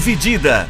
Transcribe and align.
Dividida. 0.00 0.66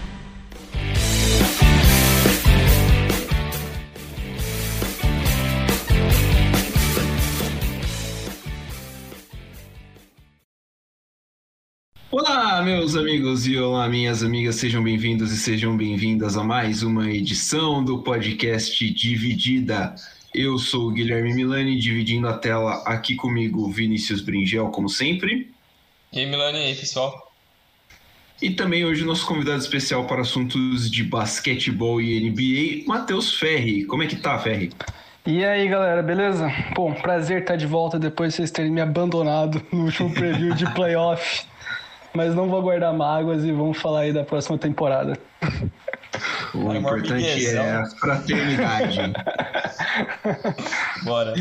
Olá, 12.10 12.60
meus 12.64 12.96
amigos 12.96 13.46
e 13.46 13.56
olá, 13.56 13.88
minhas 13.88 14.24
amigas, 14.24 14.56
sejam 14.56 14.82
bem-vindos 14.82 15.30
e 15.30 15.36
sejam 15.36 15.76
bem-vindas 15.76 16.36
a 16.36 16.42
mais 16.42 16.82
uma 16.82 17.08
edição 17.08 17.84
do 17.84 18.02
podcast 18.02 18.92
Dividida. 18.92 19.94
Eu 20.34 20.58
sou 20.58 20.88
o 20.88 20.90
Guilherme 20.90 21.32
Milani, 21.32 21.78
dividindo 21.78 22.26
a 22.26 22.36
tela 22.36 22.82
aqui 22.84 23.14
comigo, 23.14 23.70
Vinícius 23.70 24.20
Bringel, 24.20 24.70
como 24.70 24.88
sempre. 24.88 25.52
E 26.12 26.18
aí, 26.18 26.26
Milani, 26.26 26.58
e 26.58 26.64
aí, 26.64 26.74
pessoal? 26.74 27.29
E 28.40 28.50
também 28.50 28.84
hoje 28.84 29.04
nosso 29.04 29.26
convidado 29.26 29.58
especial 29.58 30.04
para 30.06 30.22
assuntos 30.22 30.90
de 30.90 31.04
basquetebol 31.04 32.00
e 32.00 32.30
NBA, 32.30 32.86
Matheus 32.86 33.38
Ferri. 33.38 33.84
Como 33.84 34.02
é 34.02 34.06
que 34.06 34.16
tá, 34.16 34.38
Ferri? 34.38 34.72
E 35.26 35.44
aí, 35.44 35.68
galera, 35.68 36.02
beleza? 36.02 36.50
Bom, 36.74 36.94
prazer 36.94 37.42
estar 37.42 37.56
de 37.56 37.66
volta 37.66 37.98
depois 37.98 38.32
de 38.32 38.36
vocês 38.36 38.50
terem 38.50 38.70
me 38.70 38.80
abandonado 38.80 39.62
no 39.70 39.84
último 39.84 40.12
preview 40.12 40.54
de 40.54 40.64
playoff 40.72 41.44
mas 42.14 42.34
não 42.34 42.48
vou 42.48 42.62
guardar 42.62 42.92
mágoas 42.92 43.44
e 43.44 43.52
vamos 43.52 43.78
falar 43.78 44.00
aí 44.00 44.12
da 44.12 44.24
próxima 44.24 44.58
temporada. 44.58 45.18
O 46.54 46.74
importante 46.74 47.46
é 47.46 47.58
a 47.58 47.86
fraternidade. 47.86 49.12
Bora. 51.04 51.34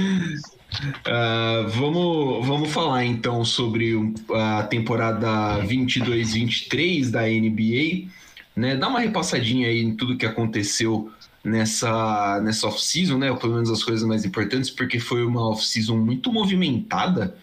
Uh, 0.71 1.67
vamos, 1.69 2.45
vamos 2.45 2.71
falar 2.71 3.03
então 3.03 3.43
sobre 3.43 3.95
a 4.33 4.63
temporada 4.63 5.61
22-23 5.65 7.09
da 7.09 7.23
NBA. 7.23 8.09
Né? 8.55 8.75
Dá 8.75 8.87
uma 8.87 8.99
repassadinha 8.99 9.67
aí 9.67 9.81
em 9.81 9.95
tudo 9.95 10.17
que 10.17 10.25
aconteceu 10.25 11.11
nessa, 11.43 12.39
nessa 12.41 12.67
off-season, 12.67 13.17
né? 13.17 13.31
ou 13.31 13.37
pelo 13.37 13.53
menos 13.53 13.71
as 13.71 13.83
coisas 13.83 14.07
mais 14.07 14.25
importantes, 14.25 14.69
porque 14.69 14.99
foi 14.99 15.25
uma 15.25 15.49
off-season 15.49 15.97
muito 15.97 16.31
movimentada 16.31 17.35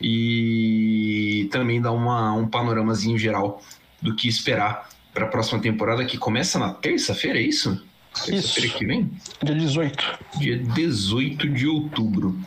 e 0.00 1.48
também 1.50 1.80
dar 1.80 1.92
uma, 1.92 2.32
um 2.32 2.46
panoramazinho 2.46 3.18
geral 3.18 3.62
do 4.00 4.14
que 4.14 4.28
esperar 4.28 4.88
para 5.12 5.26
a 5.26 5.28
próxima 5.28 5.60
temporada 5.60 6.04
que 6.04 6.16
começa 6.16 6.58
na 6.58 6.72
terça-feira, 6.72 7.38
é 7.38 7.42
isso? 7.42 7.82
Terça-feira 8.24 8.78
que 8.78 8.86
vem? 8.86 9.10
Dia 9.42 9.54
18. 9.54 10.18
Dia 10.38 10.58
18 10.58 11.48
de 11.48 11.66
outubro. 11.66 12.38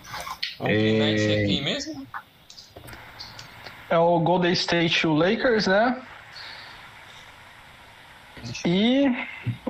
é... 0.62 1.44
é 1.44 1.46
quem 1.46 1.64
mesmo? 1.64 2.06
É 3.90 3.98
o 3.98 4.20
Golden 4.20 4.54
State 4.54 5.06
o 5.06 5.14
Lakers, 5.14 5.68
né? 5.68 6.02
E 8.66 9.06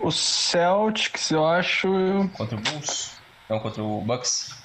o 0.01 0.11
Celtics, 0.11 1.29
eu 1.29 1.45
acho. 1.45 1.87
Contra 2.33 2.57
o 2.57 2.61
Bulls? 2.61 3.11
Não, 3.49 3.59
contra 3.59 3.83
o 3.83 4.01
Bucks. 4.01 4.55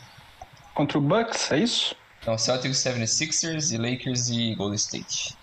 Contra 0.74 0.98
o 0.98 1.00
Bucks, 1.00 1.52
é 1.52 1.58
isso? 1.58 1.96
Então, 2.20 2.38
Celtics, 2.38 2.78
76ers 2.78 3.72
e 3.72 3.76
Lakers 3.76 4.28
e 4.28 4.54
Golden 4.54 4.76
State. 4.76 5.36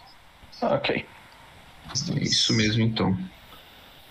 Ok. 0.61 1.05
É 2.15 2.23
isso 2.23 2.53
mesmo, 2.53 2.81
então. 2.83 3.17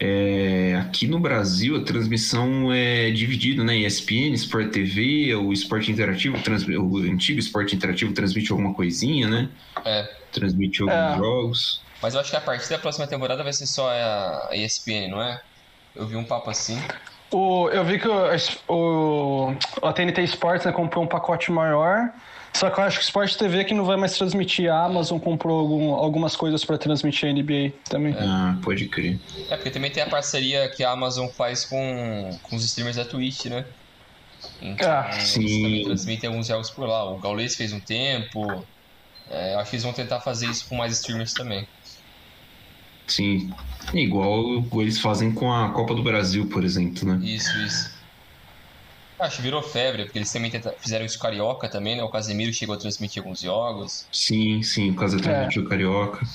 É, 0.06 0.74
aqui 0.74 1.06
no 1.06 1.19
Brasil, 1.19 1.77
a 1.77 1.80
transmissão 1.83 2.70
é 2.70 3.10
dividida, 3.10 3.64
né? 3.64 3.74
ESPN, 3.78 4.34
Sport 4.34 4.70
TV, 4.70 5.34
o 5.34 5.50
Esporte 5.50 5.91
Interativo, 5.91 6.38
trans, 6.42 6.62
o 6.69 6.98
antigo 6.98 7.38
Esporte 7.38 7.74
Interativo 7.74 8.12
transmite 8.12 8.52
alguma 8.52 8.75
coisinha, 8.75 9.27
né? 9.27 9.48
É. 9.82 10.06
Transmite 10.30 10.82
alguns 10.82 10.94
é. 10.94 11.16
jogos. 11.16 11.82
Mas 12.03 12.12
eu 12.12 12.20
acho 12.20 12.31
que 12.31 12.37
a 12.37 12.41
partir 12.42 12.69
da 12.69 12.78
próxima 12.78 13.06
temporada 13.06 13.42
vai 13.42 13.53
ser 13.54 13.66
só 13.66 13.88
a 13.88 14.50
ESPN, 14.53 15.09
não 15.09 15.22
é? 15.22 15.41
Eu 15.97 16.06
vi 16.06 16.16
um 16.16 16.25
papo 16.25 16.50
assim. 16.50 16.78
O, 17.31 17.71
eu 17.71 17.82
vi 17.82 17.98
que 17.98 18.06
o, 18.06 18.28
o, 18.69 19.56
a 19.82 19.92
TNT 19.94 20.22
Sports 20.25 20.66
né, 20.66 20.72
comprou 20.72 21.03
um 21.03 21.09
pacote 21.09 21.50
maior 21.50 22.12
só 22.54 22.70
que 22.70 22.78
eu 22.78 22.84
acho 22.84 22.98
que 22.98 23.04
o 23.04 23.06
Sport 23.06 23.34
TV 23.34 23.65
que 23.65 23.75
não 23.75 23.84
vai 23.84 23.97
mais 23.97 24.16
transmitir. 24.16 24.70
A 24.70 24.84
Amazon 24.84 25.19
comprou 25.19 25.59
algum, 25.59 25.94
algumas 25.94 26.37
coisas 26.37 26.65
para 26.65 26.78
transmitir 26.78 27.28
a 27.28 27.32
NBA 27.32 27.72
também. 27.91 28.15
Ah, 28.16 28.56
pode 28.62 28.87
crer. 28.88 29.19
É, 29.50 29.56
porque 29.56 29.70
também 29.70 29.91
tem 29.91 30.03
a 30.03 30.09
parceria 30.09 30.69
que 30.69 30.84
a 30.84 30.92
Amazon 30.92 31.26
faz 31.28 31.65
com, 31.65 32.31
com 32.44 32.54
os 32.54 32.65
streamers 32.65 32.97
da 32.97 33.04
Twitch, 33.04 33.47
né? 33.47 33.65
Então, 34.62 34.88
ah, 34.88 35.10
sim. 35.12 35.41
eles 35.41 35.62
também 35.62 35.84
transmitem 35.84 36.28
alguns 36.28 36.47
jogos 36.47 36.70
por 36.70 36.87
lá. 36.87 37.10
O 37.10 37.19
Gaules 37.19 37.56
fez 37.56 37.72
um 37.72 37.81
tempo. 37.81 38.65
É, 39.28 39.54
acho 39.56 39.71
que 39.71 39.76
eles 39.76 39.84
vão 39.84 39.92
tentar 39.92 40.21
fazer 40.21 40.47
isso 40.47 40.69
com 40.69 40.76
mais 40.76 40.92
streamers 40.92 41.32
também. 41.32 41.66
Sim. 43.06 43.53
Igual 43.92 44.65
eles 44.75 44.98
fazem 45.00 45.32
com 45.32 45.53
a 45.53 45.71
Copa 45.71 45.94
do 45.94 46.03
Brasil, 46.03 46.47
por 46.47 46.65
exemplo, 46.65 47.06
né? 47.06 47.26
Isso, 47.26 47.56
isso. 47.59 47.94
Acho 49.19 49.36
que 49.36 49.42
virou 49.42 49.62
febre, 49.62 50.04
porque 50.04 50.19
eles 50.19 50.32
também 50.32 50.50
fizeram 50.78 51.04
isso 51.04 51.19
Carioca 51.19 51.69
também, 51.69 51.97
né? 51.97 52.02
O 52.02 52.08
Casemiro 52.08 52.52
chegou 52.52 52.75
a 52.75 52.78
transmitir 52.78 53.22
alguns 53.22 53.41
jogos. 53.41 54.06
Sim, 54.10 54.62
sim, 54.62 54.91
o 54.91 54.94
Casemiro 54.94 55.28
é. 55.28 55.32
transmitiu 55.32 55.69
Carioca. 55.69 56.26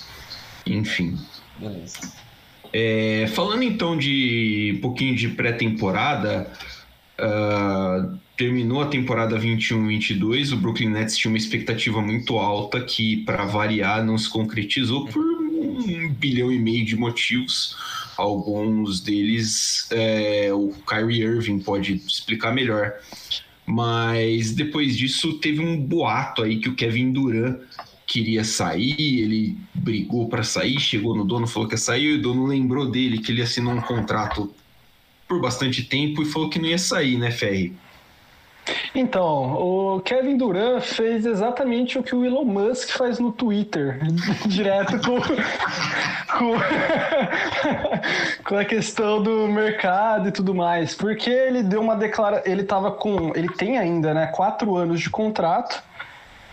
Enfim. 0.65 1.17
Beleza. 1.57 2.13
É, 2.71 3.25
falando 3.33 3.63
então 3.63 3.97
de 3.97 4.75
um 4.77 4.81
pouquinho 4.81 5.15
de 5.15 5.29
pré-temporada, 5.29 6.49
uh, 7.19 8.17
terminou 8.37 8.81
a 8.81 8.87
temporada 8.87 9.37
21-22, 9.37 10.53
o 10.53 10.57
Brooklyn 10.57 10.89
Nets 10.89 11.17
tinha 11.17 11.31
uma 11.31 11.37
expectativa 11.37 12.01
muito 12.01 12.37
alta 12.37 12.79
que, 12.81 13.17
para 13.17 13.43
variar, 13.45 14.05
não 14.05 14.17
se 14.17 14.29
concretizou 14.29 15.05
por 15.05 15.21
um 15.21 16.09
bilhão 16.13 16.51
e 16.51 16.59
meio 16.59 16.85
de 16.85 16.95
motivos. 16.95 17.75
Alguns 18.19 18.99
deles 18.99 19.87
é, 19.91 20.49
o 20.53 20.73
Kyrie 20.85 21.21
Irving 21.21 21.59
pode 21.59 21.95
explicar 22.05 22.53
melhor. 22.53 22.93
Mas 23.65 24.51
depois 24.51 24.97
disso 24.97 25.33
teve 25.35 25.61
um 25.61 25.77
boato 25.77 26.43
aí 26.43 26.59
que 26.59 26.67
o 26.67 26.75
Kevin 26.75 27.13
Durant 27.13 27.59
queria 28.05 28.43
sair, 28.43 28.95
ele 28.99 29.57
brigou 29.73 30.27
para 30.27 30.43
sair, 30.43 30.79
chegou 30.79 31.15
no 31.15 31.23
dono, 31.23 31.47
falou 31.47 31.67
que 31.67 31.75
ia 31.75 31.77
sair, 31.77 32.05
e 32.05 32.13
o 32.15 32.21
dono 32.21 32.47
lembrou 32.47 32.89
dele 32.89 33.19
que 33.19 33.31
ele 33.31 33.43
assinou 33.43 33.73
um 33.73 33.81
contrato 33.81 34.51
por 35.27 35.39
bastante 35.39 35.83
tempo 35.83 36.23
e 36.23 36.25
falou 36.25 36.49
que 36.49 36.57
não 36.57 36.67
ia 36.67 36.79
sair, 36.79 37.17
né, 37.17 37.29
Ferri? 37.29 37.73
Então, 38.93 39.53
o 39.53 40.01
Kevin 40.01 40.37
Durant 40.37 40.81
fez 40.81 41.25
exatamente 41.25 41.97
o 41.97 42.03
que 42.03 42.15
o 42.15 42.25
Elon 42.25 42.45
Musk 42.45 42.89
faz 42.89 43.19
no 43.19 43.31
Twitter, 43.31 43.99
direto 44.47 44.99
com, 44.99 45.19
com, 46.37 46.53
com, 48.43 48.57
a 48.57 48.65
questão 48.65 49.21
do 49.21 49.47
mercado 49.47 50.29
e 50.29 50.31
tudo 50.31 50.53
mais, 50.53 50.93
porque 50.95 51.29
ele 51.29 51.63
deu 51.63 51.81
uma 51.81 51.95
declaração, 51.95 52.51
ele 52.51 52.63
tava 52.63 52.91
com, 52.91 53.31
ele 53.35 53.49
tem 53.49 53.77
ainda, 53.77 54.13
né, 54.13 54.27
quatro 54.27 54.75
anos 54.75 54.99
de 54.99 55.09
contrato, 55.09 55.81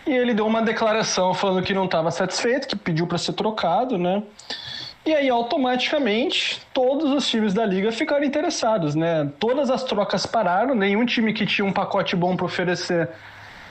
e 0.05 0.11
ele 0.11 0.33
deu 0.33 0.47
uma 0.47 0.61
declaração 0.61 1.33
falando 1.33 1.63
que 1.63 1.73
não 1.73 1.85
estava 1.85 2.11
satisfeito, 2.11 2.67
que 2.67 2.75
pediu 2.77 3.05
para 3.05 3.17
ser 3.17 3.33
trocado, 3.33 3.97
né? 3.97 4.23
E 5.07 5.15
aí, 5.15 5.29
automaticamente, 5.29 6.61
todos 6.73 7.09
os 7.13 7.25
times 7.29 7.53
da 7.53 7.65
liga 7.65 7.93
ficaram 7.93 8.25
interessados, 8.25 8.93
né? 8.93 9.31
Todas 9.39 9.69
as 9.69 9.81
trocas 9.85 10.25
pararam, 10.25 10.75
nenhum 10.75 11.05
time 11.05 11.31
que 11.31 11.45
tinha 11.45 11.63
um 11.63 11.71
pacote 11.71 12.13
bom 12.13 12.35
para 12.35 12.45
oferecer 12.45 13.07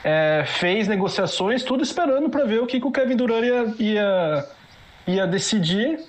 é, 0.03 0.45
fez 0.47 0.89
negociações, 0.89 1.63
tudo 1.63 1.83
esperando 1.83 2.31
para 2.31 2.47
ver 2.47 2.63
o 2.63 2.67
que, 2.67 2.81
que 2.81 2.87
o 2.87 2.91
Kevin 2.91 3.17
Durant 3.17 3.45
ia, 3.45 3.75
ia, 3.79 4.47
ia 5.07 5.27
decidir, 5.27 6.01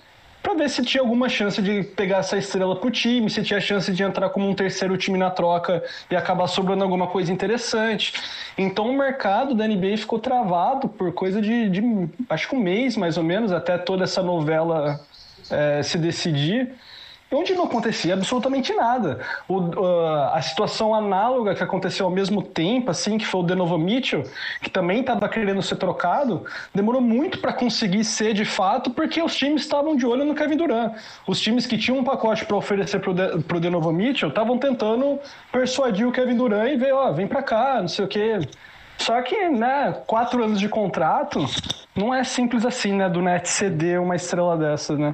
para 0.42 0.54
ver 0.54 0.70
se 0.70 0.82
tinha 0.82 1.02
alguma 1.02 1.28
chance 1.28 1.62
de 1.62 1.84
pegar 1.84 2.20
essa 2.20 2.38
estrela 2.38 2.78
pro 2.78 2.90
time, 2.90 3.30
se 3.30 3.44
tinha 3.44 3.60
chance 3.60 3.92
de 3.92 4.02
entrar 4.04 4.30
como 4.30 4.50
um 4.50 4.56
terceiro 4.56 4.96
time 4.96 5.18
na 5.18 5.30
troca 5.30 5.84
e 6.10 6.16
acabar 6.16 6.48
sobrando 6.48 6.86
alguma 6.86 7.07
coisa 7.07 7.34
interessante. 7.34 8.13
Então 8.57 8.90
o 8.90 8.98
mercado 8.98 9.54
da 9.54 9.68
NBA 9.68 9.98
ficou 9.98 10.19
travado 10.19 10.88
por 10.88 11.12
coisa 11.12 11.42
de, 11.42 11.69
de 11.69 11.81
acho 12.30 12.48
que 12.48 12.56
um 12.56 12.62
mês 12.62 12.96
mais 12.96 13.18
ou 13.18 13.25
menos, 13.25 13.51
até 13.51 13.78
toda 13.78 14.06
essa 14.06 14.24
novela 14.24 15.06
é, 15.52 15.82
se 15.84 15.98
decidir, 15.98 16.74
onde 17.32 17.54
não 17.54 17.66
acontecia 17.66 18.14
absolutamente 18.14 18.74
nada. 18.74 19.20
O, 19.48 19.60
uh, 19.60 20.34
a 20.34 20.42
situação 20.42 20.96
análoga 20.96 21.54
que 21.54 21.64
aconteceu 21.64 22.06
ao 22.06 22.12
mesmo 22.12 22.42
tempo, 22.42 22.92
assim, 22.92 23.18
que 23.18 23.26
foi 23.26 23.42
o 23.42 23.44
Denovo 23.44 23.78
Mitchell, 23.78 24.24
que 24.62 24.70
também 24.70 25.02
estava 25.02 25.28
querendo 25.28 25.62
ser 25.62 25.76
trocado, 25.76 26.46
demorou 26.74 27.02
muito 27.02 27.40
para 27.40 27.52
conseguir 27.52 28.04
ser 28.04 28.34
de 28.34 28.46
fato, 28.46 28.92
porque 28.92 29.22
os 29.22 29.36
times 29.36 29.62
estavam 29.62 29.96
de 29.96 30.06
olho 30.06 30.24
no 30.24 30.36
Kevin 30.36 30.58
Durant. 30.58 30.94
Os 31.28 31.40
times 31.42 31.66
que 31.66 31.78
tinham 31.78 32.00
um 32.00 32.04
pacote 32.04 32.46
para 32.46 32.56
oferecer 32.56 33.00
para 33.00 33.58
o 33.58 33.60
Denovo 33.60 33.92
Mitchell 33.92 34.30
estavam 34.30 34.58
tentando 34.58 35.20
persuadir 35.52 36.08
o 36.08 36.12
Kevin 36.12 36.38
Durant 36.38 36.72
e 36.72 36.78
ver, 36.78 36.94
ó, 36.94 37.12
vem 37.12 37.28
para 37.28 37.44
cá, 37.44 37.82
não 37.82 37.90
sei 37.90 38.06
o 38.06 38.08
quê. 38.08 38.40
Só 38.98 39.22
que, 39.22 39.50
né, 39.50 39.96
quatro 40.08 40.44
anos 40.44 40.60
de 40.60 40.68
contrato, 40.68 41.46
não 41.96 42.14
é 42.14 42.24
simples 42.24 42.66
assim, 42.66 42.94
né, 42.94 43.08
do 43.08 43.22
Net 43.22 43.48
ceder 43.48 44.02
uma 44.02 44.16
estrela 44.16 44.58
dessa, 44.58 44.96
né? 44.98 45.14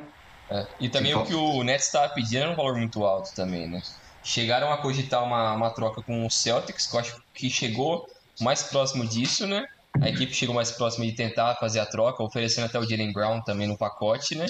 É. 0.53 0.67
E 0.79 0.87
também 0.87 1.15
o 1.15 1.25
que 1.25 1.33
o 1.33 1.63
Nets 1.63 1.87
estava 1.87 2.13
pedindo 2.13 2.43
era 2.43 2.51
um 2.51 2.55
valor 2.55 2.75
muito 2.75 3.03
alto 3.03 3.33
também, 3.33 3.67
né? 3.67 3.81
Chegaram 4.23 4.71
a 4.71 4.77
cogitar 4.77 5.23
uma, 5.23 5.53
uma 5.53 5.71
troca 5.71 6.03
com 6.03 6.25
o 6.25 6.29
Celtics, 6.29 6.85
que 6.85 6.95
eu 6.95 6.99
acho 6.99 7.23
que 7.33 7.49
chegou 7.49 8.07
mais 8.39 8.61
próximo 8.61 9.05
disso, 9.05 9.47
né? 9.47 9.65
A 9.99 10.09
equipe 10.09 10.33
chegou 10.33 10.53
mais 10.53 10.71
próximo 10.71 11.05
de 11.05 11.11
tentar 11.13 11.55
fazer 11.55 11.79
a 11.79 11.85
troca, 11.85 12.23
oferecendo 12.23 12.65
até 12.65 12.77
o 12.79 12.87
Jalen 12.87 13.11
Brown 13.11 13.41
também 13.41 13.67
no 13.67 13.77
pacote, 13.77 14.35
né? 14.35 14.45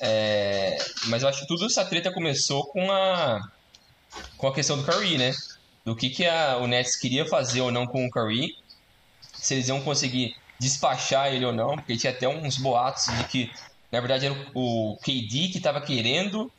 É, 0.00 0.78
mas 1.06 1.22
eu 1.22 1.28
acho 1.28 1.40
que 1.40 1.46
tudo 1.46 1.66
essa 1.66 1.84
treta 1.84 2.12
começou 2.12 2.66
com 2.66 2.90
a, 2.90 3.40
com 4.36 4.46
a 4.46 4.54
questão 4.54 4.76
do 4.76 4.84
Curry, 4.84 5.18
né? 5.18 5.32
Do 5.84 5.96
que, 5.96 6.08
que 6.08 6.24
a, 6.24 6.58
o 6.58 6.68
Nets 6.68 6.96
queria 6.96 7.26
fazer 7.26 7.60
ou 7.60 7.72
não 7.72 7.86
com 7.86 8.06
o 8.06 8.10
Curry. 8.10 8.56
Se 9.34 9.54
eles 9.54 9.68
iam 9.68 9.80
conseguir 9.80 10.36
despachar 10.58 11.32
ele 11.32 11.44
ou 11.44 11.52
não, 11.52 11.74
porque 11.74 11.96
tinha 11.96 12.12
até 12.12 12.28
uns 12.28 12.56
boatos 12.56 13.06
de 13.06 13.24
que, 13.24 13.50
na 13.92 14.00
verdade, 14.00 14.24
era 14.24 14.34
o, 14.54 14.96
KD 15.02 15.48
que 15.48 15.58
estava 15.58 15.80
querendo 15.82 16.50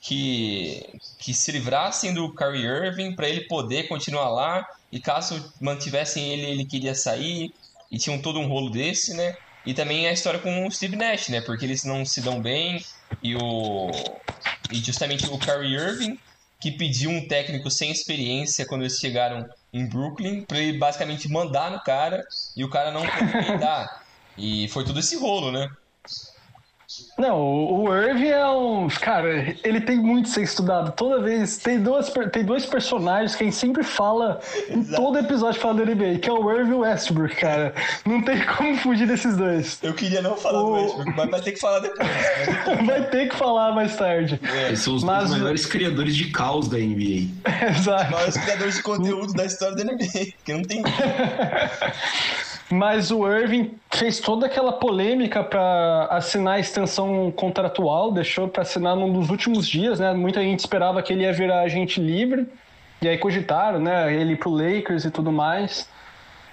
que, 0.00 0.86
que 1.18 1.34
se 1.34 1.52
livrassem 1.52 2.14
do 2.14 2.34
Kyrie 2.34 2.64
Irving 2.64 3.14
para 3.14 3.28
ele 3.28 3.42
poder 3.42 3.88
continuar 3.88 4.30
lá 4.30 4.66
e 4.90 4.98
caso 4.98 5.52
mantivessem 5.60 6.32
ele, 6.32 6.50
ele 6.50 6.64
queria 6.64 6.94
sair 6.94 7.52
e 7.90 7.98
tinham 7.98 8.20
todo 8.22 8.38
um 8.38 8.48
rolo 8.48 8.70
desse, 8.70 9.14
né? 9.14 9.36
E 9.66 9.74
também 9.74 10.08
a 10.08 10.12
história 10.12 10.40
com 10.40 10.66
o 10.66 10.70
Steve 10.70 10.96
Nash, 10.96 11.28
né? 11.28 11.42
Porque 11.42 11.66
eles 11.66 11.84
não 11.84 12.06
se 12.06 12.22
dão 12.22 12.40
bem 12.40 12.82
e 13.22 13.36
o 13.36 13.90
e 14.70 14.76
justamente 14.76 15.26
o 15.26 15.38
Kyrie 15.38 15.74
Irving 15.74 16.18
que 16.58 16.70
pediu 16.70 17.10
um 17.10 17.28
técnico 17.28 17.70
sem 17.70 17.90
experiência 17.90 18.66
quando 18.66 18.82
eles 18.82 18.98
chegaram 18.98 19.46
em 19.72 19.86
Brooklyn 19.86 20.42
para 20.42 20.58
ele 20.58 20.78
basicamente 20.78 21.28
mandar 21.28 21.70
no 21.70 21.80
cara 21.82 22.24
e 22.56 22.64
o 22.64 22.70
cara 22.70 22.90
não 22.90 23.06
conseguiu 23.06 23.58
dar. 23.60 24.04
E 24.38 24.68
foi 24.68 24.84
tudo 24.84 25.00
esse 25.00 25.16
rolo, 25.16 25.52
né? 25.52 25.68
Não, 27.18 27.40
o 27.40 27.94
Irving 27.94 28.28
é 28.28 28.46
um. 28.48 28.88
Cara, 28.88 29.56
ele 29.64 29.80
tem 29.80 29.98
muito 29.98 30.28
a 30.30 30.32
ser 30.32 30.42
estudado. 30.42 30.92
Toda 30.92 31.20
vez. 31.20 31.58
Tem, 31.58 31.80
duas, 31.80 32.12
tem 32.32 32.44
dois 32.44 32.64
personagens 32.64 33.34
que 33.34 33.42
a 33.42 33.46
gente 33.46 33.56
sempre 33.56 33.82
fala 33.82 34.40
em 34.70 34.84
todo 34.84 35.18
episódio 35.18 35.60
falando 35.60 35.84
do 35.84 35.94
NBA, 35.94 36.18
que 36.20 36.28
é 36.28 36.32
o 36.32 36.50
Irving 36.50 36.70
e 36.70 36.74
o 36.74 36.78
Westbrook, 36.80 37.34
cara. 37.36 37.74
Não 38.06 38.22
tem 38.22 38.44
como 38.46 38.76
fugir 38.76 39.06
desses 39.06 39.36
dois. 39.36 39.78
Eu 39.82 39.94
queria 39.94 40.22
não 40.22 40.36
falar 40.36 40.62
o... 40.62 40.66
do 40.66 40.72
Westbrook, 40.74 41.16
mas 41.16 41.30
vai 41.30 41.40
ter 41.40 41.52
que 41.52 41.60
falar 41.60 41.80
depois. 41.80 42.08
vai 42.86 43.02
ter 43.08 43.28
que 43.28 43.36
falar 43.36 43.72
mais 43.72 43.96
tarde. 43.96 44.40
É. 44.42 44.68
Eles 44.68 44.80
são 44.80 44.94
os 44.94 45.02
mas... 45.02 45.30
maiores 45.30 45.66
criadores 45.66 46.14
de 46.14 46.30
caos 46.30 46.68
da 46.68 46.78
NBA. 46.78 47.28
Exato. 47.70 48.04
Os 48.04 48.10
maiores 48.10 48.36
criadores 48.36 48.74
de 48.76 48.82
conteúdo 48.82 49.32
da 49.32 49.44
história 49.44 49.76
da 49.76 49.84
NBA, 49.84 50.32
que 50.44 50.52
não 50.52 50.62
tem. 50.62 50.82
Mas 52.70 53.10
o 53.10 53.26
Irving 53.26 53.74
fez 53.90 54.20
toda 54.20 54.46
aquela 54.46 54.72
polêmica 54.72 55.42
para 55.42 56.06
assinar 56.10 56.54
a 56.54 56.58
extensão 56.58 57.30
contratual, 57.30 58.12
deixou 58.12 58.46
para 58.46 58.62
assinar 58.62 58.94
num 58.94 59.10
dos 59.10 59.30
últimos 59.30 59.66
dias, 59.66 59.98
né? 59.98 60.12
Muita 60.12 60.42
gente 60.42 60.60
esperava 60.60 61.02
que 61.02 61.12
ele 61.12 61.22
ia 61.22 61.32
virar 61.32 61.60
agente 61.60 61.98
livre, 61.98 62.46
e 63.00 63.08
aí 63.08 63.16
cogitaram, 63.16 63.80
né? 63.80 64.12
Ele 64.14 64.36
pro 64.36 64.50
Lakers 64.50 65.06
e 65.06 65.10
tudo 65.10 65.32
mais. 65.32 65.88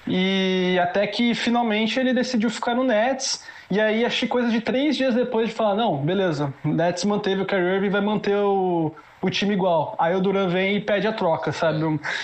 E 0.08 0.80
até 0.82 1.06
que 1.08 1.34
finalmente 1.34 2.00
ele 2.00 2.14
decidiu 2.14 2.50
ficar 2.50 2.76
no 2.76 2.84
Nets. 2.84 3.44
E 3.70 3.82
aí, 3.82 4.06
achei 4.06 4.28
coisa 4.28 4.50
de 4.50 4.62
três 4.62 4.96
dias 4.96 5.16
depois 5.16 5.50
de 5.50 5.56
falar: 5.56 5.76
não, 5.76 5.98
beleza, 5.98 6.54
o 6.64 6.70
Nets 6.70 7.04
manteve 7.04 7.42
o 7.42 7.46
Kyrie 7.46 7.76
Irving 7.76 7.90
vai 7.90 8.02
manter 8.02 8.38
o, 8.38 8.94
o 9.26 9.30
time 9.30 9.54
igual. 9.54 9.96
Aí 9.98 10.16
o 10.16 10.22
Duran 10.22 10.48
vem 10.48 10.78
e 10.78 10.82
pede 10.82 11.08
a 11.08 11.14
troca, 11.14 11.52
sabe? 11.52 11.80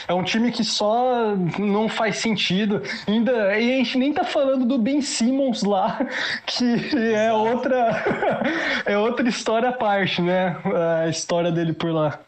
É 0.08 0.14
um 0.14 0.24
time 0.24 0.52
que 0.52 0.64
só 0.64 1.36
não 1.58 1.90
faz 1.90 2.18
sentido. 2.18 2.82
Ainda, 3.08 3.60
e 3.60 3.74
a 3.74 3.78
gente 3.78 3.98
nem 3.98 4.14
tá 4.14 4.24
falando 4.24 4.66
do 4.66 4.78
Ben 4.78 5.02
Simmons 5.02 5.64
lá, 5.64 6.00
que 6.46 6.96
é 7.16 7.34
outra, 7.34 8.04
é 8.86 8.98
outra 8.98 9.28
história 9.28 9.70
à 9.70 9.74
parte, 9.74 10.22
né? 10.22 10.56
A 11.04 11.10
história 11.10 11.52
dele 11.52 11.74
por 11.74 11.92
lá. 11.92 12.20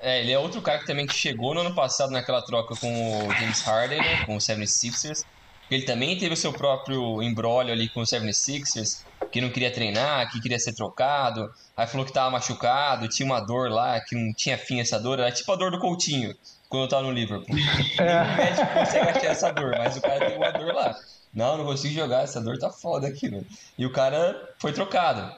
É, 0.00 0.20
ele 0.20 0.32
é 0.32 0.38
outro 0.38 0.60
cara 0.60 0.78
que 0.78 0.86
também 0.86 1.08
chegou 1.08 1.54
no 1.54 1.60
ano 1.60 1.74
passado 1.74 2.10
naquela 2.10 2.42
troca 2.42 2.76
com 2.76 3.26
o 3.26 3.32
James 3.32 3.62
Harden, 3.62 3.98
né, 3.98 4.24
com 4.26 4.36
o 4.36 4.38
76ers. 4.38 5.24
Ele 5.70 5.82
também 5.82 6.18
teve 6.18 6.34
o 6.34 6.36
seu 6.36 6.52
próprio 6.52 7.22
embrólio 7.22 7.72
ali 7.72 7.88
com 7.88 8.00
o 8.00 8.04
76ers, 8.04 9.02
que 9.34 9.40
não 9.40 9.50
queria 9.50 9.68
treinar, 9.72 10.30
que 10.30 10.40
queria 10.40 10.60
ser 10.60 10.74
trocado. 10.74 11.52
Aí 11.76 11.88
falou 11.88 12.06
que 12.06 12.12
tava 12.12 12.30
machucado, 12.30 13.08
tinha 13.08 13.26
uma 13.26 13.40
dor 13.40 13.68
lá, 13.68 14.00
que 14.00 14.14
não 14.14 14.32
tinha 14.32 14.56
fim 14.56 14.78
essa 14.78 14.96
dor. 14.96 15.18
Era 15.18 15.32
tipo 15.32 15.50
a 15.50 15.56
dor 15.56 15.72
do 15.72 15.80
Coutinho, 15.80 16.32
quando 16.68 16.84
eu 16.84 16.88
tava 16.88 17.02
no 17.02 17.10
Liverpool. 17.10 17.56
É. 17.98 18.22
o 18.22 18.36
médico 18.36 18.72
consegue 18.72 19.08
achar 19.08 19.26
essa 19.26 19.52
dor, 19.52 19.74
mas 19.76 19.96
o 19.96 20.00
cara 20.00 20.26
tem 20.26 20.36
uma 20.36 20.52
dor 20.52 20.72
lá. 20.72 20.96
Não, 21.34 21.58
não 21.58 21.64
consigo 21.64 21.92
jogar, 21.92 22.22
essa 22.22 22.40
dor 22.40 22.58
tá 22.58 22.70
foda 22.70 23.08
aqui, 23.08 23.28
mano. 23.28 23.44
E 23.76 23.84
o 23.84 23.90
cara 23.90 24.54
foi 24.56 24.72
trocado. 24.72 25.34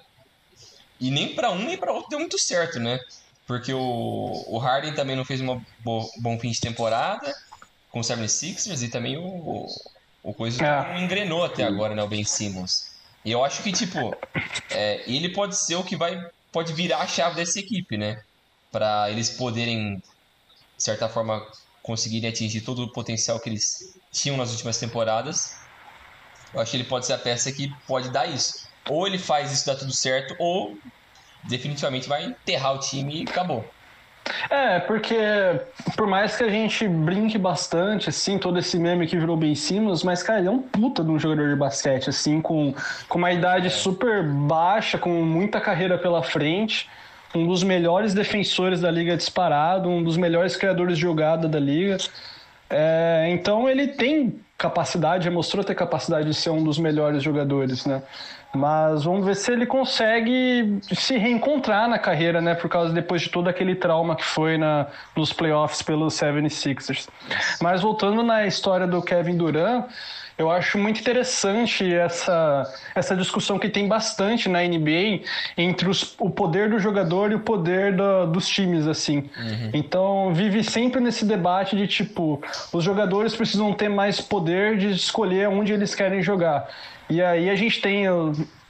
E 1.01 1.11
nem 1.11 1.35
para 1.35 1.51
um 1.51 1.65
nem 1.65 1.79
para 1.79 1.91
outro 1.91 2.11
deu 2.11 2.19
muito 2.19 2.39
certo, 2.39 2.79
né? 2.79 3.01
Porque 3.47 3.73
o, 3.73 4.45
o 4.47 4.59
Harden 4.59 4.93
também 4.95 5.17
não 5.17 5.25
fez 5.25 5.41
um 5.41 5.59
bom 5.83 6.39
fim 6.39 6.51
de 6.51 6.61
temporada 6.61 7.35
com 7.91 8.01
o 8.01 8.03
76ers 8.03 8.83
e 8.83 8.91
também 8.91 9.17
o, 9.17 9.67
o 10.23 10.35
coisa 10.35 10.63
é. 10.63 10.93
não 10.93 11.01
engrenou 11.01 11.43
até 11.43 11.65
agora, 11.65 11.95
né? 11.95 12.03
O 12.03 12.09
Ben 12.09 12.25
Simmons. 12.25 12.86
Eu 13.27 13.45
acho 13.45 13.61
que, 13.63 13.73
tipo, 13.73 14.17
é, 14.71 15.03
ele 15.11 15.33
pode 15.33 15.57
ser 15.57 15.75
o 15.75 15.83
que 15.83 15.97
vai. 15.97 16.17
Pode 16.53 16.73
virar 16.73 16.99
a 16.99 17.07
chave 17.09 17.35
dessa 17.35 17.59
equipe, 17.59 17.99
né? 17.99 18.17
Para 18.71 19.11
eles 19.11 19.31
poderem, 19.31 19.97
de 19.97 20.03
certa 20.79 21.09
forma, 21.09 21.45
conseguirem 21.83 22.31
atingir 22.31 22.61
todo 22.61 22.85
o 22.85 22.93
potencial 22.93 23.41
que 23.41 23.49
eles 23.49 23.65
tinham 24.13 24.37
nas 24.37 24.53
últimas 24.53 24.79
temporadas. 24.79 25.39
Eu 26.55 26.61
acho 26.61 26.71
que 26.71 26.77
ele 26.77 26.89
pode 26.89 27.05
ser 27.05 27.15
a 27.15 27.19
peça 27.19 27.51
que 27.51 27.69
pode 27.87 28.11
dar 28.13 28.27
isso. 28.27 28.53
Ou 28.89 29.09
ele 29.09 29.19
faz 29.19 29.51
isso 29.51 29.67
dar 29.67 29.75
tudo 29.75 29.93
certo, 29.93 30.35
ou 30.39 30.79
definitivamente 31.49 32.09
vai 32.09 32.25
enterrar 32.25 32.75
o 32.75 32.79
time 32.79 33.23
e 33.23 33.29
acabou. 33.29 33.69
É, 34.51 34.81
porque 34.81 35.17
por 35.97 36.07
mais 36.07 36.37
que 36.37 36.45
a 36.45 36.49
gente 36.49 36.87
brinque 36.89 37.39
bastante, 37.39 38.09
assim, 38.09 38.39
todo 38.39 38.59
esse 38.59 38.79
meme 38.79 39.07
que 39.07 39.17
virou 39.17 39.37
bem 39.37 39.55
Simmons, 39.55 40.03
mas, 40.03 40.23
cara, 40.23 40.39
ele 40.39 40.49
é 40.49 40.51
um 40.51 40.61
puta 40.61 41.03
de 41.03 41.11
um 41.11 41.19
jogador 41.19 41.49
de 41.49 41.57
basquete, 41.57 42.11
assim, 42.11 42.41
com, 42.41 42.75
com 43.09 43.19
uma 43.19 43.33
idade 43.33 43.71
super 43.71 44.23
baixa, 44.23 44.99
com 44.99 45.11
muita 45.23 45.61
carreira 45.61 45.99
pela 45.99 46.23
frente, 46.23 46.89
um 47.35 47.47
dos 47.47 47.63
melhores 47.63 48.15
defensores 48.15 48.81
da 48.81 48.91
liga 48.91 49.17
disparado, 49.17 49.89
um 49.89 50.03
dos 50.03 50.17
melhores 50.17 50.57
criadores 50.57 50.97
de 50.97 51.03
jogada 51.03 51.49
da 51.49 51.59
liga. 51.59 51.97
É, 52.69 53.27
então 53.31 53.69
ele 53.69 53.89
tem 53.89 54.41
capacidade, 54.59 55.29
mostrou 55.31 55.63
ter 55.63 55.75
capacidade 55.75 56.29
de 56.29 56.35
ser 56.35 56.51
um 56.51 56.65
dos 56.65 56.79
melhores 56.79 57.23
jogadores, 57.23 57.85
né? 57.85 58.03
Mas 58.57 59.05
vamos 59.05 59.27
ver 59.27 59.37
se 59.37 59.53
ele 59.53 59.67
consegue 59.67 60.79
se 60.93 61.17
reencontrar 61.19 61.89
na 61.89 61.99
carreira, 61.99 62.41
né? 62.41 62.55
Por 62.55 62.71
causa 62.71 62.93
depois 62.93 63.23
de 63.23 63.29
todo 63.29 63.49
aquele 63.49 63.75
trauma 63.75 64.17
que 64.17 64.25
foi 64.25 64.57
na, 64.57 64.87
nos 65.15 65.33
playoffs 65.33 65.83
pelos 65.83 66.15
76ers. 66.15 67.09
Mas 67.61 67.83
voltando 67.83 68.23
na 68.23 68.47
história 68.47 68.87
do 68.87 69.03
Kevin 69.03 69.37
Durant, 69.37 69.85
eu 70.39 70.51
acho 70.51 70.77
muito 70.77 71.01
interessante 71.01 71.93
essa, 71.95 72.71
essa 72.95 73.17
discussão 73.17 73.59
que 73.59 73.69
tem 73.69 73.89
bastante 73.89 74.49
na 74.49 74.63
NBA 74.63 75.25
entre 75.57 75.89
os, 75.89 76.15
o 76.19 76.29
poder 76.29 76.69
do 76.69 76.79
jogador 76.79 77.33
e 77.33 77.35
o 77.35 77.41
poder 77.41 77.97
do, 77.97 78.27
dos 78.27 78.47
times, 78.47 78.87
assim. 78.87 79.31
Uhum. 79.39 79.71
Então, 79.73 80.35
vive 80.35 80.63
sempre 80.63 81.01
nesse 81.01 81.25
debate 81.25 81.75
de 81.75 81.87
tipo, 81.87 82.43
os 82.73 82.85
jogadores 82.85 83.35
precisam 83.35 83.73
ter 83.73 83.89
mais 83.89 84.21
poder 84.21 84.77
de 84.77 84.91
escolher 84.91 85.49
onde 85.49 85.73
eles 85.73 85.95
querem 85.95 86.23
jogar. 86.23 86.69
E 87.09 87.23
aí 87.23 87.49
a 87.49 87.55
gente 87.55 87.81
tem 87.81 88.05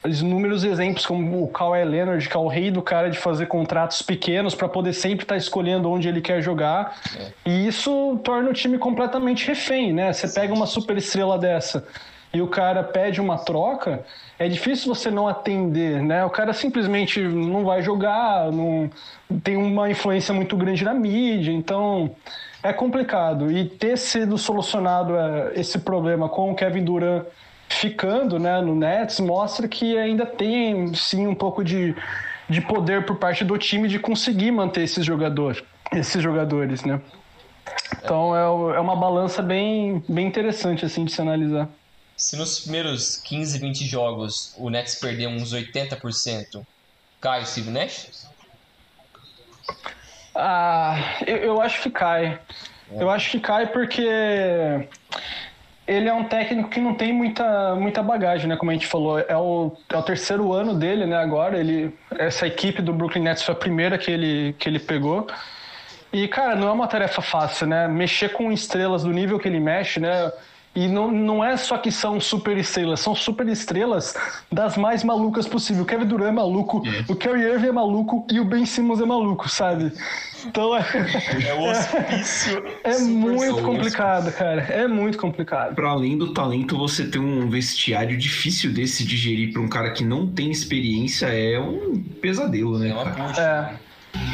inúmeros 0.08 0.64
exemplos 0.64 1.04
como 1.06 1.42
o 1.42 1.48
Kawhi 1.48 1.84
Leonard, 1.84 2.28
que 2.28 2.36
é 2.36 2.40
o 2.40 2.48
rei 2.48 2.70
do 2.70 2.82
cara 2.82 3.10
de 3.10 3.18
fazer 3.18 3.46
contratos 3.46 4.02
pequenos 4.02 4.54
para 4.54 4.68
poder 4.68 4.92
sempre 4.92 5.24
estar 5.24 5.34
tá 5.34 5.38
escolhendo 5.38 5.90
onde 5.90 6.08
ele 6.08 6.20
quer 6.20 6.40
jogar. 6.42 6.96
É. 7.18 7.32
E 7.44 7.66
isso 7.66 8.18
torna 8.24 8.50
o 8.50 8.52
time 8.52 8.78
completamente 8.78 9.46
refém, 9.46 9.92
né? 9.92 10.12
Você 10.12 10.28
pega 10.28 10.52
uma 10.54 10.66
super 10.66 10.96
estrela 10.96 11.38
dessa 11.38 11.86
e 12.32 12.42
o 12.42 12.48
cara 12.48 12.82
pede 12.82 13.20
uma 13.20 13.38
troca, 13.38 14.04
é 14.38 14.48
difícil 14.48 14.94
você 14.94 15.10
não 15.10 15.26
atender, 15.26 16.02
né? 16.02 16.24
O 16.24 16.30
cara 16.30 16.52
simplesmente 16.52 17.20
não 17.20 17.64
vai 17.64 17.82
jogar, 17.82 18.52
não 18.52 18.90
tem 19.42 19.56
uma 19.56 19.90
influência 19.90 20.34
muito 20.34 20.56
grande 20.56 20.84
na 20.84 20.92
mídia, 20.92 21.52
então 21.52 22.10
é 22.62 22.72
complicado. 22.72 23.50
E 23.50 23.64
ter 23.64 23.96
sido 23.96 24.36
solucionado 24.36 25.16
é, 25.16 25.52
esse 25.54 25.78
problema 25.78 26.28
com 26.28 26.50
o 26.50 26.54
Kevin 26.54 26.84
Durant 26.84 27.24
ficando 27.68 28.38
né, 28.38 28.60
no 28.60 28.74
Nets 28.74 29.20
mostra 29.20 29.68
que 29.68 29.96
ainda 29.98 30.24
tem 30.24 30.94
sim 30.94 31.26
um 31.26 31.34
pouco 31.34 31.64
de, 31.64 31.94
de 32.48 32.60
poder 32.60 33.04
por 33.04 33.16
parte 33.16 33.44
do 33.44 33.58
time 33.58 33.88
de 33.88 33.98
conseguir 33.98 34.50
manter 34.50 34.82
esses 34.82 35.04
jogadores, 35.04 35.62
esses 35.92 36.22
jogadores, 36.22 36.84
né? 36.84 37.00
Então 38.02 38.36
é, 38.36 38.76
é 38.76 38.80
uma 38.80 38.96
balança 38.96 39.42
bem, 39.42 40.02
bem 40.08 40.26
interessante 40.26 40.84
assim 40.84 41.04
de 41.04 41.12
se 41.12 41.20
analisar. 41.20 41.68
Se 42.16 42.36
nos 42.36 42.60
primeiros 42.60 43.16
15, 43.18 43.58
20 43.58 43.84
jogos 43.84 44.54
o 44.56 44.70
Nets 44.70 44.94
perder 44.94 45.26
uns 45.26 45.52
80%, 45.52 46.64
cai 47.20 47.42
o 47.42 47.46
Steve 47.46 47.70
Nash? 47.70 48.26
Ah, 50.34 50.96
eu, 51.26 51.36
eu 51.36 51.60
acho 51.60 51.82
que 51.82 51.90
cai. 51.90 52.38
É. 52.90 53.02
Eu 53.02 53.10
acho 53.10 53.30
que 53.30 53.40
cai 53.40 53.66
porque 53.66 54.08
ele 55.86 56.08
é 56.08 56.12
um 56.12 56.24
técnico 56.24 56.68
que 56.68 56.80
não 56.80 56.94
tem 56.94 57.12
muita, 57.12 57.74
muita 57.76 58.02
bagagem, 58.02 58.48
né? 58.48 58.56
Como 58.56 58.70
a 58.70 58.74
gente 58.74 58.86
falou, 58.86 59.18
é 59.20 59.36
o, 59.36 59.72
é 59.88 59.96
o 59.96 60.02
terceiro 60.02 60.52
ano 60.52 60.74
dele, 60.74 61.06
né? 61.06 61.16
Agora, 61.16 61.58
ele, 61.58 61.94
essa 62.18 62.46
equipe 62.46 62.82
do 62.82 62.92
Brooklyn 62.92 63.22
Nets 63.22 63.42
foi 63.42 63.54
a 63.54 63.58
primeira 63.58 63.96
que 63.96 64.10
ele, 64.10 64.54
que 64.58 64.68
ele 64.68 64.80
pegou. 64.80 65.26
E, 66.12 66.26
cara, 66.26 66.56
não 66.56 66.68
é 66.68 66.72
uma 66.72 66.88
tarefa 66.88 67.22
fácil, 67.22 67.66
né? 67.66 67.86
Mexer 67.86 68.30
com 68.30 68.50
estrelas 68.50 69.04
do 69.04 69.12
nível 69.12 69.38
que 69.38 69.46
ele 69.46 69.60
mexe, 69.60 70.00
né? 70.00 70.32
E 70.76 70.86
não, 70.88 71.10
não 71.10 71.42
é 71.42 71.56
só 71.56 71.78
que 71.78 71.90
são 71.90 72.20
super 72.20 72.58
estrelas, 72.58 73.00
são 73.00 73.14
super 73.14 73.48
estrelas 73.48 74.14
das 74.52 74.76
mais 74.76 75.02
malucas 75.02 75.48
possível. 75.48 75.84
O 75.84 75.86
Kevin 75.86 76.04
Durant 76.04 76.28
é 76.28 76.32
maluco, 76.32 76.82
é. 76.86 77.10
o 77.10 77.16
Kyrie 77.16 77.44
Irving 77.44 77.68
é 77.68 77.72
maluco 77.72 78.26
e 78.30 78.38
o 78.38 78.44
Ben 78.44 78.66
Simmons 78.66 79.00
é 79.00 79.06
maluco, 79.06 79.48
sabe? 79.48 79.90
Então 80.44 80.76
é. 80.76 80.84
É 81.48 81.54
o 81.54 81.62
hospício. 81.62 82.62
É 82.84 82.98
muito 82.98 83.62
complicado, 83.62 84.30
cara. 84.32 84.62
É 84.64 84.86
muito 84.86 85.16
complicado. 85.16 85.74
Para 85.74 85.88
além 85.88 86.18
do 86.18 86.34
talento, 86.34 86.76
você 86.76 87.06
ter 87.06 87.18
um 87.18 87.48
vestiário 87.48 88.18
difícil 88.18 88.70
desse 88.70 89.02
de 89.02 89.16
gerir 89.16 89.54
para 89.54 89.62
um 89.62 89.68
cara 89.68 89.92
que 89.92 90.04
não 90.04 90.26
tem 90.26 90.50
experiência 90.50 91.28
é 91.28 91.58
um 91.58 91.98
pesadelo, 92.20 92.78
né? 92.78 92.90
É 92.90 92.92
uma 92.92 93.10
puxa. 93.10 93.40
É. 93.40 93.86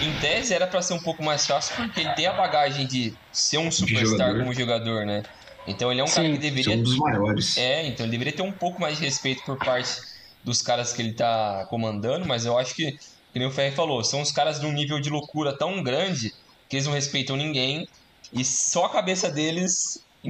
Em 0.05 0.13
tese 0.21 0.55
era 0.55 0.67
para 0.67 0.83
ser 0.83 0.95
um 0.95 1.01
pouco 1.01 1.23
mais 1.23 1.47
fácil 1.47 1.77
porque 1.77 2.01
ele 2.01 2.11
tem 2.11 2.27
a 2.27 2.33
bagagem 2.33 2.87
de 2.87 3.15
ser 3.31 3.59
um 3.59 3.71
superstar 3.71 4.09
jogador. 4.09 4.39
como 4.41 4.55
jogador, 4.55 5.07
né? 5.07 5.23
Então 5.67 5.91
ele 5.91 6.01
é 6.01 6.05
um 6.05 6.09
Sim, 6.09 6.15
cara 6.15 6.31
que 6.31 6.39
deveria. 6.39 6.77
um 6.77 6.83
dos 6.83 6.97
maiores. 6.97 7.57
É, 7.57 7.87
então 7.87 8.05
ele 8.05 8.13
deveria 8.13 8.33
ter 8.33 8.43
um 8.43 8.53
pouco 8.53 8.81
mais 8.81 8.99
de 8.99 9.05
respeito 9.05 9.45
por 9.45 9.57
parte 9.59 10.01
dos 10.45 10.61
caras 10.61 10.93
que 10.93 11.03
ele 11.03 11.13
tá 11.13 11.67
comandando, 11.71 12.27
mas 12.27 12.45
eu 12.45 12.59
acho 12.59 12.75
que, 12.75 12.93
nem 13.35 13.47
o 13.47 13.51
Ferri 13.51 13.75
falou, 13.75 14.03
são 14.03 14.21
os 14.21 14.33
caras 14.33 14.61
de 14.61 14.67
um 14.67 14.73
nível 14.73 15.01
de 15.01 15.09
loucura 15.09 15.57
tão 15.57 15.83
grande 15.83 16.33
que 16.69 16.77
eles 16.77 16.87
não 16.87 16.93
respeitam 16.93 17.37
ninguém 17.37 17.87
e 18.33 18.45
só 18.45 18.87
a 18.87 18.91
cabeça 18.91 19.31
deles 19.31 19.73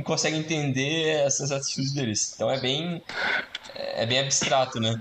consegue 0.04 0.36
entender 0.36 1.24
essas 1.24 1.50
atitudes 1.50 1.92
deles. 1.92 2.32
Então 2.34 2.50
é 2.50 2.60
bem. 2.60 3.00
É 3.94 4.06
bem 4.06 4.18
abstrato, 4.18 4.80
né? 4.80 4.94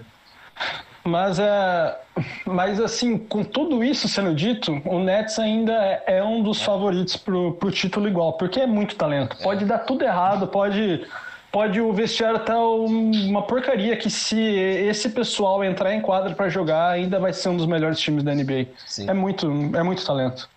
Mas, 1.03 1.39
é, 1.39 1.97
mas 2.45 2.79
assim, 2.79 3.17
com 3.17 3.43
tudo 3.43 3.83
isso 3.83 4.07
sendo 4.07 4.35
dito, 4.35 4.81
o 4.85 4.99
Nets 4.99 5.39
ainda 5.39 5.73
é, 5.73 6.03
é 6.17 6.23
um 6.23 6.43
dos 6.43 6.61
favoritos 6.61 7.17
pro, 7.17 7.53
pro 7.53 7.71
título 7.71 8.07
igual, 8.07 8.33
porque 8.33 8.59
é 8.59 8.67
muito 8.67 8.95
talento. 8.95 9.35
Pode 9.41 9.65
dar 9.65 9.79
tudo 9.79 10.03
errado, 10.03 10.47
pode, 10.47 11.05
pode 11.51 11.81
o 11.81 11.91
vestiário 11.91 12.39
tá 12.39 12.57
uma 12.59 13.41
porcaria 13.41 13.97
que 13.97 14.09
se 14.09 14.39
esse 14.39 15.09
pessoal 15.09 15.63
entrar 15.63 15.93
em 15.93 16.01
quadra 16.01 16.35
para 16.35 16.49
jogar, 16.49 16.91
ainda 16.91 17.19
vai 17.19 17.33
ser 17.33 17.49
um 17.49 17.57
dos 17.57 17.65
melhores 17.65 17.99
times 17.99 18.23
da 18.23 18.35
NBA. 18.35 18.67
Sim. 18.85 19.09
É 19.09 19.13
muito, 19.13 19.47
é 19.75 19.81
muito 19.81 20.05
talento. 20.05 20.47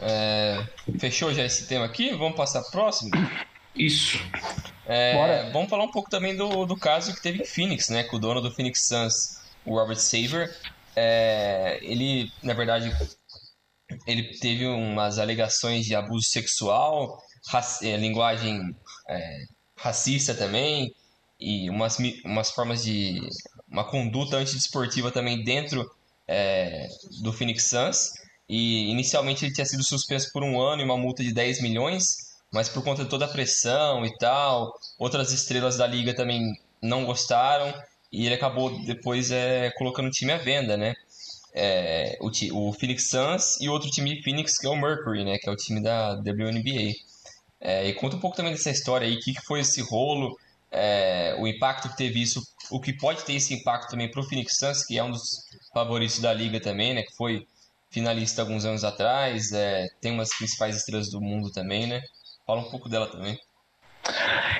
É, 0.00 0.62
fechou 0.98 1.34
já 1.34 1.44
esse 1.44 1.66
tema 1.66 1.84
aqui? 1.84 2.14
Vamos 2.14 2.36
passar 2.36 2.62
próximo? 2.70 3.10
Isso. 3.74 4.18
É, 4.86 5.50
vamos 5.52 5.68
falar 5.68 5.84
um 5.84 5.90
pouco 5.90 6.08
também 6.08 6.34
do, 6.34 6.64
do 6.64 6.76
caso 6.76 7.14
que 7.14 7.22
teve 7.22 7.42
em 7.42 7.44
Phoenix, 7.44 7.90
né? 7.90 8.04
Com 8.04 8.16
o 8.16 8.18
dono 8.18 8.40
do 8.40 8.50
Phoenix 8.50 8.86
Suns, 8.86 9.38
o 9.64 9.74
Robert 9.78 9.98
Saver. 9.98 10.56
É, 10.96 11.78
ele, 11.82 12.32
na 12.42 12.54
verdade, 12.54 12.90
ele 14.06 14.24
teve 14.38 14.66
umas 14.66 15.18
alegações 15.18 15.84
de 15.84 15.94
abuso 15.94 16.26
sexual, 16.28 17.22
é, 17.82 17.96
linguagem 17.96 18.74
é, 19.08 19.44
racista 19.76 20.34
também, 20.34 20.94
e 21.38 21.68
umas, 21.70 21.98
umas 22.24 22.50
formas 22.50 22.82
de. 22.82 23.20
uma 23.70 23.84
conduta 23.84 24.38
antidesportiva 24.38 25.12
também 25.12 25.44
dentro 25.44 25.88
é, 26.26 26.88
do 27.20 27.32
Phoenix 27.32 27.68
Suns. 27.68 28.12
E 28.48 28.90
inicialmente 28.90 29.44
ele 29.44 29.52
tinha 29.52 29.66
sido 29.66 29.84
suspenso 29.84 30.30
por 30.32 30.42
um 30.42 30.58
ano 30.58 30.80
e 30.80 30.84
uma 30.84 30.96
multa 30.96 31.22
de 31.22 31.32
10 31.32 31.60
milhões 31.60 32.28
mas 32.52 32.68
por 32.68 32.82
conta 32.82 33.04
de 33.04 33.10
toda 33.10 33.24
a 33.24 33.28
pressão 33.28 34.04
e 34.04 34.16
tal, 34.18 34.72
outras 34.98 35.32
estrelas 35.32 35.76
da 35.76 35.86
liga 35.86 36.14
também 36.14 36.42
não 36.82 37.04
gostaram 37.04 37.72
e 38.12 38.26
ele 38.26 38.34
acabou 38.34 38.78
depois 38.84 39.30
é, 39.30 39.70
colocando 39.72 40.08
o 40.08 40.10
time 40.10 40.32
à 40.32 40.38
venda, 40.38 40.76
né? 40.76 40.94
É, 41.54 42.16
o, 42.20 42.30
o 42.52 42.72
Phoenix 42.72 43.08
Suns 43.08 43.60
e 43.60 43.68
outro 43.68 43.90
time 43.90 44.14
de 44.14 44.22
Phoenix 44.22 44.58
que 44.58 44.66
é 44.66 44.70
o 44.70 44.76
Mercury, 44.76 45.24
né? 45.24 45.38
Que 45.38 45.48
é 45.48 45.52
o 45.52 45.56
time 45.56 45.82
da 45.82 46.14
WNBA. 46.14 46.94
É, 47.60 47.88
e 47.88 47.94
conta 47.94 48.16
um 48.16 48.20
pouco 48.20 48.36
também 48.36 48.52
dessa 48.52 48.70
história 48.70 49.06
aí, 49.06 49.16
o 49.16 49.20
que, 49.20 49.34
que 49.34 49.42
foi 49.42 49.60
esse 49.60 49.80
rolo, 49.82 50.38
é, 50.70 51.36
o 51.38 51.46
impacto 51.46 51.88
que 51.88 51.96
teve 51.96 52.22
isso, 52.22 52.42
o 52.70 52.80
que 52.80 52.92
pode 52.92 53.24
ter 53.24 53.34
esse 53.34 53.52
impacto 53.52 53.90
também 53.90 54.10
para 54.10 54.20
o 54.20 54.24
Phoenix 54.24 54.56
Suns, 54.56 54.84
que 54.84 54.96
é 54.96 55.02
um 55.02 55.10
dos 55.10 55.22
favoritos 55.74 56.20
da 56.20 56.32
liga 56.32 56.60
também, 56.60 56.94
né? 56.94 57.02
Que 57.02 57.14
foi 57.16 57.46
finalista 57.90 58.42
alguns 58.42 58.64
anos 58.64 58.84
atrás, 58.84 59.50
é, 59.52 59.86
tem 60.00 60.12
umas 60.12 60.28
principais 60.36 60.76
estrelas 60.76 61.10
do 61.10 61.20
mundo 61.20 61.50
também, 61.50 61.86
né? 61.86 62.00
Fala 62.48 62.62
um 62.62 62.70
pouco 62.70 62.88
dela 62.88 63.06
também. 63.06 63.38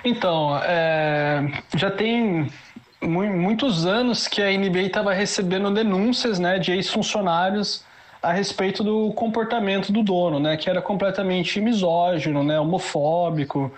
Então, 0.04 0.61
é, 0.62 1.40
já 1.75 1.90
tem 1.90 2.52
muitos 3.00 3.87
anos 3.87 4.28
que 4.28 4.42
a 4.42 4.50
NBA 4.50 4.83
estava 4.83 5.14
recebendo 5.14 5.73
denúncias 5.73 6.38
né, 6.38 6.59
de 6.59 6.71
ex-funcionários 6.71 7.83
a 8.23 8.30
respeito 8.30 8.85
do 8.85 9.11
comportamento 9.14 9.90
do 9.90 10.02
dono, 10.02 10.38
né, 10.38 10.59
que 10.59 10.68
era 10.68 10.83
completamente 10.83 11.62
misógino, 11.62 12.45
né, 12.45 12.61
homofóbico. 12.61 13.73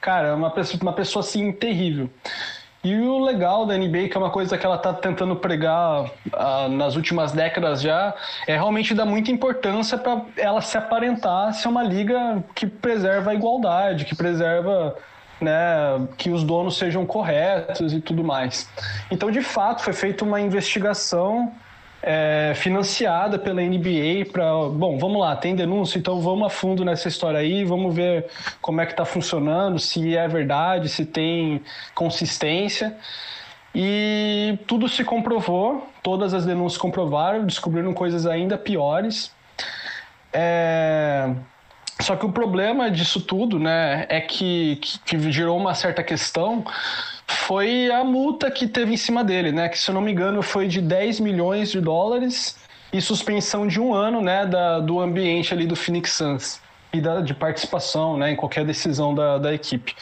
Cara, 0.00 0.36
uma 0.36 0.50
pessoa, 0.52 0.80
uma 0.80 0.92
pessoa 0.92 1.24
assim 1.24 1.50
terrível. 1.50 2.08
E 2.82 2.94
o 2.94 3.18
legal 3.18 3.66
da 3.66 3.76
NBA, 3.76 4.08
que 4.08 4.16
é 4.16 4.20
uma 4.20 4.30
coisa 4.30 4.56
que 4.56 4.64
ela 4.64 4.76
está 4.76 4.92
tentando 4.92 5.34
pregar 5.34 6.10
ah, 6.32 6.68
nas 6.68 6.94
últimas 6.94 7.32
décadas 7.32 7.82
já, 7.82 8.14
é 8.46 8.54
realmente 8.54 8.94
dar 8.94 9.04
muita 9.04 9.32
importância 9.32 9.98
para 9.98 10.22
ela 10.36 10.60
se 10.60 10.78
aparentar 10.78 11.52
ser 11.54 11.68
uma 11.68 11.82
liga 11.82 12.42
que 12.54 12.66
preserva 12.66 13.32
a 13.32 13.34
igualdade, 13.34 14.04
que 14.04 14.14
preserva 14.14 14.96
né, 15.40 15.52
que 16.16 16.30
os 16.30 16.44
donos 16.44 16.76
sejam 16.78 17.04
corretos 17.04 17.92
e 17.92 18.00
tudo 18.00 18.22
mais. 18.22 18.68
Então, 19.10 19.30
de 19.30 19.42
fato, 19.42 19.82
foi 19.82 19.92
feita 19.92 20.24
uma 20.24 20.40
investigação 20.40 21.52
é, 22.02 22.52
financiada 22.54 23.38
pela 23.38 23.60
NBA 23.60 24.30
para. 24.32 24.44
Bom, 24.70 24.98
vamos 24.98 25.20
lá, 25.20 25.34
tem 25.36 25.54
denúncia, 25.54 25.98
então 25.98 26.20
vamos 26.20 26.46
a 26.46 26.50
fundo 26.50 26.84
nessa 26.84 27.08
história 27.08 27.40
aí, 27.40 27.64
vamos 27.64 27.94
ver 27.94 28.26
como 28.60 28.80
é 28.80 28.86
que 28.86 28.92
está 28.92 29.04
funcionando, 29.04 29.78
se 29.78 30.16
é 30.16 30.26
verdade, 30.28 30.88
se 30.88 31.04
tem 31.04 31.60
consistência. 31.94 32.96
E 33.74 34.58
tudo 34.66 34.88
se 34.88 35.04
comprovou, 35.04 35.86
todas 36.02 36.32
as 36.32 36.44
denúncias 36.46 36.80
comprovaram, 36.80 37.44
descobriram 37.44 37.92
coisas 37.92 38.26
ainda 38.26 38.56
piores. 38.56 39.32
É... 40.32 41.30
Só 42.00 42.14
que 42.14 42.24
o 42.24 42.30
problema 42.30 42.90
disso 42.90 43.20
tudo, 43.20 43.58
né, 43.58 44.06
é 44.08 44.20
que, 44.20 44.76
que 45.04 45.32
gerou 45.32 45.58
uma 45.58 45.74
certa 45.74 46.02
questão 46.02 46.64
foi 47.28 47.90
a 47.90 48.02
multa 48.02 48.50
que 48.50 48.66
teve 48.66 48.94
em 48.94 48.96
cima 48.96 49.22
dele, 49.22 49.52
né? 49.52 49.68
Que 49.68 49.78
se 49.78 49.90
eu 49.90 49.94
não 49.94 50.00
me 50.00 50.12
engano 50.12 50.42
foi 50.42 50.66
de 50.66 50.80
10 50.80 51.20
milhões 51.20 51.70
de 51.70 51.80
dólares 51.80 52.56
e 52.92 53.00
suspensão 53.00 53.66
de 53.66 53.80
um 53.80 53.92
ano, 53.92 54.20
né? 54.20 54.46
Da, 54.46 54.80
do 54.80 54.98
ambiente 54.98 55.52
ali 55.52 55.66
do 55.66 55.76
Phoenix 55.76 56.12
Suns 56.12 56.60
e 56.92 57.00
da, 57.00 57.20
de 57.20 57.34
participação, 57.34 58.16
né? 58.16 58.32
Em 58.32 58.36
qualquer 58.36 58.64
decisão 58.64 59.14
da, 59.14 59.38
da 59.38 59.52
equipe 59.52 59.94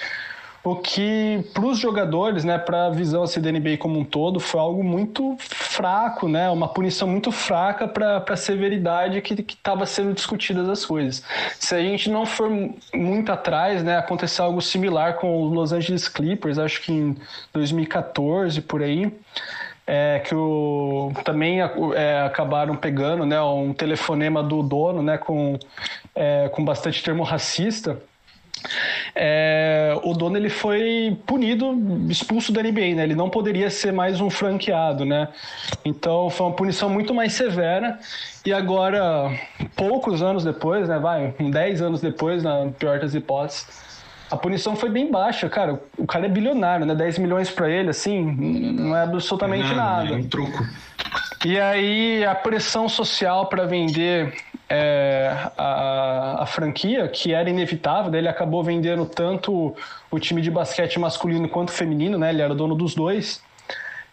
o 0.67 0.75
que 0.75 1.45
para 1.55 1.65
os 1.65 1.79
jogadores, 1.79 2.43
né, 2.43 2.59
para 2.59 2.87
a 2.87 2.91
visão 2.91 3.23
assim, 3.23 3.41
da 3.41 3.51
como 3.79 4.01
um 4.01 4.05
todo, 4.05 4.41
foi 4.41 4.61
algo 4.61 4.83
muito 4.83 5.37
fraco, 5.39 6.27
né, 6.27 6.51
uma 6.51 6.67
punição 6.67 7.07
muito 7.07 7.31
fraca 7.31 7.87
para 7.87 8.25
a 8.29 8.37
severidade 8.37 9.23
que 9.23 9.35
estava 9.35 9.87
sendo 9.87 10.13
discutidas 10.13 10.69
as 10.69 10.85
coisas. 10.85 11.23
Se 11.61 11.73
a 11.73 11.81
gente 11.81 12.11
não 12.11 12.27
for 12.27 12.51
muito 12.93 13.31
atrás, 13.31 13.85
né, 13.85 13.97
aconteceu 13.97 14.45
algo 14.45 14.61
similar 14.61 15.15
com 15.15 15.41
os 15.41 15.53
Los 15.53 15.73
Angeles 15.73 16.09
Clippers, 16.09 16.59
acho 16.59 16.83
que 16.83 16.91
em 16.91 17.17
2014 17.53 18.61
por 18.61 18.83
aí. 18.83 19.13
É, 19.89 20.19
que 20.19 20.35
o, 20.35 21.13
também 21.23 21.61
é, 21.61 22.23
acabaram 22.23 22.75
pegando 22.75 23.25
né, 23.25 23.41
um 23.41 23.73
telefonema 23.73 24.43
do 24.43 24.61
dono 24.61 25.01
né, 25.01 25.17
com, 25.17 25.57
é, 26.13 26.49
com 26.49 26.65
bastante 26.65 27.01
termo 27.05 27.23
racista 27.23 27.97
é, 29.15 29.99
o 30.03 30.13
dono 30.13 30.37
ele 30.37 30.49
foi 30.49 31.17
punido, 31.27 31.75
expulso 32.09 32.53
da 32.53 32.63
NBA, 32.63 32.95
né? 32.95 33.05
Ele 33.05 33.15
não 33.15 33.31
poderia 33.31 33.71
ser 33.71 33.93
mais 33.93 34.21
um 34.21 34.29
franqueado, 34.29 35.05
né? 35.05 35.29
Então 35.85 36.29
foi 36.31 36.47
uma 36.47 36.55
punição 36.55 36.89
muito 36.89 37.15
mais 37.15 37.33
severa. 37.33 37.99
E 38.45 38.53
agora, 38.53 39.31
poucos 39.75 40.23
anos 40.23 40.45
depois, 40.45 40.89
né? 40.89 40.99
Vai, 40.99 41.35
10 41.39 41.83
anos 41.83 42.01
depois, 42.01 42.43
na 42.43 42.71
pior 42.79 42.99
das 42.99 43.15
hipóteses, 43.15 43.67
a 44.31 44.37
punição 44.37 44.75
foi 44.75 44.91
bem 44.91 45.11
baixa, 45.11 45.49
cara. 45.49 45.81
O 45.97 46.07
cara 46.07 46.27
é 46.27 46.29
bilionário, 46.29 46.85
né? 46.85 46.95
10 46.95 47.19
milhões 47.19 47.51
para 47.51 47.71
ele, 47.71 47.91
assim, 47.91 48.23
não 48.73 48.97
é 48.97 49.03
absolutamente 49.03 49.69
não, 49.69 49.77
nada. 49.77 50.11
É 50.11 50.17
um 50.17 50.29
truco. 50.29 50.67
E 51.45 51.61
aí 51.61 52.25
a 52.25 52.35
pressão 52.35 52.89
social 52.89 53.47
para 53.47 53.67
vender 53.67 54.35
é, 54.69 55.31
a, 55.57 56.43
a, 56.43 56.47
franquia, 56.47 57.07
que 57.09 57.33
era 57.33 57.49
inevitável, 57.49 58.11
daí 58.11 58.21
ele 58.21 58.29
acabou 58.29 58.63
vendendo 58.65 59.07
tanto 59.07 59.75
o 60.11 60.19
time 60.19 60.43
de 60.43 60.51
basquete 60.51 60.99
masculino 60.99 61.49
quanto 61.49 61.71
feminino, 61.71 62.19
né? 62.19 62.31
Ele 62.31 62.43
era 62.43 62.55
dono 62.55 62.75
dos 62.75 62.95
dois. 62.95 63.43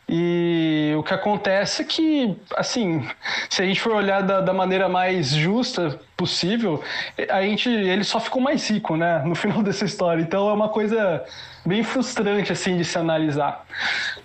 E 0.08 0.94
o 0.98 1.04
que 1.04 1.14
acontece 1.14 1.82
é 1.82 1.86
que, 1.86 2.36
assim, 2.58 3.08
se 3.50 3.62
a 3.62 3.66
gente 3.66 3.80
for 3.80 3.94
olhar 3.94 4.22
da, 4.22 4.42
da, 4.42 4.54
maneira 4.54 4.90
mais 4.90 5.30
justa 5.30 6.00
possível, 6.18 6.84
a 7.30 7.42
gente, 7.42 7.70
ele 7.70 8.04
só 8.04 8.20
ficou 8.20 8.42
mais 8.42 8.70
rico, 8.70 8.98
né, 8.98 9.24
no 9.26 9.34
final 9.36 9.64
dessa 9.64 9.86
história. 9.86 10.22
Então 10.22 10.50
é 10.50 10.54
uma 10.54 10.70
coisa 10.70 11.24
bem 11.66 11.84
frustrante, 11.84 12.52
assim, 12.52 12.76
de 12.76 12.84
se 12.84 12.98
analisar. 12.98 13.66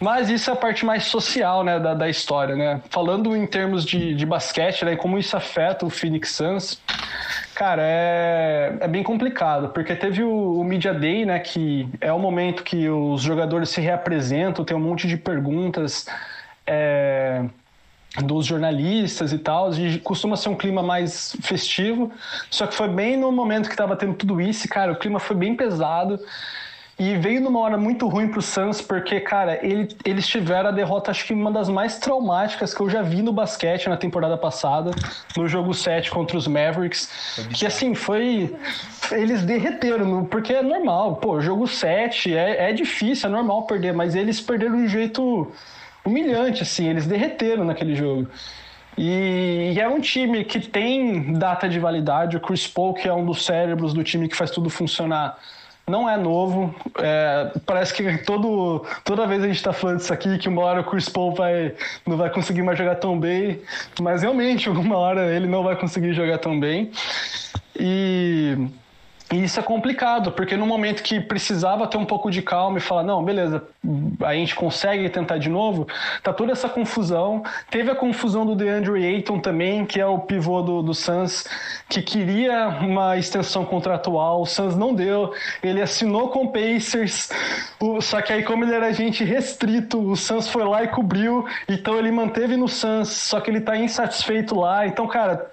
Mas 0.00 0.28
isso 0.28 0.50
é 0.50 0.52
a 0.52 0.56
parte 0.56 0.84
mais 0.84 1.04
social, 1.04 1.62
né, 1.62 1.78
da, 1.78 1.94
da 1.94 2.08
história, 2.08 2.56
né. 2.56 2.80
Falando 2.90 3.36
em 3.36 3.46
termos 3.46 3.84
de, 3.84 4.14
de 4.14 4.26
basquete, 4.26 4.84
né, 4.84 4.96
como 4.96 5.16
isso 5.16 5.36
afeta 5.36 5.86
o 5.86 5.90
Phoenix 5.90 6.30
Suns, 6.30 6.80
Cara, 7.58 7.82
é, 7.84 8.76
é 8.78 8.86
bem 8.86 9.02
complicado, 9.02 9.70
porque 9.70 9.96
teve 9.96 10.22
o, 10.22 10.60
o 10.60 10.62
Media 10.62 10.94
Day, 10.94 11.26
né, 11.26 11.40
que 11.40 11.88
é 12.00 12.12
o 12.12 12.18
momento 12.20 12.62
que 12.62 12.88
os 12.88 13.20
jogadores 13.20 13.70
se 13.70 13.80
reapresentam, 13.80 14.64
tem 14.64 14.76
um 14.76 14.80
monte 14.80 15.08
de 15.08 15.16
perguntas 15.16 16.06
é, 16.64 17.44
dos 18.22 18.46
jornalistas 18.46 19.32
e 19.32 19.38
tal, 19.38 19.74
e 19.74 19.98
costuma 19.98 20.36
ser 20.36 20.50
um 20.50 20.54
clima 20.54 20.84
mais 20.84 21.36
festivo, 21.42 22.12
só 22.48 22.64
que 22.64 22.76
foi 22.76 22.86
bem 22.86 23.16
no 23.16 23.32
momento 23.32 23.66
que 23.66 23.74
estava 23.74 23.96
tendo 23.96 24.14
tudo 24.14 24.40
isso, 24.40 24.68
cara, 24.68 24.92
o 24.92 24.96
clima 24.96 25.18
foi 25.18 25.34
bem 25.34 25.56
pesado, 25.56 26.16
e 26.98 27.16
veio 27.16 27.40
numa 27.40 27.60
hora 27.60 27.78
muito 27.78 28.08
ruim 28.08 28.26
pro 28.26 28.42
Suns, 28.42 28.82
porque, 28.82 29.20
cara, 29.20 29.64
ele, 29.64 29.88
eles 30.04 30.26
tiveram 30.26 30.70
a 30.70 30.72
derrota, 30.72 31.12
acho 31.12 31.24
que 31.24 31.32
uma 31.32 31.50
das 31.50 31.68
mais 31.68 31.96
traumáticas 31.98 32.74
que 32.74 32.80
eu 32.80 32.90
já 32.90 33.02
vi 33.02 33.22
no 33.22 33.32
basquete 33.32 33.88
na 33.88 33.96
temporada 33.96 34.36
passada, 34.36 34.90
no 35.36 35.46
jogo 35.46 35.72
7 35.72 36.10
contra 36.10 36.36
os 36.36 36.48
Mavericks. 36.48 37.46
Que 37.54 37.66
assim, 37.66 37.94
foi. 37.94 38.52
Eles 39.12 39.44
derreteram, 39.44 40.24
porque 40.24 40.52
é 40.52 40.62
normal. 40.62 41.16
Pô, 41.16 41.40
jogo 41.40 41.68
7 41.68 42.34
é, 42.34 42.70
é 42.70 42.72
difícil, 42.72 43.28
é 43.28 43.32
normal 43.32 43.62
perder, 43.62 43.92
mas 43.92 44.16
eles 44.16 44.40
perderam 44.40 44.76
de 44.76 44.82
um 44.82 44.88
jeito 44.88 45.52
humilhante, 46.04 46.62
assim, 46.62 46.88
eles 46.88 47.06
derreteram 47.06 47.64
naquele 47.64 47.94
jogo. 47.94 48.26
E, 48.96 49.74
e, 49.74 49.80
é 49.80 49.88
um 49.88 50.00
time 50.00 50.42
que 50.44 50.58
tem 50.58 51.32
data 51.34 51.68
de 51.68 51.78
validade. 51.78 52.36
O 52.36 52.40
Chris 52.40 52.66
Paul, 52.66 52.94
que 52.94 53.06
é 53.06 53.14
um 53.14 53.24
dos 53.24 53.44
cérebros 53.44 53.94
do 53.94 54.02
time 54.02 54.26
que 54.26 54.34
faz 54.34 54.50
tudo 54.50 54.68
funcionar, 54.68 55.38
não 55.88 56.08
é 56.08 56.16
novo. 56.16 56.74
É, 56.98 57.52
parece 57.66 57.94
que 57.94 58.18
todo, 58.18 58.84
toda 59.04 59.26
vez 59.26 59.42
a 59.42 59.46
gente 59.46 59.56
está 59.56 59.72
falando 59.72 60.00
isso 60.00 60.12
aqui, 60.12 60.38
que 60.38 60.48
uma 60.48 60.62
hora 60.62 60.80
o 60.80 60.84
Chris 60.84 61.08
Paul 61.08 61.34
vai, 61.34 61.74
não 62.06 62.16
vai 62.16 62.30
conseguir 62.30 62.62
mais 62.62 62.78
jogar 62.78 62.96
tão 62.96 63.18
bem. 63.18 63.60
Mas 64.00 64.22
realmente, 64.22 64.68
uma 64.70 64.96
hora 64.96 65.34
ele 65.34 65.46
não 65.46 65.62
vai 65.62 65.76
conseguir 65.76 66.12
jogar 66.12 66.38
tão 66.38 66.58
bem. 66.58 66.90
E 67.78 68.56
e 69.30 69.44
isso 69.44 69.60
é 69.60 69.62
complicado, 69.62 70.32
porque 70.32 70.56
no 70.56 70.66
momento 70.66 71.02
que 71.02 71.20
precisava 71.20 71.86
ter 71.86 71.98
um 71.98 72.04
pouco 72.06 72.30
de 72.30 72.40
calma 72.40 72.78
e 72.78 72.80
falar, 72.80 73.02
não, 73.02 73.22
beleza, 73.22 73.62
a 74.24 74.32
gente 74.32 74.54
consegue 74.54 75.06
tentar 75.10 75.36
de 75.36 75.50
novo, 75.50 75.86
tá 76.22 76.32
toda 76.32 76.52
essa 76.52 76.66
confusão. 76.66 77.42
Teve 77.70 77.90
a 77.90 77.94
confusão 77.94 78.46
do 78.46 78.54
DeAndre 78.54 79.04
Ayton 79.04 79.38
também, 79.38 79.84
que 79.84 80.00
é 80.00 80.06
o 80.06 80.18
pivô 80.18 80.62
do, 80.62 80.82
do 80.82 80.94
Suns, 80.94 81.46
que 81.90 82.00
queria 82.00 82.68
uma 82.80 83.18
extensão 83.18 83.66
contratual, 83.66 84.40
o 84.40 84.46
Suns 84.46 84.74
não 84.74 84.94
deu, 84.94 85.34
ele 85.62 85.82
assinou 85.82 86.28
com 86.30 86.44
o 86.44 86.52
Pacers, 86.52 87.28
o, 87.78 88.00
só 88.00 88.22
que 88.22 88.32
aí 88.32 88.42
como 88.42 88.64
ele 88.64 88.74
era 88.74 88.86
agente 88.86 89.24
restrito, 89.24 90.00
o 90.00 90.16
Suns 90.16 90.48
foi 90.48 90.64
lá 90.64 90.84
e 90.84 90.88
cobriu, 90.88 91.44
então 91.68 91.98
ele 91.98 92.10
manteve 92.10 92.56
no 92.56 92.66
Suns, 92.66 93.08
só 93.08 93.40
que 93.40 93.50
ele 93.50 93.60
tá 93.60 93.76
insatisfeito 93.76 94.58
lá, 94.58 94.86
então, 94.86 95.06
cara 95.06 95.50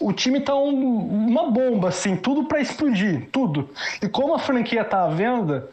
o 0.00 0.12
time 0.12 0.40
tá 0.40 0.54
um, 0.54 1.28
uma 1.28 1.50
bomba, 1.50 1.88
assim, 1.88 2.16
tudo 2.16 2.44
para 2.44 2.60
explodir, 2.60 3.28
tudo. 3.32 3.70
E 4.02 4.08
como 4.08 4.34
a 4.34 4.38
franquia 4.38 4.84
tá 4.84 5.04
à 5.04 5.08
venda, 5.08 5.70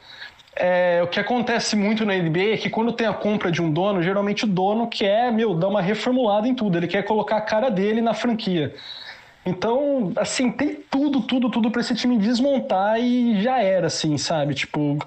é, 0.55 1.01
o 1.03 1.07
que 1.07 1.19
acontece 1.19 1.75
muito 1.75 2.05
na 2.05 2.13
NBA 2.13 2.53
é 2.53 2.57
que 2.57 2.69
quando 2.69 2.91
tem 2.91 3.07
a 3.07 3.13
compra 3.13 3.51
de 3.51 3.61
um 3.61 3.71
dono, 3.71 4.03
geralmente 4.03 4.43
o 4.43 4.47
dono 4.47 4.87
quer, 4.87 5.31
meu, 5.31 5.53
dar 5.53 5.67
uma 5.67 5.81
reformulada 5.81 6.47
em 6.47 6.55
tudo, 6.55 6.77
ele 6.77 6.87
quer 6.87 7.03
colocar 7.03 7.37
a 7.37 7.41
cara 7.41 7.69
dele 7.69 8.01
na 8.01 8.13
franquia. 8.13 8.73
Então, 9.45 10.13
assim, 10.17 10.51
tem 10.51 10.77
tudo, 10.89 11.21
tudo, 11.21 11.49
tudo 11.49 11.71
para 11.71 11.81
esse 11.81 11.95
time 11.95 12.17
desmontar 12.17 12.99
e 12.99 13.41
já 13.41 13.59
era, 13.59 13.87
assim, 13.87 14.17
sabe? 14.17 14.53
Tipo, 14.53 14.99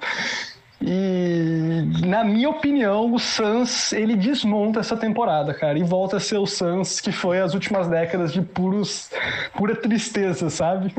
e 0.81 2.07
na 2.07 2.25
minha 2.25 2.49
opinião, 2.51 3.13
o 3.13 3.19
Suns 3.19 3.93
ele 3.93 4.17
desmonta 4.17 4.81
essa 4.81 4.97
temporada, 4.97 5.55
cara, 5.55 5.79
e 5.79 5.83
volta 5.83 6.17
a 6.17 6.21
ser 6.21 6.39
o 6.39 6.47
Suns 6.47 7.01
que 7.01 7.13
foi 7.13 7.41
as 7.41 7.55
últimas 7.55 7.89
décadas 7.89 8.33
de 8.33 8.43
puros, 8.43 9.11
pura 9.57 9.75
tristeza, 9.75 10.51
sabe? 10.51 10.93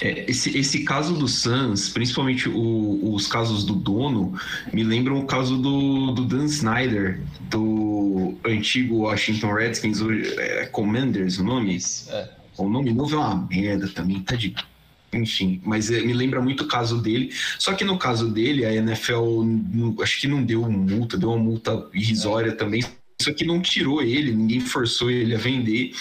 É, 0.00 0.30
esse, 0.30 0.56
esse 0.56 0.84
caso 0.84 1.14
do 1.14 1.26
Suns, 1.26 1.88
principalmente 1.88 2.48
o, 2.48 3.12
os 3.12 3.26
casos 3.26 3.64
do 3.64 3.74
dono, 3.74 4.38
me 4.72 4.84
lembram 4.84 5.18
o 5.18 5.26
caso 5.26 5.58
do, 5.58 6.12
do 6.12 6.24
Dan 6.24 6.44
Snyder, 6.44 7.20
do 7.50 8.38
antigo 8.44 8.98
Washington 8.98 9.52
Redskins, 9.52 10.00
é, 10.38 10.66
Commanders, 10.66 11.38
o 11.38 11.44
nome? 11.44 11.78
É. 12.08 12.28
O 12.56 12.68
nome 12.68 12.92
novo 12.92 13.16
é 13.16 13.18
uma 13.18 13.46
merda 13.50 13.88
também, 13.88 14.20
tá 14.20 14.36
de 14.36 14.54
enfim, 15.12 15.60
mas 15.64 15.90
é, 15.90 16.00
me 16.00 16.12
lembra 16.12 16.40
muito 16.40 16.64
o 16.64 16.68
caso 16.68 17.00
dele. 17.00 17.32
Só 17.58 17.72
que 17.72 17.84
no 17.84 17.98
caso 17.98 18.28
dele, 18.28 18.64
a 18.64 18.74
NFL 18.74 19.42
acho 20.02 20.20
que 20.20 20.28
não 20.28 20.42
deu 20.42 20.70
multa, 20.70 21.16
deu 21.16 21.30
uma 21.30 21.38
multa 21.38 21.88
irrisória 21.94 22.52
também. 22.52 22.82
Só 23.20 23.32
que 23.32 23.44
não 23.44 23.60
tirou 23.60 24.00
ele, 24.00 24.32
ninguém 24.32 24.60
forçou 24.60 25.10
ele 25.10 25.34
a 25.34 25.38
vender. 25.38 25.92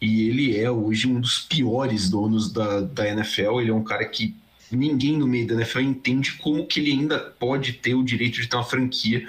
E 0.00 0.28
ele 0.28 0.56
é 0.56 0.70
hoje 0.70 1.08
um 1.08 1.20
dos 1.20 1.38
piores 1.40 2.10
donos 2.10 2.52
da, 2.52 2.80
da 2.80 3.08
NFL. 3.08 3.60
Ele 3.60 3.70
é 3.70 3.74
um 3.74 3.84
cara 3.84 4.04
que 4.04 4.34
ninguém 4.70 5.16
no 5.16 5.26
meio 5.26 5.46
da 5.46 5.54
NFL 5.54 5.80
entende 5.80 6.32
como 6.32 6.66
que 6.66 6.80
ele 6.80 6.92
ainda 6.92 7.18
pode 7.18 7.74
ter 7.74 7.94
o 7.94 8.04
direito 8.04 8.40
de 8.40 8.48
ter 8.48 8.56
uma 8.56 8.64
franquia, 8.64 9.26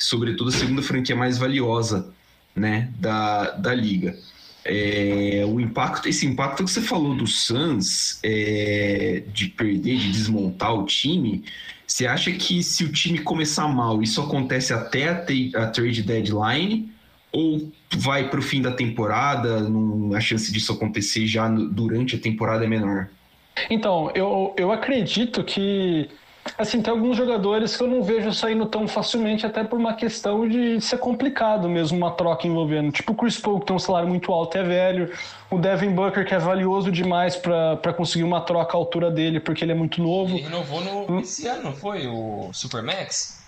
sobretudo 0.00 0.50
a 0.50 0.52
segunda 0.52 0.82
franquia 0.82 1.14
mais 1.14 1.38
valiosa 1.38 2.12
né, 2.54 2.92
da, 2.98 3.50
da 3.52 3.74
liga. 3.74 4.16
É, 4.64 5.44
o 5.46 5.60
impacto, 5.60 6.08
esse 6.08 6.26
impacto 6.26 6.64
que 6.64 6.70
você 6.70 6.80
falou 6.80 7.14
do 7.14 7.26
Suns 7.26 8.20
é, 8.22 9.24
de 9.32 9.48
perder, 9.48 9.96
de 9.96 10.12
desmontar 10.12 10.74
o 10.74 10.84
time, 10.84 11.44
você 11.86 12.06
acha 12.06 12.30
que 12.32 12.62
se 12.62 12.84
o 12.84 12.92
time 12.92 13.18
começar 13.18 13.66
mal, 13.68 14.02
isso 14.02 14.20
acontece 14.20 14.72
até 14.72 15.08
a, 15.08 15.62
a 15.62 15.66
trade 15.66 16.02
deadline 16.02 16.90
ou 17.32 17.72
vai 17.96 18.28
para 18.28 18.38
o 18.38 18.42
fim 18.42 18.62
da 18.62 18.72
temporada? 18.72 19.66
A 20.16 20.20
chance 20.20 20.52
disso 20.52 20.72
acontecer 20.72 21.26
já 21.26 21.48
no, 21.48 21.68
durante 21.68 22.16
a 22.16 22.18
temporada 22.18 22.64
é 22.64 22.68
menor? 22.68 23.08
Então, 23.68 24.10
eu, 24.14 24.54
eu 24.56 24.72
acredito 24.72 25.42
que 25.44 26.08
Assim, 26.58 26.82
tem 26.82 26.92
alguns 26.92 27.16
jogadores 27.16 27.76
que 27.76 27.82
eu 27.82 27.86
não 27.86 28.02
vejo 28.02 28.32
saindo 28.32 28.66
tão 28.66 28.88
facilmente, 28.88 29.46
até 29.46 29.62
por 29.62 29.78
uma 29.78 29.94
questão 29.94 30.48
de 30.48 30.80
ser 30.80 30.98
complicado 30.98 31.68
mesmo 31.68 31.96
uma 31.96 32.10
troca 32.10 32.46
envolvendo. 32.46 32.90
Tipo 32.90 33.12
o 33.12 33.14
Chris 33.14 33.38
Paul, 33.38 33.60
que 33.60 33.66
tem 33.66 33.76
um 33.76 33.78
salário 33.78 34.08
muito 34.08 34.32
alto, 34.32 34.58
é 34.58 34.62
velho. 34.62 35.12
O 35.50 35.58
Devin 35.58 35.90
Booker, 35.90 36.26
que 36.26 36.34
é 36.34 36.38
valioso 36.38 36.90
demais 36.90 37.36
para 37.36 37.92
conseguir 37.96 38.24
uma 38.24 38.40
troca 38.40 38.76
à 38.76 38.78
altura 38.78 39.10
dele, 39.10 39.38
porque 39.38 39.64
ele 39.64 39.72
é 39.72 39.74
muito 39.74 40.02
novo. 40.02 40.34
Ele 40.34 40.42
renovou 40.42 40.80
no, 40.80 41.20
esse 41.20 41.46
ano, 41.46 41.62
não 41.62 41.72
foi? 41.72 42.08
O 42.08 42.50
Supermax? 42.52 43.40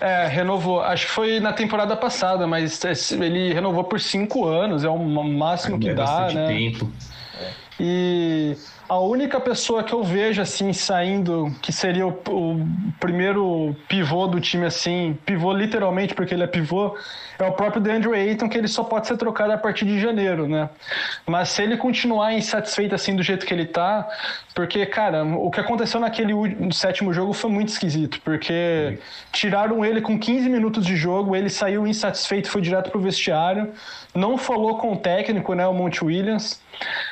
É, 0.00 0.26
renovou. 0.26 0.80
Acho 0.82 1.06
que 1.06 1.12
foi 1.12 1.40
na 1.40 1.52
temporada 1.52 1.96
passada, 1.96 2.46
mas 2.46 2.82
ele 3.12 3.52
renovou 3.52 3.84
por 3.84 4.00
cinco 4.00 4.44
anos, 4.46 4.84
é 4.84 4.88
o 4.88 4.98
máximo 4.98 5.78
que 5.78 5.92
dá, 5.92 6.28
né? 6.32 6.48
Tempo. 6.48 6.90
E 7.78 8.56
a 8.90 8.98
única 8.98 9.38
pessoa 9.38 9.84
que 9.84 9.92
eu 9.92 10.02
vejo 10.02 10.42
assim 10.42 10.72
saindo, 10.72 11.54
que 11.62 11.72
seria 11.72 12.04
o, 12.04 12.10
o, 12.10 12.66
primeiro 12.98 13.76
pivô 13.88 14.26
do 14.26 14.40
time 14.40 14.66
assim, 14.66 15.16
pivô 15.24 15.52
literalmente 15.52 16.12
porque 16.12 16.34
ele 16.34 16.42
é 16.42 16.46
pivô, 16.48 16.96
é 17.38 17.44
o 17.44 17.52
próprio 17.52 17.80
DeAndre 17.80 18.12
Ayton, 18.12 18.48
que 18.48 18.58
ele 18.58 18.66
só 18.66 18.82
pode 18.82 19.06
ser 19.06 19.16
trocado 19.16 19.52
a 19.52 19.56
partir 19.56 19.84
de 19.84 20.00
janeiro, 20.00 20.48
né? 20.48 20.68
Mas 21.24 21.50
se 21.50 21.62
ele 21.62 21.76
continuar 21.76 22.32
insatisfeito 22.32 22.92
assim 22.92 23.14
do 23.14 23.22
jeito 23.22 23.46
que 23.46 23.54
ele 23.54 23.64
tá, 23.64 24.08
porque 24.56 24.84
cara, 24.84 25.24
o 25.24 25.52
que 25.52 25.60
aconteceu 25.60 26.00
naquele 26.00 26.34
sétimo 26.72 27.12
jogo 27.12 27.32
foi 27.32 27.48
muito 27.48 27.68
esquisito, 27.68 28.20
porque 28.24 28.98
tiraram 29.30 29.84
ele 29.84 30.00
com 30.00 30.18
15 30.18 30.48
minutos 30.48 30.84
de 30.84 30.96
jogo, 30.96 31.36
ele 31.36 31.48
saiu 31.48 31.86
insatisfeito, 31.86 32.50
foi 32.50 32.60
direto 32.60 32.90
pro 32.90 33.00
vestiário, 33.00 33.72
não 34.14 34.36
falou 34.36 34.76
com 34.78 34.92
o 34.92 34.96
técnico, 34.96 35.54
né, 35.54 35.66
o 35.66 35.72
Monte 35.72 36.04
Williams. 36.04 36.60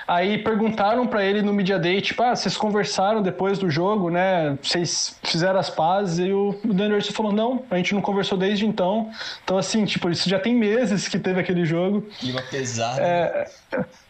Aí 0.06 0.38
perguntaram 0.38 1.06
para 1.06 1.24
ele 1.24 1.42
no 1.42 1.52
Media 1.52 1.78
Day, 1.78 2.00
tipo, 2.00 2.22
ah, 2.22 2.34
vocês 2.34 2.56
conversaram 2.56 3.22
depois 3.22 3.58
do 3.58 3.70
jogo, 3.70 4.08
né? 4.08 4.56
Vocês 4.62 5.18
fizeram 5.22 5.60
as 5.60 5.68
pazes? 5.68 6.26
E 6.26 6.32
o 6.32 6.58
Daniel 6.64 7.00
falou, 7.12 7.32
não, 7.32 7.62
a 7.70 7.76
gente 7.76 7.94
não 7.94 8.00
conversou 8.00 8.38
desde 8.38 8.66
então. 8.66 9.10
Então, 9.44 9.58
assim, 9.58 9.84
tipo, 9.84 10.08
isso 10.08 10.28
já 10.28 10.38
tem 10.38 10.54
meses 10.54 11.06
que 11.06 11.18
teve 11.18 11.38
aquele 11.38 11.64
jogo. 11.64 12.08
Clima 12.18 12.42
pesado. 12.50 13.00
É... 13.00 13.46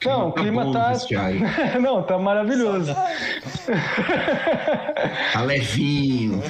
Não, 0.04 0.28
o 0.28 0.32
clima 0.32 0.72
tá. 0.72 0.92
não, 1.80 2.02
tá 2.02 2.18
maravilhoso. 2.18 2.94
tá 5.32 5.42
levinho. 5.42 6.42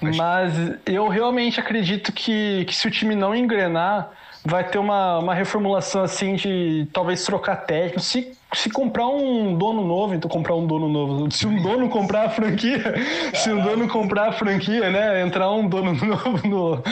Mas 0.00 0.52
eu 0.84 1.08
realmente 1.08 1.60
acredito 1.60 2.12
que, 2.12 2.64
que 2.66 2.74
se 2.74 2.88
o 2.88 2.90
time 2.90 3.14
não 3.14 3.34
engrenar 3.34 4.10
vai 4.46 4.62
ter 4.68 4.78
uma, 4.78 5.18
uma 5.18 5.34
reformulação 5.34 6.04
assim 6.04 6.36
de 6.36 6.86
talvez 6.92 7.24
trocar 7.24 7.56
técnico. 7.56 8.00
Se, 8.00 8.32
se 8.54 8.70
comprar 8.70 9.08
um 9.08 9.56
dono 9.58 9.84
novo, 9.84 10.14
então 10.14 10.30
comprar 10.30 10.54
um 10.54 10.66
dono 10.66 10.88
novo. 10.88 11.30
Se 11.32 11.46
um 11.46 11.60
dono 11.60 11.88
comprar 11.88 12.26
a 12.26 12.30
franquia, 12.30 12.94
se 13.34 13.50
um 13.50 13.60
dono 13.60 13.88
comprar 13.88 14.28
a 14.28 14.32
franquia, 14.32 14.88
né? 14.88 15.20
Entrar 15.20 15.50
um 15.50 15.68
dono 15.68 15.92
novo 15.98 16.48
no, 16.48 16.82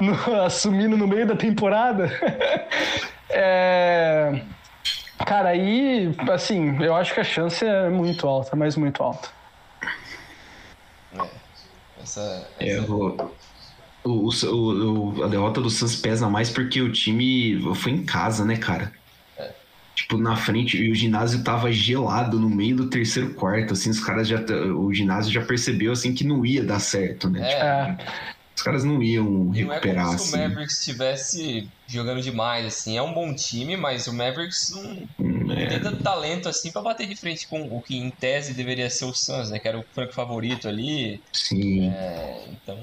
no 0.00 0.42
assumindo 0.42 0.96
no 0.96 1.06
meio 1.06 1.26
da 1.26 1.36
temporada. 1.36 2.10
é, 3.30 4.40
cara, 5.24 5.50
aí, 5.50 6.12
assim, 6.32 6.82
eu 6.82 6.96
acho 6.96 7.14
que 7.14 7.20
a 7.20 7.24
chance 7.24 7.64
é 7.64 7.88
muito 7.88 8.26
alta, 8.26 8.56
mas 8.56 8.76
muito 8.76 9.02
alta. 9.02 9.28
É, 11.16 11.26
essa, 12.02 12.20
essa... 12.20 12.48
É, 12.58 12.76
eu 12.78 12.86
vou 12.86 13.32
o, 14.04 14.28
o, 14.28 15.24
a 15.24 15.28
derrota 15.28 15.60
do 15.60 15.70
Suns 15.70 15.96
pesa 15.96 16.28
mais 16.28 16.50
porque 16.50 16.80
o 16.80 16.92
time 16.92 17.58
foi 17.74 17.92
em 17.92 18.04
casa, 18.04 18.44
né, 18.44 18.56
cara? 18.56 18.92
É. 19.38 19.50
tipo, 19.94 20.18
na 20.18 20.36
frente, 20.36 20.76
e 20.76 20.90
o 20.90 20.94
ginásio 20.94 21.42
tava 21.42 21.72
gelado 21.72 22.38
no 22.38 22.50
meio 22.50 22.76
do 22.76 22.90
terceiro 22.90 23.32
quarto, 23.34 23.72
assim, 23.72 23.90
os 23.90 24.00
caras 24.00 24.28
já, 24.28 24.40
o 24.76 24.92
ginásio 24.92 25.32
já 25.32 25.42
percebeu, 25.42 25.92
assim, 25.92 26.12
que 26.12 26.24
não 26.24 26.44
ia 26.44 26.62
dar 26.62 26.80
certo, 26.80 27.30
né? 27.30 27.50
É. 27.50 27.94
Tipo, 27.94 28.12
os 28.56 28.62
caras 28.62 28.84
não 28.84 29.02
iam 29.02 29.50
recuperar, 29.50 30.04
não 30.06 30.12
é 30.12 30.14
como 30.14 30.14
assim. 30.14 30.28
se 30.28 30.36
o 30.36 30.38
Mavericks 30.38 30.78
estivesse 30.78 31.68
jogando 31.88 32.22
demais, 32.22 32.64
assim. 32.64 32.96
É 32.96 33.02
um 33.02 33.12
bom 33.12 33.34
time, 33.34 33.76
mas 33.76 34.06
o 34.06 34.12
Mavericks 34.12 34.70
não, 34.70 35.08
não 35.18 35.54
é. 35.54 35.66
tem 35.66 35.80
tanto 35.80 36.02
talento, 36.02 36.48
assim, 36.48 36.70
pra 36.70 36.80
bater 36.80 37.08
de 37.08 37.16
frente 37.16 37.48
com 37.48 37.62
o 37.62 37.82
que, 37.82 37.96
em 37.96 38.10
tese, 38.10 38.54
deveria 38.54 38.88
ser 38.88 39.06
o 39.06 39.14
Suns, 39.14 39.50
né? 39.50 39.58
Que 39.58 39.66
era 39.66 39.78
o 39.78 39.84
franco 39.92 40.12
favorito 40.12 40.68
ali. 40.68 41.20
Sim. 41.32 41.88
É, 41.88 42.44
então, 42.52 42.78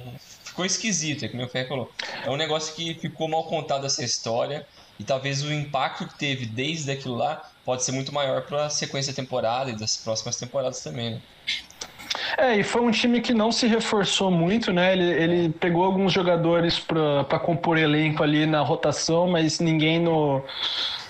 ficou 0.51 0.65
esquisito, 0.65 1.25
é 1.25 1.27
que 1.27 1.35
meu 1.35 1.47
Ferro 1.47 1.69
falou. 1.69 1.91
É 2.23 2.29
um 2.29 2.35
negócio 2.35 2.75
que 2.75 2.93
ficou 2.95 3.27
mal 3.27 3.45
contado 3.45 3.85
essa 3.85 4.03
história. 4.03 4.67
E 4.99 5.03
talvez 5.03 5.41
o 5.41 5.51
impacto 5.51 6.05
que 6.07 6.17
teve 6.19 6.45
desde 6.45 6.91
aquilo 6.91 7.15
lá 7.15 7.49
pode 7.65 7.83
ser 7.83 7.91
muito 7.91 8.13
maior 8.13 8.43
para 8.43 8.65
a 8.65 8.69
sequência 8.69 9.11
da 9.11 9.15
temporada 9.15 9.71
e 9.71 9.75
das 9.75 9.97
próximas 9.97 10.35
temporadas 10.35 10.81
também, 10.81 11.15
né? 11.15 11.21
É, 12.38 12.58
e 12.58 12.63
foi 12.63 12.82
um 12.82 12.91
time 12.91 13.21
que 13.21 13.34
não 13.34 13.52
se 13.52 13.67
reforçou 13.67 14.30
muito, 14.30 14.74
né? 14.74 14.93
Ele, 14.93 15.04
ele 15.04 15.50
pegou 15.50 15.84
alguns 15.84 16.12
jogadores 16.12 16.80
para 16.80 17.39
compor 17.39 17.78
elenco 17.78 18.24
ali 18.24 18.45
na 18.45 18.62
rotação, 18.62 19.30
mas 19.30 19.60
ninguém 19.60 20.00
no, 20.00 20.43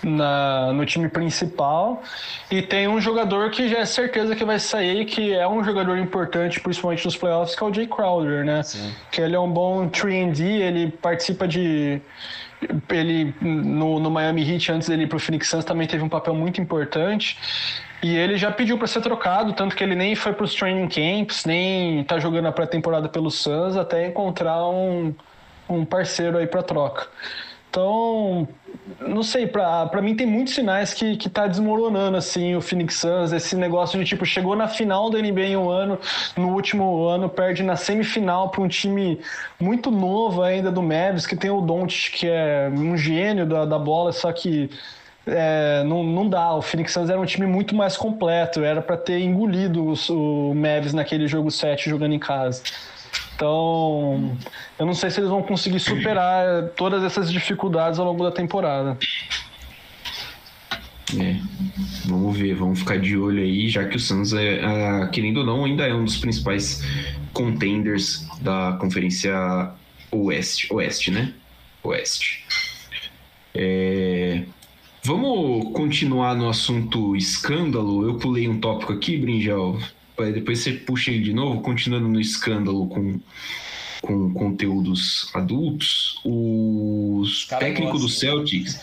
na, 0.04 0.74
no 0.74 0.86
time 0.86 1.10
principal. 1.10 2.02
E 2.50 2.62
tem 2.62 2.88
um 2.88 3.00
jogador 3.00 3.50
que 3.50 3.68
já 3.68 3.80
é 3.80 3.86
certeza 3.86 4.36
que 4.36 4.46
vai 4.46 4.60
sair, 4.60 5.06
que 5.06 5.34
é 5.34 5.48
um 5.48 5.64
jogador 5.64 5.98
importante, 5.98 6.60
principalmente 6.60 7.06
nos 7.06 7.18
playoffs, 7.18 7.56
que 7.56 7.64
é 7.64 7.68
o 7.68 7.74
Jay 7.74 7.88
Crowder, 7.88 8.46
né? 8.46 8.64
Sim. 8.64 8.94
Que 9.12 9.22
ele 9.22 9.36
é 9.36 9.40
um 9.40 9.52
bom 9.52 9.90
3D, 9.90 10.42
ele 10.42 10.92
participa 10.92 11.48
de. 11.48 12.02
Ele 12.90 13.34
no, 13.42 14.00
no 14.00 14.12
Miami 14.12 14.48
Heat, 14.48 14.72
antes 14.72 14.88
dele 14.88 15.04
ir 15.04 15.08
pro 15.08 15.20
Phoenix 15.20 15.50
Suns, 15.50 15.66
também 15.66 15.88
teve 15.88 16.04
um 16.04 16.10
papel 16.10 16.36
muito 16.36 16.62
importante. 16.62 17.38
E 18.04 18.16
ele 18.16 18.36
já 18.36 18.52
pediu 18.52 18.78
para 18.78 18.88
ser 18.88 19.02
trocado, 19.02 19.54
tanto 19.54 19.76
que 19.76 19.84
ele 19.84 19.96
nem 19.96 20.16
foi 20.16 20.34
para 20.34 20.44
os 20.44 20.56
training 20.56 20.88
camps, 20.88 21.46
nem 21.46 22.04
tá 22.04 22.18
jogando 22.18 22.48
a 22.48 22.52
pré-temporada 22.52 23.08
pelo 23.08 23.30
Suns, 23.30 23.78
até 23.78 24.08
encontrar 24.08 24.68
um, 24.68 25.14
um 25.70 25.86
parceiro 25.86 26.38
aí 26.38 26.48
para 26.48 26.64
troca. 26.64 27.08
Então, 27.70 28.46
não 29.00 29.24
sei, 29.24 29.48
pra 29.48 30.02
mim 30.02 30.14
tem 30.14 30.28
muitos 30.28 30.56
sinais 30.56 30.94
que, 30.94 31.16
que 31.16 31.30
tá 31.30 31.48
desmoronando, 31.48 32.18
assim, 32.18 32.54
o 32.54 32.60
Phoenix 32.60 32.96
Suns, 32.96 33.32
esse 33.32 33.56
negócio 33.56 33.98
de, 33.98 34.04
tipo, 34.04 34.26
chegou 34.26 34.58
na 34.58 34.68
final 34.68 35.10
da 35.10 35.18
NBA 35.18 35.42
em 35.42 35.56
um 35.56 35.70
ano, 35.70 35.98
no 36.36 36.50
último 36.50 37.08
ano 37.08 37.30
perde 37.30 37.64
na 37.64 37.78
semifinal 37.78 38.50
para 38.50 38.62
um 38.62 38.68
time 38.68 39.22
muito 39.58 39.90
novo 39.90 40.44
ainda 40.44 40.70
do 40.70 40.82
Mavis, 40.82 41.26
que 41.26 41.36
tem 41.36 41.50
o 41.50 41.62
Doncic, 41.62 42.20
que 42.20 42.28
é 42.28 42.70
um 42.76 42.98
gênio 42.98 43.46
da, 43.46 43.64
da 43.64 43.80
bola, 43.80 44.12
só 44.12 44.34
que 44.34 44.70
é, 45.26 45.84
não, 45.84 46.04
não 46.04 46.28
dá, 46.28 46.54
o 46.54 46.62
Phoenix 46.62 46.94
Suns 46.94 47.10
era 47.10 47.20
um 47.20 47.26
time 47.26 47.46
muito 47.46 47.76
mais 47.76 47.96
completo, 47.96 48.64
era 48.64 48.82
para 48.82 48.98
ter 48.98 49.20
engolido 49.20 49.94
o 50.10 50.54
Mavis 50.56 50.94
naquele 50.94 51.28
jogo 51.28 51.52
7 51.52 51.90
jogando 51.90 52.14
em 52.14 52.20
casa. 52.20 52.64
Então, 53.36 54.38
eu 54.78 54.86
não 54.86 54.94
sei 54.94 55.10
se 55.10 55.20
eles 55.20 55.30
vão 55.30 55.42
conseguir 55.42 55.80
superar 55.80 56.70
todas 56.76 57.04
essas 57.04 57.32
dificuldades 57.32 58.00
ao 58.00 58.06
longo 58.06 58.24
da 58.24 58.32
temporada. 58.32 58.98
É, 61.20 61.36
vamos 62.06 62.38
ver, 62.38 62.54
vamos 62.56 62.80
ficar 62.80 62.98
de 62.98 63.18
olho 63.18 63.42
aí, 63.42 63.68
já 63.68 63.84
que 63.86 63.98
o 63.98 64.00
Suns, 64.00 64.34
é, 64.34 64.64
ah, 64.64 65.10
querendo 65.12 65.38
ou 65.38 65.46
não, 65.46 65.66
ainda 65.66 65.86
é 65.86 65.94
um 65.94 66.06
dos 66.06 66.18
principais 66.18 66.84
contenders 67.34 68.28
da 68.40 68.78
Conferência 68.80 69.72
Oeste, 70.12 70.74
Oeste 70.74 71.12
né? 71.12 71.34
Oeste. 71.84 72.46
É, 73.54 74.44
vamos 75.04 75.72
continuar 75.74 76.36
no 76.36 76.50
assunto 76.50 77.16
escândalo. 77.16 78.08
Eu 78.08 78.18
pulei 78.18 78.48
um 78.48 78.60
tópico 78.60 78.94
aqui, 78.94 79.18
Brinjal. 79.18 79.78
Depois 80.34 80.60
você 80.60 80.74
puxa 80.74 81.12
ele 81.12 81.24
de 81.24 81.34
novo, 81.34 81.62
continuando 81.62 82.08
no 82.08 82.20
escândalo 82.20 82.88
com, 82.88 83.20
com 84.02 84.34
conteúdos 84.34 85.30
adultos. 85.34 86.20
O 86.24 87.24
técnico 87.60 87.98
do. 87.98 88.08
Celtics. 88.08 88.80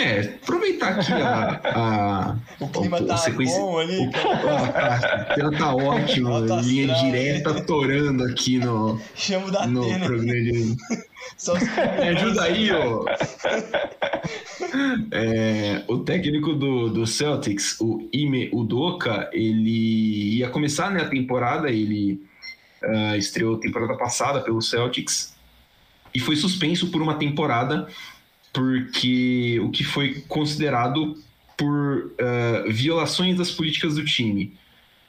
É, 0.00 0.20
aproveitar 0.42 0.88
aqui 0.98 1.12
a. 1.12 1.60
a 1.64 2.36
O 2.58 2.68
clima 2.68 2.98
a 2.98 3.04
tá 3.04 3.16
sequência- 3.18 3.58
bom 3.58 3.78
ali, 3.78 3.98
o- 3.98 4.10
a- 4.10 5.34
ela 5.38 5.52
tá 5.52 5.74
ótima, 5.74 6.30
Alto 6.30 6.60
linha 6.60 6.92
astral, 6.92 7.10
direta 7.10 7.60
torando 7.62 8.24
aqui 8.24 8.58
no, 8.58 8.98
Chamo 9.14 9.50
da 9.50 9.66
no 9.66 9.82
Atena. 9.82 10.06
programa 10.06 10.32
de. 10.32 10.76
Só 11.36 11.54
os 11.54 11.62
Me 11.62 12.08
ajuda 12.16 12.42
aí, 12.44 12.70
ó. 12.72 13.04
É, 15.10 15.82
o 15.88 15.98
técnico 15.98 16.54
do, 16.54 16.88
do 16.88 17.06
Celtics, 17.06 17.76
o 17.80 18.08
Ime 18.12 18.50
Udoka, 18.52 19.28
ele 19.32 20.36
ia 20.38 20.48
começar 20.48 20.90
né, 20.90 21.02
a 21.02 21.08
temporada, 21.08 21.70
ele 21.70 22.22
ah, 22.82 23.16
estreou 23.16 23.56
a 23.56 23.58
temporada 23.58 23.96
passada 23.96 24.40
pelo 24.40 24.60
Celtics 24.62 25.34
e 26.14 26.18
foi 26.18 26.36
suspenso 26.36 26.90
por 26.90 27.00
uma 27.02 27.14
temporada 27.14 27.86
porque 28.52 29.60
o 29.60 29.70
que 29.70 29.84
foi 29.84 30.22
considerado 30.28 31.16
por 31.56 32.12
ah, 32.18 32.64
violações 32.68 33.36
das 33.36 33.50
políticas 33.50 33.94
do 33.94 34.04
time. 34.04 34.54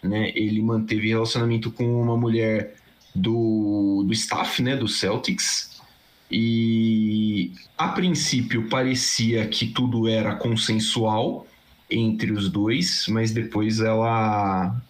Né? 0.04 0.32
Ele 0.36 0.62
manteve 0.62 1.08
relacionamento 1.08 1.72
com 1.72 2.02
uma 2.02 2.18
mulher 2.18 2.76
do, 3.16 4.04
do 4.06 4.14
staff 4.14 4.62
né, 4.62 4.76
do 4.76 4.88
Celtics 4.88 5.72
e 6.32 7.52
a 7.78 7.90
princípio 7.90 8.70
parecia 8.70 9.46
que 9.48 9.68
tudo 9.68 10.08
era 10.08 10.36
consensual 10.36 11.46
entre 11.90 12.32
os 12.32 12.50
dois, 12.50 13.06
mas 13.10 13.32
depois 13.32 13.80
ela 13.80 14.82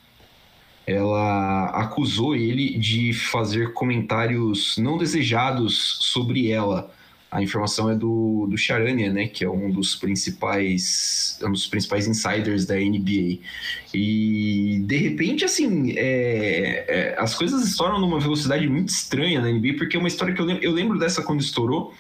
ela 0.85 1.65
acusou 1.67 2.35
ele 2.35 2.77
de 2.77 3.13
fazer 3.13 3.73
comentários 3.73 4.77
não 4.77 4.97
desejados 4.97 5.97
sobre 6.01 6.51
ela. 6.51 6.91
A 7.31 7.41
informação 7.41 7.89
é 7.89 7.95
do, 7.95 8.45
do 8.49 8.57
Charania, 8.57 9.11
né, 9.11 9.25
que 9.25 9.45
é 9.45 9.49
um 9.49 9.71
dos 9.71 9.95
principais 9.95 11.39
um 11.41 11.51
dos 11.51 11.65
principais 11.65 12.05
insiders 12.05 12.65
da 12.65 12.75
NBA. 12.75 13.39
E 13.93 14.83
de 14.85 14.97
repente, 14.97 15.45
assim, 15.45 15.93
é, 15.97 16.85
é, 16.87 17.15
as 17.17 17.33
coisas 17.33 17.65
estouram 17.65 17.99
numa 17.99 18.19
velocidade 18.19 18.67
muito 18.67 18.89
estranha 18.89 19.39
na 19.39 19.49
NBA, 19.49 19.75
porque 19.77 19.95
é 19.95 19.99
uma 19.99 20.09
história 20.09 20.33
que 20.33 20.41
eu 20.41 20.45
lembro, 20.45 20.63
eu 20.63 20.71
lembro 20.71 20.99
dessa 20.99 21.23
quando 21.23 21.39
estourou, 21.39 21.93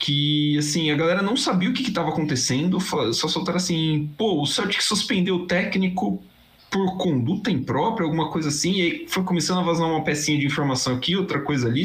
que 0.00 0.58
assim, 0.58 0.90
a 0.90 0.96
galera 0.96 1.22
não 1.22 1.36
sabia 1.36 1.70
o 1.70 1.72
que 1.72 1.82
estava 1.82 2.08
acontecendo, 2.08 2.80
só 3.14 3.28
soltaram 3.28 3.58
assim, 3.58 4.10
pô, 4.18 4.42
o 4.42 4.46
Celtic 4.46 4.82
suspendeu 4.82 5.36
o 5.36 5.46
técnico 5.46 6.20
por 6.72 6.96
conduta 6.96 7.50
imprópria, 7.50 8.06
alguma 8.06 8.30
coisa 8.30 8.48
assim, 8.48 8.72
e 8.72 8.82
aí 8.82 9.06
foi 9.06 9.22
começando 9.22 9.58
a 9.58 9.62
vazar 9.62 9.86
uma 9.86 10.02
pecinha 10.02 10.38
de 10.38 10.46
informação 10.46 10.96
aqui, 10.96 11.14
outra 11.14 11.38
coisa 11.38 11.68
ali, 11.68 11.82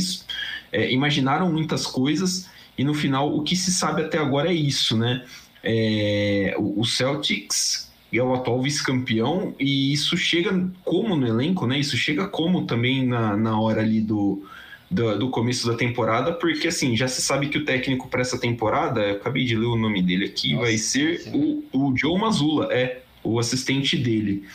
é, 0.72 0.90
imaginaram 0.94 1.52
muitas 1.52 1.86
coisas, 1.86 2.50
e 2.78 2.86
no 2.86 2.94
final 2.94 3.36
o 3.36 3.44
que 3.44 3.54
se 3.54 3.70
sabe 3.70 4.04
até 4.04 4.18
agora 4.18 4.50
é 4.50 4.54
isso, 4.54 4.96
né? 4.96 5.26
É, 5.62 6.56
o 6.58 6.86
Celtics 6.86 7.92
é 8.14 8.24
o 8.24 8.34
atual 8.34 8.62
vice-campeão, 8.62 9.54
e 9.60 9.92
isso 9.92 10.16
chega 10.16 10.70
como 10.86 11.18
no 11.18 11.28
elenco, 11.28 11.68
né? 11.68 11.78
Isso 11.78 11.98
chega 11.98 12.26
como 12.26 12.66
também 12.66 13.06
na, 13.06 13.36
na 13.36 13.60
hora 13.60 13.82
ali 13.82 14.00
do, 14.00 14.48
do, 14.90 15.20
do 15.20 15.30
começo 15.30 15.68
da 15.68 15.76
temporada, 15.76 16.32
porque 16.32 16.70
assim, 16.70 16.96
já 16.96 17.10
se 17.10 17.22
sabe 17.22 17.50
que 17.50 17.58
o 17.58 17.66
técnico 17.66 18.08
para 18.08 18.22
essa 18.22 18.40
temporada, 18.40 19.02
eu 19.02 19.16
acabei 19.16 19.44
de 19.44 19.54
ler 19.54 19.66
o 19.66 19.76
nome 19.76 20.02
dele 20.02 20.26
aqui, 20.26 20.54
Nossa, 20.54 20.66
vai 20.66 20.78
ser 20.78 21.20
sim. 21.20 21.64
o, 21.74 21.90
o 21.90 21.98
Joe 21.98 22.18
Mazzulla, 22.18 22.72
é 22.72 23.02
o 23.22 23.38
assistente 23.38 23.98
dele. 23.98 24.46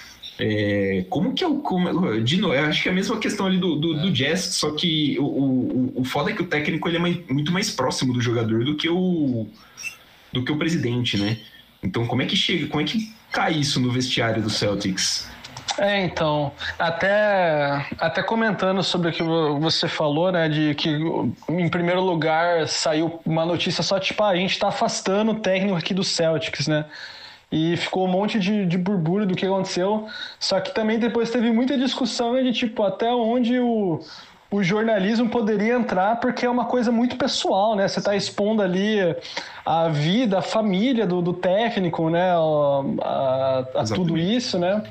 É, 0.45 1.05
como 1.09 1.33
que 1.35 1.45
é 1.45 1.47
o. 1.47 1.59
Como, 1.61 2.21
de 2.21 2.37
novo, 2.41 2.53
eu 2.53 2.65
acho 2.65 2.83
que 2.83 2.89
é 2.89 2.93
a 2.93 2.95
mesma 2.95 3.17
questão 3.21 3.47
ali 3.47 3.59
do, 3.59 3.77
do, 3.77 3.95
do 4.03 4.11
Jazz, 4.11 4.41
só 4.57 4.73
que 4.73 5.17
o, 5.21 5.25
o, 5.25 5.93
o 6.01 6.05
foda 6.05 6.31
é 6.31 6.35
que 6.35 6.43
o 6.43 6.47
técnico 6.47 6.89
ele 6.89 6.97
é 6.97 7.01
mais- 7.01 7.19
muito 7.31 7.53
mais 7.53 7.71
próximo 7.71 8.13
do 8.13 8.21
jogador 8.21 8.65
do 8.65 8.75
que 8.77 8.89
o 8.89 9.47
do 10.33 10.43
que 10.45 10.51
o 10.51 10.57
presidente, 10.59 11.17
né? 11.17 11.39
Então, 11.81 12.07
como 12.07 12.23
é 12.23 12.27
que 12.27 12.35
chega, 12.35 12.67
como 12.67 12.81
é 12.81 12.85
que 12.85 13.13
cai 13.31 13.53
isso 13.53 13.79
no 13.79 13.91
vestiário 13.93 14.43
do 14.43 14.51
Celtics? 14.51 15.31
É, 15.79 16.05
então, 16.05 16.51
até, 16.79 17.87
até 17.99 18.23
comentando 18.23 18.83
sobre 18.83 19.11
o 19.11 19.13
que 19.13 19.23
vo- 19.23 19.61
você 19.61 19.87
falou, 19.89 20.33
né, 20.33 20.49
de 20.49 20.75
que 20.75 20.89
em 21.49 21.69
primeiro 21.69 22.01
lugar 22.01 22.67
saiu 22.67 23.21
uma 23.25 23.47
notícia 23.47 23.83
só 23.83 23.99
tipo, 24.01 24.23
ah, 24.25 24.31
a 24.31 24.37
gente 24.37 24.59
tá 24.59 24.69
afastando 24.69 25.31
o 25.33 25.35
técnico 25.37 25.77
aqui 25.77 25.95
do 25.95 26.03
Celtics, 26.03 26.67
né? 26.67 26.85
E 27.53 27.77
ficou 27.77 28.07
um 28.07 28.11
monte 28.11 28.41
de, 28.41 28.65
de 28.65 28.79
burburo 28.79 29.27
do 29.27 29.37
que 29.37 29.45
aconteceu. 29.45 30.09
Só 30.41 30.59
que 30.59 30.75
também 30.75 30.99
depois 30.99 31.31
teve 31.31 31.53
muita 31.53 31.77
discussão 31.77 32.43
de 32.43 32.53
tipo, 32.53 32.83
até 32.83 33.13
onde 33.13 33.61
o, 33.61 34.01
o 34.51 34.63
jornalismo 34.63 35.29
poderia 35.29 35.75
entrar, 35.75 36.17
porque 36.17 36.47
é 36.47 36.51
uma 36.51 36.65
coisa 36.65 36.91
muito 36.91 37.17
pessoal, 37.17 37.77
né? 37.77 37.87
Você 37.87 37.99
está 37.99 38.17
expondo 38.17 38.63
ali 38.63 38.99
a 39.65 39.89
vida, 39.89 40.39
a 40.39 40.43
família 40.43 41.07
do, 41.07 41.23
do 41.23 41.33
técnico, 41.33 42.11
né? 42.11 42.33
A, 42.33 42.83
a- 43.03 43.65
a 43.81 43.85
tudo 43.85 44.17
isso, 44.19 44.59
né? 44.59 44.83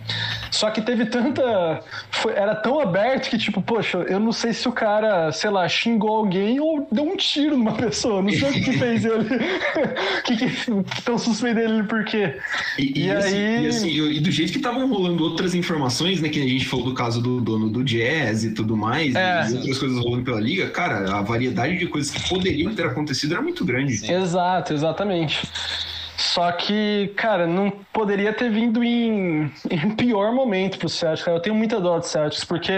Só 0.49 0.69
que 0.69 0.81
teve 0.81 1.05
tanta. 1.05 1.81
Foi, 2.09 2.33
era 2.33 2.55
tão 2.55 2.79
aberto 2.79 3.29
que, 3.29 3.37
tipo, 3.37 3.61
poxa, 3.61 3.97
eu 3.99 4.19
não 4.19 4.31
sei 4.31 4.53
se 4.53 4.67
o 4.67 4.71
cara, 4.71 5.31
sei 5.31 5.49
lá, 5.49 5.67
xingou 5.67 6.15
alguém 6.17 6.59
ou 6.59 6.87
deu 6.91 7.03
um 7.05 7.15
tiro 7.15 7.57
numa 7.57 7.71
pessoa. 7.77 8.21
Não 8.21 8.29
sei 8.31 8.49
o 8.49 8.53
que, 8.53 8.73
fez 8.73 9.05
ele. 9.05 9.25
Que 10.25 10.33
estão 10.97 11.17
suspendendo 11.17 11.73
ele 11.73 11.83
por 11.83 12.03
quê? 12.05 12.35
E, 12.77 12.99
e, 12.99 13.05
e 13.07 13.11
assim, 13.11 13.35
aí. 13.37 13.63
E, 13.63 13.67
assim, 13.67 13.89
e, 13.89 14.19
do 14.19 14.29
jeito 14.31 14.51
que 14.51 14.57
estavam 14.59 14.87
rolando 14.87 15.23
outras 15.23 15.55
informações, 15.55 16.21
né? 16.21 16.29
Que 16.29 16.39
a 16.39 16.47
gente 16.47 16.65
falou 16.65 16.85
do 16.85 16.93
caso 16.93 17.21
do 17.21 17.41
dono 17.41 17.69
do 17.69 17.83
jazz 17.83 18.43
e 18.43 18.51
tudo 18.53 18.77
mais, 18.77 19.15
é. 19.15 19.47
e 19.49 19.55
outras 19.55 19.77
coisas 19.79 19.97
rolando 19.99 20.23
pela 20.23 20.39
liga, 20.39 20.69
cara, 20.69 21.17
a 21.17 21.21
variedade 21.21 21.77
de 21.77 21.87
coisas 21.87 22.11
que 22.11 22.29
poderiam 22.29 22.73
ter 22.75 22.85
acontecido 22.85 23.33
era 23.33 23.41
muito 23.41 23.65
grande. 23.65 23.97
Sim. 23.97 24.13
Exato, 24.13 24.60
exatamente. 24.69 25.41
Só 26.21 26.51
que, 26.51 27.11
cara, 27.17 27.47
não 27.47 27.71
poderia 27.91 28.31
ter 28.31 28.49
vindo 28.51 28.83
em, 28.83 29.51
em 29.69 29.89
pior 29.95 30.31
momento 30.31 30.77
pro 30.77 30.87
Celtics. 30.87 31.25
Eu 31.25 31.39
tenho 31.39 31.55
muita 31.55 31.79
dó 31.79 31.97
do 31.97 32.05
Celtics, 32.05 32.43
porque 32.43 32.71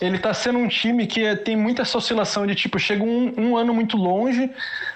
ele 0.00 0.18
tá 0.18 0.34
sendo 0.34 0.58
um 0.58 0.66
time 0.66 1.06
que 1.06 1.36
tem 1.36 1.56
muita 1.56 1.82
oscilação 1.82 2.46
de 2.46 2.54
tipo, 2.54 2.78
chega 2.78 3.04
um, 3.04 3.32
um 3.38 3.56
ano 3.56 3.72
muito 3.72 3.96
longe, 3.96 4.50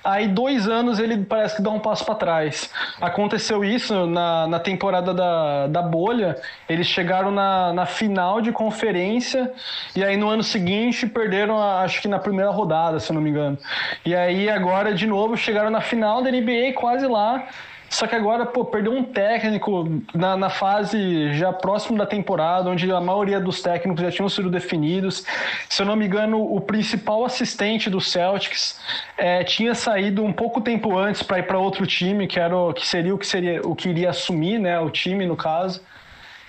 aí 0.09 0.27
dois 0.27 0.67
anos 0.67 0.99
ele 0.99 1.19
parece 1.19 1.57
que 1.57 1.63
dá 1.63 1.71
um 1.71 1.79
passo 1.79 2.05
para 2.05 2.15
trás. 2.15 2.71
Aconteceu 3.01 3.63
isso 3.63 4.07
na, 4.07 4.47
na 4.47 4.59
temporada 4.59 5.13
da, 5.13 5.67
da 5.67 5.83
bolha, 5.83 6.41
eles 6.69 6.87
chegaram 6.87 7.31
na, 7.31 7.73
na 7.75 7.85
final 7.85 8.41
de 8.41 8.51
conferência, 8.51 9.53
e 9.95 10.03
aí 10.03 10.17
no 10.17 10.29
ano 10.29 10.43
seguinte 10.43 11.07
perderam, 11.07 11.63
acho 11.63 12.01
que 12.01 12.09
na 12.09 12.19
primeira 12.19 12.51
rodada, 12.51 12.99
se 12.99 13.11
eu 13.11 13.15
não 13.15 13.21
me 13.21 13.31
engano. 13.31 13.59
E 14.05 14.15
aí 14.15 14.49
agora, 14.49 14.95
de 14.95 15.07
novo, 15.07 15.37
chegaram 15.37 15.69
na 15.69 15.83
final 15.83 16.23
da 16.23 16.31
NBA, 16.31 16.73
quase 16.75 17.07
lá. 17.07 17.47
Só 17.91 18.07
que 18.07 18.15
agora, 18.15 18.45
pô, 18.45 18.65
perdeu 18.65 18.93
um 18.93 19.03
técnico 19.03 20.03
na, 20.15 20.37
na, 20.37 20.51
fase 20.51 21.33
já 21.35 21.53
próximo 21.53 21.97
da 21.97 22.07
temporada, 22.07 22.69
onde 22.69 22.91
a 22.91 23.01
maioria 23.01 23.41
dos 23.41 23.63
técnicos 23.63 24.03
já 24.03 24.11
tinham 24.11 24.29
sido 24.29 24.51
definidos. 24.51 25.25
Se 25.69 25.83
eu 25.83 25.87
não 25.87 25.97
me 25.97 26.07
engano, 26.07 26.41
o 26.41 26.61
principal 26.61 27.25
assistente 27.25 27.89
do 27.89 28.01
Celtics 28.01 28.81
é, 29.17 29.43
tinha 29.43 29.75
saído 29.75 30.23
um 30.23 30.33
pouco 30.33 30.61
tempo 30.61 30.97
antes 30.99 31.23
para 31.23 31.39
ir 31.39 31.45
para 31.45 31.59
outro 31.59 31.87
time, 31.87 32.27
que 32.27 32.39
era 32.39 32.57
o, 32.57 32.73
que 32.73 32.87
seria 32.87 33.15
o 33.15 33.19
que 33.19 33.27
seria 33.27 33.61
o 33.65 33.75
que 33.75 33.89
iria 33.89 34.11
assumir, 34.11 34.59
né, 34.59 34.79
o 34.79 34.91
time 34.91 35.27
no 35.27 35.37
caso. 35.37 35.81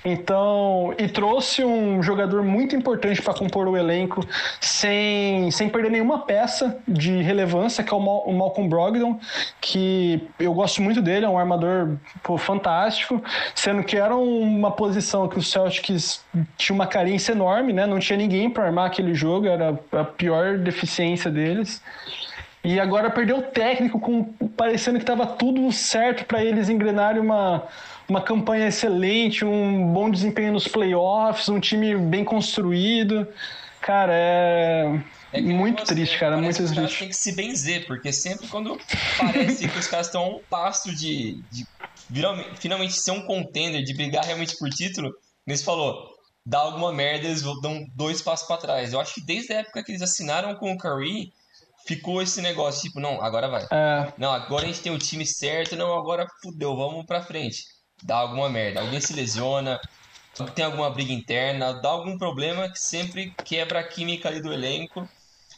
Então, 0.04 0.94
e 0.98 1.08
trouxe 1.10 1.64
um 1.64 2.02
jogador 2.02 2.42
muito 2.42 2.76
importante 2.76 3.22
para 3.22 3.34
compor 3.34 3.68
o 3.68 3.76
elenco 3.76 4.26
sem, 4.62 5.52
sem 5.52 5.68
perder 5.68 5.92
nenhuma 5.92 6.20
peça 6.20 6.78
de 6.88 7.22
relevância, 7.22 7.84
que 7.84 7.94
é 7.94 7.98
o, 7.98 8.00
Mal, 8.00 8.24
o 8.26 8.34
Malcolm 8.34 8.70
Brogdon, 8.70 9.20
que 9.60 10.26
eu 10.40 10.54
gosto 10.54 10.82
muito 10.82 11.02
dele, 11.02 11.26
é 11.26 11.30
um 11.30 11.38
armador 11.38 11.98
pô, 12.24 12.38
fantástico, 12.38 13.22
sendo 13.54 13.84
que 13.84 13.98
era 13.98 14.16
uma 14.16 14.72
posição 14.72 15.28
que 15.28 15.38
o 15.38 15.44
Celtics 15.44 16.24
tinha 16.58 16.74
uma 16.74 16.88
carência 16.88 17.34
enorme, 17.34 17.74
né? 17.74 17.86
Não 17.86 18.00
tinha 18.00 18.18
ninguém 18.18 18.50
para 18.50 18.66
armar 18.66 18.88
aquele 18.88 19.14
jogo, 19.14 19.48
era 19.48 19.78
a 19.92 20.04
pior 20.04 20.58
deficiência 20.58 21.30
deles. 21.30 21.82
E 22.64 22.80
agora 22.80 23.10
perdeu 23.10 23.38
o 23.38 23.42
técnico, 23.42 24.00
com, 24.00 24.24
parecendo 24.56 24.98
que 24.98 25.04
estava 25.04 25.26
tudo 25.26 25.72
certo 25.72 26.26
para 26.26 26.44
eles 26.44 26.70
engrenarem 26.70 27.22
uma 27.22 27.64
uma 28.10 28.22
campanha 28.22 28.68
excelente, 28.68 29.46
um 29.46 29.94
bom 29.94 30.10
desempenho 30.10 30.54
nos 30.54 30.68
playoffs, 30.68 31.48
um 31.48 31.60
time 31.60 31.96
bem 31.96 32.26
construído. 32.26 33.28
Cara, 33.80 34.12
é. 34.14 35.02
É 35.32 35.40
muito 35.40 35.84
triste, 35.86 36.18
cara. 36.18 36.38
Muito 36.38 36.58
que 36.58 36.64
os 36.64 36.72
triste. 36.72 37.00
tem 37.00 37.08
que 37.10 37.16
se 37.16 37.36
benzer, 37.36 37.86
porque 37.86 38.12
sempre 38.12 38.48
quando 38.48 38.80
parece 39.20 39.68
que 39.68 39.78
os 39.78 39.88
caras 39.88 40.08
estão 40.08 40.24
a 40.24 40.28
um 40.28 40.40
passo 40.50 40.94
de, 40.94 41.40
de 41.52 41.66
finalmente 42.56 42.94
ser 42.94 43.12
um 43.12 43.22
contender, 43.22 43.84
de 43.84 43.94
brigar 43.94 44.26
realmente 44.26 44.58
por 44.58 44.70
título, 44.72 45.14
eles 45.46 45.62
falou, 45.62 46.10
dá 46.44 46.58
alguma 46.58 46.92
merda, 46.92 47.28
eles 47.28 47.44
dão 47.62 47.86
dois 47.96 48.24
passos 48.24 48.48
para 48.48 48.58
trás. 48.58 48.92
Eu 48.92 49.00
acho 49.00 49.14
que 49.14 49.22
desde 49.22 49.54
a 49.54 49.60
época 49.60 49.84
que 49.84 49.92
eles 49.92 50.02
assinaram 50.02 50.56
com 50.56 50.74
o 50.74 50.78
Curry, 50.78 51.32
ficou 51.86 52.24
esse 52.24 52.42
negócio, 52.42 52.82
tipo, 52.82 53.00
não, 53.00 53.22
agora 53.22 53.48
vai. 53.48 53.68
É. 53.72 54.12
Não, 54.18 54.32
agora 54.32 54.64
a 54.64 54.68
gente 54.68 54.82
tem 54.82 54.92
o 54.92 54.98
time 54.98 55.28
certo, 55.28 55.76
não, 55.76 55.94
agora 55.94 56.28
fudeu, 56.42 56.76
vamos 56.76 57.06
pra 57.06 57.22
frente 57.22 57.79
dá 58.04 58.18
alguma 58.18 58.50
merda, 58.50 58.82
alguém 58.82 59.00
se 59.00 59.14
lesiona, 59.14 59.80
tem 60.56 60.66
alguma 60.66 60.90
briga 60.90 61.12
interna, 61.12 61.74
dá 61.74 61.90
algum 61.90 62.18
problema 62.18 62.70
que 62.70 62.80
sempre 62.80 63.34
quebra 63.44 63.80
a 63.80 63.84
química 63.84 64.30
ali 64.30 64.42
do 64.42 64.54
elenco. 64.54 65.08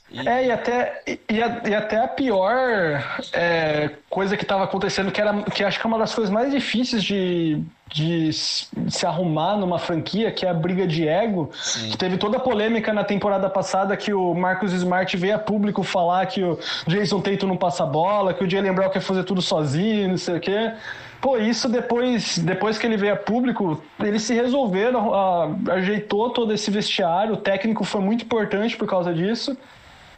E... 0.09 0.27
É, 0.27 0.47
e 0.47 0.51
até, 0.51 1.01
e, 1.07 1.19
e 1.29 1.73
até 1.73 1.97
a 1.97 2.07
pior 2.07 3.01
é, 3.31 3.91
coisa 4.09 4.35
que 4.35 4.43
estava 4.43 4.63
acontecendo, 4.65 5.09
que, 5.09 5.21
era, 5.21 5.41
que 5.43 5.63
acho 5.63 5.79
que 5.79 5.85
é 5.85 5.87
uma 5.87 5.97
das 5.97 6.13
coisas 6.13 6.29
mais 6.29 6.51
difíceis 6.51 7.01
de, 7.01 7.63
de 7.87 8.33
se 8.33 9.05
arrumar 9.05 9.55
numa 9.55 9.79
franquia, 9.79 10.29
que 10.29 10.45
é 10.45 10.49
a 10.49 10.53
briga 10.53 10.85
de 10.85 11.07
ego. 11.07 11.49
Que 11.89 11.97
teve 11.97 12.17
toda 12.17 12.37
a 12.37 12.39
polêmica 12.41 12.91
na 12.91 13.05
temporada 13.05 13.49
passada 13.49 13.95
que 13.95 14.13
o 14.13 14.33
Marcos 14.33 14.73
Smart 14.73 15.15
veio 15.15 15.35
a 15.35 15.39
público 15.39 15.81
falar 15.81 16.25
que 16.25 16.43
o 16.43 16.59
Jason 16.87 17.21
Tatum 17.21 17.47
não 17.47 17.57
passa 17.57 17.85
bola, 17.85 18.33
que 18.33 18.43
o 18.43 18.49
Jalen 18.49 18.73
Brown 18.73 18.89
quer 18.89 19.01
fazer 19.01 19.23
tudo 19.23 19.41
sozinho, 19.41 20.09
não 20.09 20.17
sei 20.17 20.35
o 20.35 20.39
quê. 20.41 20.73
Pô, 21.21 21.37
isso 21.37 21.69
depois, 21.69 22.39
depois 22.39 22.79
que 22.79 22.87
ele 22.87 22.97
veio 22.97 23.13
a 23.13 23.15
público, 23.15 23.81
eles 23.99 24.23
se 24.23 24.33
resolveram, 24.33 25.13
a, 25.13 25.55
ajeitou 25.73 26.31
todo 26.31 26.51
esse 26.51 26.71
vestiário, 26.71 27.35
o 27.35 27.37
técnico 27.37 27.83
foi 27.83 28.01
muito 28.01 28.25
importante 28.25 28.75
por 28.75 28.87
causa 28.87 29.13
disso. 29.13 29.55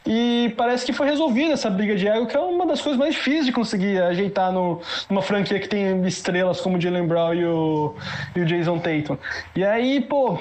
E 0.05 0.53
parece 0.57 0.85
que 0.85 0.91
foi 0.91 1.07
resolvida 1.07 1.53
essa 1.53 1.69
briga 1.69 1.95
de 1.95 2.07
ego, 2.07 2.27
que 2.27 2.35
é 2.35 2.39
uma 2.39 2.65
das 2.65 2.81
coisas 2.81 2.99
mais 2.99 3.15
difíceis 3.15 3.45
de 3.45 3.51
conseguir 3.53 4.01
ajeitar 4.01 4.51
no, 4.51 4.81
numa 5.09 5.21
franquia 5.21 5.59
que 5.59 5.67
tem 5.67 6.05
estrelas 6.05 6.59
como 6.59 6.77
o 6.77 6.81
Jalen 6.81 7.07
Brown 7.07 7.33
e 7.33 7.45
o, 7.45 7.95
e 8.35 8.41
o 8.41 8.45
Jason 8.45 8.79
Tatum. 8.79 9.17
E 9.55 9.63
aí, 9.63 10.01
pô, 10.01 10.37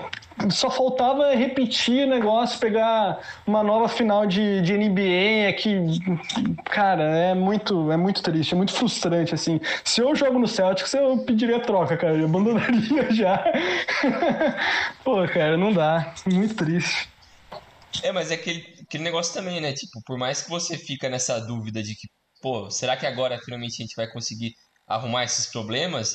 só 0.51 0.71
faltava 0.71 1.35
repetir 1.35 2.07
o 2.07 2.11
negócio, 2.11 2.59
pegar 2.59 3.21
uma 3.47 3.63
nova 3.63 3.89
final 3.89 4.27
de, 4.27 4.61
de 4.63 4.77
NBA, 4.77 5.49
é 5.49 5.53
que, 5.53 5.79
cara, 6.65 7.05
é 7.05 7.35
muito, 7.35 7.93
é 7.93 7.97
muito 7.97 8.23
triste, 8.23 8.55
é 8.55 8.57
muito 8.57 8.73
frustrante, 8.73 9.35
assim. 9.35 9.61
Se 9.85 10.01
eu 10.01 10.15
jogo 10.17 10.39
no 10.39 10.49
Celtics, 10.49 10.93
eu 10.95 11.19
pediria 11.19 11.61
troca, 11.61 11.97
cara, 11.97 12.15
eu 12.15 12.25
abandonaria 12.25 13.11
já. 13.15 13.45
Pô, 15.05 15.27
cara, 15.29 15.57
não 15.57 15.73
dá, 15.73 16.13
muito 16.27 16.55
triste. 16.55 17.09
É, 18.03 18.11
mas 18.11 18.31
é 18.31 18.35
aquele, 18.35 18.72
aquele 18.93 19.05
negócio 19.05 19.33
também, 19.33 19.59
né? 19.59 19.73
Tipo, 19.73 20.03
por 20.05 20.19
mais 20.19 20.43
que 20.43 20.51
você 20.51 20.77
fica 20.77 21.09
nessa 21.09 21.41
dúvida 21.41 21.83
de 21.83 21.95
que, 21.95 22.07
pô, 22.43 22.71
será 22.71 22.95
que 22.95 23.07
agora 23.07 23.41
finalmente 23.43 23.83
a 23.83 23.85
gente 23.87 23.97
vai 23.97 24.07
conseguir 24.11 24.55
arrumar 24.87 25.25
esses 25.25 25.47
problemas? 25.47 26.15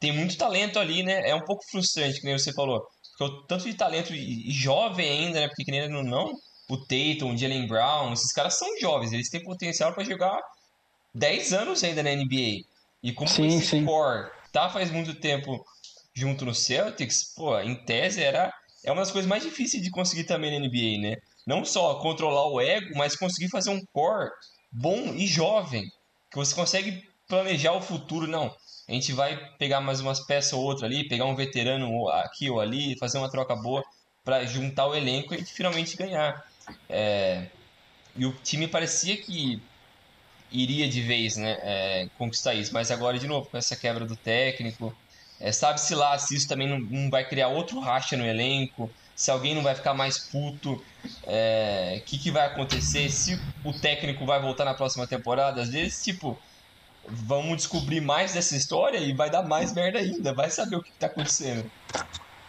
Tem 0.00 0.10
muito 0.10 0.38
talento 0.38 0.78
ali, 0.78 1.02
né? 1.02 1.28
É 1.28 1.34
um 1.34 1.44
pouco 1.44 1.62
frustrante, 1.70 2.20
que 2.20 2.26
nem 2.26 2.38
você 2.38 2.52
falou. 2.54 2.82
Porque 3.10 3.32
o 3.32 3.42
tanto 3.42 3.64
de 3.64 3.74
talento 3.74 4.14
e, 4.14 4.50
jovem 4.50 5.06
ainda, 5.08 5.40
né? 5.40 5.48
Porque 5.48 5.64
que 5.64 5.70
nem 5.70 5.86
não, 5.88 6.32
o 6.70 6.78
Tatum, 6.78 7.34
o 7.34 7.36
Jalen 7.36 7.66
Brown, 7.66 8.12
esses 8.14 8.32
caras 8.32 8.58
são 8.58 8.68
jovens, 8.80 9.12
eles 9.12 9.28
têm 9.28 9.42
potencial 9.42 9.92
para 9.92 10.02
jogar 10.02 10.40
10 11.14 11.52
anos 11.52 11.84
ainda 11.84 12.02
na 12.02 12.10
NBA. 12.10 12.64
E 13.02 13.12
como 13.12 13.28
sim, 13.28 13.46
esse 13.48 13.66
sim. 13.66 13.84
core 13.84 14.30
tá 14.50 14.70
faz 14.70 14.90
muito 14.90 15.14
tempo 15.14 15.62
junto 16.14 16.46
no 16.46 16.54
Celtics, 16.54 17.34
pô, 17.34 17.58
em 17.60 17.74
tese 17.84 18.22
era 18.22 18.50
é 18.82 18.90
uma 18.90 19.02
das 19.02 19.10
coisas 19.10 19.28
mais 19.28 19.42
difíceis 19.42 19.82
de 19.82 19.90
conseguir 19.90 20.24
também 20.24 20.50
na 20.50 20.66
NBA, 20.66 21.00
né? 21.00 21.16
Não 21.46 21.64
só 21.64 21.94
controlar 21.96 22.48
o 22.48 22.60
ego, 22.60 22.96
mas 22.96 23.16
conseguir 23.16 23.48
fazer 23.48 23.70
um 23.70 23.84
core 23.92 24.30
bom 24.70 25.14
e 25.14 25.26
jovem, 25.26 25.84
que 26.30 26.36
você 26.36 26.54
consegue 26.54 27.06
planejar 27.28 27.72
o 27.72 27.82
futuro, 27.82 28.26
não. 28.26 28.54
A 28.88 28.92
gente 28.92 29.12
vai 29.12 29.36
pegar 29.56 29.80
mais 29.80 30.00
umas 30.00 30.20
peças 30.20 30.52
ou 30.52 30.62
outra 30.62 30.86
ali, 30.86 31.08
pegar 31.08 31.24
um 31.24 31.34
veterano 31.34 32.08
aqui 32.10 32.50
ou 32.50 32.60
ali, 32.60 32.98
fazer 32.98 33.18
uma 33.18 33.30
troca 33.30 33.56
boa 33.56 33.82
para 34.22 34.44
juntar 34.44 34.86
o 34.86 34.94
elenco 34.94 35.34
e 35.34 35.44
finalmente 35.44 35.96
ganhar. 35.96 36.44
É... 36.88 37.46
E 38.16 38.26
o 38.26 38.32
time 38.42 38.68
parecia 38.68 39.16
que 39.16 39.60
iria 40.50 40.88
de 40.88 41.00
vez 41.00 41.36
né, 41.36 41.58
é, 41.62 42.08
conquistar 42.16 42.54
isso, 42.54 42.72
mas 42.72 42.90
agora 42.90 43.18
de 43.18 43.26
novo 43.26 43.48
com 43.50 43.56
essa 43.56 43.74
quebra 43.74 44.04
do 44.04 44.14
técnico, 44.14 44.96
é, 45.40 45.50
sabe-se 45.50 45.94
lá 45.94 46.16
se 46.16 46.36
isso 46.36 46.46
também 46.46 46.68
não, 46.68 46.78
não 46.78 47.10
vai 47.10 47.28
criar 47.28 47.48
outro 47.48 47.80
racha 47.80 48.16
no 48.16 48.24
elenco, 48.24 48.88
se 49.14 49.30
alguém 49.30 49.54
não 49.54 49.62
vai 49.62 49.74
ficar 49.74 49.94
mais 49.94 50.18
puto, 50.18 50.72
o 50.72 50.82
é, 51.26 52.02
que, 52.06 52.18
que 52.18 52.30
vai 52.30 52.46
acontecer, 52.46 53.08
se 53.10 53.38
o 53.64 53.72
técnico 53.72 54.26
vai 54.26 54.40
voltar 54.40 54.64
na 54.64 54.74
próxima 54.74 55.06
temporada. 55.06 55.62
Às 55.62 55.70
vezes, 55.70 56.02
tipo, 56.02 56.38
vamos 57.08 57.58
descobrir 57.58 58.00
mais 58.00 58.34
dessa 58.34 58.56
história 58.56 58.98
e 58.98 59.12
vai 59.12 59.30
dar 59.30 59.42
mais 59.42 59.72
merda 59.72 59.98
ainda, 59.98 60.34
vai 60.34 60.50
saber 60.50 60.76
o 60.76 60.82
que, 60.82 60.90
que 60.90 60.98
tá 60.98 61.06
acontecendo. 61.06 61.70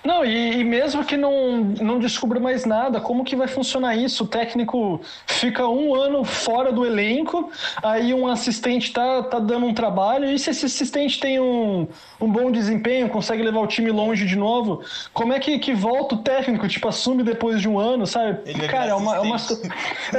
Não, 0.06 0.24
e, 0.24 0.60
e, 0.60 0.64
mesmo 0.64 1.04
que 1.04 1.18
não, 1.18 1.62
não 1.82 1.98
descubra 1.98 2.40
mais 2.40 2.64
nada, 2.64 3.02
como 3.02 3.26
que 3.26 3.36
vai 3.36 3.48
funcionar 3.48 3.96
isso? 3.96 4.24
O 4.24 4.28
técnico 4.28 5.02
fica 5.26 5.68
um 5.68 5.96
ano 5.96 6.24
fora 6.24 6.72
do 6.72 6.86
elenco, 6.86 7.52
aí 7.82 8.14
um 8.14 8.28
assistente 8.28 8.94
tá, 8.94 9.24
tá 9.24 9.40
dando 9.40 9.66
um 9.66 9.74
trabalho, 9.74 10.30
e 10.30 10.38
se 10.38 10.52
esse 10.52 10.68
assistente 10.68 11.20
tem 11.20 11.40
um, 11.40 11.88
um 12.22 12.32
bom 12.32 12.52
desempenho, 12.52 13.10
consegue 13.10 13.42
levar 13.42 13.62
o 13.62 13.68
time 13.68 13.90
longe 13.90 14.26
de 14.26 14.36
novo, 14.36 14.84
como 15.12 15.34
é 15.34 15.40
que, 15.40 15.58
que 15.58 15.74
volta 15.74 16.14
o 16.14 16.20
técnico? 16.20 16.68
Tipo, 16.68 16.88
assume 16.88 17.24
depois 17.24 17.60
de 17.60 17.68
um 17.68 17.80
ano, 17.80 18.06
sabe? 18.06 18.40
Ele 18.46 18.68
Cara, 18.68 18.92
é 18.92 18.94
uma. 18.94 19.16
É, 19.16 19.20
uma... 19.22 19.38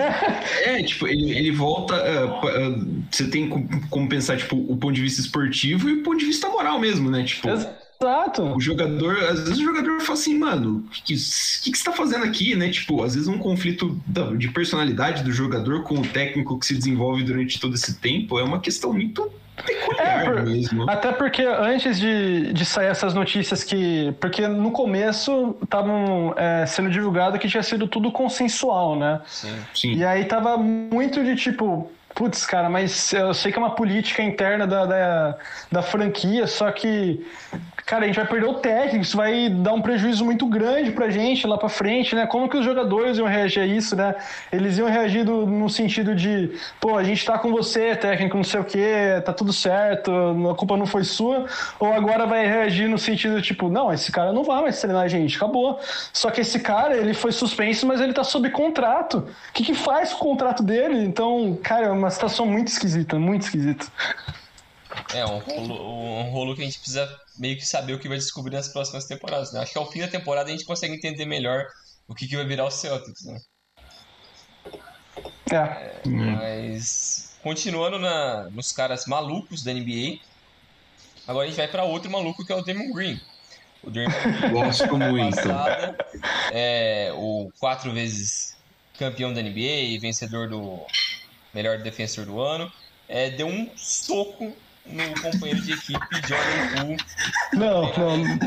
é, 0.64 0.83
tipo, 0.83 1.07
ele, 1.07 1.31
ele 1.31 1.53
volta. 1.53 1.94
Uh, 1.94 2.46
uh, 2.46 3.05
você 3.11 3.29
tem 3.29 3.49
como 3.88 4.09
pensar, 4.09 4.37
tipo, 4.37 4.57
o 4.57 4.77
ponto 4.77 4.92
de 4.92 5.03
vista 5.03 5.20
esportivo 5.20 5.88
e 5.88 6.01
o 6.01 6.03
ponto 6.03 6.18
de 6.18 6.27
vista 6.27 6.49
moral 6.49 6.81
mesmo, 6.81 7.09
né? 7.11 7.22
Tipo. 7.22 7.49
Exato 7.49 7.86
Exato. 8.00 8.42
O 8.54 8.61
jogador, 8.61 9.16
às 9.24 9.40
vezes 9.40 9.59
o 9.59 9.64
jogador 9.64 10.00
fala 10.00 10.18
assim, 10.18 10.38
mano, 10.38 10.85
o 10.87 10.90
que, 10.90 11.14
que, 11.14 11.70
que, 11.70 11.78
você 11.78 11.85
tá 11.85 11.92
fazendo 11.92 12.24
aqui, 12.24 12.54
né? 12.54 12.68
Tipo, 12.70 13.02
às 13.02 13.14
vezes 13.14 13.28
um 13.28 13.38
conflito 13.38 13.98
de 14.37 14.48
personalidade 14.48 15.22
do 15.22 15.32
jogador 15.32 15.82
com 15.82 15.96
o 15.96 16.06
técnico 16.06 16.59
que 16.59 16.66
se 16.66 16.74
desenvolve 16.74 17.22
durante 17.22 17.59
todo 17.59 17.74
esse 17.74 17.98
tempo 17.98 18.38
é 18.38 18.42
uma 18.42 18.61
questão 18.61 18.92
muito 18.92 19.30
peculiar 19.64 20.20
é, 20.20 20.24
por, 20.24 20.42
mesmo. 20.42 20.90
Até 20.90 21.12
porque 21.12 21.42
antes 21.42 21.98
de, 21.98 22.52
de 22.52 22.64
sair 22.64 22.87
essas 22.87 23.14
notícias 23.14 23.64
que. 23.64 24.14
Porque 24.20 24.46
no 24.46 24.70
começo 24.70 25.56
estavam 25.62 26.35
é, 26.37 26.66
sendo 26.66 26.90
divulgado 26.90 27.38
que 27.38 27.48
tinha 27.48 27.62
sido 27.62 27.88
tudo 27.88 28.12
consensual, 28.12 28.96
né? 28.96 29.20
Sim. 29.26 29.56
Sim. 29.74 29.94
E 29.94 30.04
aí 30.04 30.24
tava 30.24 30.56
muito 30.59 31.24
de 31.24 31.37
tipo, 31.37 31.90
Putz, 32.16 32.46
cara, 32.46 32.70
mas 32.70 33.12
eu 33.12 33.35
sei 33.35 33.52
que 33.52 33.59
é 33.59 33.61
uma 33.61 33.74
política 33.74 34.22
interna 34.22 34.66
da, 34.66 34.87
da, 34.87 35.37
da, 35.70 35.83
franquia, 35.83 36.46
só 36.46 36.72
que 36.72 37.22
cara, 37.85 38.05
a 38.05 38.07
gente 38.09 38.16
vai 38.16 38.26
perder 38.26 38.46
o 38.46 38.55
técnico, 38.55 39.05
isso 39.05 39.16
vai 39.16 39.48
dar 39.48 39.74
um 39.74 39.81
prejuízo 39.81 40.24
muito 40.24 40.44
grande 40.46 40.90
pra 40.90 41.09
gente 41.09 41.46
lá 41.46 41.57
pra 41.57 41.68
frente, 41.68 42.16
né? 42.16 42.26
Como 42.26 42.48
que 42.48 42.57
os 42.57 42.64
jogadores 42.64 43.16
iam 43.16 43.29
reagir 43.29 43.61
a 43.61 43.66
isso, 43.66 43.94
né? 43.94 44.16
Eles 44.50 44.76
iam 44.76 44.88
reagir 44.88 45.24
do, 45.24 45.46
no 45.46 45.68
sentido 45.70 46.14
de, 46.14 46.50
pô, 46.81 46.96
a 46.96 47.05
gente 47.05 47.24
tá 47.24 47.38
com 47.38 47.52
você, 47.52 47.94
técnico, 47.94 48.37
não 48.37 48.42
sei 48.42 48.61
o 48.61 48.64
quê, 48.64 49.22
tá 49.24 49.33
tudo 49.33 49.52
certo, 49.52 50.11
a 50.50 50.55
culpa 50.57 50.76
não 50.76 50.87
foi 50.87 51.05
sua, 51.05 51.44
ou 51.79 51.92
agora 51.92 52.26
vai 52.26 52.44
reagir 52.44 52.88
no 52.88 52.98
sentido 52.98 53.40
tipo, 53.40 53.68
não, 53.68 53.92
esse 53.92 54.11
cara 54.11 54.33
não 54.33 54.42
vai 54.42 54.62
mais 54.62 54.81
treinar 54.81 55.02
a 55.02 55.09
gente, 55.09 55.37
acabou. 55.37 55.79
Só 56.12 56.31
que 56.31 56.40
esse 56.40 56.59
cara, 56.59 56.96
ele 56.96 57.14
foi 57.14 57.31
suspenso, 57.31 57.87
mas 57.87 58.00
ele 58.00 58.12
tá 58.12 58.24
sob 58.24 58.50
contrato. 58.50 59.18
O 59.18 59.52
que 59.52 59.62
que 59.62 59.74
faz 59.74 60.12
com 60.12 60.24
o 60.24 60.29
contrato 60.31 60.62
dele? 60.62 61.05
Então, 61.05 61.57
cara, 61.62 61.87
é 61.87 61.90
uma 61.90 62.06
situação 62.11 62.47
muito 62.47 62.69
esquisita, 62.69 63.19
muito 63.19 63.42
esquisita. 63.42 63.87
É, 65.14 65.25
um 65.25 65.38
rolo, 65.38 66.21
um 66.21 66.31
rolo 66.31 66.55
que 66.55 66.62
a 66.62 66.64
gente 66.64 66.79
precisa 66.79 67.09
meio 67.38 67.57
que 67.57 67.66
saber 67.66 67.95
o 67.95 67.99
que 67.99 68.09
vai 68.09 68.19
descobrir 68.19 68.55
nas 68.55 68.69
próximas 68.69 69.05
temporadas. 69.05 69.53
Né? 69.53 69.61
Acho 69.61 69.73
que 69.73 69.79
ao 69.79 69.90
fim 69.90 70.01
da 70.01 70.09
temporada 70.09 70.49
a 70.49 70.53
gente 70.53 70.64
consegue 70.64 70.95
entender 70.95 71.25
melhor 71.27 71.66
o 72.09 72.14
que, 72.14 72.27
que 72.27 72.37
vai 72.37 72.47
virar 72.47 72.64
o 72.64 72.71
Celtics. 72.71 73.25
Né? 73.25 73.40
É. 75.51 75.55
é 75.55 76.03
mas 76.09 77.37
continuando 77.42 77.99
na, 77.99 78.51
nos 78.51 78.73
caras 78.73 79.07
malucos 79.07 79.62
da 79.62 79.73
NBA, 79.73 80.19
agora 81.27 81.45
a 81.45 81.49
gente 81.49 81.57
vai 81.57 81.69
para 81.69 81.85
outro 81.85 82.11
maluco 82.11 82.45
que 82.45 82.53
é 82.53 82.57
o 82.57 82.62
Damon 82.62 82.92
Green. 82.92 83.21
O 83.83 83.90
Damon 83.90 84.11
Green 84.11 84.51
Gosto 84.53 84.99
muito. 84.99 85.37
Passada, 85.37 85.97
é 86.51 87.12
o 87.14 87.51
quatro 87.59 87.92
vezes 87.92 88.57
campeão 88.99 89.33
da 89.33 89.42
NBA 89.42 89.61
e 89.61 89.99
vencedor 89.99 90.49
do 90.49 90.85
melhor 91.54 91.78
defensor 91.78 92.24
do 92.26 92.40
ano. 92.40 92.70
É, 93.09 93.30
deu 93.30 93.46
um 93.46 93.68
soco 93.76 94.52
no 94.88 95.20
companheiro 95.20 95.61
de 95.62 95.72
equipe 95.72 95.98
Jordan 96.26 96.76
Poole. 96.76 96.96
Não, 97.52 97.92
não. 97.96 98.38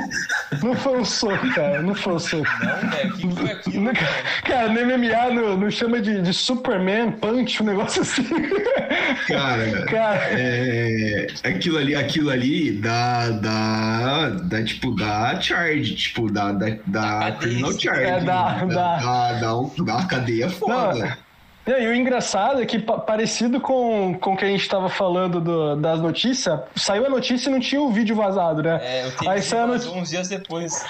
Não 0.63 0.75
foi 0.75 0.99
um 0.99 1.05
soco, 1.05 1.53
cara. 1.53 1.81
Não 1.81 1.95
foi 1.95 2.13
um 2.13 2.19
soco. 2.19 2.47
Não, 2.63 2.89
velho. 2.89 3.13
O 3.13 3.17
que 3.17 3.35
foi 3.35 3.51
aquilo? 3.51 3.93
Cara, 3.93 4.23
cara 4.43 4.69
no 4.69 4.97
MMA 4.97 5.33
não, 5.33 5.57
não 5.57 5.71
chama 5.71 6.01
de, 6.01 6.21
de 6.21 6.33
Superman 6.33 7.11
Punch, 7.13 7.61
um 7.61 7.65
negócio 7.65 8.01
assim. 8.01 8.25
Cara, 9.27 9.85
cara. 9.85 10.27
É, 10.31 11.27
aquilo 11.43 11.77
ali, 11.77 11.95
aquilo 11.95 12.29
ali 12.29 12.71
dá, 12.71 13.29
dá, 13.31 14.29
dá 14.29 14.63
tipo, 14.63 14.95
dá 14.95 15.39
charge, 15.39 15.95
tipo, 15.95 16.31
dá, 16.31 16.51
dá, 16.51 16.77
dá 16.87 17.31
criminal 17.39 17.79
charge. 17.79 18.03
É, 18.03 18.19
dá, 18.21 18.53
dá, 18.53 18.65
dá, 18.65 18.97
dá, 18.97 19.33
dá, 19.33 19.57
um, 19.57 19.71
dá 19.83 19.95
uma 19.97 20.07
cadeia 20.07 20.49
foda. 20.49 20.93
Não, 21.05 21.28
e 21.77 21.87
o 21.87 21.93
engraçado 21.93 22.61
é 22.61 22.65
que, 22.65 22.79
parecido 22.79 23.59
com, 23.59 24.17
com 24.19 24.33
o 24.33 24.37
que 24.37 24.45
a 24.45 24.47
gente 24.47 24.61
estava 24.61 24.89
falando 24.89 25.39
do, 25.39 25.75
das 25.75 25.99
notícias, 25.99 26.59
saiu 26.75 27.05
a 27.05 27.09
notícia 27.09 27.49
e 27.49 27.51
não 27.51 27.59
tinha 27.59 27.81
o 27.81 27.91
vídeo 27.91 28.15
vazado, 28.15 28.63
né? 28.63 28.79
É, 28.81 29.05
eu 29.05 29.15
tenho 29.15 29.31
Aí 29.31 29.41
saiu 29.41 29.67
not... 29.67 29.87
uns 29.89 30.09
dias 30.09 30.27
depois. 30.29 30.83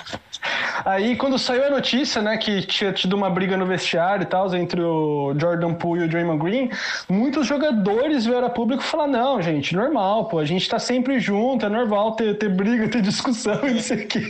Aí, 0.86 1.15
quando 1.15 1.38
saiu 1.38 1.65
a 1.65 1.69
notícia, 1.69 2.21
né, 2.21 2.38
que 2.38 2.62
tinha 2.62 2.93
tido 2.93 3.13
uma 3.13 3.30
briga 3.30 3.58
no 3.58 3.65
vestiário 3.65 4.23
e 4.23 4.25
tal, 4.25 4.54
entre 4.56 4.82
o 4.82 5.34
Jordan 5.38 5.73
Poole 5.73 6.02
e 6.02 6.06
o 6.06 6.08
Draymond 6.08 6.41
Green, 6.41 6.69
muitos 7.10 7.45
jogadores 7.45 8.25
vieram 8.25 8.47
a 8.47 8.49
público 8.49 8.82
falar: 8.82 9.08
não, 9.08 9.41
gente, 9.41 9.75
normal, 9.75 10.25
pô, 10.25 10.39
a 10.39 10.45
gente 10.45 10.67
tá 10.69 10.80
sempre 10.80 11.19
junto, 11.19 11.65
é 11.65 11.69
normal 11.69 12.13
ter, 12.13 12.38
ter 12.38 12.49
briga, 12.49 12.88
ter 12.88 13.02
discussão, 13.02 13.60
não 13.62 13.80
sei 13.80 14.06
o 14.06 14.08
que. 14.08 14.30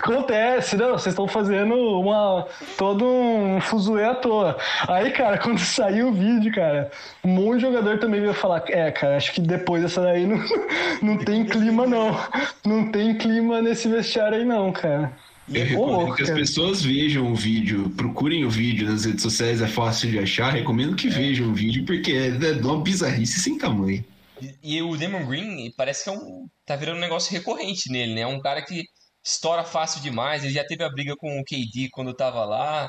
Acontece, 0.00 0.76
não, 0.76 0.92
vocês 0.92 1.12
estão 1.12 1.28
fazendo 1.28 1.74
uma, 1.74 2.46
todo 2.76 3.06
um 3.06 3.60
fuzuê 3.60 4.04
à 4.04 4.14
toa. 4.14 4.56
Aí, 4.88 5.10
cara, 5.12 5.38
quando 5.42 5.58
saiu 5.60 6.08
o 6.08 6.12
vídeo, 6.12 6.52
cara, 6.52 6.90
um 7.24 7.28
monte 7.28 7.56
de 7.56 7.62
jogador 7.62 7.98
também 7.98 8.20
veio 8.20 8.34
falar: 8.34 8.64
é, 8.68 8.90
cara, 8.90 9.16
acho 9.16 9.32
que 9.32 9.40
depois 9.40 9.82
dessa 9.82 10.02
daí 10.02 10.26
não, 10.26 10.38
não 11.02 11.18
tem 11.18 11.44
clima, 11.44 11.86
não. 11.86 12.16
Não 12.64 12.90
tem 12.90 13.14
clima 13.14 13.62
nesse 13.62 13.88
vestiário 13.88 14.38
aí, 14.38 14.44
não, 14.44 14.72
cara. 14.72 15.12
Eu 15.48 15.64
recomendo 15.64 16.14
que 16.14 16.22
as 16.22 16.30
pessoas 16.30 16.82
vejam 16.82 17.30
o 17.30 17.34
vídeo, 17.34 17.90
procurem 17.90 18.44
o 18.44 18.50
vídeo 18.50 18.88
nas 18.88 19.04
redes 19.04 19.22
sociais, 19.22 19.60
é 19.60 19.68
fácil 19.68 20.10
de 20.10 20.18
achar. 20.18 20.52
Recomendo 20.52 20.96
que 20.96 21.06
é. 21.06 21.10
vejam 21.10 21.50
o 21.50 21.54
vídeo, 21.54 21.84
porque 21.84 22.12
é 22.12 22.30
de 22.30 22.66
uma 22.66 22.82
bizarrice 22.82 23.40
sem 23.40 23.56
tamanho. 23.56 24.04
E, 24.42 24.76
e 24.76 24.82
o 24.82 24.96
Demon 24.96 25.24
Green 25.26 25.72
parece 25.76 26.04
que 26.04 26.10
é 26.10 26.12
um, 26.12 26.48
tá 26.64 26.74
virando 26.74 26.98
um 26.98 27.00
negócio 27.00 27.32
recorrente 27.32 27.90
nele, 27.90 28.14
né? 28.14 28.22
É 28.22 28.26
um 28.26 28.40
cara 28.40 28.62
que 28.62 28.84
estoura 29.24 29.64
fácil 29.64 30.02
demais. 30.02 30.42
Ele 30.42 30.52
já 30.52 30.64
teve 30.64 30.82
a 30.82 30.90
briga 30.90 31.14
com 31.16 31.40
o 31.40 31.44
KD 31.44 31.90
quando 31.92 32.14
tava 32.14 32.44
lá. 32.44 32.88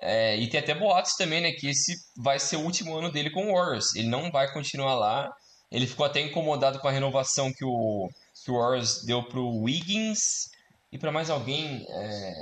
É, 0.00 0.36
e 0.36 0.48
tem 0.48 0.60
até 0.60 0.74
boatos 0.74 1.14
também, 1.14 1.40
né? 1.40 1.52
Que 1.52 1.68
esse 1.68 1.92
vai 2.16 2.38
ser 2.38 2.56
o 2.56 2.62
último 2.62 2.96
ano 2.96 3.10
dele 3.10 3.30
com 3.30 3.50
o 3.50 3.54
Warriors. 3.54 3.96
Ele 3.96 4.08
não 4.08 4.30
vai 4.30 4.52
continuar 4.52 4.94
lá. 4.94 5.28
Ele 5.72 5.86
ficou 5.86 6.06
até 6.06 6.20
incomodado 6.20 6.78
com 6.78 6.86
a 6.86 6.92
renovação 6.92 7.52
que 7.52 7.64
o, 7.64 8.08
que 8.44 8.50
o 8.50 8.58
Warriors 8.58 9.04
deu 9.04 9.24
pro 9.24 9.44
Wiggins 9.62 10.54
e 10.92 10.98
para 10.98 11.12
mais 11.12 11.30
alguém, 11.30 11.84
é... 11.88 12.34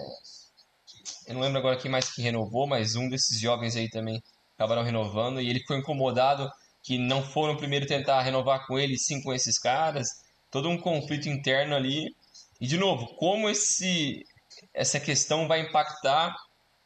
eu 1.29 1.35
não 1.35 1.41
lembro 1.41 1.59
agora 1.59 1.77
quem 1.77 1.91
mais 1.91 2.13
que 2.13 2.23
renovou, 2.23 2.67
mas 2.67 2.97
um 2.97 3.09
desses 3.09 3.41
jovens 3.41 3.77
aí 3.77 3.89
também 3.89 4.23
acabaram 4.57 4.83
renovando 4.83 5.41
e 5.41 5.49
ele 5.49 5.61
ficou 5.61 5.77
incomodado 5.77 6.51
que 6.83 6.99
não 6.99 7.23
foram 7.23 7.57
primeiro 7.57 7.87
tentar 7.87 8.21
renovar 8.23 8.67
com 8.67 8.79
ele, 8.79 8.99
sim 8.99 9.23
com 9.23 9.33
esses 9.33 9.59
caras. 9.59 10.07
Todo 10.51 10.69
um 10.69 10.79
conflito 10.79 11.29
interno 11.29 11.75
ali. 11.75 12.15
E 12.61 12.67
de 12.67 12.77
novo, 12.77 13.07
como 13.17 13.49
esse 13.49 14.23
essa 14.73 15.01
questão 15.01 15.49
vai 15.49 15.61
impactar 15.61 16.35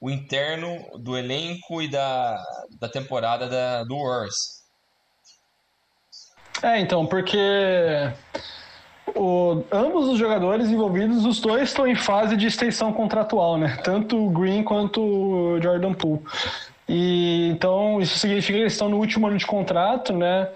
o 0.00 0.08
interno 0.08 0.98
do 0.98 1.18
elenco 1.18 1.82
e 1.82 1.88
da, 1.88 2.40
da 2.78 2.88
temporada 2.88 3.48
da, 3.48 3.84
do 3.84 3.96
Wars? 3.96 4.34
É, 6.62 6.80
então, 6.80 7.06
porque 7.06 7.38
o, 9.14 9.64
ambos 9.72 10.08
os 10.08 10.18
jogadores 10.18 10.68
envolvidos, 10.68 11.24
os 11.24 11.40
dois 11.40 11.68
estão 11.68 11.86
em 11.86 11.94
fase 11.94 12.36
de 12.36 12.46
extensão 12.46 12.92
contratual, 12.92 13.56
né? 13.56 13.78
Tanto 13.82 14.16
o 14.26 14.30
Green 14.30 14.62
quanto 14.62 15.00
o 15.00 15.60
Jordan 15.62 15.92
Poole. 15.94 16.22
E 16.88 17.50
então 17.50 18.00
isso 18.00 18.18
significa 18.18 18.54
que 18.54 18.62
eles 18.62 18.72
estão 18.72 18.88
no 18.88 18.96
último 18.96 19.26
ano 19.26 19.36
de 19.36 19.46
contrato, 19.46 20.12
né? 20.12 20.48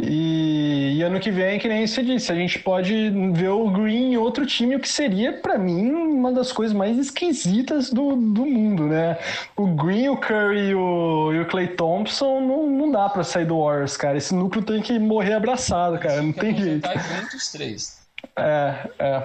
E, 0.00 0.94
e, 0.96 1.02
ano 1.02 1.18
que 1.18 1.28
vem, 1.28 1.58
que 1.58 1.66
nem 1.66 1.84
você 1.84 2.04
disse, 2.04 2.30
a 2.30 2.34
gente 2.34 2.60
pode 2.60 3.10
ver 3.32 3.48
o 3.48 3.68
Green 3.68 4.12
em 4.12 4.16
outro 4.16 4.46
time, 4.46 4.76
o 4.76 4.80
que 4.80 4.88
seria, 4.88 5.32
para 5.32 5.58
mim, 5.58 5.90
uma 5.90 6.32
das 6.32 6.52
coisas 6.52 6.76
mais 6.76 6.96
esquisitas 6.96 7.90
do, 7.90 8.14
do 8.14 8.46
mundo, 8.46 8.86
né? 8.86 9.18
O 9.56 9.66
Green, 9.66 10.08
o 10.08 10.16
Curry 10.16 10.68
e 10.68 10.74
o, 10.74 11.32
e 11.32 11.40
o 11.40 11.46
Clay 11.46 11.66
Thompson 11.68 12.40
não, 12.40 12.70
não 12.70 12.90
dá 12.92 13.08
para 13.08 13.24
sair 13.24 13.44
do 13.44 13.58
Warriors, 13.58 13.96
cara. 13.96 14.16
Esse 14.16 14.32
núcleo 14.32 14.64
tem 14.64 14.80
que 14.80 14.96
morrer 15.00 15.32
abraçado, 15.32 15.98
cara. 15.98 16.22
Não 16.22 16.32
tem 16.32 16.56
jeito. 16.56 16.88
juntos 16.88 17.50
três. 17.50 17.97
É, 18.38 18.90
é. 18.98 19.22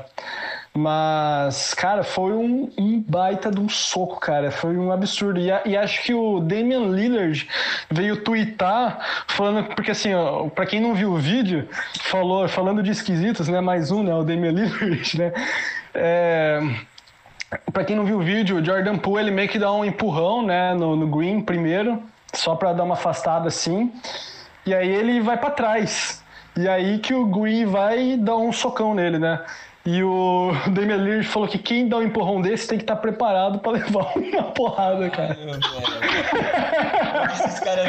Mas, 0.76 1.72
cara, 1.76 2.04
foi 2.04 2.34
um, 2.34 2.72
um, 2.80 3.00
baita 3.00 3.52
de 3.52 3.60
um 3.60 3.70
soco, 3.70 4.20
cara. 4.20 4.50
Foi 4.50 4.76
um 4.76 4.92
absurdo. 4.92 5.40
E, 5.40 5.50
e, 5.66 5.78
acho 5.78 6.02
que 6.02 6.14
o 6.16 6.40
Damian 6.40 6.88
Lillard 6.88 7.48
veio 7.92 8.24
twittar 8.24 9.26
falando, 9.28 9.66
porque 9.76 9.92
assim, 9.92 10.16
ó, 10.16 10.50
pra 10.50 10.66
quem 10.66 10.82
não 10.82 10.96
viu 10.96 11.12
o 11.12 11.18
vídeo, 11.18 11.70
falou, 12.02 12.48
falando 12.48 12.82
de 12.82 12.90
esquisitos, 12.90 13.48
né? 13.48 13.62
Mais 13.62 13.92
um, 13.92 14.02
né? 14.02 14.16
O 14.16 14.24
Damian 14.24 14.50
Lillard, 14.52 15.20
né? 15.20 15.32
É, 15.94 16.60
pra 17.72 17.84
quem 17.84 17.96
não 17.96 18.04
viu 18.04 18.18
o 18.18 18.24
vídeo, 18.24 18.58
o 18.58 18.66
Jordan 18.66 18.98
Poole 18.98 19.26
ele 19.26 19.32
meio 19.32 19.50
que 19.50 19.60
dá 19.60 19.72
um 19.72 19.86
empurrão, 19.86 20.42
né? 20.44 20.74
No, 20.74 20.96
no 20.96 21.06
Green 21.06 21.40
primeiro, 21.42 22.02
só 22.34 22.56
pra 22.56 22.74
dar 22.74 22.84
uma 22.84 22.96
afastada 22.96 23.48
assim. 23.48 23.94
E 24.66 24.74
aí 24.74 24.90
ele 24.90 25.22
vai 25.22 25.38
para 25.38 25.52
trás. 25.52 26.23
E 26.56 26.68
aí 26.68 27.00
que 27.00 27.14
o 27.14 27.26
Green 27.26 27.66
vai 27.66 28.16
dar 28.18 28.38
um 28.38 28.52
socão 28.52 28.94
nele, 28.94 29.18
né? 29.18 29.44
E 29.86 30.02
o 30.02 30.52
Damian 30.72 30.98
Lillard 30.98 31.28
falou 31.28 31.48
que 31.48 31.58
quem 31.58 31.90
dá 31.90 31.98
um 31.98 32.04
empurrão 32.04 32.42
desse 32.42 32.68
tem 32.68 32.78
que 32.78 32.84
estar 32.84 32.96
tá 32.96 33.02
preparado 33.02 33.60
para 33.60 33.74
levar 33.84 34.14
uma 34.16 34.44
porrada, 34.52 35.10
cara. 35.10 35.38
Ai, 35.38 35.46
meu 35.46 35.56
Esses 37.34 37.60
caras 37.60 37.88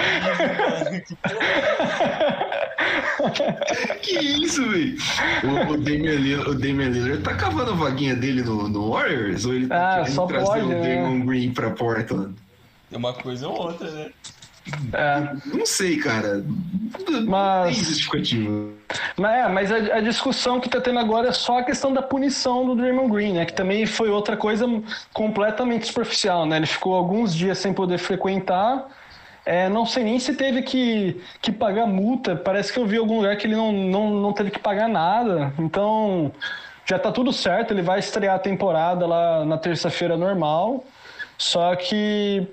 Que 4.03 4.19
isso, 4.19 4.69
velho? 4.69 4.97
O, 5.45 5.73
o, 5.73 5.77
Damian 5.77 6.15
Lillard, 6.15 6.51
o 6.51 6.55
Damian 6.55 6.89
Lillard 6.89 7.23
tá 7.23 7.35
cavando 7.35 7.71
a 7.71 7.75
vaguinha 7.75 8.17
dele 8.17 8.43
no, 8.43 8.69
no 8.69 8.91
Warriors? 8.91 9.45
Ou 9.47 9.55
ele 9.55 9.69
tá 9.69 10.01
ah, 10.01 10.05
querendo 10.05 10.27
trazer 10.27 10.47
pode, 10.47 10.65
o 10.65 10.69
Damon 10.69 11.19
né? 11.19 11.25
Green 11.27 11.53
pra 11.53 11.71
Portland? 11.71 12.35
Tem 12.91 12.99
uma 12.99 13.13
coisa 13.13 13.49
ou 13.49 13.57
outra, 13.57 13.91
né? 13.91 14.11
É. 14.93 15.37
Não 15.47 15.67
sei, 15.67 15.99
cara. 15.99 16.45
Mas. 17.27 17.77
Tem 17.77 17.85
justificativa. 17.85 18.69
Mas, 19.17 19.35
é, 19.35 19.49
mas 19.49 19.73
a, 19.73 19.77
a, 19.97 20.01
discussão 20.01 20.61
que 20.61 20.69
tá 20.69 20.81
tendo 20.81 20.99
agora 20.99 21.29
é 21.29 21.33
só 21.33 21.59
a 21.59 21.63
questão 21.63 21.93
da 21.93 22.03
punição 22.03 22.65
do 22.65 22.75
Draymond 22.75 23.13
Green, 23.13 23.33
né? 23.35 23.45
Que 23.45 23.53
também 23.53 23.85
foi 23.87 24.09
outra 24.09 24.37
coisa 24.37 24.67
completamente 25.13 25.87
superficial, 25.87 26.47
né? 26.47 26.57
Ele 26.57 26.67
ficou 26.67 26.95
alguns 26.95 27.35
dias 27.35 27.59
sem 27.59 27.73
poder 27.73 27.99
frequentar. 27.99 28.89
É, 29.47 29.69
não 29.69 29.85
sei 29.85 30.05
nem 30.05 30.19
se 30.19 30.35
teve 30.35 30.63
que, 30.63 31.21
que 31.43 31.53
pagar 31.53 31.87
multa. 31.87 32.35
Parece 32.35 32.73
que 32.73 32.79
eu 32.79 32.87
vi 32.87 32.97
algum 32.97 33.17
lugar 33.17 33.37
que 33.37 33.47
ele 33.47 33.57
não, 33.57 33.71
não, 33.73 34.11
não 34.11 34.33
teve 34.33 34.51
que 34.51 34.59
pagar 34.59 34.89
nada. 34.89 35.53
Então, 35.59 36.33
já 36.87 36.99
tá 36.99 37.13
tudo 37.13 37.33
certo. 37.33 37.73
Ele 37.73 37.83
vai 37.83 37.99
estrear 37.99 38.37
a 38.37 38.39
temporada 38.39 39.07
lá 39.07 39.45
na 39.45 39.59
terça-feira 39.59 40.17
normal. 40.17 40.85
Só 41.45 41.77
que 41.77 42.49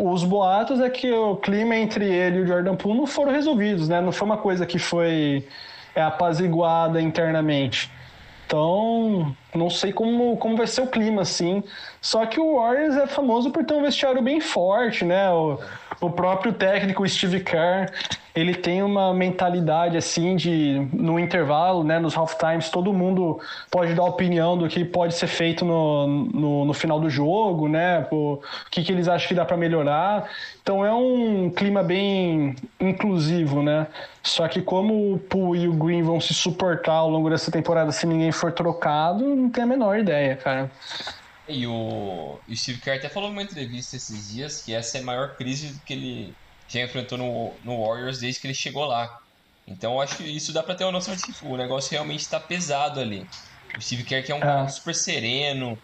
os 0.00 0.24
boatos 0.24 0.80
é 0.80 0.90
que 0.90 1.08
o 1.12 1.36
clima 1.36 1.76
entre 1.76 2.04
ele 2.12 2.38
e 2.38 2.40
o 2.40 2.46
Jordan 2.46 2.74
Poole 2.74 2.98
não 2.98 3.06
foram 3.06 3.30
resolvidos, 3.30 3.88
né? 3.88 4.00
Não 4.00 4.10
foi 4.10 4.26
uma 4.26 4.36
coisa 4.36 4.66
que 4.66 4.80
foi 4.80 5.46
é, 5.94 6.02
apaziguada 6.02 7.00
internamente. 7.00 7.88
Então, 8.44 9.32
não 9.54 9.70
sei 9.70 9.92
como, 9.92 10.36
como 10.38 10.56
vai 10.56 10.66
ser 10.66 10.80
o 10.80 10.88
clima, 10.88 11.22
assim. 11.22 11.62
Só 12.00 12.26
que 12.26 12.40
o 12.40 12.56
Warriors 12.56 12.96
é 12.96 13.06
famoso 13.06 13.52
por 13.52 13.64
ter 13.64 13.74
um 13.74 13.82
vestiário 13.82 14.20
bem 14.20 14.40
forte, 14.40 15.04
né? 15.04 15.30
O, 15.30 15.60
o 16.02 16.10
próprio 16.10 16.52
técnico 16.52 17.08
Steve 17.08 17.40
Kerr, 17.40 17.90
ele 18.34 18.54
tem 18.54 18.82
uma 18.82 19.14
mentalidade 19.14 19.96
assim 19.96 20.34
de 20.34 20.88
no 20.92 21.18
intervalo, 21.18 21.84
né, 21.84 21.98
nos 21.98 22.16
half 22.16 22.34
times, 22.36 22.70
todo 22.70 22.92
mundo 22.92 23.38
pode 23.70 23.94
dar 23.94 24.04
opinião 24.04 24.56
do 24.56 24.68
que 24.68 24.84
pode 24.84 25.14
ser 25.14 25.26
feito 25.26 25.64
no, 25.64 26.06
no, 26.06 26.64
no 26.64 26.74
final 26.74 26.98
do 26.98 27.08
jogo, 27.08 27.68
né, 27.68 28.06
o, 28.10 28.40
que, 28.70 28.82
que 28.82 28.90
eles 28.90 29.06
acham 29.06 29.28
que 29.28 29.34
dá 29.34 29.44
para 29.44 29.56
melhorar. 29.56 30.28
Então 30.62 30.84
é 30.84 30.92
um 30.92 31.50
clima 31.50 31.82
bem 31.82 32.56
inclusivo, 32.80 33.62
né? 33.62 33.86
Só 34.22 34.46
que 34.46 34.62
como 34.62 35.14
o 35.14 35.18
Poole 35.18 35.64
e 35.64 35.68
o 35.68 35.72
Green 35.72 36.02
vão 36.02 36.20
se 36.20 36.32
suportar 36.32 36.94
ao 36.94 37.10
longo 37.10 37.28
dessa 37.28 37.50
temporada 37.50 37.90
se 37.90 38.06
ninguém 38.06 38.30
for 38.30 38.52
trocado, 38.52 39.24
não 39.24 39.50
tem 39.50 39.64
a 39.64 39.66
menor 39.66 39.98
ideia, 39.98 40.36
cara. 40.36 40.70
E 41.52 41.66
o, 41.66 42.40
o 42.48 42.56
Steve 42.56 42.80
Kerr 42.80 42.96
até 42.96 43.08
falou 43.08 43.28
numa 43.28 43.42
entrevista 43.42 43.96
esses 43.96 44.32
dias 44.32 44.62
que 44.62 44.72
essa 44.74 44.98
é 44.98 45.00
a 45.00 45.04
maior 45.04 45.36
crise 45.36 45.80
que 45.84 45.92
ele 45.92 46.34
já 46.68 46.80
enfrentou 46.80 47.18
no, 47.18 47.52
no 47.62 47.84
Warriors 47.84 48.18
desde 48.18 48.40
que 48.40 48.46
ele 48.46 48.54
chegou 48.54 48.84
lá. 48.84 49.20
Então 49.66 49.94
eu 49.94 50.00
acho 50.00 50.16
que 50.16 50.24
isso 50.24 50.52
dá 50.52 50.62
pra 50.62 50.74
ter 50.74 50.84
uma 50.84 50.92
noção 50.92 51.14
de 51.14 51.22
que 51.22 51.32
o 51.44 51.56
negócio 51.56 51.90
realmente 51.90 52.28
tá 52.28 52.40
pesado 52.40 52.98
ali. 52.98 53.26
O 53.76 53.80
Steve 53.80 54.04
Kerr 54.04 54.24
que 54.24 54.32
é 54.32 54.34
um 54.34 54.40
cara 54.40 54.64
é. 54.64 54.68
super 54.68 54.94
sereno, 54.94 55.78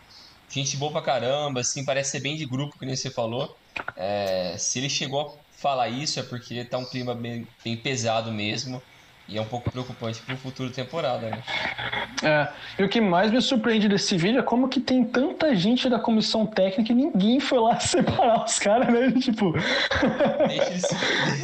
gente 0.48 0.76
boa 0.76 0.90
pra 0.90 1.02
caramba, 1.02 1.60
assim, 1.60 1.84
parece 1.84 2.12
ser 2.12 2.20
bem 2.20 2.36
de 2.36 2.46
grupo, 2.46 2.78
que 2.78 2.86
nem 2.86 2.96
você 2.96 3.10
falou. 3.10 3.56
É, 3.94 4.56
se 4.58 4.78
ele 4.78 4.88
chegou 4.88 5.38
a 5.38 5.60
falar 5.60 5.88
isso 5.88 6.18
é 6.18 6.22
porque 6.22 6.64
tá 6.64 6.78
um 6.78 6.84
clima 6.84 7.14
bem, 7.14 7.46
bem 7.62 7.76
pesado 7.76 8.32
mesmo. 8.32 8.82
E 9.28 9.36
é 9.36 9.42
um 9.42 9.44
pouco 9.44 9.70
preocupante 9.70 10.22
para 10.22 10.34
o 10.34 10.38
futuro 10.38 10.70
temporada, 10.70 11.28
né? 11.28 11.42
É. 12.22 12.48
E 12.78 12.82
o 12.82 12.88
que 12.88 12.98
mais 12.98 13.30
me 13.30 13.42
surpreende 13.42 13.86
desse 13.86 14.16
vídeo 14.16 14.38
é 14.38 14.42
como 14.42 14.70
que 14.70 14.80
tem 14.80 15.04
tanta 15.04 15.54
gente 15.54 15.86
da 15.90 15.98
comissão 15.98 16.46
técnica 16.46 16.92
e 16.92 16.94
ninguém 16.94 17.38
foi 17.38 17.58
lá 17.58 17.76
separar 17.78 18.42
os 18.42 18.58
caras, 18.58 18.88
né? 18.88 19.12
Tipo. 19.20 19.54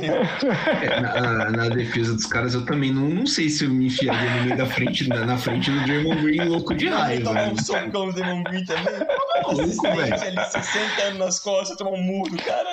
É, 0.00 1.00
na, 1.00 1.50
na, 1.50 1.68
defesa 1.68 2.14
dos 2.14 2.24
caras, 2.24 2.54
eu 2.54 2.64
também 2.64 2.90
não, 2.90 3.06
não 3.06 3.26
sei 3.26 3.50
se 3.50 3.64
eu 3.64 3.70
me 3.70 3.86
enfiaria 3.86 4.30
no 4.30 4.44
meio 4.44 4.56
da 4.56 4.66
frente, 4.66 5.06
na, 5.06 5.26
na 5.26 5.36
frente 5.36 5.70
do 5.70 5.78
Draymond 5.82 6.22
Green 6.22 6.48
louco 6.48 6.74
de 6.74 6.88
raiva. 6.88 7.24
Tomar 7.24 7.52
um 7.52 7.58
socão 7.58 8.06
do 8.06 8.12
Draymond 8.14 8.44
Green 8.44 8.64
também? 8.64 8.94
Louco, 9.46 9.82
velho. 9.94 10.14
ali 10.14 10.50
60 10.50 11.02
anos 11.02 11.18
nas 11.18 11.38
costas, 11.38 11.76
tomar 11.76 11.90
um 11.90 12.02
murro 12.02 12.30
do 12.30 12.42
cara. 12.42 12.70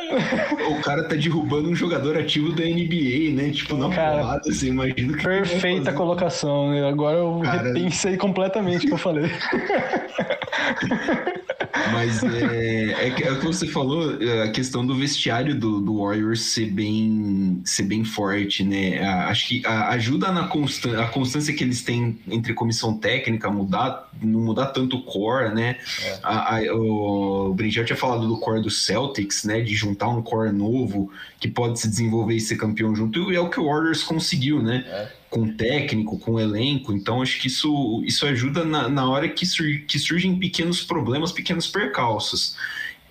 O 0.70 0.82
cara 0.82 1.04
tá 1.04 1.16
derrubando 1.16 1.70
um 1.70 1.76
jogador 1.76 2.18
ativo 2.18 2.54
da 2.54 2.64
NBA, 2.64 3.36
né? 3.36 3.52
Tipo, 3.52 3.76
na 3.76 3.94
cara, 3.94 4.22
porrada, 4.22 4.50
assim, 4.50 4.68
imagina 4.68 5.01
que 5.08 5.24
Perfeita 5.24 5.94
colocação. 5.94 6.72
Né? 6.72 6.88
Agora 6.88 7.18
eu 7.18 7.42
Cara... 7.44 7.64
repensei 7.64 8.18
completamente 8.18 8.86
o 8.86 8.90
que 8.90 8.94
eu 8.94 8.98
falei. 8.98 9.32
Mas 11.92 12.24
é, 12.24 13.08
é, 13.08 13.22
é, 13.22 13.32
o 13.32 13.40
que 13.40 13.46
você 13.46 13.68
falou, 13.68 14.18
a 14.44 14.50
questão 14.50 14.86
do 14.86 14.96
vestiário 14.96 15.54
do, 15.54 15.82
do 15.82 16.00
Warriors 16.00 16.42
ser 16.42 16.68
bem, 16.68 17.62
ser 17.66 17.84
bem 17.84 18.04
forte, 18.04 18.64
né? 18.64 19.00
Acho 19.26 19.48
que 19.48 19.66
ajuda 19.66 20.32
na 20.32 20.48
constan 20.48 21.02
a 21.02 21.08
constância 21.08 21.54
que 21.54 21.64
eles 21.64 21.84
têm 21.84 22.20
entre 22.28 22.54
comissão 22.54 22.98
técnica, 22.98 23.50
mudar, 23.50 24.10
não 24.22 24.40
mudar 24.42 24.68
tanto 24.68 24.98
o 24.98 25.04
core, 25.04 25.54
né? 25.54 25.78
É. 26.04 26.20
A, 26.24 26.58
a, 26.58 26.76
o 26.76 27.54
Brinjel 27.54 27.86
tinha 27.86 27.98
falado 27.98 28.28
do 28.28 28.40
core 28.40 28.62
do 28.62 28.70
Celtics, 28.70 29.44
né? 29.44 29.62
De 29.62 29.76
juntar 29.76 30.10
um 30.10 30.22
core 30.22 30.52
novo 30.52 31.12
que 31.40 31.48
pode 31.48 31.80
se 31.80 31.88
desenvolver 31.88 32.36
e 32.36 32.42
ser 32.42 32.56
campeão 32.56 32.96
junto, 32.96 33.32
e 33.32 33.36
é 33.36 33.40
o 33.40 33.50
que 33.50 33.60
o 33.60 33.66
Warriors 33.66 34.04
conseguiu, 34.04 34.62
né? 34.62 34.86
É 35.32 35.36
com 35.36 35.48
técnico, 35.48 36.20
com 36.20 36.40
elenco. 36.40 36.94
Então, 36.94 37.22
acho 37.22 37.40
que 37.40 37.48
isso, 37.48 38.04
isso 38.06 38.26
ajuda 38.26 38.66
na, 38.66 38.90
na 38.90 39.10
hora 39.10 39.30
que, 39.30 39.46
sur, 39.46 39.66
que 39.88 39.98
surgem 39.98 40.38
pequenos 40.38 40.84
problemas, 40.84 41.32
pequenos 41.32 41.68
percalços. 41.68 42.56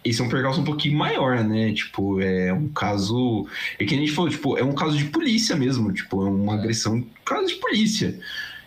Esse 0.05 0.21
é 0.21 0.25
um 0.25 0.29
percalço 0.29 0.61
um 0.61 0.64
pouquinho 0.64 0.97
maior, 0.97 1.43
né? 1.45 1.73
Tipo, 1.73 2.21
é 2.21 2.53
um 2.53 2.68
caso. 2.68 3.47
É 3.79 3.85
que 3.85 3.95
a 3.95 3.99
gente 3.99 4.12
falou, 4.12 4.31
tipo, 4.31 4.57
é 4.57 4.64
um 4.64 4.75
caso 4.75 4.97
de 4.97 5.05
polícia 5.05 5.57
mesmo. 5.57 5.93
Tipo, 5.93 6.27
é 6.27 6.31
uma 6.31 6.55
agressão, 6.55 7.05
caso 7.25 7.49
de 7.49 7.55
polícia. 7.57 8.18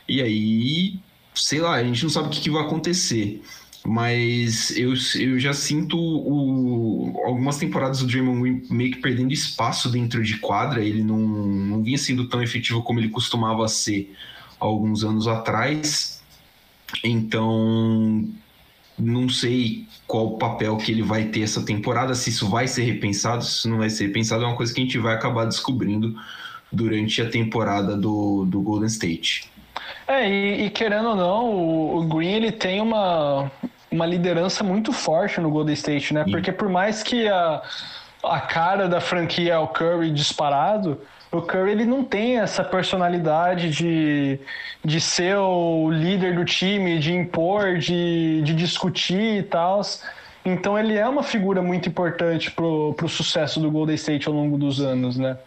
E 0.08 0.22
aí, 0.22 1.00
sei 1.34 1.60
lá, 1.60 1.76
a 1.76 1.84
gente 1.84 2.04
não 2.04 2.10
sabe 2.10 2.28
o 2.28 2.30
que, 2.32 2.42
que 2.42 2.52
vai 2.52 2.64
acontecer. 2.64 3.42
Mas 3.86 4.72
eu, 4.78 4.94
eu 5.20 5.38
já 5.38 5.54
sinto 5.54 5.98
o, 5.98 7.22
algumas 7.26 7.58
temporadas 7.58 8.00
do 8.00 8.08
Draymond 8.08 8.64
meio 8.70 8.92
que 8.92 8.98
perdendo 9.00 9.34
espaço 9.34 9.90
dentro 9.90 10.24
de 10.24 10.38
quadra. 10.38 10.84
Ele 10.84 11.04
não, 11.04 11.18
não 11.18 11.84
vinha 11.84 11.98
sendo 11.98 12.30
tão 12.30 12.42
efetivo 12.42 12.82
como 12.82 13.00
ele 13.00 13.10
costumava 13.10 13.68
ser 13.68 14.16
alguns 14.58 15.04
anos 15.04 15.28
atrás. 15.28 16.24
Então, 17.04 18.26
não 18.98 19.28
sei 19.28 19.86
qual 20.08 20.28
o 20.28 20.38
papel 20.38 20.78
que 20.78 20.92
ele 20.92 21.02
vai 21.02 21.26
ter 21.26 21.42
essa 21.42 21.66
temporada, 21.66 22.14
se 22.14 22.30
isso 22.30 22.48
vai 22.50 22.68
ser 22.68 22.84
repensado, 22.84 23.44
se 23.44 23.52
isso 23.52 23.70
não 23.70 23.80
vai 23.80 23.90
ser 23.90 24.08
repensado, 24.08 24.44
é 24.44 24.48
uma 24.48 24.56
coisa 24.56 24.74
que 24.74 24.80
a 24.80 24.84
gente 24.84 24.98
vai 24.98 25.16
acabar 25.16 25.46
descobrindo 25.46 26.16
durante 26.72 27.22
a 27.22 27.30
temporada 27.30 27.98
do, 27.98 28.46
do 28.46 28.62
Golden 28.62 28.88
State. 28.88 29.50
É, 30.08 30.30
e, 30.30 30.66
e, 30.66 30.70
querendo 30.70 31.10
ou 31.10 31.16
não, 31.16 31.46
o, 31.46 31.98
o, 31.98 32.04
Green 32.04 32.34
ele 32.34 32.52
tem 32.52 32.82
uma, 32.82 33.52
uma 33.94 34.06
liderança 34.06 34.64
muito 34.64 34.92
forte 34.92 35.40
no 35.40 35.50
Golden 35.50 35.74
State, 35.74 36.14
né? 36.14 36.24
Sim. 36.24 36.32
Porque 36.32 36.52
por 36.52 36.70
mais 36.70 37.04
que 37.04 37.28
a, 37.28 37.62
a 38.24 38.40
cara 38.42 38.88
da 38.88 39.00
franquia 39.00 39.54
é 39.54 39.58
o 39.58 39.68
Curry 39.68 40.12
disparado, 40.12 41.00
o 41.32 41.42
Curry 41.42 41.72
ele 41.72 41.86
não 41.86 42.04
tem 42.04 42.40
essa 42.40 42.64
personalidade 42.64 43.70
de, 43.70 44.40
de 44.84 45.02
ser 45.02 45.38
o 45.38 45.90
líder 45.90 46.36
do 46.36 46.46
time, 46.46 47.00
de 47.00 47.14
impor, 47.14 47.78
de, 47.78 48.42
de 48.44 48.54
discutir 48.54 49.40
e 49.40 49.44
tal. 49.44 49.82
Então 50.46 50.78
ele 50.78 50.96
é 50.96 51.08
uma 51.08 51.24
figura 51.24 51.62
muito 51.62 51.90
importante 51.90 52.52
pro, 52.52 52.94
pro 52.96 53.08
sucesso 53.08 53.60
do 53.60 53.72
Golden 53.72 53.96
State 53.96 54.28
ao 54.28 54.34
longo 54.34 54.58
dos 54.58 54.80
anos, 54.82 55.18
né? 55.18 55.38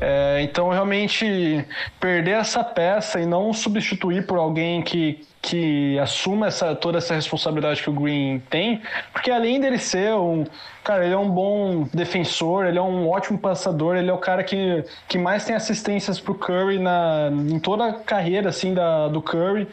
É, 0.00 0.42
então, 0.42 0.68
realmente, 0.68 1.64
perder 1.98 2.32
essa 2.32 2.62
peça 2.62 3.20
e 3.20 3.26
não 3.26 3.52
substituir 3.52 4.26
por 4.26 4.38
alguém 4.38 4.82
que, 4.82 5.24
que 5.46 5.96
assuma 6.00 6.48
essa, 6.48 6.74
toda 6.74 6.98
essa 6.98 7.14
responsabilidade 7.14 7.80
que 7.80 7.88
o 7.88 7.92
Green 7.92 8.42
tem, 8.50 8.82
porque 9.12 9.30
além 9.30 9.60
dele 9.60 9.78
ser 9.78 10.12
um. 10.14 10.44
Cara, 10.82 11.04
ele 11.04 11.14
é 11.14 11.18
um 11.18 11.30
bom 11.30 11.88
defensor, 11.94 12.66
ele 12.66 12.78
é 12.78 12.82
um 12.82 13.08
ótimo 13.08 13.38
passador, 13.38 13.96
ele 13.96 14.10
é 14.10 14.12
o 14.12 14.18
cara 14.18 14.42
que, 14.42 14.84
que 15.08 15.18
mais 15.18 15.44
tem 15.44 15.54
assistências 15.54 16.18
pro 16.18 16.34
Curry 16.34 16.78
na, 16.78 17.30
em 17.32 17.58
toda 17.60 17.86
a 17.86 17.92
carreira 17.92 18.48
assim, 18.48 18.74
da, 18.74 19.06
do 19.08 19.22
Curry. 19.22 19.68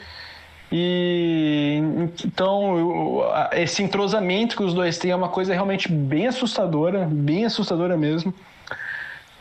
E 0.72 1.82
então 2.24 3.24
esse 3.52 3.84
entrosamento 3.84 4.56
que 4.56 4.64
os 4.64 4.74
dois 4.74 4.98
têm 4.98 5.12
é 5.12 5.16
uma 5.16 5.30
coisa 5.30 5.54
realmente 5.54 5.92
bem 5.92 6.28
assustadora, 6.28 7.08
bem 7.12 7.46
assustadora 7.46 7.98
mesmo. 7.98 8.34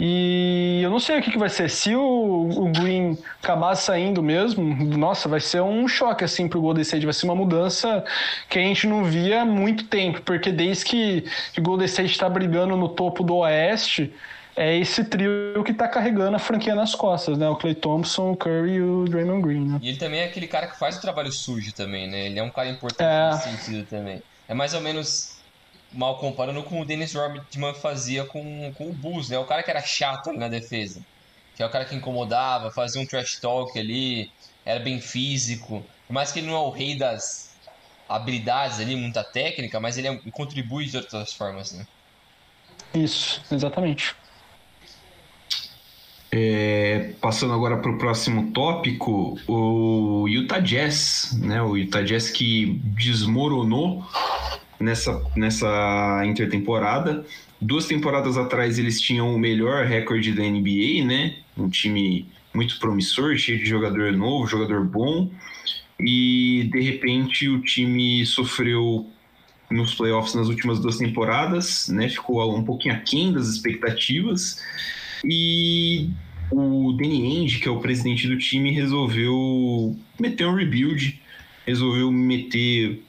E 0.05 0.81
eu 0.83 0.91
não 0.91 0.99
sei 0.99 1.21
o 1.21 1.23
que, 1.23 1.31
que 1.31 1.39
vai 1.39 1.49
ser. 1.49 1.71
Se 1.71 1.95
o, 1.95 2.03
o, 2.03 2.73
Green 2.73 3.17
acabar 3.41 3.77
saindo 3.77 4.21
mesmo, 4.21 4.65
nossa, 4.99 5.29
vai 5.29 5.39
ser 5.39 5.63
um 5.63 5.87
choque 5.87 6.25
assim 6.25 6.49
pro 6.49 6.61
Golden 6.61 6.83
State. 6.83 7.07
Vai 7.07 7.13
ser 7.15 7.25
uma 7.25 7.37
mudança 7.37 8.05
que 8.49 8.59
a 8.59 8.63
gente 8.63 8.85
não 8.89 9.05
via 9.05 9.43
há 9.43 9.45
muito 9.45 9.85
tempo. 9.85 10.21
Porque 10.23 10.51
desde 10.51 10.85
que 10.87 11.25
o 11.57 11.63
Golden 11.63 11.87
State 11.87 12.11
está 12.11 12.29
brigando 12.29 12.77
no 12.77 12.89
topo 12.89 13.23
do 13.23 13.37
Oeste, 13.37 14.13
é 14.57 14.77
esse 14.77 15.05
trio 15.05 15.63
que 15.65 15.73
tá 15.73 15.87
carregando 15.87 16.35
a 16.35 16.41
franquia 16.41 16.75
nas 16.75 16.97
costas, 16.97 17.39
né? 17.39 17.49
O 17.49 17.55
Clay 17.55 17.77
Thompson, 17.77 18.33
o 18.33 18.37
Curry 18.37 18.73
e 18.73 18.83
o 18.83 19.05
Draymond 19.05 19.43
Green, 19.43 19.69
né? 19.69 19.79
E 19.81 19.91
ele 19.91 19.99
também 19.99 20.19
é 20.19 20.25
aquele 20.25 20.49
cara 20.49 20.67
que 20.67 20.77
faz 20.81 20.97
o 20.97 21.01
trabalho 21.01 21.31
sujo 21.31 21.73
também, 21.73 22.11
né? 22.11 22.27
Ele 22.27 22.41
é 22.41 22.43
um 22.43 22.51
cara 22.51 22.69
importante 22.69 23.07
é... 23.09 23.31
nesse 23.31 23.51
sentido 23.51 23.87
também. 23.89 24.21
É 24.49 24.53
mais 24.53 24.75
ou 24.75 24.81
menos 24.81 25.37
mal 25.93 26.19
comparando 26.19 26.63
com 26.63 26.81
o 26.81 26.85
Dennis 26.85 27.15
Rodman 27.15 27.75
fazia 27.75 28.25
com, 28.25 28.73
com 28.77 28.89
o 28.89 28.93
Bulls, 28.93 29.29
né? 29.29 29.39
O 29.39 29.45
cara 29.45 29.63
que 29.63 29.71
era 29.71 29.83
chato 29.83 30.31
ali 30.31 30.39
na 30.39 30.49
defesa. 30.49 31.01
Que 31.55 31.63
é 31.63 31.67
o 31.67 31.71
cara 31.71 31.85
que 31.85 31.95
incomodava, 31.95 32.71
fazia 32.71 33.01
um 33.01 33.07
trash 33.07 33.39
talk 33.39 33.79
ali, 33.79 34.31
era 34.65 34.81
bem 34.81 35.01
físico. 35.01 35.85
Por 36.07 36.13
mais 36.13 36.33
que 36.33 36.39
ele 36.39 36.47
não 36.47 36.55
é 36.55 36.61
o 36.61 36.71
rei 36.71 36.97
das 36.97 37.55
habilidades 38.09 38.81
ali, 38.81 38.97
muita 38.97 39.23
técnica, 39.23 39.81
mas 39.81 39.99
ele 39.99 40.09
é, 40.09 40.17
contribui 40.33 40.87
de 40.87 40.97
outras 40.97 41.33
formas, 41.33 41.73
né? 41.73 41.87
Isso, 42.95 43.43
exatamente. 43.51 44.15
É, 46.35 47.13
passando 47.21 47.53
agora 47.53 47.77
para 47.77 47.91
o 47.91 47.99
próximo 47.99 48.53
tópico, 48.53 49.39
o 49.47 50.27
Utah 50.27 50.61
Jazz, 50.61 51.39
né? 51.39 51.61
O 51.61 51.77
Utah 51.77 52.03
Jazz 52.03 52.31
que 52.31 52.81
desmoronou 52.85 54.03
nessa, 54.83 55.23
nessa 55.37 56.23
intertemporada. 56.25 57.25
Duas 57.61 57.87
temporadas 57.87 58.37
atrás 58.37 58.79
eles 58.79 59.01
tinham 59.01 59.35
o 59.35 59.39
melhor 59.39 59.87
recorde 59.87 60.33
da 60.33 60.43
NBA, 60.43 61.05
né? 61.05 61.37
Um 61.57 61.69
time 61.69 62.27
muito 62.53 62.79
promissor, 62.79 63.37
cheio 63.37 63.59
de 63.59 63.65
jogador 63.65 64.13
novo, 64.13 64.47
jogador 64.47 64.85
bom. 64.85 65.31
E 66.01 66.69
de 66.73 66.81
repente 66.81 67.49
o 67.49 67.61
time 67.61 68.27
sofreu 68.27 69.07
nos 69.71 69.95
playoffs 69.95 70.35
nas 70.35 70.49
últimas 70.49 70.81
duas 70.81 70.99
temporadas, 70.99 71.89
né? 71.89 72.09
Ficou 72.09 72.55
um 72.55 72.65
pouquinho 72.65 72.95
aquém 72.95 73.33
das 73.33 73.49
expectativas. 73.49 74.61
E 75.25 76.11
o 76.51 76.93
Danny 76.93 77.39
Ainge, 77.39 77.59
que 77.59 77.69
é 77.69 77.71
o 77.71 77.81
presidente 77.81 78.29
do 78.29 78.37
time, 78.37 78.71
resolveu 78.71 79.97
meter 80.21 80.47
um 80.47 80.55
rebuild, 80.55 81.21
resolveu 81.67 82.11
meter, 82.11 83.03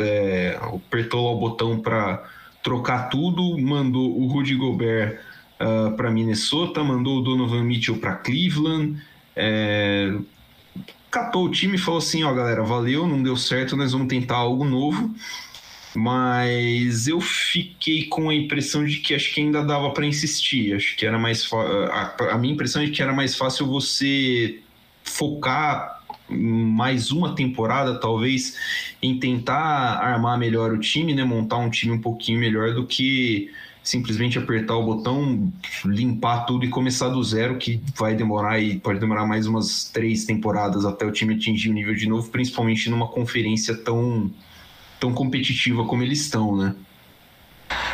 é, 0.00 0.58
apertou 0.60 1.24
lá 1.24 1.32
o 1.32 1.38
botão 1.38 1.78
para 1.78 2.22
trocar 2.62 3.08
tudo, 3.08 3.58
mandou 3.58 4.18
o 4.18 4.26
Rudy 4.26 4.54
Gobert 4.54 5.18
uh, 5.60 5.88
ah, 5.88 5.90
para 5.96 6.10
Minnesota, 6.10 6.82
mandou 6.84 7.18
o 7.18 7.22
Donovan 7.22 7.64
Mitchell 7.64 7.98
para 7.98 8.14
Cleveland, 8.14 9.02
é, 9.34 10.14
catou 11.10 11.46
o 11.46 11.50
time 11.50 11.74
e 11.74 11.78
falou 11.78 11.98
assim, 11.98 12.22
ó 12.22 12.32
galera, 12.32 12.62
valeu, 12.62 13.06
não 13.06 13.22
deu 13.22 13.36
certo, 13.36 13.76
nós 13.76 13.92
vamos 13.92 14.08
tentar 14.08 14.36
algo 14.36 14.64
novo 14.64 15.12
mas 15.94 17.06
eu 17.06 17.20
fiquei 17.20 18.06
com 18.06 18.30
a 18.30 18.34
impressão 18.34 18.84
de 18.84 18.98
que 18.98 19.14
acho 19.14 19.32
que 19.34 19.40
ainda 19.40 19.62
dava 19.62 19.90
para 19.90 20.06
insistir. 20.06 20.74
Acho 20.74 20.96
que 20.96 21.04
era 21.04 21.18
mais 21.18 21.48
a, 21.52 22.32
a 22.32 22.38
minha 22.38 22.54
impressão 22.54 22.82
é 22.82 22.88
que 22.88 23.02
era 23.02 23.12
mais 23.12 23.36
fácil 23.36 23.66
você 23.66 24.60
focar 25.04 26.01
mais 26.32 27.10
uma 27.10 27.34
temporada, 27.34 27.98
talvez, 27.98 28.56
em 29.02 29.18
tentar 29.18 29.98
armar 30.00 30.38
melhor 30.38 30.72
o 30.72 30.78
time, 30.78 31.14
né? 31.14 31.24
Montar 31.24 31.58
um 31.58 31.70
time 31.70 31.92
um 31.92 32.00
pouquinho 32.00 32.40
melhor 32.40 32.74
do 32.74 32.86
que 32.86 33.50
simplesmente 33.82 34.38
apertar 34.38 34.76
o 34.76 34.84
botão, 34.84 35.52
limpar 35.84 36.46
tudo 36.46 36.64
e 36.64 36.68
começar 36.68 37.08
do 37.08 37.22
zero, 37.22 37.58
que 37.58 37.80
vai 37.96 38.14
demorar 38.14 38.60
e 38.60 38.78
pode 38.78 39.00
demorar 39.00 39.26
mais 39.26 39.46
umas 39.46 39.84
três 39.84 40.24
temporadas 40.24 40.84
até 40.84 41.04
o 41.04 41.10
time 41.10 41.34
atingir 41.34 41.70
o 41.70 41.72
nível 41.72 41.94
de 41.94 42.08
novo, 42.08 42.30
principalmente 42.30 42.88
numa 42.88 43.08
conferência 43.08 43.76
tão 43.76 44.30
tão 45.00 45.12
competitiva 45.12 45.84
como 45.84 46.04
eles 46.04 46.20
estão, 46.20 46.56
né? 46.56 46.76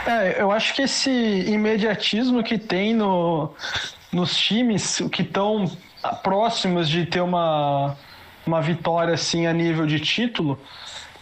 É, 0.07 0.43
eu 0.43 0.51
acho 0.51 0.75
que 0.75 0.83
esse 0.83 1.11
imediatismo 1.11 2.43
que 2.43 2.59
tem 2.59 2.95
no, 2.95 3.51
nos 4.13 4.37
times 4.37 5.03
que 5.11 5.23
estão 5.23 5.71
próximos 6.23 6.89
de 6.89 7.07
ter 7.07 7.21
uma, 7.21 7.97
uma 8.49 8.61
vitória 8.61 9.15
assim 9.15 9.47
a 9.47 9.53
nível 9.53 9.87
de 9.87 10.01
título 10.01 10.59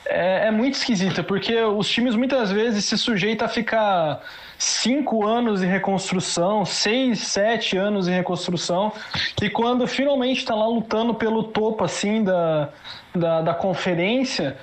é, 0.09 0.47
é 0.47 0.51
muito 0.51 0.75
esquisita, 0.75 1.23
porque 1.23 1.55
os 1.61 1.89
times 1.89 2.15
muitas 2.15 2.53
vezes 2.53 2.85
se 2.85 2.97
sujeitam 2.97 3.47
a 3.47 3.49
ficar 3.49 4.23
cinco 4.57 5.27
anos 5.27 5.63
em 5.63 5.67
reconstrução, 5.67 6.65
seis, 6.65 7.19
sete 7.19 7.77
anos 7.77 8.07
em 8.07 8.13
reconstrução, 8.13 8.93
e 9.43 9.51
quando 9.51 9.87
finalmente 9.87 10.39
está 10.39 10.55
lá 10.55 10.67
lutando 10.67 11.13
pelo 11.13 11.43
topo 11.43 11.85
assim 11.85 12.23
da, 12.23 12.69
da, 13.15 13.43
da 13.43 13.55
conferência, 13.55 14.57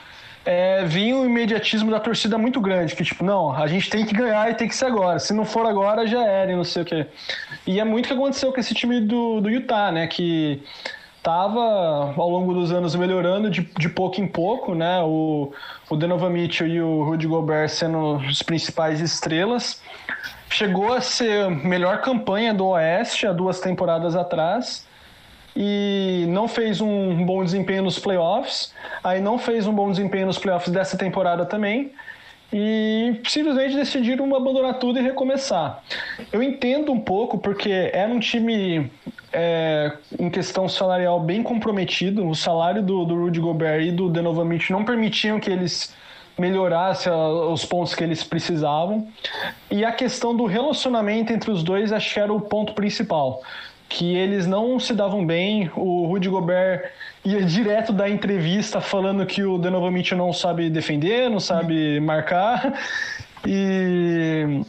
é, 0.46 0.84
vinha 0.86 1.16
o 1.16 1.26
imediatismo 1.26 1.92
da 1.92 2.00
torcida 2.00 2.38
muito 2.38 2.60
grande, 2.60 2.96
que 2.96 3.04
tipo, 3.04 3.24
não, 3.24 3.54
a 3.54 3.68
gente 3.68 3.90
tem 3.90 4.06
que 4.06 4.14
ganhar 4.14 4.50
e 4.50 4.56
tem 4.56 4.68
que 4.68 4.76
ser 4.76 4.86
agora. 4.86 5.20
Se 5.20 5.34
não 5.34 5.46
for 5.46 5.66
agora, 5.66 6.08
já 6.08 6.26
era 6.26 6.52
e 6.52 6.56
não 6.56 6.66
sei 6.66 6.84
o 6.84 6.86
quê. 6.86 7.06
E 7.68 7.80
é 7.80 7.84
muito 7.84 8.08
que 8.08 8.14
aconteceu 8.14 8.52
com 8.52 8.60
esse 8.60 8.74
time 8.74 9.00
do, 9.00 9.40
do 9.40 9.50
Utah, 9.50 9.92
né? 9.92 10.08
Que 10.08 10.62
tava 11.24 12.14
ao 12.18 12.30
longo 12.30 12.54
dos 12.54 12.72
anos 12.74 12.94
melhorando 12.96 13.50
de, 13.50 13.62
de 13.62 13.88
pouco 13.88 14.20
em 14.20 14.28
pouco, 14.28 14.76
né? 14.76 15.02
O, 15.02 15.54
o 15.90 15.96
Donovan 15.96 16.30
Mitchell 16.30 16.68
e 16.68 16.82
o 16.82 17.04
Rudy 17.04 17.26
Gobert 17.26 17.70
sendo 17.70 18.18
os 18.18 18.44
principais 18.44 19.00
estrelas. 19.00 19.82
Chegou 20.50 20.94
a 20.94 21.00
ser 21.00 21.50
melhor 21.50 22.02
campanha 22.02 22.54
do 22.54 22.68
Oeste 22.68 23.26
há 23.26 23.32
duas 23.32 23.62
temporadas 23.62 24.16
atrás 24.16 24.86
e 25.56 26.26
não 26.28 26.48
fez 26.48 26.82
um 26.82 27.26
bom 27.26 27.44
desempenho 27.44 27.84
nos 27.84 27.98
playoffs, 27.98 28.74
aí 29.04 29.22
não 29.22 29.38
fez 29.38 29.66
um 29.66 29.74
bom 29.74 29.90
desempenho 29.90 30.26
nos 30.26 30.38
playoffs 30.38 30.72
dessa 30.72 30.98
temporada 30.98 31.46
também, 31.46 31.92
e 32.54 33.20
simplesmente 33.28 33.76
decidiram 33.76 34.34
abandonar 34.36 34.78
tudo 34.78 35.00
e 35.00 35.02
recomeçar. 35.02 35.84
Eu 36.32 36.44
entendo 36.44 36.92
um 36.92 37.00
pouco, 37.00 37.40
porque 37.40 37.90
era 37.92 38.12
um 38.12 38.20
time 38.20 38.92
é, 39.32 39.92
em 40.20 40.30
questão 40.30 40.70
salarial 40.70 41.20
bem 41.20 41.42
comprometido, 41.42 42.28
o 42.28 42.36
salário 42.36 42.84
do, 42.84 43.06
do 43.06 43.16
Rudy 43.16 43.40
Gobert 43.40 43.82
e 43.82 43.92
do 43.92 44.08
Donovan 44.08 44.46
Mitchell 44.46 44.78
não 44.78 44.86
permitiam 44.86 45.40
que 45.40 45.50
eles 45.50 45.96
melhorassem 46.38 47.12
os 47.12 47.66
pontos 47.66 47.94
que 47.94 48.04
eles 48.04 48.24
precisavam, 48.24 49.08
e 49.70 49.84
a 49.84 49.92
questão 49.92 50.36
do 50.36 50.46
relacionamento 50.46 51.34
entre 51.34 51.50
os 51.52 51.64
dois 51.64 51.92
acho 51.92 52.14
que 52.14 52.20
era 52.20 52.34
o 52.34 52.42
ponto 52.42 52.74
principal 52.74 53.42
que 53.94 54.16
eles 54.16 54.48
não 54.48 54.80
se 54.80 54.94
davam 54.94 55.24
bem. 55.24 55.70
O 55.76 56.08
Rudy 56.08 56.28
Gobert 56.28 56.92
ia 57.24 57.44
direto 57.44 57.94
da 57.94 58.10
entrevista 58.10 58.82
falando 58.82 59.24
que 59.26 59.44
o 59.44 59.60
Donovan 59.60 59.92
Mitchell 59.92 60.18
não 60.18 60.34
sabe 60.34 60.68
defender, 60.68 61.30
não 61.30 61.40
sabe 61.40 62.00
marcar. 62.00 62.74
E 63.46 64.64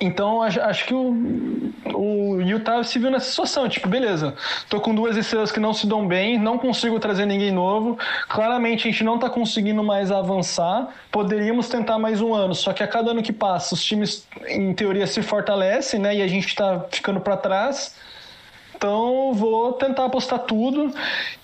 então 0.00 0.42
acho 0.42 0.86
que 0.86 0.94
o, 0.94 1.72
o 1.94 2.40
Utah 2.40 2.82
se 2.82 2.98
viu 2.98 3.10
nessa 3.10 3.30
situação, 3.30 3.68
tipo, 3.68 3.86
beleza, 3.88 4.34
tô 4.68 4.80
com 4.80 4.92
duas 4.94 5.16
estrelas 5.16 5.52
que 5.52 5.60
não 5.60 5.72
se 5.72 5.86
dão 5.86 6.08
bem, 6.08 6.38
não 6.38 6.58
consigo 6.58 6.98
trazer 6.98 7.24
ninguém 7.24 7.52
novo, 7.52 7.96
claramente 8.28 8.88
a 8.88 8.90
gente 8.90 9.04
não 9.04 9.16
tá 9.16 9.30
conseguindo 9.30 9.84
mais 9.84 10.10
avançar, 10.10 10.88
poderíamos 11.12 11.68
tentar 11.68 11.98
mais 11.98 12.20
um 12.20 12.34
ano, 12.34 12.52
só 12.52 12.72
que 12.72 12.82
a 12.82 12.88
cada 12.88 13.12
ano 13.12 13.22
que 13.22 13.32
passa 13.32 13.74
os 13.74 13.84
times 13.84 14.26
em 14.48 14.74
teoria 14.74 15.06
se 15.06 15.22
fortalecem, 15.22 16.00
né, 16.00 16.16
e 16.16 16.22
a 16.22 16.26
gente 16.26 16.52
tá 16.52 16.84
ficando 16.90 17.20
para 17.20 17.36
trás, 17.36 17.94
então 18.80 19.34
vou 19.34 19.74
tentar 19.74 20.06
apostar 20.06 20.38
tudo 20.38 20.90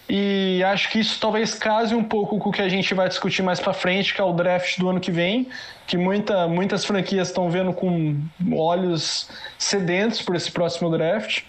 e 0.08 0.64
acho 0.64 0.88
que 0.90 1.00
isso 1.00 1.20
talvez 1.20 1.52
case 1.52 1.94
um 1.94 2.02
pouco 2.02 2.38
com 2.38 2.48
o 2.48 2.52
que 2.52 2.62
a 2.62 2.68
gente 2.68 2.94
vai 2.94 3.08
discutir 3.08 3.42
mais 3.42 3.60
para 3.60 3.74
frente, 3.74 4.14
que 4.14 4.20
é 4.22 4.24
o 4.24 4.32
draft 4.32 4.78
do 4.78 4.88
ano 4.88 4.98
que 4.98 5.10
vem, 5.10 5.46
que 5.86 5.98
muita, 5.98 6.48
muitas 6.48 6.86
franquias 6.86 7.28
estão 7.28 7.50
vendo 7.50 7.74
com 7.74 8.18
olhos 8.52 9.28
sedentos 9.58 10.22
por 10.22 10.34
esse 10.34 10.50
próximo 10.50 10.88
draft 10.88 11.42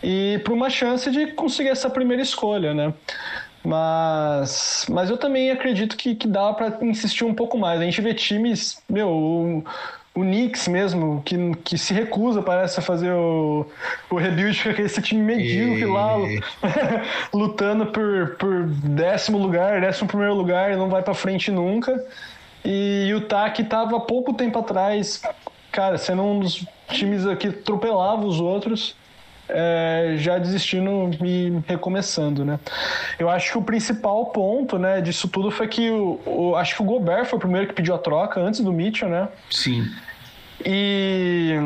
e 0.00 0.40
por 0.44 0.52
uma 0.52 0.70
chance 0.70 1.10
de 1.10 1.32
conseguir 1.32 1.70
essa 1.70 1.90
primeira 1.90 2.22
escolha, 2.22 2.72
né? 2.72 2.94
Mas, 3.64 4.86
mas 4.88 5.10
eu 5.10 5.16
também 5.16 5.50
acredito 5.50 5.96
que, 5.96 6.14
que 6.14 6.28
dá 6.28 6.52
para 6.52 6.78
insistir 6.86 7.24
um 7.24 7.34
pouco 7.34 7.58
mais. 7.58 7.80
A 7.80 7.84
gente 7.84 8.00
vê 8.00 8.14
times, 8.14 8.80
meu, 8.88 9.64
Knicks 10.20 10.68
mesmo, 10.68 11.22
que, 11.24 11.36
que 11.64 11.78
se 11.78 11.94
recusa, 11.94 12.42
parece, 12.42 12.78
a 12.78 12.82
fazer 12.82 13.12
o, 13.12 13.66
o 14.10 14.16
rebuild 14.16 14.74
com 14.74 14.82
esse 14.82 15.00
time 15.00 15.22
medíocre 15.22 15.80
e... 15.80 15.86
lá, 15.86 16.16
lutando 17.32 17.86
por, 17.86 18.36
por 18.38 18.66
décimo 18.66 19.38
lugar, 19.38 19.80
décimo 19.80 20.08
primeiro 20.08 20.34
lugar, 20.34 20.76
não 20.76 20.90
vai 20.90 21.02
para 21.02 21.14
frente 21.14 21.50
nunca. 21.50 22.04
E 22.64 23.12
o 23.16 23.22
TAC 23.22 23.64
tava 23.64 23.98
pouco 24.00 24.34
tempo 24.34 24.58
atrás, 24.58 25.22
cara, 25.70 25.96
sendo 25.96 26.22
um 26.22 26.40
dos 26.40 26.64
times 26.90 27.22
que 27.38 27.48
atropelava 27.48 28.24
os 28.24 28.38
outros. 28.38 28.94
É, 29.48 30.14
já 30.16 30.38
desistindo 30.38 31.10
e 31.22 31.60
recomeçando, 31.66 32.44
né? 32.44 32.58
Eu 33.18 33.28
acho 33.28 33.52
que 33.52 33.58
o 33.58 33.62
principal 33.62 34.26
ponto, 34.26 34.78
né, 34.78 35.00
disso 35.00 35.28
tudo 35.28 35.50
foi 35.50 35.68
que 35.68 35.90
o, 35.90 36.20
o, 36.24 36.56
acho 36.56 36.76
que 36.76 36.82
o 36.82 36.84
Gobert 36.84 37.26
foi 37.26 37.36
o 37.36 37.40
primeiro 37.40 37.66
que 37.66 37.74
pediu 37.74 37.94
a 37.94 37.98
troca 37.98 38.40
antes 38.40 38.60
do 38.60 38.72
Mitchell, 38.72 39.08
né? 39.08 39.28
Sim. 39.50 39.84
E 40.64 41.58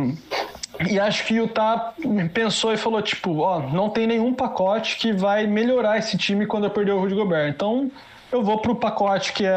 e 0.88 1.00
acho 1.00 1.24
que 1.24 1.34
o 1.34 1.44
Utah 1.44 1.94
pensou 2.34 2.72
e 2.72 2.76
falou, 2.76 3.00
tipo, 3.00 3.38
ó, 3.38 3.60
não 3.60 3.88
tem 3.88 4.06
nenhum 4.06 4.34
pacote 4.34 4.96
que 4.96 5.12
vai 5.12 5.46
melhorar 5.46 5.98
esse 5.98 6.18
time 6.18 6.46
quando 6.46 6.64
eu 6.64 6.70
perder 6.70 6.92
o 6.92 7.00
Rudy 7.00 7.14
Gobert. 7.14 7.48
Então, 7.48 7.90
eu 8.30 8.42
vou 8.42 8.58
pro 8.58 8.74
pacote 8.74 9.32
que 9.32 9.44
é 9.46 9.54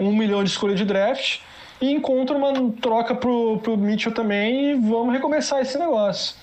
um 0.00 0.12
milhão 0.12 0.42
de 0.42 0.50
escolha 0.50 0.74
de 0.74 0.84
draft 0.84 1.40
e 1.80 1.92
encontro 1.92 2.36
uma 2.36 2.52
troca 2.80 3.14
pro, 3.14 3.58
pro 3.58 3.76
Mitchell 3.76 4.12
também 4.12 4.70
e 4.70 4.74
vamos 4.74 5.12
recomeçar 5.12 5.60
esse 5.60 5.76
negócio. 5.78 6.34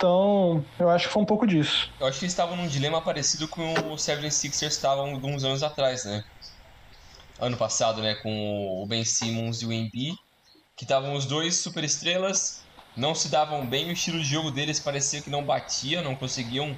Então, 0.00 0.64
eu 0.78 0.88
acho 0.88 1.08
que 1.08 1.12
foi 1.12 1.22
um 1.22 1.26
pouco 1.26 1.46
disso. 1.46 1.90
Eu 2.00 2.06
acho 2.06 2.18
que 2.18 2.24
eles 2.24 2.32
estavam 2.32 2.56
num 2.56 2.66
dilema 2.66 3.04
parecido 3.04 3.46
com 3.50 3.92
o 3.92 3.98
Seven 3.98 4.30
Sixers 4.30 4.74
estavam 4.74 5.10
alguns 5.10 5.44
anos 5.44 5.62
atrás, 5.62 6.06
né? 6.06 6.22
Ano 7.38 7.56
passado, 7.58 8.00
né? 8.00 8.14
Com 8.22 8.82
o 8.82 8.86
Ben 8.86 9.04
Simmons 9.04 9.60
e 9.60 9.66
o 9.66 9.72
Embiid, 9.72 10.14
que 10.76 10.84
estavam 10.84 11.14
os 11.14 11.26
dois 11.26 11.56
super 11.62 11.84
estrelas, 11.84 12.40
não 12.96 13.14
se 13.14 13.28
davam 13.30 13.68
bem, 13.68 13.90
o 13.90 13.92
estilo 13.92 14.18
de 14.20 14.26
jogo 14.26 14.50
deles 14.50 14.80
parecia 14.80 15.22
que 15.22 15.30
não 15.30 15.44
batia, 15.44 16.02
não 16.02 16.16
conseguiam 16.16 16.76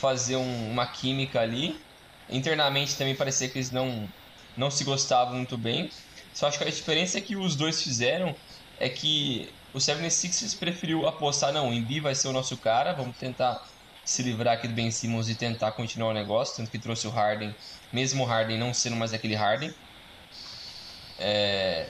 fazer 0.00 0.36
um, 0.36 0.70
uma 0.70 0.86
química 0.86 1.40
ali. 1.40 1.74
Internamente 2.28 2.96
também 2.96 3.16
parecia 3.16 3.48
que 3.48 3.58
eles 3.58 3.72
não, 3.72 4.08
não 4.56 4.70
se 4.70 4.84
gostavam 4.84 5.36
muito 5.36 5.58
bem. 5.58 5.88
Só 6.34 6.48
acho 6.48 6.58
que 6.58 6.64
a 6.64 6.70
diferença 6.70 7.20
que 7.20 7.36
os 7.36 7.56
dois 7.56 7.82
fizeram 7.82 8.34
é 8.78 8.88
que 8.88 9.48
o 9.72 9.78
76ers 9.78 10.58
preferiu 10.58 11.06
apostar, 11.06 11.52
não, 11.52 11.70
o 11.70 11.72
Embi 11.72 12.00
vai 12.00 12.14
ser 12.14 12.28
o 12.28 12.32
nosso 12.32 12.56
cara, 12.56 12.92
vamos 12.92 13.16
tentar 13.16 13.60
se 14.04 14.22
livrar 14.22 14.54
aqui 14.54 14.66
do 14.66 14.74
Ben 14.74 14.90
Simmons 14.90 15.28
e 15.28 15.34
tentar 15.34 15.72
continuar 15.72 16.10
o 16.10 16.14
negócio, 16.14 16.56
tanto 16.56 16.70
que 16.70 16.78
trouxe 16.78 17.06
o 17.06 17.10
Harden, 17.10 17.54
mesmo 17.92 18.24
o 18.24 18.26
Harden 18.26 18.58
não 18.58 18.74
sendo 18.74 18.96
mais 18.96 19.12
aquele 19.12 19.34
Harden. 19.34 19.72
É, 21.18 21.86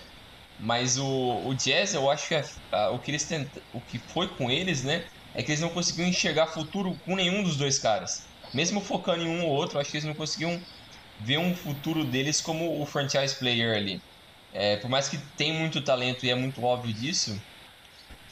mas 0.58 0.98
o, 0.98 1.42
o 1.46 1.54
Jazz, 1.54 1.94
eu 1.94 2.10
acho 2.10 2.28
que 2.28 2.34
a, 2.34 2.44
a, 2.72 2.90
o 2.90 2.98
que 2.98 3.10
eles 3.10 3.24
tentam, 3.24 3.62
o 3.72 3.80
que 3.80 3.98
foi 3.98 4.28
com 4.28 4.50
eles, 4.50 4.84
né, 4.84 5.04
é 5.34 5.42
que 5.42 5.50
eles 5.50 5.60
não 5.60 5.70
conseguiam 5.70 6.08
enxergar 6.08 6.48
futuro 6.48 6.94
com 7.04 7.16
nenhum 7.16 7.42
dos 7.42 7.56
dois 7.56 7.78
caras. 7.78 8.26
Mesmo 8.52 8.80
focando 8.80 9.22
em 9.22 9.28
um 9.28 9.44
ou 9.46 9.50
outro, 9.52 9.78
acho 9.78 9.90
que 9.90 9.96
eles 9.96 10.06
não 10.06 10.14
conseguiam 10.14 10.60
ver 11.20 11.38
um 11.38 11.54
futuro 11.54 12.04
deles 12.04 12.40
como 12.40 12.80
o 12.80 12.86
franchise 12.86 13.38
player 13.38 13.76
ali. 13.76 14.02
É, 14.52 14.76
por 14.76 14.90
mais 14.90 15.08
que 15.08 15.16
tem 15.36 15.52
muito 15.52 15.82
talento 15.82 16.26
e 16.26 16.30
é 16.30 16.34
muito 16.34 16.62
óbvio 16.62 16.92
disso, 16.92 17.40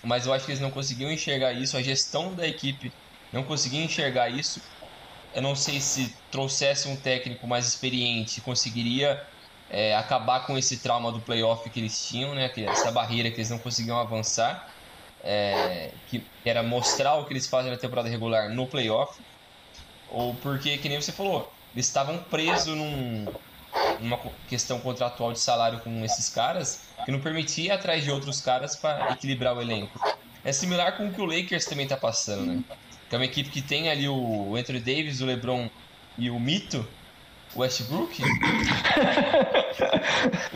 mas 0.09 0.25
eu 0.25 0.33
acho 0.33 0.47
que 0.47 0.53
eles 0.53 0.61
não 0.61 0.71
conseguiam 0.71 1.13
enxergar 1.13 1.53
isso, 1.53 1.77
a 1.77 1.83
gestão 1.83 2.35
da 2.35 2.49
equipe 2.49 2.91
não 3.31 3.45
conseguia 3.45 3.85
enxergar 3.85 4.31
isso. 4.31 4.59
Eu 5.35 5.43
não 5.43 5.55
sei 5.55 5.81
se 5.81 6.17
trouxesse 6.33 6.89
um 6.89 6.97
técnico 6.97 7.47
mais 7.47 7.69
experiente, 7.69 8.41
conseguiria 8.41 9.23
é, 9.69 9.95
acabar 9.95 10.47
com 10.47 10.57
esse 10.57 10.79
trauma 10.79 11.13
do 11.13 11.21
playoff 11.21 11.69
que 11.69 11.79
eles 11.79 12.09
tinham, 12.09 12.35
né? 12.35 12.51
essa 12.57 12.91
barreira 12.91 13.31
que 13.31 13.37
eles 13.37 13.51
não 13.51 13.59
conseguiam 13.59 14.01
avançar, 14.01 14.67
é, 15.23 15.91
que 16.09 16.25
era 16.43 16.63
mostrar 16.63 17.17
o 17.17 17.27
que 17.27 17.35
eles 17.35 17.47
fazem 17.47 17.71
na 17.71 17.77
temporada 17.77 18.09
regular 18.09 18.49
no 18.49 18.67
playoff, 18.67 19.21
ou 20.11 20.35
porque, 20.37 20.79
que 20.79 20.89
nem 20.89 20.99
você 20.99 21.13
falou, 21.13 21.53
eles 21.75 21.87
estavam 21.87 22.17
presos 22.31 22.75
num, 22.75 23.29
numa 24.01 24.19
questão 24.49 24.81
contratual 24.81 25.33
de 25.33 25.41
salário 25.41 25.81
com 25.81 26.05
esses 26.05 26.29
caras 26.29 26.83
que 27.05 27.11
não 27.11 27.21
permitia 27.21 27.65
ir 27.65 27.71
atrás 27.71 28.05
de 28.05 28.11
outros 28.11 28.41
caras 28.41 28.77
para 28.77 29.13
equilibrar 29.13 29.57
o 29.57 29.61
elenco. 29.61 30.01
É 30.45 30.53
similar 30.53 30.97
com 30.97 31.09
o 31.09 31.13
que 31.13 31.21
o 31.21 31.25
Lakers 31.25 31.67
também 31.67 31.85
está 31.85 31.97
passando, 31.97 32.47
né? 32.47 32.65
Que 33.09 33.15
é 33.15 33.19
uma 33.19 33.25
equipe 33.25 33.51
que 33.51 33.63
tem 33.63 33.89
ali 33.89 34.09
o 34.09 34.55
Anthony 34.57 34.81
Davis, 34.81 35.21
o 35.21 35.27
LeBron 35.27 35.69
e 36.17 36.31
o 36.31 36.39
Mito, 36.39 36.87
Westbrook, 37.57 38.23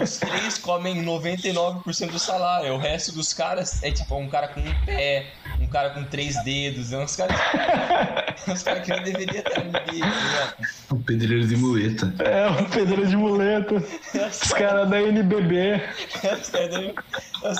os 0.01 0.19
três 0.19 0.59
comem 0.59 1.05
99% 1.05 2.11
do 2.11 2.19
salário. 2.19 2.75
O 2.75 2.79
resto 2.79 3.13
dos 3.13 3.33
caras 3.33 3.83
é 3.83 3.91
tipo 3.91 4.15
um 4.17 4.29
cara 4.29 4.49
com 4.49 4.61
um 4.61 4.85
pé, 4.85 5.33
um 5.61 5.67
cara 5.67 5.91
com 5.91 6.05
três 6.05 6.43
dedos. 6.45 6.93
É 6.93 6.99
uns 6.99 7.17
caras. 7.17 7.37
uns 8.47 8.63
caras 8.63 8.85
que 8.85 8.91
não 8.91 9.03
deveria 9.03 9.41
estar 9.41 9.65
no 9.65 9.71
NBA, 9.71 10.01
tá 10.01 10.55
O 10.91 10.99
pedreiro 10.99 11.47
de 11.47 11.57
muleta. 11.57 12.15
É, 12.19 12.47
o 12.49 12.69
pedreiro 12.69 13.09
de 13.09 13.17
muleta. 13.17 13.75
os 13.75 14.53
caras 14.53 14.89
da 14.89 15.01
NBB. 15.01 15.59
É, 15.59 15.91
os 16.41 16.51
caras 16.51 16.71
da... 16.71 16.93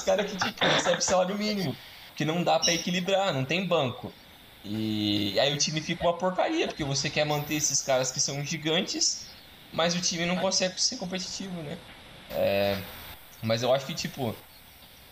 cara 0.05 0.25
que 0.25 0.37
tipo, 0.37 0.65
recebem 0.65 1.01
salário 1.01 1.37
mínimo. 1.37 1.75
Que 2.15 2.25
não 2.25 2.45
dá 2.45 2.59
pra 2.59 2.73
equilibrar, 2.73 3.33
não 3.33 3.45
tem 3.45 3.67
banco. 3.67 4.13
E 4.65 5.39
aí 5.41 5.53
o 5.53 5.59
time 5.59 5.81
fica 5.81 6.05
uma 6.05 6.17
porcaria, 6.17 6.69
porque 6.69 6.85
você 6.85 7.11
quer 7.11 7.25
manter 7.25 7.55
esses 7.55 7.83
caras 7.83 8.13
que 8.13 8.21
são 8.21 8.45
gigantes, 8.45 9.27
mas 9.73 9.95
o 9.95 10.01
time 10.01 10.25
não 10.25 10.37
consegue 10.37 10.81
ser 10.81 10.97
competitivo, 10.99 11.63
né? 11.63 11.77
É, 12.31 12.79
mas 13.43 13.63
eu 13.63 13.73
acho 13.75 13.87
que, 13.87 13.95
tipo, 13.95 14.35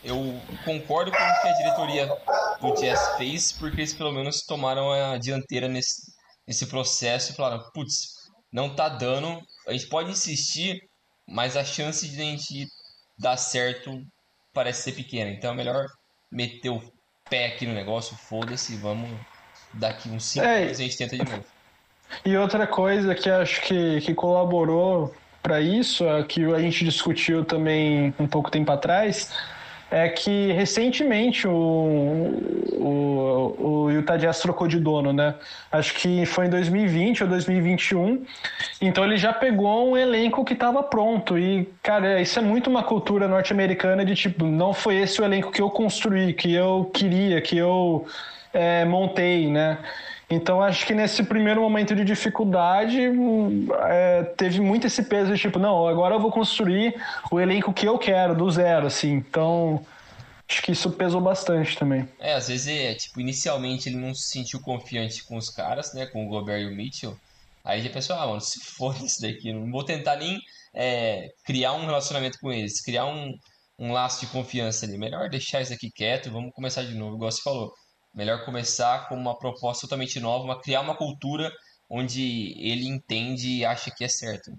eu 0.05 0.41
concordo 0.65 1.11
com 1.11 1.17
o 1.17 1.41
que 1.41 1.49
a 1.49 1.53
diretoria 1.53 2.07
do 2.61 2.75
Jazz 2.75 3.17
fez, 3.17 3.53
porque 3.53 3.81
eles 3.81 3.93
pelo 3.93 4.13
menos 4.13 4.43
tomaram 4.43 4.93
a 4.93 5.19
dianteira 5.19 5.69
nesse, 5.69 6.13
nesse 6.47 6.67
processo 6.67 7.33
e 7.33 7.35
falaram, 7.35 7.63
putz, 7.73 8.21
não 8.53 8.75
tá 8.75 8.89
dando, 8.89 9.41
a 9.67 9.73
gente 9.73 9.89
pode 9.89 10.11
insistir, 10.11 10.81
mas 11.29 11.57
a 11.57 11.65
chance 11.65 12.09
de 12.09 12.21
a 12.21 12.25
gente 12.25 12.67
dar 13.19 13.37
certo 13.37 14.01
parece 14.53 14.83
ser 14.83 14.93
pequena. 14.93 15.31
Então 15.31 15.53
é 15.53 15.57
melhor 15.57 15.87
meter 16.31 16.71
o 16.71 16.81
pé 17.29 17.47
aqui 17.47 17.67
no 17.67 17.75
negócio, 17.75 18.17
foda-se, 18.17 18.77
vamos 18.77 19.11
daqui 19.73 20.09
uns 20.09 20.25
5 20.25 20.45
é, 20.45 20.63
anos 20.65 20.79
a 20.79 20.83
gente 20.83 20.97
tenta 20.97 21.17
de 21.17 21.25
novo. 21.25 21.45
E 22.25 22.37
outra 22.37 22.67
coisa 22.67 23.15
que 23.15 23.31
acho 23.31 23.61
que, 23.63 24.01
que 24.01 24.15
colaborou 24.15 25.15
para 25.43 25.61
isso, 25.61 26.05
é 26.05 26.23
que 26.23 26.45
a 26.53 26.59
gente 26.59 26.85
discutiu 26.85 27.45
também 27.45 28.13
um 28.19 28.27
pouco 28.27 28.51
tempo 28.51 28.71
atrás, 28.71 29.33
é 29.91 30.09
que 30.09 30.53
recentemente 30.53 31.49
o, 31.49 31.51
o, 32.73 33.57
o 33.59 33.91
Utah 33.91 34.17
Jazz 34.17 34.39
trocou 34.39 34.69
de 34.69 34.79
dono, 34.79 35.13
né? 35.13 35.35
Acho 35.73 35.95
que 35.95 36.25
foi 36.27 36.47
em 36.47 36.51
2020 36.51 37.25
ou 37.25 37.29
2021. 37.29 38.25
Então 38.81 39.05
ele 39.05 39.17
já 39.17 39.33
pegou 39.33 39.91
um 39.91 39.97
elenco 39.97 40.45
que 40.45 40.53
estava 40.53 40.83
pronto. 40.83 41.37
E, 41.37 41.69
cara, 41.83 42.21
isso 42.21 42.39
é 42.39 42.43
muito 42.43 42.71
uma 42.71 42.85
cultura 42.85 43.27
norte-americana 43.27 44.05
de 44.05 44.15
tipo, 44.15 44.45
não 44.45 44.73
foi 44.73 44.97
esse 44.97 45.21
o 45.21 45.25
elenco 45.25 45.51
que 45.51 45.61
eu 45.61 45.71
construí, 45.71 46.35
que 46.35 46.55
eu 46.55 46.89
queria, 46.95 47.41
que 47.41 47.57
eu 47.59 48.07
é, 48.53 48.85
montei, 48.85 49.49
né? 49.51 49.79
Então 50.31 50.63
acho 50.63 50.87
que 50.87 50.95
nesse 50.95 51.25
primeiro 51.25 51.61
momento 51.61 51.95
de 51.95 52.05
dificuldade 52.05 53.01
é, 53.89 54.23
teve 54.37 54.61
muito 54.61 54.87
esse 54.87 55.03
peso 55.03 55.35
de 55.35 55.41
tipo, 55.41 55.59
não, 55.59 55.89
agora 55.89 56.15
eu 56.15 56.21
vou 56.21 56.31
construir 56.31 56.95
o 57.33 57.41
elenco 57.41 57.73
que 57.73 57.87
eu 57.87 57.99
quero, 57.99 58.37
do 58.37 58.49
zero, 58.49 58.87
assim. 58.87 59.15
Então 59.15 59.85
acho 60.49 60.63
que 60.63 60.71
isso 60.71 60.91
pesou 60.93 61.21
bastante 61.21 61.77
também. 61.77 62.09
É, 62.21 62.35
às 62.35 62.47
vezes 62.47 62.69
é, 62.69 62.95
tipo, 62.95 63.21
inicialmente 63.21 63.89
ele 63.89 63.97
não 63.97 64.15
se 64.15 64.29
sentiu 64.31 64.61
confiante 64.61 65.25
com 65.25 65.37
os 65.37 65.51
caras, 65.51 65.93
né? 65.95 66.07
Com 66.07 66.25
o 66.25 66.29
Gobert 66.29 66.63
e 66.63 66.67
o 66.67 66.77
Mitchell. 66.77 67.17
Aí 67.65 67.83
já 67.83 67.91
pensou, 67.91 68.15
ah, 68.17 68.27
mano, 68.27 68.41
se 68.41 68.61
for 68.61 68.95
isso 69.03 69.21
daqui, 69.21 69.53
não 69.53 69.69
vou 69.71 69.85
tentar 69.85 70.15
nem 70.15 70.39
é, 70.73 71.33
criar 71.45 71.73
um 71.73 71.87
relacionamento 71.87 72.39
com 72.41 72.53
eles, 72.53 72.81
criar 72.81 73.07
um, 73.07 73.35
um 73.77 73.93
laço 73.93 74.21
de 74.25 74.31
confiança 74.31 74.87
ali. 74.87 74.97
Melhor 74.97 75.29
deixar 75.29 75.61
isso 75.61 75.73
aqui 75.73 75.91
quieto, 75.91 76.31
vamos 76.31 76.53
começar 76.55 76.85
de 76.85 76.95
novo, 76.95 77.17
igual 77.17 77.33
você 77.33 77.43
falou. 77.43 77.73
Melhor 78.15 78.45
começar 78.45 79.09
com 79.09 79.15
uma 79.15 79.39
proposta 79.39 79.83
totalmente 79.83 80.19
nova, 80.19 80.45
uma, 80.45 80.61
criar 80.61 80.81
uma 80.81 80.97
cultura 80.97 81.51
onde 81.89 82.55
ele 82.59 82.87
entende 82.87 83.59
e 83.59 83.65
acha 83.65 83.91
que 83.91 84.05
é 84.05 84.09
certo. 84.09 84.53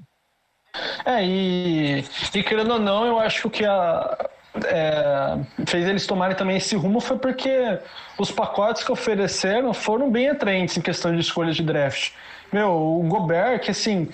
É, 1.05 1.25
e, 1.25 2.05
e 2.33 2.43
querendo 2.43 2.73
ou 2.73 2.79
não, 2.79 3.05
eu 3.05 3.19
acho 3.19 3.49
que 3.49 3.65
a, 3.65 4.29
é, 4.65 5.65
fez 5.65 5.87
eles 5.87 6.05
tomarem 6.05 6.35
também 6.35 6.57
esse 6.57 6.75
rumo 6.75 6.99
foi 6.99 7.17
porque 7.17 7.79
os 8.17 8.31
pacotes 8.31 8.83
que 8.83 8.91
ofereceram 8.91 9.73
foram 9.73 10.11
bem 10.11 10.29
atraentes 10.29 10.77
em 10.77 10.81
questão 10.81 11.13
de 11.13 11.21
escolha 11.21 11.53
de 11.53 11.63
draft. 11.63 12.11
Meu, 12.51 12.69
o 12.69 13.03
Gobert, 13.07 13.61
que 13.61 13.71
assim, 13.71 14.09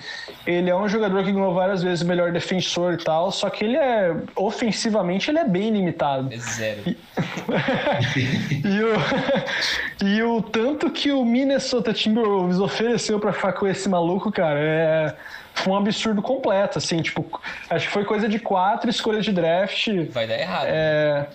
ele 0.46 0.70
é 0.70 0.76
um 0.76 0.88
jogador 0.88 1.24
que 1.24 1.32
ganhou 1.32 1.52
várias 1.52 1.82
vezes 1.82 2.02
o 2.02 2.06
melhor 2.06 2.30
defensor 2.30 2.94
e 2.94 2.98
tal, 2.98 3.32
só 3.32 3.50
que 3.50 3.64
ele 3.64 3.76
é, 3.76 4.14
ofensivamente, 4.36 5.30
ele 5.30 5.40
é 5.40 5.44
bem 5.44 5.70
limitado. 5.70 6.32
É 6.32 6.38
zero. 6.38 6.82
E, 6.86 6.96
e, 8.64 8.82
o, 8.82 10.06
e 10.06 10.22
o 10.22 10.40
tanto 10.40 10.88
que 10.90 11.10
o 11.10 11.24
Minnesota 11.24 11.92
Timberwolves 11.92 12.60
ofereceu 12.60 13.18
para 13.18 13.32
ficar 13.32 13.54
com 13.54 13.66
esse 13.66 13.88
maluco, 13.88 14.30
cara, 14.30 14.58
é 14.58 15.14
foi 15.58 15.72
um 15.72 15.76
absurdo 15.76 16.22
completo, 16.22 16.78
assim, 16.78 17.02
tipo, 17.02 17.40
acho 17.68 17.86
que 17.86 17.92
foi 17.92 18.04
coisa 18.04 18.28
de 18.28 18.38
quatro 18.38 18.88
escolhas 18.88 19.24
de 19.24 19.32
draft. 19.32 19.88
Vai 20.10 20.26
dar 20.26 20.38
errado. 20.38 20.66
É... 20.68 21.26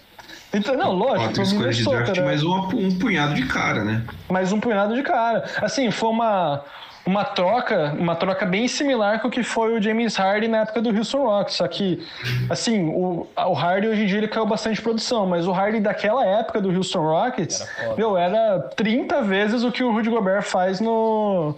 Então, 0.54 0.78
não, 0.78 0.94
lógico. 0.94 1.26
Quatro 1.26 1.44
escolhas 1.44 1.78
de 1.78 1.84
draft, 1.84 2.18
né? 2.18 2.24
mais 2.24 2.44
um, 2.44 2.56
um 2.74 2.98
punhado 2.98 3.34
de 3.34 3.46
cara, 3.46 3.84
né? 3.84 4.04
Mais 4.30 4.52
um 4.54 4.60
punhado 4.60 4.96
de 4.96 5.04
cara. 5.04 5.44
Assim, 5.62 5.92
foi 5.92 6.10
uma 6.10 6.64
uma 7.06 7.26
troca, 7.26 7.94
uma 8.00 8.16
troca 8.16 8.46
bem 8.46 8.68
similar 8.68 9.22
com 9.22 9.28
o 9.28 9.32
que 9.32 9.44
foi 9.44 9.78
o 9.78 9.82
James 9.82 10.16
Harden 10.16 10.50
na 10.50 10.60
época 10.60 10.82
do 10.82 10.90
Houston 10.90 11.24
Rockets, 11.24 11.56
só 11.56 11.68
que 11.68 12.02
assim, 12.50 12.86
o, 12.86 13.28
o 13.36 13.54
Harden 13.54 13.90
hoje 13.90 14.04
em 14.04 14.06
dia 14.06 14.18
ele 14.20 14.28
caiu 14.28 14.46
bastante 14.46 14.82
produção, 14.82 15.26
mas 15.26 15.46
o 15.46 15.52
Harden 15.52 15.82
daquela 15.82 16.26
época 16.26 16.62
do 16.62 16.74
Houston 16.74 17.02
Rockets, 17.02 17.68
era 17.78 17.96
meu, 17.96 18.18
era 18.18 18.60
30 18.76 19.22
vezes 19.24 19.64
o 19.64 19.72
que 19.72 19.84
o 19.84 19.92
Rudy 19.92 20.10
Gobert 20.10 20.44
faz 20.44 20.80
no 20.80 21.56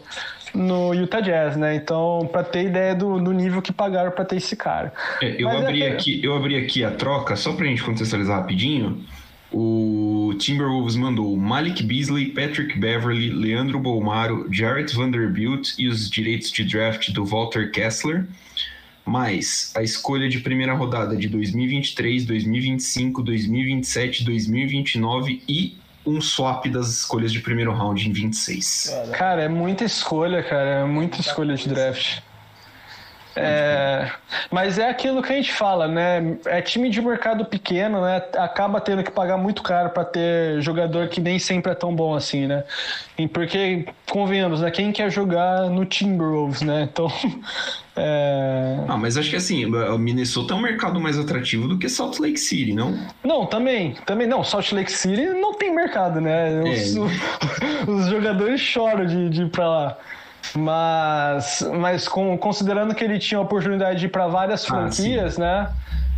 no 0.56 0.94
Utah 0.94 1.20
Jazz, 1.20 1.58
né? 1.58 1.76
Então, 1.76 2.30
para 2.32 2.44
ter 2.44 2.64
ideia 2.64 2.96
do, 2.96 3.20
do, 3.20 3.34
nível 3.34 3.62
que 3.62 3.74
pagaram 3.74 4.12
para 4.12 4.24
ter 4.24 4.38
esse 4.38 4.56
cara. 4.56 4.94
É, 5.22 5.36
eu, 5.38 5.50
abri 5.50 5.84
é 5.84 5.92
aqui, 5.92 6.24
eu 6.24 6.34
abri 6.34 6.56
aqui 6.56 6.84
a 6.84 6.92
troca, 6.92 7.36
só 7.36 7.54
pra 7.54 7.66
gente 7.66 7.84
contextualizar 7.84 8.40
rapidinho. 8.40 9.04
O 9.52 10.34
Timberwolves 10.40 10.96
mandou 10.96 11.36
Malik 11.38 11.84
Beasley, 11.84 12.28
Patrick 12.28 12.78
Beverly, 12.78 13.30
Leandro 13.30 13.80
Bolmaro, 13.80 14.48
Jarrett 14.52 14.96
Vanderbilt 14.96 15.74
e 15.78 15.88
os 15.88 16.10
direitos 16.10 16.52
de 16.52 16.64
draft 16.64 17.12
do 17.12 17.26
Walter 17.26 17.72
Kessler, 17.72 18.26
mais 19.06 19.72
a 19.76 19.84
escolha 19.84 20.28
de 20.28 20.40
primeira 20.40 20.74
rodada 20.74 21.16
de 21.16 21.30
2023, 21.30 22.26
2025, 22.26 23.22
2027, 23.22 24.26
2029 24.26 25.44
e 25.48 25.78
um 26.06 26.22
swap 26.22 26.66
das 26.68 26.90
escolhas 26.90 27.32
de 27.32 27.40
primeiro 27.40 27.72
round 27.74 28.08
em 28.08 28.12
26. 28.12 28.96
Cara, 29.14 29.44
é 29.44 29.48
muita 29.48 29.84
escolha, 29.84 30.44
cara. 30.44 30.82
É 30.82 30.86
muita 30.86 31.20
escolha 31.20 31.56
de 31.56 31.68
draft. 31.68 32.20
É, 33.36 34.10
mas 34.50 34.80
é 34.80 34.90
aquilo 34.90 35.22
que 35.22 35.32
a 35.32 35.36
gente 35.36 35.52
fala, 35.52 35.88
né? 35.88 36.38
É 36.46 36.62
time 36.62 36.90
de 36.90 37.02
mercado 37.02 37.46
pequeno, 37.46 38.02
né? 38.02 38.22
Acaba 38.38 38.80
tendo 38.80 39.04
que 39.04 39.12
pagar 39.12 39.38
muito 39.38 39.62
caro 39.62 39.90
para 39.90 40.06
ter 40.06 40.62
jogador 40.62 41.10
que 41.10 41.20
nem 41.20 41.38
sempre 41.38 41.72
é 41.72 41.76
tão 41.76 41.94
bom 41.94 42.16
assim, 42.16 42.48
né? 42.48 42.64
E 43.18 43.28
porque, 43.28 43.86
convenhamos, 44.10 44.62
né? 44.62 44.72
Quem 44.72 44.92
quer 44.92 45.12
jogar 45.12 45.70
no 45.70 45.86
Timberwolves, 45.86 46.62
né? 46.62 46.88
Então. 46.92 47.12
É... 47.98 48.78
Ah, 48.90 48.98
mas 48.98 49.16
acho 49.16 49.30
que 49.30 49.38
assim, 49.38 49.66
o 49.66 49.98
Minnesota 49.98 50.54
é 50.54 50.58
um 50.58 50.62
mercado 50.62 51.00
mais 51.00 51.18
atrativo 51.18 51.66
do 51.66 51.80
que 51.80 51.88
Salt 51.88 52.20
Lake 52.20 52.38
City, 52.38 52.74
não? 52.74 52.94
Não, 53.24 53.46
também. 53.46 53.96
Também 54.06 54.28
não. 54.28 54.44
Salt 54.44 54.74
Lake 54.74 54.92
City 54.92 55.28
não 55.28 55.54
tem 55.54 55.74
mercado, 55.74 56.20
né? 56.20 56.62
Os, 56.62 56.96
é. 56.98 57.88
os 57.90 58.08
jogadores 58.08 58.60
choram 58.60 59.06
de, 59.06 59.30
de 59.30 59.44
ir 59.44 59.50
pra 59.50 59.66
lá. 59.70 59.98
Mas, 60.54 61.62
mas 61.80 62.08
com, 62.08 62.38
considerando 62.38 62.94
que 62.94 63.04
ele 63.04 63.20
tinha 63.20 63.38
a 63.38 63.42
oportunidade 63.42 64.00
de 64.00 64.06
ir 64.06 64.10
para 64.10 64.28
várias 64.28 64.64
ah, 64.66 64.68
franquias, 64.68 65.40
ah, 65.40 65.42
né? 65.42 65.76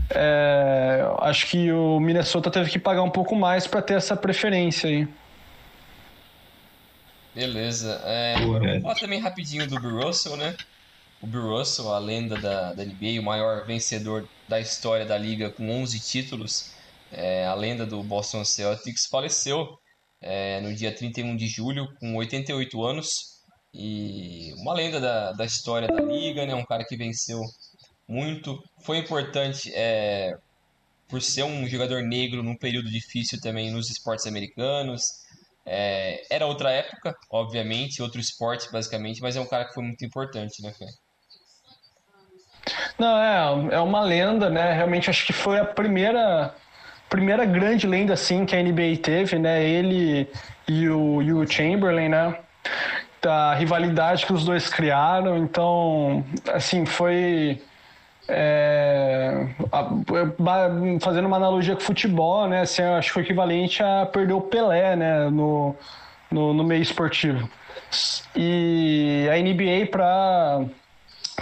É, 0.09 1.05
acho 1.19 1.47
que 1.47 1.71
o 1.71 1.99
Minnesota 1.99 2.49
teve 2.49 2.69
que 2.69 2.80
pagar 2.80 3.03
um 3.03 3.09
pouco 3.09 3.36
mais 3.36 3.67
para 3.67 3.82
ter 3.82 3.95
essa 3.95 4.15
preferência 4.15 4.89
aí. 4.89 5.07
Beleza. 7.36 8.01
É, 8.05 8.36
vamos 8.39 8.82
falar 8.82 8.95
também 8.95 9.19
rapidinho 9.19 9.67
do 9.67 9.80
Bill 9.80 10.01
Russell, 10.01 10.38
né? 10.38 10.55
O 11.21 11.28
Bill 11.28 11.49
Russell, 11.49 11.93
a 11.93 11.99
lenda 11.99 12.38
da, 12.38 12.73
da 12.73 12.84
NBA, 12.84 13.19
o 13.19 13.23
maior 13.23 13.65
vencedor 13.65 14.28
da 14.47 14.59
história 14.59 15.05
da 15.05 15.17
liga 15.17 15.49
com 15.49 15.69
11 15.69 15.99
títulos, 15.99 16.73
é, 17.11 17.45
a 17.45 17.53
lenda 17.53 17.86
do 17.86 18.01
Boston 18.01 18.45
Celtics, 18.45 19.05
faleceu 19.05 19.78
é, 20.21 20.61
no 20.61 20.73
dia 20.73 20.91
31 20.91 21.36
de 21.36 21.47
julho, 21.47 21.88
com 21.99 22.15
88 22.15 22.84
anos 22.84 23.37
e 23.80 24.55
uma 24.57 24.73
lenda 24.73 24.99
da, 24.99 25.32
da 25.34 25.45
história 25.45 25.88
da 25.88 26.01
liga, 26.01 26.47
né? 26.47 26.55
Um 26.55 26.65
cara 26.65 26.84
que 26.84 26.97
venceu 26.97 27.39
muito, 28.07 28.59
foi 28.82 28.97
importante 28.97 29.71
é, 29.75 30.36
por 31.07 31.21
ser 31.21 31.43
um 31.43 31.67
jogador 31.67 32.01
negro 32.01 32.41
num 32.41 32.57
período 32.57 32.89
difícil 32.89 33.39
também 33.39 33.69
nos 33.69 33.91
esportes 33.91 34.25
americanos. 34.25 35.03
É, 35.63 36.23
era 36.34 36.47
outra 36.47 36.71
época, 36.71 37.15
obviamente, 37.30 38.01
outro 38.01 38.19
esporte 38.19 38.71
basicamente, 38.71 39.21
mas 39.21 39.36
é 39.36 39.39
um 39.39 39.45
cara 39.45 39.65
que 39.65 39.75
foi 39.75 39.84
muito 39.84 40.03
importante, 40.03 40.59
né, 40.63 40.73
Fê? 40.73 40.86
Não, 42.97 43.15
é, 43.15 43.75
é 43.75 43.80
uma 43.80 44.01
lenda, 44.01 44.49
né? 44.49 44.73
Realmente 44.73 45.07
acho 45.07 45.23
que 45.23 45.34
foi 45.34 45.59
a 45.59 45.65
primeira 45.65 46.55
primeira 47.09 47.45
grande 47.45 47.86
lenda 47.86 48.13
assim 48.13 48.43
que 48.43 48.55
a 48.55 48.63
NBA 48.63 48.97
teve, 49.03 49.38
né? 49.38 49.63
Ele 49.63 50.28
e 50.67 50.89
o, 50.89 51.21
e 51.21 51.32
o 51.32 51.47
Chamberlain, 51.47 52.09
né? 52.09 52.47
A 53.28 53.53
rivalidade 53.53 54.25
que 54.25 54.34
os 54.34 54.45
dois 54.45 54.69
criaram. 54.69 55.38
Então, 55.38 56.23
assim, 56.53 56.86
foi. 56.86 57.61
É, 58.30 59.47
fazendo 60.99 61.28
uma 61.28 61.38
analogia 61.38 61.75
com 61.75 61.82
futebol, 61.82 62.47
né? 62.47 62.61
Assim, 62.61 62.82
acho 62.82 63.07
que 63.07 63.13
foi 63.13 63.23
equivalente 63.23 63.82
a 63.82 64.05
perder 64.05 64.34
o 64.34 64.41
Pelé, 64.41 64.95
né? 64.95 65.30
No, 65.30 65.75
no, 66.30 66.53
no 66.53 66.63
meio 66.63 66.82
esportivo. 66.82 67.49
E 68.36 69.28
a 69.32 69.38
NBA 69.38 69.89
para 69.89 70.65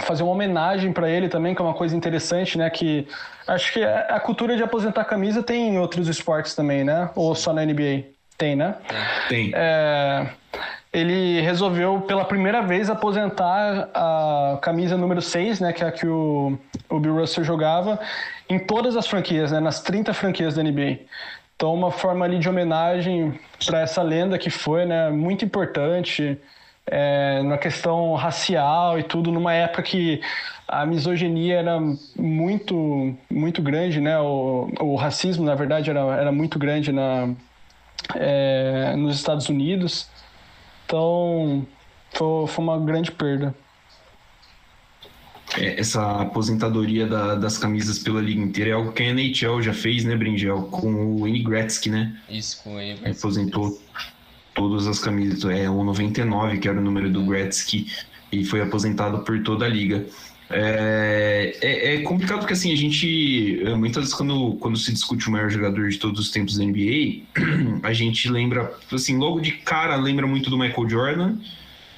fazer 0.02 0.22
uma 0.22 0.32
homenagem 0.32 0.92
para 0.92 1.08
ele 1.08 1.28
também, 1.28 1.54
que 1.54 1.62
é 1.62 1.64
uma 1.64 1.74
coisa 1.74 1.96
interessante, 1.96 2.58
né? 2.58 2.68
Que 2.70 3.06
acho 3.46 3.72
que 3.72 3.82
a 3.82 4.20
cultura 4.20 4.56
de 4.56 4.62
aposentar 4.62 5.04
camisa 5.04 5.42
tem 5.42 5.70
em 5.70 5.78
outros 5.78 6.08
esportes 6.08 6.54
também, 6.54 6.84
né? 6.84 7.10
Ou 7.14 7.34
só 7.34 7.52
na 7.52 7.64
NBA? 7.64 8.04
Tem, 8.36 8.54
né? 8.54 8.76
Tem. 9.28 9.50
É, 9.54 10.26
ele 10.92 11.40
resolveu 11.40 12.00
pela 12.02 12.24
primeira 12.24 12.62
vez 12.62 12.88
aposentar 12.88 13.90
a 13.94 14.58
camisa 14.62 14.96
número 14.96 15.20
6, 15.20 15.60
né, 15.60 15.72
que 15.72 15.84
é 15.84 15.88
a 15.88 15.92
que 15.92 16.06
o, 16.06 16.58
o 16.88 16.98
Bill 16.98 17.16
Russell 17.16 17.44
jogava, 17.44 17.98
em 18.48 18.58
todas 18.58 18.96
as 18.96 19.06
franquias, 19.06 19.52
né, 19.52 19.60
nas 19.60 19.82
30 19.82 20.14
franquias 20.14 20.54
da 20.54 20.62
NBA. 20.62 21.00
Então, 21.54 21.74
uma 21.74 21.90
forma 21.90 22.24
ali 22.24 22.38
de 22.38 22.48
homenagem 22.48 23.38
para 23.64 23.80
essa 23.80 24.02
lenda 24.02 24.38
que 24.38 24.50
foi, 24.50 24.84
né, 24.84 25.10
muito 25.10 25.44
importante 25.44 26.38
é, 26.86 27.42
na 27.42 27.58
questão 27.58 28.14
racial 28.14 28.98
e 28.98 29.02
tudo, 29.02 29.32
numa 29.32 29.52
época 29.52 29.82
que 29.82 30.20
a 30.68 30.84
misoginia 30.86 31.56
era 31.56 31.78
muito, 32.16 33.16
muito 33.30 33.62
grande, 33.62 34.00
né, 34.00 34.18
o, 34.18 34.70
o 34.80 34.96
racismo, 34.96 35.44
na 35.44 35.54
verdade, 35.54 35.90
era, 35.90 36.00
era 36.00 36.32
muito 36.32 36.58
grande 36.58 36.92
na, 36.92 37.34
é, 38.14 38.94
nos 38.96 39.16
Estados 39.16 39.48
Unidos. 39.48 40.08
Então, 40.86 41.66
foi, 42.14 42.46
foi 42.46 42.64
uma 42.64 42.78
grande 42.78 43.10
perda. 43.10 43.54
É, 45.58 45.80
essa 45.80 46.22
aposentadoria 46.22 47.06
da, 47.06 47.34
das 47.34 47.58
camisas 47.58 47.98
pela 47.98 48.20
liga 48.20 48.40
inteira 48.40 48.70
é 48.70 48.72
algo 48.74 48.92
que 48.92 49.02
a 49.02 49.06
NHL 49.06 49.62
já 49.62 49.72
fez, 49.72 50.04
né, 50.04 50.16
Bringel? 50.16 50.62
Com 50.64 50.92
o 50.92 51.18
Wayne 51.20 51.42
Gretzky, 51.42 51.90
né? 51.90 52.16
Isso, 52.28 52.62
com 52.62 52.70
o 52.70 52.74
Wayne 52.74 52.98
Gretzky. 52.98 53.18
Aposentou 53.18 53.82
todas 54.54 54.86
as 54.86 54.98
camisas. 54.98 55.44
É 55.44 55.68
o 55.68 55.84
99, 55.84 56.58
que 56.58 56.68
era 56.68 56.78
o 56.78 56.82
número 56.82 57.10
do 57.10 57.24
Gretzky, 57.24 57.90
e 58.32 58.44
foi 58.44 58.60
aposentado 58.60 59.20
por 59.20 59.42
toda 59.42 59.64
a 59.64 59.68
liga. 59.68 60.06
É, 60.48 61.58
é, 61.60 61.94
é, 61.94 62.02
complicado 62.02 62.38
porque 62.38 62.52
assim, 62.52 62.72
a 62.72 62.76
gente. 62.76 63.62
Muitas 63.76 64.04
vezes, 64.04 64.14
quando, 64.14 64.54
quando 64.60 64.78
se 64.78 64.92
discute 64.92 65.28
o 65.28 65.32
maior 65.32 65.50
jogador 65.50 65.88
de 65.88 65.98
todos 65.98 66.20
os 66.20 66.30
tempos 66.30 66.56
da 66.56 66.64
NBA, 66.64 67.22
a 67.82 67.92
gente 67.92 68.28
lembra, 68.30 68.72
assim, 68.92 69.16
logo 69.16 69.40
de 69.40 69.52
cara 69.52 69.96
lembra 69.96 70.26
muito 70.26 70.48
do 70.48 70.56
Michael 70.56 70.88
Jordan, 70.88 71.36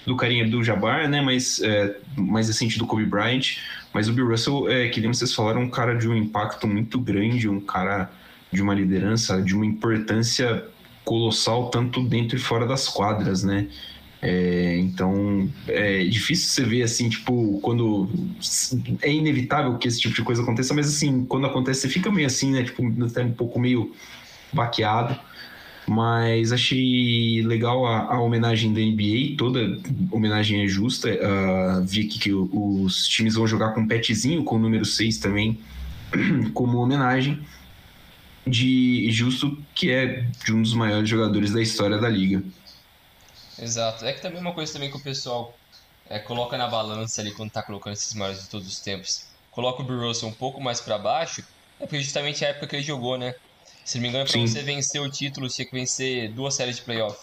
do 0.07 0.17
carinha 0.17 0.49
do 0.49 0.65
Jabbar, 0.65 1.09
né? 1.09 1.21
Mas 1.21 1.61
é, 1.61 1.97
mais 2.17 2.49
recente 2.49 2.79
do 2.79 2.87
Kobe 2.87 3.05
Bryant. 3.05 3.59
Mas 3.93 4.09
o 4.09 4.13
Bill 4.13 4.29
Russell, 4.29 4.71
é, 4.71 4.89
que 4.89 5.01
nem 5.01 5.13
vocês 5.13 5.35
falaram, 5.35 5.63
um 5.63 5.71
cara 5.71 5.95
de 5.95 6.09
um 6.09 6.17
impacto 6.17 6.67
muito 6.67 6.99
grande, 6.99 7.49
um 7.49 7.61
cara 7.61 8.11
de 8.51 8.63
uma 8.63 8.75
liderança, 8.75 9.43
de 9.43 9.55
uma 9.55 9.67
importância 9.67 10.65
colossal, 11.05 11.71
tanto 11.71 12.03
dentro 12.03 12.37
e 12.37 12.41
fora 12.41 12.67
das 12.67 12.89
quadras, 12.89 13.43
né? 13.43 13.67
É, 14.21 14.77
então 14.79 15.49
é 15.69 16.03
difícil 16.05 16.49
você 16.49 16.64
ver 16.64 16.83
assim, 16.83 17.09
tipo, 17.09 17.61
quando 17.61 18.09
é 19.01 19.12
inevitável 19.12 19.79
que 19.79 19.87
esse 19.87 20.01
tipo 20.01 20.14
de 20.14 20.23
coisa 20.23 20.43
aconteça, 20.43 20.75
mas 20.75 20.89
assim, 20.89 21.25
quando 21.25 21.47
acontece, 21.47 21.83
você 21.83 21.89
fica 21.89 22.11
meio 22.11 22.27
assim, 22.27 22.51
né? 22.53 22.64
Tipo, 22.64 22.83
até 23.05 23.23
um 23.23 23.33
pouco 23.33 23.61
meio 23.61 23.95
baqueado. 24.53 25.19
Mas 25.87 26.53
achei 26.53 27.43
legal 27.43 27.87
a, 27.87 28.14
a, 28.14 28.21
homenagem 28.21 28.75
da 28.75 28.81
NBA, 28.81 29.37
toda 29.39 29.81
homenagem 30.11 30.62
é 30.62 30.69
justa. 30.69 31.09
Uh, 31.09 31.87
vi 31.87 32.03
aqui 32.03 32.19
que 32.19 32.33
os 32.33 33.07
times 33.07 33.37
vão 33.37 33.47
jogar 33.47 33.71
com 33.71 33.87
petzinho, 33.87 34.45
com 34.45 34.57
o 34.57 34.59
número 34.59 34.85
6 34.85 35.16
também, 35.16 35.59
como 36.53 36.77
homenagem 36.77 37.41
de 38.47 39.09
justo 39.11 39.57
que 39.75 39.91
é 39.91 40.27
de 40.45 40.53
um 40.53 40.61
dos 40.61 40.75
maiores 40.75 41.09
jogadores 41.09 41.53
da 41.53 41.62
história 41.62 41.97
da 41.97 42.09
liga. 42.09 42.43
Exato. 43.59 44.05
É 44.05 44.13
que 44.13 44.21
também 44.21 44.41
uma 44.41 44.55
coisa 44.55 44.73
também 44.73 44.91
que 44.91 44.97
o 44.97 45.03
pessoal 45.03 45.55
é, 46.09 46.19
coloca 46.19 46.57
na 46.57 46.69
balança 46.69 47.21
ali 47.21 47.33
quando 47.33 47.51
tá 47.51 47.63
colocando 47.63 47.95
esses 47.95 48.15
maiores 48.15 48.43
de 48.43 48.49
todos 48.49 48.67
os 48.67 48.81
tempos. 48.81 49.27
Coloca 49.51 49.83
o 49.83 49.85
Bill 49.85 50.01
Russell 50.01 50.29
um 50.29 50.33
pouco 50.33 50.61
mais 50.61 50.81
para 50.81 50.99
baixo, 50.99 51.45
é 51.81 51.85
porque 51.85 52.01
justamente 52.01 52.45
é 52.45 52.49
a 52.49 52.51
época 52.51 52.69
que 52.69 52.77
ele 52.77 52.83
jogou, 52.83 53.19
né? 53.19 53.35
Se 53.85 53.97
não 53.97 54.03
me 54.03 54.09
engano, 54.09 54.31
para 54.31 54.41
você 54.41 54.63
vencer 54.63 55.01
o 55.01 55.11
título, 55.11 55.49
tinha 55.49 55.67
que 55.67 55.73
vencer 55.73 56.31
duas 56.33 56.55
séries 56.55 56.77
de 56.77 56.83
playoff. 56.83 57.19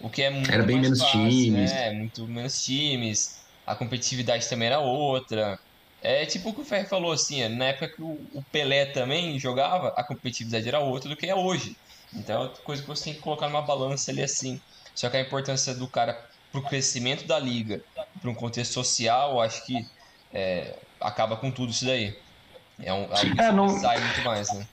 O 0.00 0.10
que 0.10 0.22
é 0.22 0.30
muito 0.30 0.50
Era 0.50 0.62
bem 0.62 0.80
menos 0.80 0.98
fácil, 0.98 1.30
times. 1.30 1.72
Né? 1.72 1.92
Muito 1.92 2.26
menos 2.26 2.62
times. 2.62 3.38
A 3.66 3.74
competitividade 3.74 4.48
também 4.48 4.66
era 4.66 4.80
outra. 4.80 5.58
É 6.02 6.26
tipo 6.26 6.50
o 6.50 6.52
que 6.52 6.60
o 6.60 6.64
Ferre 6.64 6.86
falou, 6.86 7.12
assim, 7.12 7.48
na 7.48 7.66
época 7.66 7.88
que 7.88 8.02
o 8.02 8.44
Pelé 8.52 8.86
também 8.86 9.38
jogava, 9.38 9.88
a 9.96 10.04
competitividade 10.04 10.68
era 10.68 10.80
outra 10.80 11.08
do 11.08 11.16
que 11.16 11.26
é 11.26 11.34
hoje. 11.34 11.76
Então 12.12 12.44
é 12.44 12.48
coisa 12.62 12.82
que 12.82 12.88
você 12.88 13.04
tem 13.04 13.14
que 13.14 13.20
colocar 13.20 13.48
numa 13.48 13.62
balança 13.62 14.10
ali 14.10 14.22
assim. 14.22 14.60
Só 14.94 15.10
que 15.10 15.16
a 15.16 15.20
importância 15.20 15.74
do 15.74 15.88
cara 15.88 16.14
para 16.50 16.60
o 16.60 16.64
crescimento 16.64 17.26
da 17.26 17.38
liga, 17.38 17.82
para 18.20 18.30
um 18.30 18.34
contexto 18.34 18.72
social, 18.72 19.40
acho 19.40 19.64
que 19.66 19.84
é, 20.32 20.78
acaba 21.00 21.36
com 21.36 21.50
tudo 21.50 21.70
isso 21.70 21.84
daí. 21.84 22.16
É 22.80 22.92
um 22.92 23.08
é, 23.38 23.52
não... 23.52 23.68
sai 23.68 23.98
muito 24.00 24.22
mais, 24.22 24.52
né? 24.52 24.66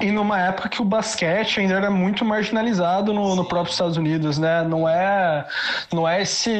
E 0.00 0.10
numa 0.10 0.40
época 0.40 0.68
que 0.68 0.82
o 0.82 0.84
basquete 0.84 1.60
ainda 1.60 1.74
era 1.74 1.90
muito 1.90 2.24
marginalizado 2.24 3.12
no, 3.12 3.36
no, 3.36 3.44
próprio 3.44 3.72
Estados 3.72 3.96
Unidos, 3.96 4.38
né? 4.38 4.62
Não 4.62 4.88
é, 4.88 5.46
não 5.92 6.08
é 6.08 6.22
esse 6.22 6.50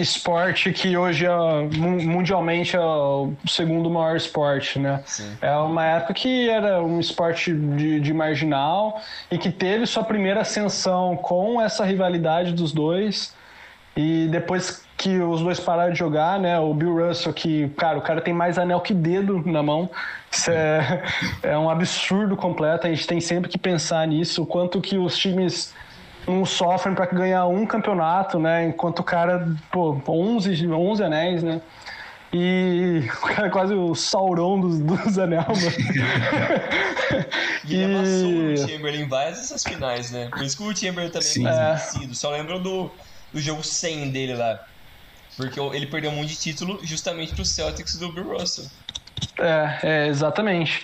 esporte 0.00 0.72
que 0.72 0.96
hoje 0.96 1.26
é, 1.26 1.30
mundialmente 1.76 2.76
é 2.76 2.80
o 2.80 3.32
segundo 3.46 3.88
maior 3.90 4.16
esporte, 4.16 4.78
né? 4.78 5.00
Sim. 5.06 5.36
É 5.40 5.56
uma 5.56 5.84
época 5.84 6.14
que 6.14 6.48
era 6.48 6.82
um 6.82 7.00
esporte 7.00 7.52
de, 7.52 8.00
de 8.00 8.12
marginal 8.12 9.00
e 9.30 9.38
que 9.38 9.50
teve 9.50 9.86
sua 9.86 10.04
primeira 10.04 10.42
ascensão 10.42 11.16
com 11.16 11.60
essa 11.60 11.84
rivalidade 11.84 12.52
dos 12.52 12.72
dois. 12.72 13.34
E 13.96 14.26
depois 14.30 14.83
que 15.04 15.20
os 15.20 15.42
dois 15.42 15.60
pararam 15.60 15.92
de 15.92 15.98
jogar, 15.98 16.40
né? 16.40 16.58
O 16.58 16.72
Bill 16.72 17.06
Russell, 17.06 17.34
que, 17.34 17.68
cara, 17.76 17.98
o 17.98 18.00
cara 18.00 18.22
tem 18.22 18.32
mais 18.32 18.56
anel 18.56 18.80
que 18.80 18.94
dedo 18.94 19.42
na 19.44 19.62
mão. 19.62 19.90
Isso 20.32 20.50
é, 20.50 21.02
é 21.44 21.58
um 21.58 21.68
absurdo 21.68 22.34
completo. 22.34 22.86
A 22.86 22.90
gente 22.90 23.06
tem 23.06 23.20
sempre 23.20 23.50
que 23.50 23.58
pensar 23.58 24.08
nisso, 24.08 24.42
o 24.42 24.46
quanto 24.46 24.80
que 24.80 24.96
os 24.96 25.18
times 25.18 25.74
não 26.26 26.46
sofrem 26.46 26.94
para 26.94 27.04
ganhar 27.04 27.44
um 27.44 27.66
campeonato, 27.66 28.38
né? 28.38 28.64
Enquanto 28.64 29.00
o 29.00 29.04
cara, 29.04 29.46
pô, 29.70 30.00
11, 30.08 30.66
11 30.66 31.04
anéis, 31.04 31.42
né? 31.42 31.60
E 32.32 33.02
o 33.22 33.26
cara 33.26 33.48
é 33.48 33.50
quase 33.50 33.74
o 33.74 33.94
Sauron 33.94 34.58
dos, 34.58 34.78
dos 34.78 35.18
Anel, 35.18 35.44
e 37.68 37.74
ele 37.74 37.94
amassou 37.94 38.30
o 38.30 38.56
Chamberlain 38.56 39.02
em 39.02 39.08
várias 39.08 39.36
dessas 39.36 39.62
finais, 39.62 40.10
né? 40.10 40.30
Por 40.30 40.42
isso 40.42 40.56
que 40.56 40.62
o 40.62 40.74
Chamberlain 40.74 41.10
também 41.10 41.28
Sim. 41.28 41.46
é 41.46 41.74
esquecido. 41.74 42.14
Só 42.14 42.30
lembram 42.30 42.62
do, 42.62 42.90
do 43.34 43.38
jogo 43.38 43.62
100 43.62 44.10
dele 44.10 44.34
lá. 44.34 44.64
Porque 45.36 45.58
ele 45.60 45.86
perdeu 45.86 46.10
um 46.10 46.16
monte 46.16 46.28
de 46.28 46.36
título 46.36 46.78
justamente 46.82 47.34
pro 47.34 47.44
Celtics 47.44 47.96
do 47.96 48.12
Bill 48.12 48.38
Russell. 48.38 48.66
É, 49.38 49.78
é 49.82 50.06
exatamente. 50.06 50.82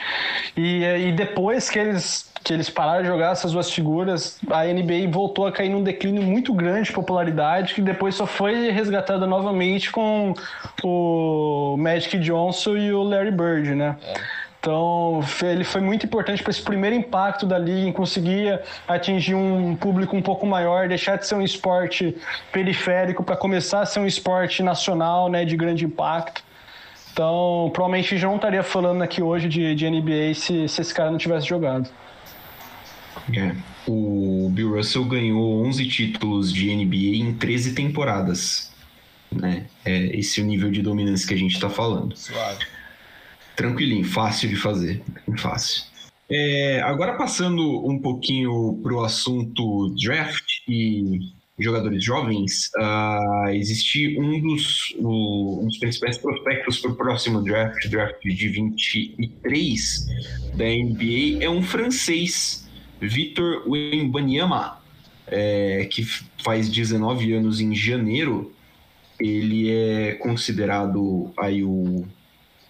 E, 0.56 0.82
e 0.84 1.12
depois 1.12 1.70
que 1.70 1.78
eles 1.78 2.30
que 2.42 2.54
eles 2.54 2.70
pararam 2.70 3.02
de 3.02 3.08
jogar 3.08 3.32
essas 3.32 3.52
duas 3.52 3.70
figuras, 3.70 4.38
a 4.50 4.64
NBA 4.64 5.10
voltou 5.10 5.46
a 5.46 5.52
cair 5.52 5.68
num 5.68 5.82
declínio 5.82 6.22
muito 6.22 6.54
grande 6.54 6.88
de 6.88 6.92
popularidade, 6.92 7.74
que 7.74 7.82
depois 7.82 8.14
só 8.14 8.26
foi 8.26 8.70
resgatada 8.70 9.26
novamente 9.26 9.92
com 9.92 10.34
o 10.82 11.76
Magic 11.78 12.18
Johnson 12.18 12.76
e 12.76 12.92
o 12.92 13.02
Larry 13.02 13.30
Bird, 13.30 13.74
né? 13.74 13.96
É. 14.02 14.14
Então, 14.60 15.24
ele 15.42 15.64
foi 15.64 15.80
muito 15.80 16.04
importante 16.04 16.42
para 16.42 16.50
esse 16.50 16.60
primeiro 16.60 16.94
impacto 16.94 17.46
da 17.46 17.58
liga, 17.58 17.88
em 17.88 17.92
conseguir 17.92 18.60
atingir 18.86 19.34
um 19.34 19.74
público 19.74 20.14
um 20.14 20.20
pouco 20.20 20.46
maior, 20.46 20.86
deixar 20.86 21.16
de 21.16 21.26
ser 21.26 21.34
um 21.34 21.42
esporte 21.42 22.14
periférico 22.52 23.24
para 23.24 23.36
começar 23.36 23.80
a 23.80 23.86
ser 23.86 24.00
um 24.00 24.06
esporte 24.06 24.62
nacional, 24.62 25.30
né, 25.30 25.46
de 25.46 25.56
grande 25.56 25.86
impacto. 25.86 26.44
Então, 27.10 27.70
provavelmente 27.72 28.18
já 28.18 28.28
não 28.28 28.36
estaria 28.36 28.62
falando 28.62 29.00
aqui 29.02 29.22
hoje 29.22 29.48
de, 29.48 29.74
de 29.74 29.88
NBA 29.88 30.34
se, 30.34 30.68
se 30.68 30.80
esse 30.82 30.92
cara 30.92 31.10
não 31.10 31.18
tivesse 31.18 31.46
jogado. 31.46 31.88
É. 33.34 33.56
O 33.86 34.50
Bill 34.52 34.76
Russell 34.76 35.04
ganhou 35.06 35.64
11 35.64 35.88
títulos 35.88 36.52
de 36.52 36.74
NBA 36.74 37.16
em 37.16 37.32
13 37.32 37.74
temporadas. 37.74 38.70
Né? 39.32 39.64
É 39.86 40.18
esse 40.18 40.38
é 40.40 40.44
o 40.44 40.46
nível 40.46 40.70
de 40.70 40.82
dominância 40.82 41.26
que 41.26 41.34
a 41.34 41.38
gente 41.38 41.54
está 41.54 41.70
falando. 41.70 42.14
Suave. 42.14 42.66
Tranquilinho, 43.60 44.06
fácil 44.06 44.48
de 44.48 44.56
fazer. 44.56 45.02
Fácil. 45.36 45.82
É, 46.30 46.80
agora 46.80 47.18
passando 47.18 47.86
um 47.86 47.98
pouquinho 47.98 48.80
para 48.82 48.94
o 48.94 49.04
assunto 49.04 49.94
draft 50.02 50.46
e 50.66 51.18
jogadores 51.58 52.02
jovens, 52.02 52.70
uh, 52.78 53.50
existe 53.50 54.18
um 54.18 54.40
dos, 54.40 54.94
um 54.98 55.66
dos 55.66 55.76
principais 55.76 56.16
prospectos 56.16 56.78
para 56.78 56.90
o 56.90 56.96
próximo 56.96 57.42
draft, 57.42 57.86
draft 57.90 58.22
de 58.22 58.48
23 58.48 60.06
da 60.54 60.64
NBA, 60.64 61.44
é 61.44 61.50
um 61.50 61.62
francês 61.62 62.66
Vitor 62.98 63.68
Wembanyama, 63.68 64.80
é, 65.26 65.86
que 65.90 66.02
faz 66.42 66.70
19 66.70 67.34
anos 67.34 67.60
em 67.60 67.74
janeiro, 67.74 68.54
ele 69.20 69.70
é 69.70 70.14
considerado 70.14 71.30
aí 71.36 71.62
o, 71.62 72.06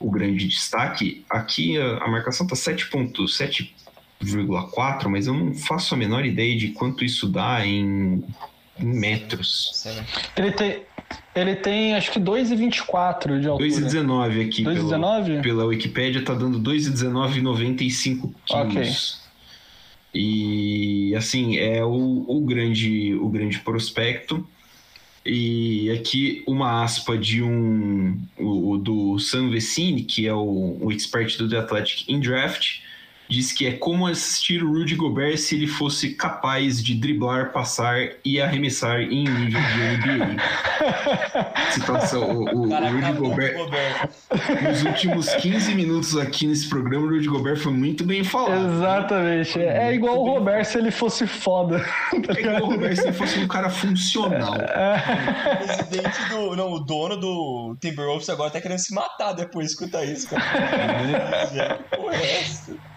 o 0.01 0.11
grande 0.11 0.49
destaque. 0.49 1.25
Aqui 1.31 1.79
a, 1.79 1.99
a 1.99 2.09
marcação 2.09 2.47
está 2.47 2.57
7.7,4, 2.57 5.09
mas 5.09 5.27
eu 5.27 5.35
não 5.35 5.55
faço 5.55 5.95
a 5.95 5.97
menor 5.97 6.25
ideia 6.25 6.57
de 6.57 6.69
quanto 6.69 7.05
isso 7.05 7.29
dá 7.29 7.65
em, 7.65 8.25
em 8.79 8.85
metros. 8.85 9.87
Ele 10.37 10.53
tem, 10.53 10.83
ele 11.35 11.57
tem 11.57 11.95
acho 11.95 12.11
que 12.11 12.19
2,24 12.19 13.39
de 13.39 13.47
altura. 13.47 13.69
2,19 13.69 14.47
aqui. 14.47 14.65
2,19? 14.65 15.43
Pela 15.43 15.67
Wikipédia 15.67 16.25
tá 16.25 16.33
dando 16.35 16.59
2,19,95 16.61 18.33
quilos. 18.47 18.49
Ok. 18.49 18.91
E 20.13 21.15
assim, 21.15 21.57
é 21.57 21.85
o, 21.85 22.25
o, 22.27 22.41
grande, 22.41 23.15
o 23.15 23.29
grande 23.29 23.61
prospecto. 23.61 24.45
E 25.25 25.91
aqui 25.91 26.43
uma 26.47 26.83
aspa 26.83 27.17
de 27.17 27.43
um 27.43 28.19
o, 28.39 28.79
do 28.79 29.19
Sam 29.19 29.51
Vecini, 29.51 30.05
que 30.05 30.27
é 30.27 30.33
o, 30.33 30.79
o 30.81 30.91
expert 30.91 31.37
do 31.37 31.49
The 31.49 31.59
Athletic 31.59 32.11
in 32.11 32.21
Draft, 32.21 32.81
diz 33.31 33.53
que 33.53 33.67
é 33.67 33.73
como 33.73 34.09
assistir 34.09 34.63
o 34.63 34.73
Rudy 34.73 34.97
Gobert 34.97 35.39
se 35.39 35.55
ele 35.55 35.69
fosse 35.69 36.11
capaz 36.11 36.83
de 36.83 36.95
driblar, 36.95 37.53
passar 37.53 37.97
e 38.25 38.41
arremessar 38.41 39.01
em 39.01 39.23
nível 39.25 39.61
de 39.61 40.19
NBA. 40.19 40.43
Situação, 41.71 42.29
o, 42.29 42.45
o, 42.45 42.63
o 42.63 42.91
Rudy 42.91 43.13
Gobert, 43.13 43.57
Gobert, 43.57 44.11
nos 44.69 44.83
últimos 44.83 45.33
15 45.37 45.75
minutos 45.77 46.17
aqui 46.17 46.49
nesse 46.49 46.69
programa, 46.69 47.07
o 47.07 47.11
Rudy 47.11 47.29
Gobert 47.29 47.59
foi 47.59 47.73
muito 47.73 48.03
bem 48.05 48.25
falado. 48.25 48.75
Exatamente. 48.75 49.61
É, 49.61 49.91
é 49.91 49.95
igual 49.95 50.21
o 50.21 50.25
Robert 50.25 50.65
se 50.65 50.79
ele 50.79 50.91
fosse 50.91 51.27
foda. 51.27 51.81
É 52.31 52.41
igual 52.41 52.63
o 52.63 52.73
Robert 52.73 52.97
se 52.97 53.03
ele 53.03 53.13
fosse 53.13 53.39
um 53.39 53.49
cara 53.49 53.71
funcional. 53.71 54.55
É. 54.57 55.55
O 55.55 55.67
presidente 55.67 56.29
do. 56.29 56.57
Não, 56.57 56.73
o 56.73 56.81
dono 56.81 57.17
do 57.17 57.77
Timberwolves 57.81 58.29
agora 58.29 58.51
tá 58.51 58.61
querendo 58.61 58.79
se 58.79 58.95
matar 58.95 59.33
depois 59.33 59.67
de 59.67 59.73
escutar 59.73 60.05
isso, 60.05 60.29
cara. 60.29 61.85
Porra, 61.91 62.15
é 62.15 62.41
essa? 62.41 62.90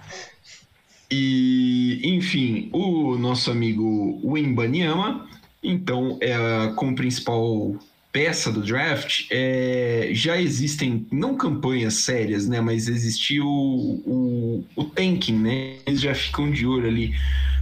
E, 1.15 1.99
enfim, 2.03 2.69
o 2.73 3.15
nosso 3.19 3.51
amigo 3.51 4.19
Wembanyama, 4.23 5.29
então, 5.61 6.17
é, 6.19 6.35
como 6.75 6.95
principal 6.95 7.75
peça 8.11 8.51
do 8.51 8.61
draft, 8.61 9.27
é, 9.29 10.09
já 10.11 10.41
existem, 10.41 11.05
não 11.11 11.35
campanhas 11.35 11.93
sérias, 11.95 12.47
né, 12.47 12.59
mas 12.59 12.87
existiu 12.87 13.45
o, 13.45 14.01
o, 14.07 14.65
o 14.75 14.83
tanking, 14.85 15.37
né, 15.37 15.75
eles 15.85 16.01
já 16.01 16.15
ficam 16.15 16.49
de 16.49 16.65
olho 16.65 16.87
ali 16.87 17.13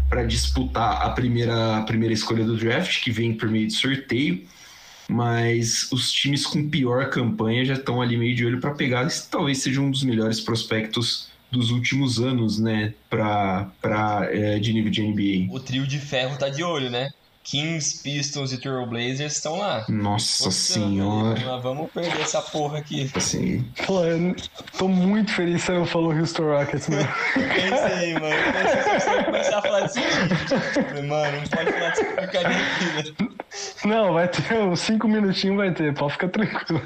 para 0.10 0.24
disputar 0.24 1.02
a 1.02 1.10
primeira, 1.10 1.78
a 1.78 1.82
primeira 1.82 2.14
escolha 2.14 2.45
do 2.45 2.56
draft, 2.56 3.04
que 3.04 3.12
vem 3.12 3.34
por 3.34 3.49
meio 3.49 3.68
de 3.68 3.74
sorteio, 3.74 4.45
mas 5.10 5.91
os 5.91 6.10
times 6.10 6.45
com 6.45 6.70
pior 6.70 7.10
campanha 7.10 7.66
já 7.66 7.74
estão 7.74 8.02
ali 8.02 8.16
meio 8.16 8.34
de 8.34 8.45
olho 8.45 8.62
para 8.62 8.72
pegar, 8.72 9.06
esse 9.08 9.30
talvez 9.30 9.58
seja 9.58 9.82
um 9.82 9.91
dos 9.91 10.04
melhores 10.04 10.39
prospectos 10.39 11.31
dos 11.52 11.70
últimos 11.72 12.20
anos, 12.20 12.60
né, 12.60 12.93
pra, 13.10 13.70
pra, 13.82 14.28
é, 14.32 14.58
de 14.60 14.74
nível 14.74 14.91
de 14.91 15.02
NBA. 15.02 15.54
O 15.54 15.60
trio 15.60 15.86
de 15.86 15.99
ferro 15.99 16.38
tá 16.38 16.49
de 16.49 16.64
olho, 16.64 16.89
né? 16.89 17.10
Kings, 17.43 18.02
Pistons 18.04 18.54
e 18.54 18.58
Trailblazers 18.58 19.34
estão 19.34 19.58
lá. 19.58 19.84
Nossa 19.89 20.45
Poxa, 20.45 20.56
senhora. 20.56 21.39
Nós 21.39 21.64
vamos 21.64 21.91
perder 21.91 22.22
essa 22.22 22.41
porra 22.41 22.78
aqui. 22.78 23.10
Sim. 23.20 23.66
Pô, 23.88 24.04
eu 24.06 24.36
tô 24.78 24.88
muito 24.88 25.32
feliz 25.32 25.62
que 25.62 25.68
você 25.68 25.74
não 25.74 25.86
falou 25.86 26.14
Houston 26.14 26.43
Rockets, 26.43 26.88
mano. 26.88 27.10
Pensei, 27.34 28.14
mano. 28.14 28.36
Pensei 28.54 28.84
que 28.84 28.99
você 28.99 29.24
começar 29.24 29.58
a 29.58 29.62
falar 29.62 29.82
desse 29.82 29.99
vídeo. 29.99 31.08
Mano, 31.08 31.38
não 31.38 31.47
pode 31.47 31.72
falar 31.72 31.89
dessa 31.89 32.06
porcaria 32.06 32.58
aqui, 32.58 32.86
né? 33.20 33.30
Não, 33.86 34.14
vai 34.14 34.28
ter 34.28 34.54
uns 34.60 34.80
5 34.82 35.08
minutinhos, 35.08 35.58
vai 35.58 35.74
ter. 35.74 35.93
Pode 35.95 36.14
ficar 36.14 36.30
tranquilo. 36.30 36.82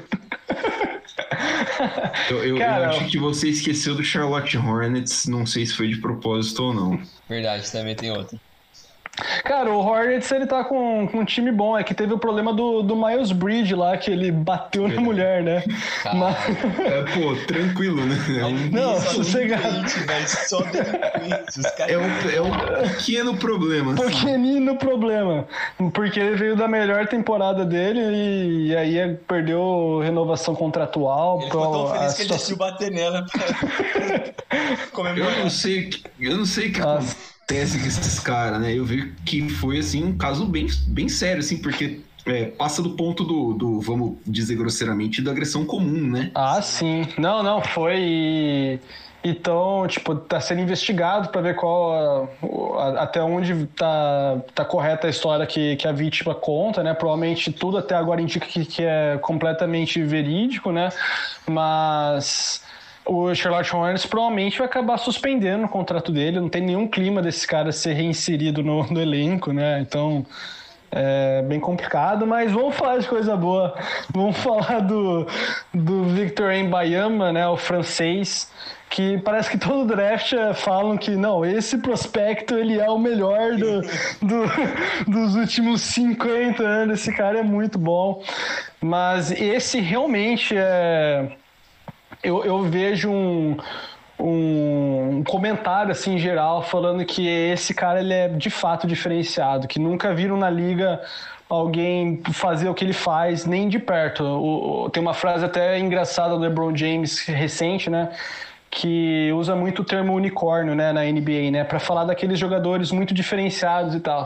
Eu, 2.30 2.44
eu, 2.44 2.56
Cara, 2.56 2.84
eu, 2.84 2.90
acho 2.90 3.10
que 3.10 3.18
você 3.18 3.48
esqueceu 3.48 3.94
do 3.94 4.02
Charlotte 4.02 4.56
Hornets, 4.56 5.26
não 5.26 5.46
sei 5.46 5.64
se 5.66 5.74
foi 5.74 5.88
de 5.88 6.00
propósito 6.00 6.62
ou 6.62 6.74
não. 6.74 6.98
Verdade, 7.28 7.70
também 7.70 7.94
tem 7.94 8.10
outro. 8.10 8.40
Cara, 9.44 9.70
o 9.70 9.78
Hornets 9.78 10.30
ele 10.30 10.46
tá 10.46 10.64
com, 10.64 11.08
com 11.08 11.20
um 11.20 11.24
time 11.24 11.50
bom. 11.50 11.76
É 11.78 11.82
que 11.82 11.94
teve 11.94 12.12
o 12.12 12.18
problema 12.18 12.52
do, 12.52 12.82
do 12.82 12.94
Miles 12.94 13.32
Bridge 13.32 13.74
lá, 13.74 13.96
que 13.96 14.10
ele 14.10 14.30
bateu 14.30 14.88
na 14.88 15.00
mulher, 15.00 15.42
né? 15.42 15.64
Mas... 16.14 16.36
É, 16.80 17.02
pô, 17.14 17.34
tranquilo, 17.46 18.04
né? 18.04 18.16
É 18.40 18.44
um... 18.44 18.70
Não, 18.70 19.00
sossegado. 19.00 19.84
Só 20.48 20.60
é, 21.88 21.98
um, 21.98 22.30
é 22.30 22.42
um 22.42 22.88
pequeno 22.88 23.36
problema. 23.36 23.94
Assim. 23.94 24.04
Pequenino 24.04 24.76
problema. 24.76 25.46
Porque 25.94 26.20
ele 26.20 26.36
veio 26.36 26.56
da 26.56 26.68
melhor 26.68 27.06
temporada 27.06 27.64
dele 27.64 28.00
e, 28.00 28.66
e 28.68 28.76
aí 28.76 29.14
perdeu 29.26 30.00
renovação 30.02 30.54
contratual. 30.54 31.38
Ele 31.38 31.46
ficou 31.46 31.72
tão 31.72 31.94
feliz 31.94 32.14
que 32.14 32.22
ele 32.22 32.28
decidiu 32.30 32.56
bater 32.56 32.90
nela 32.90 33.24
pra 33.24 34.86
comemorar. 34.92 35.38
Eu 35.38 35.44
não 35.44 35.50
sei, 35.50 35.90
eu 36.20 36.36
não 36.36 36.46
sei 36.46 36.68
o 36.68 36.72
que 36.72 36.80
acontece 37.46 37.78
com 37.78 37.86
esses 37.86 38.18
caras, 38.18 38.60
né? 38.60 38.74
Eu 38.76 38.84
vi 38.84 39.12
que 39.24 39.48
foi, 39.48 39.78
assim, 39.78 40.04
um 40.04 40.18
caso 40.18 40.44
bem, 40.44 40.66
bem 40.88 41.08
sério, 41.08 41.38
assim, 41.38 41.58
porque 41.58 42.00
é, 42.26 42.46
passa 42.46 42.82
do 42.82 42.90
ponto 42.90 43.22
do, 43.22 43.54
do, 43.54 43.80
vamos 43.80 44.16
dizer 44.26 44.56
grosseiramente, 44.56 45.22
da 45.22 45.30
agressão 45.30 45.64
comum, 45.64 46.10
né? 46.10 46.32
Ah, 46.34 46.60
sim. 46.60 47.06
Não, 47.16 47.44
não, 47.44 47.62
foi. 47.62 48.80
Então, 49.22 49.86
tipo, 49.88 50.14
tá 50.16 50.40
sendo 50.40 50.60
investigado 50.60 51.28
para 51.28 51.40
ver 51.40 51.54
qual 51.54 52.28
a, 52.78 53.02
até 53.02 53.22
onde 53.22 53.66
tá, 53.76 54.40
tá 54.52 54.64
correta 54.64 55.06
a 55.06 55.10
história 55.10 55.46
que, 55.46 55.76
que 55.76 55.86
a 55.86 55.92
vítima 55.92 56.34
conta, 56.34 56.82
né? 56.82 56.94
Provavelmente 56.94 57.52
tudo 57.52 57.78
até 57.78 57.94
agora 57.94 58.20
indica 58.20 58.46
que, 58.46 58.64
que 58.64 58.82
é 58.82 59.18
completamente 59.22 60.02
verídico, 60.02 60.72
né? 60.72 60.90
Mas 61.48 62.60
o 63.06 63.34
Charlotte 63.34 63.74
Hornets 63.74 64.04
provavelmente 64.04 64.58
vai 64.58 64.66
acabar 64.66 64.98
suspendendo 64.98 65.64
o 65.64 65.68
contrato 65.68 66.10
dele. 66.12 66.40
Não 66.40 66.48
tem 66.48 66.62
nenhum 66.62 66.88
clima 66.88 67.22
desse 67.22 67.46
cara 67.46 67.72
ser 67.72 67.94
reinserido 67.94 68.62
no, 68.62 68.84
no 68.84 69.00
elenco, 69.00 69.52
né? 69.52 69.80
Então 69.80 70.26
é 70.90 71.42
bem 71.42 71.60
complicado, 71.60 72.26
mas 72.26 72.50
vamos 72.52 72.74
falar 72.74 72.98
de 72.98 73.08
coisa 73.08 73.36
boa. 73.36 73.74
Vamos 74.10 74.36
falar 74.38 74.80
do, 74.80 75.26
do 75.72 76.04
Victor 76.04 76.52
Mbayama, 76.54 77.32
né? 77.32 77.46
O 77.48 77.56
francês 77.56 78.50
que 78.88 79.18
parece 79.18 79.50
que 79.50 79.58
todo 79.58 79.84
draft 79.84 80.32
falam 80.54 80.96
que 80.96 81.10
não, 81.10 81.44
esse 81.44 81.78
prospecto 81.78 82.56
ele 82.56 82.78
é 82.78 82.88
o 82.88 82.98
melhor 82.98 83.56
do, 83.56 83.82
do, 84.22 85.10
dos 85.10 85.34
últimos 85.34 85.80
50 85.82 86.62
anos, 86.62 87.00
esse 87.00 87.12
cara 87.12 87.40
é 87.40 87.42
muito 87.42 87.78
bom. 87.78 88.22
Mas 88.80 89.30
esse 89.32 89.80
realmente 89.80 90.54
é. 90.56 91.36
Eu, 92.22 92.44
eu 92.44 92.62
vejo 92.64 93.10
um, 93.10 93.56
um, 94.18 95.22
comentário 95.24 95.92
assim 95.92 96.18
geral 96.18 96.62
falando 96.62 97.04
que 97.04 97.26
esse 97.26 97.74
cara 97.74 98.00
ele 98.00 98.12
é 98.12 98.28
de 98.28 98.50
fato 98.50 98.86
diferenciado, 98.86 99.68
que 99.68 99.78
nunca 99.78 100.14
viram 100.14 100.36
na 100.36 100.50
liga 100.50 101.00
alguém 101.48 102.20
fazer 102.32 102.68
o 102.68 102.74
que 102.74 102.84
ele 102.84 102.92
faz 102.92 103.46
nem 103.46 103.68
de 103.68 103.78
perto. 103.78 104.24
O, 104.24 104.84
o, 104.84 104.90
tem 104.90 105.02
uma 105.02 105.14
frase 105.14 105.44
até 105.44 105.78
engraçada 105.78 106.34
do 106.34 106.40
LeBron 106.40 106.74
James 106.74 107.20
recente, 107.26 107.88
né? 107.88 108.10
Que 108.70 109.30
usa 109.32 109.54
muito 109.54 109.82
o 109.82 109.84
termo 109.84 110.12
unicórnio, 110.14 110.74
né, 110.74 110.92
na 110.92 111.02
NBA, 111.04 111.50
né, 111.50 111.64
para 111.64 111.78
falar 111.78 112.04
daqueles 112.04 112.38
jogadores 112.38 112.90
muito 112.90 113.14
diferenciados 113.14 113.94
e 113.94 114.00
tal. 114.00 114.24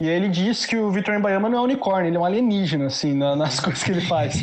E 0.00 0.08
aí 0.08 0.14
ele 0.14 0.28
diz 0.28 0.64
que 0.64 0.76
o 0.76 0.90
Victor 0.90 1.14
Embayama 1.14 1.48
não 1.48 1.58
é 1.58 1.60
unicórnio, 1.60 2.08
ele 2.08 2.16
é 2.16 2.20
um 2.20 2.24
alienígena, 2.24 2.86
assim, 2.86 3.12
nas 3.14 3.58
coisas 3.60 3.82
que 3.82 3.90
ele 3.90 4.00
faz. 4.00 4.42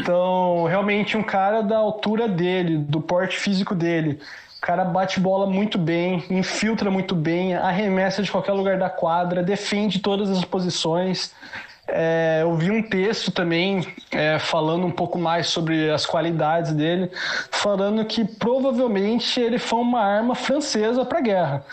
Então, 0.00 0.64
realmente 0.64 1.16
um 1.16 1.22
cara 1.22 1.62
da 1.62 1.76
altura 1.76 2.28
dele, 2.28 2.78
do 2.78 3.00
porte 3.00 3.38
físico 3.38 3.74
dele. 3.74 4.20
O 4.58 4.60
cara 4.60 4.84
bate 4.84 5.20
bola 5.20 5.46
muito 5.46 5.78
bem, 5.78 6.24
infiltra 6.30 6.90
muito 6.90 7.14
bem, 7.14 7.54
arremessa 7.54 8.22
de 8.22 8.30
qualquer 8.30 8.52
lugar 8.52 8.76
da 8.76 8.90
quadra, 8.90 9.42
defende 9.42 10.00
todas 10.00 10.30
as 10.30 10.44
posições. 10.44 11.32
É, 11.90 12.40
eu 12.42 12.54
vi 12.54 12.70
um 12.70 12.82
texto 12.82 13.30
também 13.30 13.86
é, 14.10 14.38
falando 14.38 14.86
um 14.86 14.90
pouco 14.90 15.18
mais 15.18 15.46
sobre 15.46 15.90
as 15.90 16.04
qualidades 16.04 16.72
dele, 16.72 17.10
falando 17.50 18.04
que 18.04 18.24
provavelmente 18.24 19.40
ele 19.40 19.58
foi 19.58 19.78
uma 19.80 20.00
arma 20.00 20.34
francesa 20.34 21.04
para 21.04 21.20
guerra. 21.22 21.64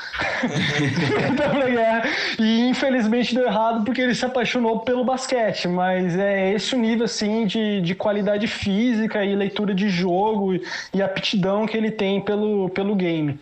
guerra. 1.68 2.04
E 2.40 2.70
infelizmente 2.70 3.36
deu 3.36 3.46
errado 3.46 3.84
porque 3.84 4.00
ele 4.00 4.16
se 4.16 4.26
apaixonou 4.26 4.80
pelo 4.80 5.04
basquete, 5.04 5.68
mas 5.68 6.18
é 6.18 6.54
esse 6.54 6.76
o 6.76 6.80
nível 6.80 7.06
assim 7.06 7.46
de, 7.46 7.82
de 7.82 7.94
qualidade 7.94 8.48
física 8.48 9.24
e 9.26 9.36
leitura 9.36 9.74
de 9.74 9.90
jogo 9.90 10.54
e 10.94 11.02
aptidão 11.02 11.66
que 11.66 11.76
ele 11.76 11.92
tem 11.92 12.22
pelo, 12.22 12.70
pelo 12.70 12.96
game. 12.96 13.38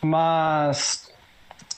Mas 0.00 1.11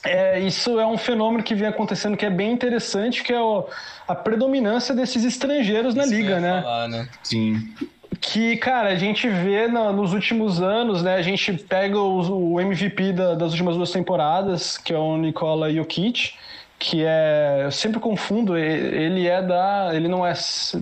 é, 0.05 0.39
isso 0.39 0.79
é 0.79 0.85
um 0.85 0.97
fenômeno 0.97 1.43
que 1.43 1.55
vem 1.55 1.67
acontecendo 1.67 2.15
que 2.15 2.25
é 2.25 2.29
bem 2.29 2.51
interessante, 2.51 3.23
que 3.23 3.33
é 3.33 3.41
o, 3.41 3.67
a 4.07 4.13
predominância 4.13 4.93
desses 4.93 5.23
estrangeiros 5.23 5.95
na 5.95 6.05
liga, 6.05 6.39
né? 6.39 6.61
Falar, 6.61 6.87
né? 6.87 7.09
Sim. 7.23 7.73
Que, 8.21 8.55
cara, 8.57 8.89
a 8.89 8.95
gente 8.95 9.27
vê 9.27 9.67
na, 9.67 9.91
nos 9.91 10.13
últimos 10.13 10.61
anos, 10.61 11.03
né? 11.03 11.15
A 11.15 11.21
gente 11.21 11.53
pega 11.53 11.97
o, 11.97 12.53
o 12.53 12.61
MVP 12.61 13.13
da, 13.13 13.33
das 13.33 13.51
últimas 13.51 13.75
duas 13.75 13.91
temporadas, 13.91 14.77
que 14.77 14.93
é 14.93 14.97
o 14.97 15.17
Nikola 15.17 15.73
Jokic, 15.73 16.33
que 16.77 17.03
é. 17.03 17.61
Eu 17.63 17.71
sempre 17.71 17.99
confundo, 17.99 18.57
ele 18.57 19.27
é 19.27 19.41
da. 19.41 19.91
Ele 19.93 20.07
não 20.07 20.25
é 20.25 20.33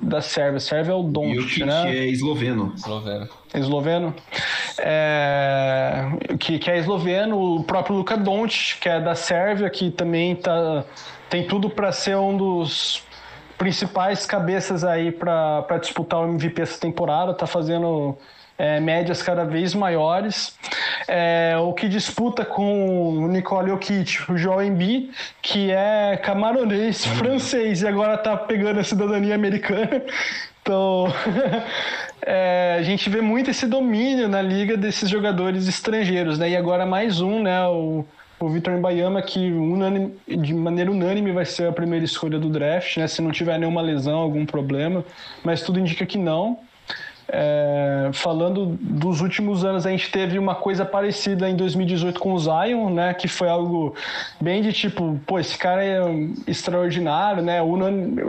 da 0.02 0.22
Sérvia, 0.22 0.60
Sérvia 0.60 0.92
é 0.92 0.96
o 0.96 1.04
Doncic, 1.04 1.66
né? 1.66 1.96
é 1.96 2.06
esloveno. 2.06 2.74
Esloveno. 2.76 3.30
Esloveno. 3.54 4.16
É, 4.80 6.08
que, 6.40 6.60
que 6.60 6.70
é 6.72 6.78
esloveno, 6.78 7.58
o 7.58 7.64
próprio 7.64 7.96
Luka 7.96 8.18
Doncic, 8.18 8.80
que 8.80 8.90
é 8.90 9.00
da 9.00 9.16
Sérvia, 9.16 9.70
que 9.70 9.92
também 9.92 10.36
tá, 10.36 10.84
tem 11.30 11.48
tudo 11.48 11.70
para 11.70 11.92
ser 11.92 12.18
um 12.18 12.36
dos 12.36 13.04
principais 13.58 14.26
cabeças 14.26 14.84
aí 14.84 15.12
para 15.12 15.78
disputar 15.80 16.20
o 16.20 16.28
MVP 16.28 16.62
essa 16.62 16.80
temporada, 16.80 17.34
tá 17.34 17.48
fazendo 17.48 18.18
é, 18.58 18.80
médias 18.80 19.22
cada 19.22 19.44
vez 19.44 19.74
maiores. 19.74 20.58
É, 21.08 21.56
o 21.60 21.74
que 21.74 21.88
disputa 21.88 22.46
com 22.46 23.18
o 23.20 23.28
Nicole 23.28 23.70
Jokic, 23.70 24.32
o 24.32 24.38
Joel 24.38 24.64
Embiid, 24.64 25.12
que 25.42 25.72
é 25.72 26.18
camaronês, 26.18 27.06
francês, 27.06 27.82
e 27.82 27.88
agora 27.88 28.18
tá 28.18 28.38
pegando 28.38 28.80
a 28.80 28.84
cidadania 28.84 29.36
americana. 29.36 30.02
Então, 30.62 31.08
é, 32.26 32.78
a 32.80 32.84
gente 32.84 33.10
vê 33.10 33.20
muito 33.20 33.52
esse 33.52 33.68
domínio 33.68 34.30
na 34.30 34.42
liga 34.42 34.78
desses 34.78 35.10
jogadores 35.10 35.68
estrangeiros, 35.68 36.40
né? 36.40 36.52
E 36.52 36.56
agora 36.56 36.86
mais 36.86 37.20
um, 37.20 37.42
né? 37.44 37.68
O, 37.68 38.06
o 38.40 38.50
Vitor 38.50 38.78
Mbayama, 38.78 39.22
que 39.22 39.52
unânime, 39.52 40.16
de 40.26 40.54
maneira 40.54 40.90
unânime 40.90 41.34
vai 41.34 41.46
ser 41.46 41.68
a 41.68 41.72
primeira 41.74 42.06
escolha 42.06 42.40
do 42.40 42.50
draft, 42.50 42.96
né? 42.96 43.08
Se 43.08 43.22
não 43.22 43.32
tiver 43.32 43.58
nenhuma 43.58 43.82
lesão, 43.82 44.20
algum 44.20 44.46
problema, 44.46 45.04
mas 45.44 45.62
tudo 45.62 45.80
indica 45.80 46.06
que 46.06 46.18
não. 46.18 46.60
É, 47.28 48.10
falando 48.14 48.78
dos 48.80 49.22
últimos 49.22 49.64
anos, 49.64 49.86
a 49.86 49.90
gente 49.90 50.12
teve 50.12 50.38
uma 50.38 50.56
coisa 50.56 50.86
parecida 50.86 51.50
em 51.50 51.56
2018 51.56 52.20
com 52.20 52.34
o 52.34 52.40
Zion, 52.40 52.90
né? 52.90 53.14
Que 53.14 53.28
foi 53.28 53.50
algo 53.50 53.96
bem 54.42 54.62
de 54.62 54.74
tipo, 54.74 55.20
pô, 55.26 55.40
esse 55.40 55.58
cara 55.58 55.84
é 55.84 56.02
extraordinário, 56.46 57.42
né? 57.42 57.60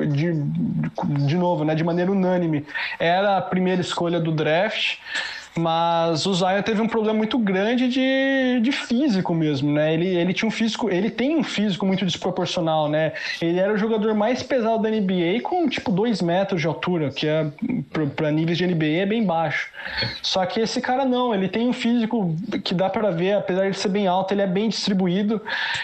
De, 0.07 0.33
de 1.27 1.37
novo, 1.37 1.65
né? 1.65 1.75
De 1.75 1.85
maneira 1.85 2.11
unânime. 2.11 2.65
Era 2.99 3.39
a 3.39 3.43
primeira 3.43 3.81
escolha 3.81 4.21
do 4.21 4.31
draft. 4.31 4.99
Mas 5.57 6.27
o 6.27 6.35
Zion 6.35 6.63
teve 6.63 6.83
um 6.83 6.89
problema 6.89 7.17
muito 7.17 7.39
grande 7.39 7.89
de, 7.89 8.61
de 8.61 8.73
físico 8.73 9.33
mesmo, 9.33 9.73
né? 9.73 9.95
Ele, 9.95 10.09
ele 10.09 10.35
tinha 10.35 10.49
um 10.49 10.51
físico, 10.51 10.91
ele 10.91 11.09
tem 11.11 11.37
um 11.37 11.45
físico 11.45 11.87
muito 11.87 12.05
desproporcional, 12.05 12.89
né? 12.89 13.13
Ele 13.41 13.61
era 13.61 13.73
o 13.73 13.77
jogador 13.77 14.15
mais 14.15 14.43
pesado 14.43 14.83
da 14.83 14.91
NBA 14.91 15.41
com 15.43 15.69
tipo 15.69 15.93
2 15.93 16.21
metros 16.23 16.61
de 16.61 16.67
altura, 16.67 17.11
que 17.11 17.29
é 17.29 17.47
para 18.17 18.33
níveis 18.33 18.59
de 18.59 18.67
NBA 18.67 19.03
é 19.03 19.07
bem 19.07 19.25
baixo. 19.25 19.71
Só 20.23 20.45
que 20.45 20.59
esse 20.59 20.81
cara 20.81 21.05
não, 21.05 21.33
ele 21.33 21.49
tem 21.49 21.69
um 21.69 21.73
físico 21.73 22.35
que 22.65 22.75
dá 22.75 22.91
para 22.91 23.11
ver, 23.13 23.35
apesar 23.35 23.71
de 23.71 23.79
ser 23.79 23.89
bem 23.89 24.09
alto, 24.09 24.35
ele 24.35 24.43
é 24.43 24.47
bem 24.47 24.69
distribuído, 24.69 25.41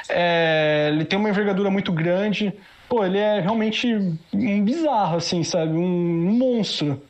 é, 0.09 0.91
ele 0.93 1.05
tem 1.05 1.17
uma 1.19 1.29
envergadura 1.29 1.71
muito 1.71 1.93
grande. 1.93 2.53
Pô, 2.89 3.05
ele 3.05 3.19
é 3.19 3.39
realmente 3.39 3.87
um 4.35 4.65
bizarro, 4.65 5.17
assim, 5.17 5.45
sabe? 5.45 5.73
Um, 5.73 5.85
um 5.85 6.33
monstro. 6.33 7.01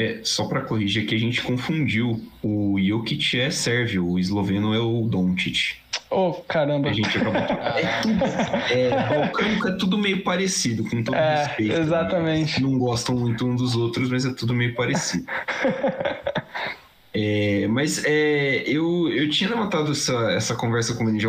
É, 0.00 0.20
só 0.24 0.46
para 0.46 0.62
corrigir 0.62 1.04
aqui, 1.04 1.14
a 1.14 1.18
gente 1.18 1.42
confundiu. 1.42 2.26
O 2.42 2.78
Jokic 2.80 3.38
é 3.38 3.50
sérvio, 3.50 4.08
o 4.08 4.18
esloveno 4.18 4.72
é 4.72 4.78
o 4.78 5.02
Doncic. 5.02 5.76
Oh, 6.08 6.32
caramba. 6.48 6.88
A 6.88 6.92
gente 6.94 7.18
acabou. 7.18 7.36
é 7.76 8.00
tudo. 8.00 8.24
É, 8.72 8.88
balcânico 9.14 9.68
é 9.68 9.72
tudo 9.72 9.98
meio 9.98 10.24
parecido, 10.24 10.88
com 10.88 11.04
todo 11.04 11.14
é, 11.14 11.44
respeito. 11.44 11.74
Né? 11.74 11.80
Exatamente. 11.80 12.62
Né? 12.62 12.66
Não 12.66 12.78
gostam 12.78 13.14
muito 13.14 13.46
um 13.46 13.54
dos 13.54 13.76
outros, 13.76 14.08
mas 14.08 14.24
é 14.24 14.32
tudo 14.32 14.54
meio 14.54 14.74
parecido. 14.74 15.26
É, 17.12 17.66
mas 17.66 18.04
é, 18.04 18.62
eu, 18.66 19.08
eu 19.08 19.28
tinha 19.28 19.50
levantado 19.50 19.90
essa, 19.90 20.14
essa 20.30 20.54
conversa 20.54 20.94
com 20.94 21.08
ele 21.08 21.18
já, 21.18 21.28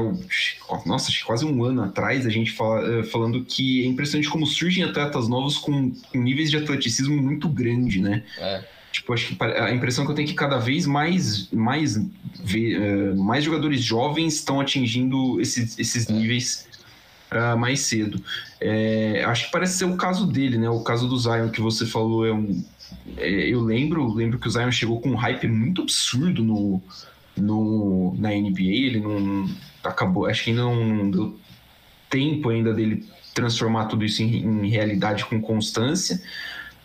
nossa, 0.85 1.11
quase 1.25 1.43
um 1.43 1.63
ano 1.63 1.83
atrás, 1.83 2.25
a 2.25 2.29
gente 2.29 2.51
fala, 2.51 2.99
é, 2.99 3.03
falando 3.03 3.43
que 3.43 3.83
é 3.83 3.87
impressionante 3.87 4.29
como 4.29 4.45
surgem 4.45 4.83
atletas 4.83 5.27
novos 5.27 5.57
com, 5.57 5.91
com 5.91 6.17
níveis 6.19 6.51
de 6.51 6.57
atleticismo 6.57 7.17
muito 7.17 7.49
grande, 7.49 7.99
né? 7.99 8.23
É. 8.37 8.63
Tipo, 8.91 9.13
acho 9.13 9.35
que 9.35 9.43
a 9.43 9.73
impressão 9.73 10.05
que 10.05 10.11
eu 10.11 10.15
tenho 10.15 10.27
é 10.27 10.29
que 10.29 10.35
cada 10.35 10.57
vez 10.57 10.85
mais, 10.85 11.49
mais, 11.51 11.97
é, 11.97 13.13
mais 13.15 13.43
jogadores 13.43 13.81
jovens 13.81 14.35
estão 14.35 14.59
atingindo 14.59 15.39
esses, 15.39 15.79
esses 15.79 16.07
é. 16.09 16.13
níveis 16.13 16.67
uh, 17.31 17.57
mais 17.57 17.79
cedo. 17.79 18.21
É, 18.59 19.23
acho 19.25 19.45
que 19.45 19.51
parece 19.51 19.77
ser 19.77 19.85
o 19.85 19.95
caso 19.95 20.27
dele, 20.27 20.57
né? 20.57 20.69
O 20.69 20.81
caso 20.81 21.07
do 21.07 21.17
Zion 21.17 21.49
que 21.49 21.61
você 21.61 21.85
falou 21.85 22.25
é 22.25 22.33
um 22.33 22.63
eu 23.17 23.61
lembro, 23.61 24.13
lembro 24.13 24.39
que 24.39 24.47
o 24.47 24.51
Zion 24.51 24.71
chegou 24.71 24.99
com 24.99 25.09
um 25.09 25.15
hype 25.15 25.47
muito 25.47 25.81
absurdo 25.81 26.43
no, 26.43 26.81
no, 27.37 28.15
na 28.17 28.29
NBA. 28.29 28.61
Ele 28.61 28.99
não 28.99 29.49
acabou, 29.83 30.25
acho 30.25 30.43
que 30.43 30.49
ainda 30.51 30.63
não 30.63 31.09
deu 31.09 31.39
tempo 32.09 32.49
ainda 32.49 32.73
dele 32.73 33.05
transformar 33.33 33.85
tudo 33.85 34.03
isso 34.03 34.21
em, 34.21 34.43
em 34.45 34.69
realidade 34.69 35.25
com 35.25 35.41
constância. 35.41 36.21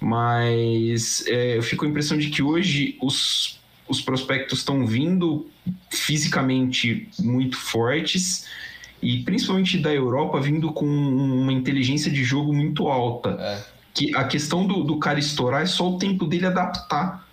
Mas 0.00 1.24
é, 1.26 1.56
eu 1.56 1.62
fico 1.62 1.80
com 1.80 1.86
a 1.86 1.90
impressão 1.90 2.18
de 2.18 2.28
que 2.28 2.42
hoje 2.42 2.96
os, 3.00 3.58
os 3.88 4.00
prospectos 4.00 4.58
estão 4.60 4.86
vindo 4.86 5.48
fisicamente 5.90 7.08
muito 7.18 7.56
fortes 7.56 8.46
e 9.02 9.22
principalmente 9.22 9.78
da 9.78 9.92
Europa 9.92 10.40
vindo 10.40 10.72
com 10.72 10.86
uma 10.86 11.52
inteligência 11.52 12.10
de 12.10 12.22
jogo 12.22 12.52
muito 12.52 12.88
alta. 12.88 13.30
É 13.40 13.75
que 13.96 14.14
a 14.14 14.24
questão 14.24 14.66
do, 14.66 14.84
do 14.84 14.98
cara 14.98 15.18
estourar 15.18 15.62
é 15.62 15.66
só 15.66 15.88
o 15.88 15.96
tempo 15.96 16.26
dele 16.26 16.46
adaptar 16.46 17.26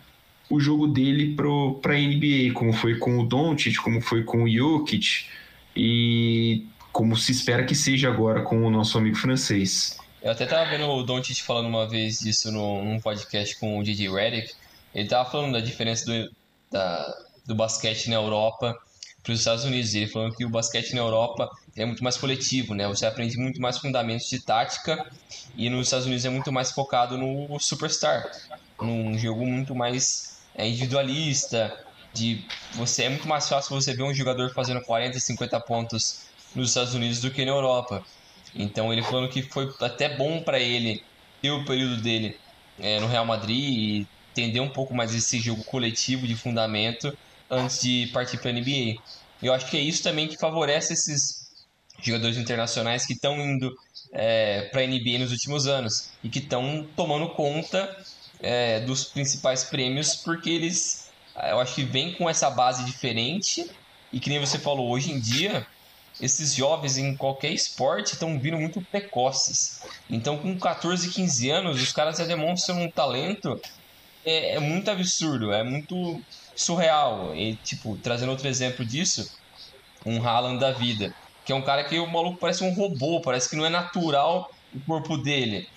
o 0.49 0.61
jogo 0.61 0.87
dele 0.87 1.35
para 1.35 1.93
a 1.93 1.97
NBA, 1.97 2.53
como 2.53 2.71
foi 2.71 2.97
com 2.97 3.19
o 3.19 3.25
Doncic, 3.25 3.75
como 3.77 3.99
foi 3.99 4.23
com 4.23 4.43
o 4.43 4.49
Jokic 4.49 5.25
e 5.75 6.65
como 6.91 7.17
se 7.17 7.33
espera 7.33 7.65
que 7.65 7.75
seja 7.75 8.07
agora 8.07 8.43
com 8.43 8.63
o 8.65 8.71
nosso 8.71 8.97
amigo 8.97 9.17
francês. 9.17 9.97
Eu 10.21 10.31
até 10.31 10.45
tava 10.45 10.69
vendo 10.69 10.87
o 10.87 11.03
Doncic 11.03 11.41
falando 11.41 11.67
uma 11.67 11.85
vez 11.85 12.19
disso 12.19 12.49
num 12.49 12.97
podcast 13.01 13.59
com 13.59 13.77
o 13.77 13.83
DJ 13.83 14.09
Redick. 14.09 14.53
Ele 14.95 15.09
tava 15.09 15.29
falando 15.29 15.51
da 15.51 15.59
diferença 15.59 16.05
do, 16.05 16.31
da, 16.71 17.23
do 17.45 17.55
basquete 17.55 18.09
na 18.09 18.15
Europa 18.15 18.73
para 19.23 19.33
os 19.33 19.39
Estados 19.39 19.63
Unidos. 19.63 19.95
Ele 19.95 20.07
falando 20.07 20.35
que 20.35 20.45
o 20.45 20.49
basquete 20.49 20.93
na 20.93 20.99
Europa 20.99 21.49
é 21.75 21.85
muito 21.85 22.03
mais 22.03 22.17
coletivo, 22.17 22.75
né? 22.75 22.87
Você 22.87 23.05
aprende 23.05 23.37
muito 23.37 23.59
mais 23.61 23.77
fundamentos 23.77 24.27
de 24.27 24.43
tática 24.43 25.03
e 25.55 25.69
nos 25.69 25.87
Estados 25.87 26.05
Unidos 26.05 26.25
é 26.25 26.29
muito 26.29 26.51
mais 26.51 26.71
focado 26.71 27.17
no 27.17 27.57
superstar, 27.59 28.29
num 28.81 29.17
jogo 29.17 29.45
muito 29.45 29.73
mais 29.73 30.43
é, 30.55 30.67
individualista. 30.67 31.73
De 32.13 32.45
você 32.75 33.03
é 33.03 33.09
muito 33.09 33.27
mais 33.27 33.49
fácil 33.49 33.75
você 33.79 33.95
ver 33.95 34.03
um 34.03 34.13
jogador 34.13 34.53
fazendo 34.53 34.81
40, 34.81 35.19
50 35.19 35.59
pontos 35.61 36.25
nos 36.55 36.69
Estados 36.69 36.93
Unidos 36.93 37.19
do 37.21 37.31
que 37.31 37.43
na 37.45 37.51
Europa. 37.51 38.03
Então 38.53 38.93
ele 38.93 39.01
falando 39.01 39.29
que 39.29 39.41
foi 39.41 39.67
até 39.81 40.15
bom 40.15 40.43
para 40.43 40.59
ele 40.59 41.01
ter 41.41 41.49
o 41.51 41.65
período 41.65 42.01
dele 42.01 42.37
é, 42.79 42.99
no 42.99 43.07
Real 43.07 43.25
Madrid 43.25 43.57
e 43.57 44.07
entender 44.31 44.59
um 44.59 44.69
pouco 44.69 44.93
mais 44.93 45.13
esse 45.13 45.39
jogo 45.39 45.63
coletivo 45.63 46.27
de 46.27 46.35
fundamento 46.35 47.11
antes 47.53 47.81
de 47.81 48.07
partir 48.07 48.37
para 48.37 48.49
a 48.49 48.53
NBA. 48.53 49.01
Eu 49.41 49.53
acho 49.53 49.69
que 49.69 49.77
é 49.77 49.81
isso 49.81 50.03
também 50.03 50.27
que 50.27 50.37
favorece 50.37 50.93
esses 50.93 51.43
jogadores 52.01 52.37
internacionais 52.37 53.05
que 53.05 53.13
estão 53.13 53.37
indo 53.39 53.73
é, 54.11 54.63
para 54.71 54.81
a 54.81 54.87
NBA 54.87 55.19
nos 55.19 55.31
últimos 55.31 55.67
anos 55.67 56.11
e 56.23 56.29
que 56.29 56.39
estão 56.39 56.87
tomando 56.95 57.29
conta 57.29 57.95
é, 58.39 58.81
dos 58.81 59.05
principais 59.05 59.63
prêmios 59.63 60.15
porque 60.15 60.49
eles, 60.49 61.09
eu 61.49 61.59
acho 61.59 61.75
que 61.75 61.83
vêm 61.83 62.13
com 62.13 62.29
essa 62.29 62.49
base 62.49 62.83
diferente 62.85 63.69
e 64.11 64.19
que 64.19 64.29
nem 64.29 64.39
você 64.39 64.59
falou 64.59 64.89
hoje 64.89 65.11
em 65.11 65.19
dia 65.19 65.65
esses 66.21 66.53
jovens 66.53 66.97
em 66.97 67.15
qualquer 67.15 67.51
esporte 67.51 68.13
estão 68.13 68.39
vindo 68.39 68.57
muito 68.57 68.81
precoces. 68.81 69.81
Então, 70.09 70.37
com 70.37 70.57
14, 70.57 71.09
15 71.09 71.49
anos, 71.49 71.81
os 71.81 71.91
caras 71.91 72.17
já 72.17 72.25
demonstram 72.25 72.81
um 72.81 72.89
talento 72.89 73.59
é, 74.25 74.55
é 74.55 74.59
muito 74.59 74.89
absurdo, 74.89 75.51
é 75.51 75.63
muito 75.63 76.21
surreal. 76.55 77.35
E, 77.35 77.55
tipo, 77.57 77.97
trazendo 77.97 78.31
outro 78.31 78.47
exemplo 78.47 78.85
disso, 78.85 79.31
um 80.05 80.25
Haaland 80.25 80.59
da 80.59 80.71
vida, 80.71 81.13
que 81.45 81.51
é 81.51 81.55
um 81.55 81.61
cara 81.61 81.83
que 81.83 81.97
o 81.99 82.07
maluco 82.07 82.37
parece 82.37 82.63
um 82.63 82.73
robô, 82.73 83.21
parece 83.21 83.49
que 83.49 83.55
não 83.55 83.65
é 83.65 83.69
natural 83.69 84.51
o 84.73 84.79
corpo 84.81 85.17
dele. 85.17 85.67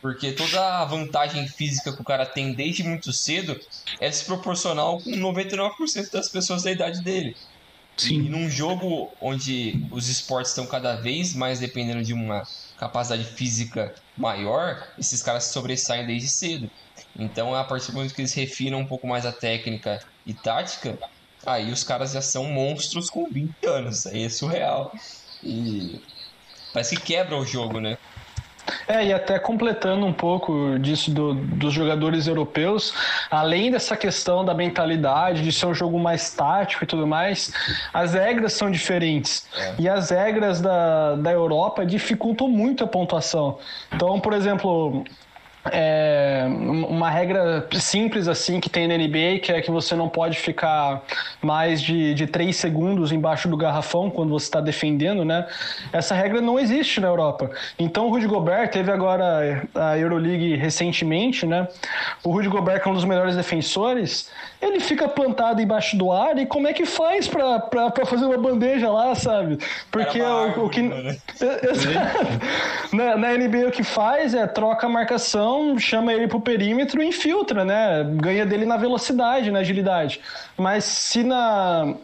Porque 0.00 0.32
toda 0.32 0.82
a 0.82 0.84
vantagem 0.84 1.48
física 1.48 1.92
que 1.92 2.00
o 2.00 2.04
cara 2.04 2.26
tem 2.26 2.52
desde 2.52 2.82
muito 2.82 3.10
cedo 3.10 3.58
é 3.98 4.08
desproporcional 4.08 5.00
com 5.00 5.10
99% 5.10 6.10
das 6.12 6.28
pessoas 6.28 6.62
da 6.62 6.70
idade 6.70 7.02
dele. 7.02 7.34
Sim. 7.96 8.24
E 8.24 8.28
num 8.28 8.50
jogo 8.50 9.10
onde 9.20 9.82
os 9.90 10.08
esportes 10.08 10.50
estão 10.50 10.66
cada 10.66 10.96
vez 10.96 11.34
mais 11.34 11.60
dependendo 11.60 12.02
de 12.02 12.12
uma 12.12 12.46
capacidade 12.76 13.24
física 13.24 13.94
maior, 14.16 14.86
esses 14.98 15.22
caras 15.22 15.44
sobressaem 15.44 16.06
desde 16.06 16.28
cedo. 16.28 16.70
Então, 17.18 17.54
a 17.54 17.64
partir 17.64 17.88
do 17.88 17.94
momento 17.94 18.14
que 18.14 18.20
eles 18.20 18.34
refinam 18.34 18.80
um 18.80 18.86
pouco 18.86 19.06
mais 19.06 19.24
a 19.24 19.32
técnica 19.32 20.00
e 20.26 20.34
tática, 20.34 20.98
aí 21.46 21.70
os 21.70 21.84
caras 21.84 22.12
já 22.12 22.20
são 22.20 22.44
monstros 22.44 23.08
com 23.08 23.28
20 23.30 23.66
anos. 23.66 24.06
Aí 24.06 24.24
é 24.24 24.28
surreal. 24.28 24.92
E 25.42 26.00
parece 26.72 26.96
que 26.96 27.02
quebra 27.02 27.36
o 27.36 27.44
jogo, 27.44 27.80
né? 27.80 27.96
É, 28.88 29.04
e 29.04 29.12
até 29.12 29.38
completando 29.38 30.06
um 30.06 30.12
pouco 30.12 30.78
disso 30.78 31.10
do, 31.10 31.34
dos 31.34 31.72
jogadores 31.72 32.26
europeus, 32.26 32.94
além 33.30 33.70
dessa 33.70 33.96
questão 33.96 34.44
da 34.44 34.54
mentalidade, 34.54 35.42
de 35.42 35.52
ser 35.52 35.66
um 35.66 35.74
jogo 35.74 35.98
mais 35.98 36.30
tático 36.30 36.84
e 36.84 36.86
tudo 36.86 37.06
mais, 37.06 37.52
as 37.92 38.14
regras 38.14 38.54
são 38.54 38.70
diferentes. 38.70 39.46
É. 39.56 39.74
E 39.80 39.88
as 39.88 40.10
regras 40.10 40.60
da, 40.60 41.14
da 41.16 41.30
Europa 41.30 41.84
dificultam 41.84 42.48
muito 42.48 42.84
a 42.84 42.86
pontuação. 42.86 43.58
Então, 43.92 44.18
por 44.20 44.32
exemplo, 44.32 45.04
é, 45.72 46.44
uma 46.48 47.08
regra 47.10 47.66
simples 47.72 48.28
assim 48.28 48.60
que 48.60 48.68
tem 48.68 48.86
na 48.86 48.96
NBA, 48.96 49.40
que 49.42 49.52
é 49.52 49.60
que 49.60 49.70
você 49.70 49.94
não 49.94 50.08
pode 50.08 50.38
ficar 50.38 51.02
mais 51.40 51.80
de, 51.80 52.14
de 52.14 52.26
3 52.26 52.54
segundos 52.54 53.12
embaixo 53.12 53.48
do 53.48 53.56
garrafão 53.56 54.10
quando 54.10 54.30
você 54.30 54.46
está 54.46 54.60
defendendo, 54.60 55.24
né? 55.24 55.46
Essa 55.92 56.14
regra 56.14 56.40
não 56.40 56.58
existe 56.58 57.00
na 57.00 57.08
Europa. 57.08 57.50
Então 57.78 58.06
o 58.06 58.10
Rudy 58.10 58.26
Gobert 58.26 58.70
teve 58.70 58.90
agora 58.90 59.66
a 59.74 59.98
Euroleague 59.98 60.56
recentemente, 60.56 61.46
né? 61.46 61.66
O 62.22 62.30
Rudy 62.30 62.48
Gobert, 62.48 62.82
que 62.82 62.88
é 62.88 62.90
um 62.90 62.94
dos 62.94 63.04
melhores 63.04 63.36
defensores, 63.36 64.30
ele 64.60 64.80
fica 64.80 65.08
plantado 65.08 65.60
embaixo 65.60 65.96
do 65.96 66.10
ar 66.10 66.38
e 66.38 66.46
como 66.46 66.66
é 66.68 66.72
que 66.72 66.84
faz 66.84 67.28
para 67.28 67.90
fazer 68.06 68.24
uma 68.24 68.38
bandeja 68.38 68.90
lá, 68.90 69.14
sabe? 69.14 69.58
Porque 69.90 70.20
o, 70.20 70.66
o, 70.66 70.68
que. 70.68 70.82
Né? 70.82 71.16
na, 72.92 73.16
na 73.16 73.32
NBA 73.32 73.68
o 73.68 73.70
que 73.70 73.82
faz 73.82 74.34
é 74.34 74.46
troca 74.46 74.86
a 74.86 74.90
marcação, 74.90 75.53
chama 75.78 76.12
ele 76.12 76.28
pro 76.28 76.40
perímetro 76.40 77.02
e 77.02 77.06
infiltra, 77.06 77.64
né? 77.64 78.04
Ganha 78.16 78.46
dele 78.46 78.64
na 78.64 78.76
velocidade, 78.76 79.50
na 79.50 79.60
agilidade. 79.60 80.20
Mas 80.56 80.84
se 80.84 81.22
na 81.22 81.94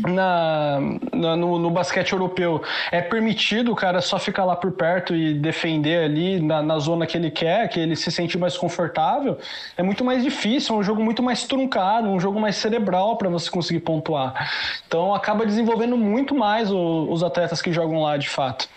na, 0.00 0.78
na 1.12 1.36
no, 1.36 1.58
no, 1.58 1.70
basquete 1.70 2.12
europeu 2.12 2.62
é 2.90 3.00
permitido 3.00 3.72
o 3.72 3.76
cara 3.76 4.00
só 4.00 4.18
ficar 4.18 4.44
lá 4.44 4.56
por 4.56 4.72
perto 4.72 5.14
e 5.14 5.34
defender 5.34 6.04
ali 6.04 6.40
na, 6.40 6.62
na, 6.62 6.78
zona 6.78 7.06
que 7.06 7.16
ele 7.16 7.30
quer, 7.30 7.68
que 7.68 7.78
ele 7.78 7.96
se 7.96 8.10
sente 8.10 8.36
mais 8.38 8.56
confortável, 8.56 9.38
é 9.76 9.82
muito 9.82 10.04
mais 10.04 10.22
difícil, 10.22 10.74
é 10.74 10.78
um 10.78 10.82
jogo 10.82 11.02
muito 11.02 11.22
mais 11.22 11.44
truncado, 11.44 12.08
um 12.08 12.20
jogo 12.20 12.40
mais 12.40 12.56
cerebral 12.56 13.16
para 13.16 13.28
você 13.28 13.50
conseguir 13.50 13.80
pontuar. 13.80 14.50
Então 14.86 15.14
acaba 15.14 15.46
desenvolvendo 15.46 15.96
muito 15.96 16.34
mais 16.34 16.70
o, 16.70 17.08
os 17.10 17.22
atletas 17.22 17.62
que 17.62 17.72
jogam 17.72 18.02
lá 18.02 18.16
de 18.16 18.28
fato. 18.28 18.68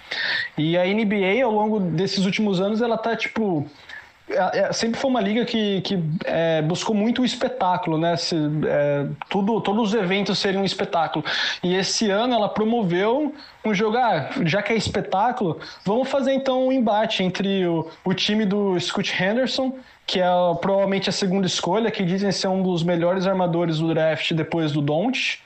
E 0.57 0.77
a 0.77 0.85
NBA, 0.85 1.43
ao 1.43 1.51
longo 1.51 1.79
desses 1.79 2.25
últimos 2.25 2.61
anos, 2.61 2.81
ela 2.81 2.97
tá 2.97 3.15
tipo 3.15 3.67
sempre 4.71 4.99
foi 4.99 5.09
uma 5.09 5.21
liga 5.21 5.45
que, 5.45 5.81
que 5.81 6.03
é, 6.25 6.61
buscou 6.61 6.95
muito 6.95 7.21
o 7.21 7.25
espetáculo, 7.25 7.97
né? 7.97 8.15
Se, 8.15 8.35
é, 8.65 9.05
tudo, 9.29 9.61
todos 9.61 9.89
os 9.89 9.93
eventos 9.93 10.39
seriam 10.39 10.61
um 10.61 10.65
espetáculo. 10.65 11.23
E 11.61 11.75
esse 11.75 12.09
ano 12.09 12.33
ela 12.33 12.49
promoveu 12.49 13.33
um 13.65 13.73
jogo, 13.73 13.97
ah, 13.97 14.29
já 14.45 14.61
que 14.61 14.73
é 14.73 14.75
espetáculo, 14.75 15.59
vamos 15.85 16.09
fazer 16.09 16.33
então 16.33 16.67
um 16.67 16.71
embate 16.71 17.23
entre 17.23 17.65
o, 17.65 17.87
o 18.03 18.13
time 18.13 18.45
do 18.45 18.79
Scott 18.79 19.13
Henderson, 19.21 19.77
que 20.05 20.19
é 20.19 20.25
provavelmente 20.59 21.09
a 21.09 21.13
segunda 21.13 21.47
escolha, 21.47 21.89
que 21.89 22.03
dizem 22.03 22.31
ser 22.31 22.47
um 22.47 22.61
dos 22.61 22.83
melhores 22.83 23.25
armadores 23.25 23.79
do 23.79 23.93
draft 23.93 24.33
depois 24.33 24.71
do 24.71 24.81
Don't 24.81 25.41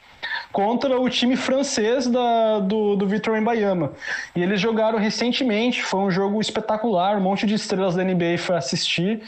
contra 0.52 1.00
o 1.00 1.10
time 1.10 1.36
francês 1.36 2.08
da, 2.08 2.60
do, 2.60 2.96
do 2.96 3.08
Vitor 3.08 3.38
Embayama. 3.38 3.92
E 4.36 4.42
eles 4.42 4.60
jogaram 4.60 4.98
recentemente, 4.98 5.84
foi 5.84 6.00
um 6.00 6.12
jogo 6.12 6.40
espetacular, 6.42 7.18
um 7.18 7.22
monte 7.22 7.46
de 7.46 7.56
estrelas 7.56 7.96
da 7.96 8.04
NBA 8.04 8.38
foi 8.38 8.56
assistir. 8.56 9.22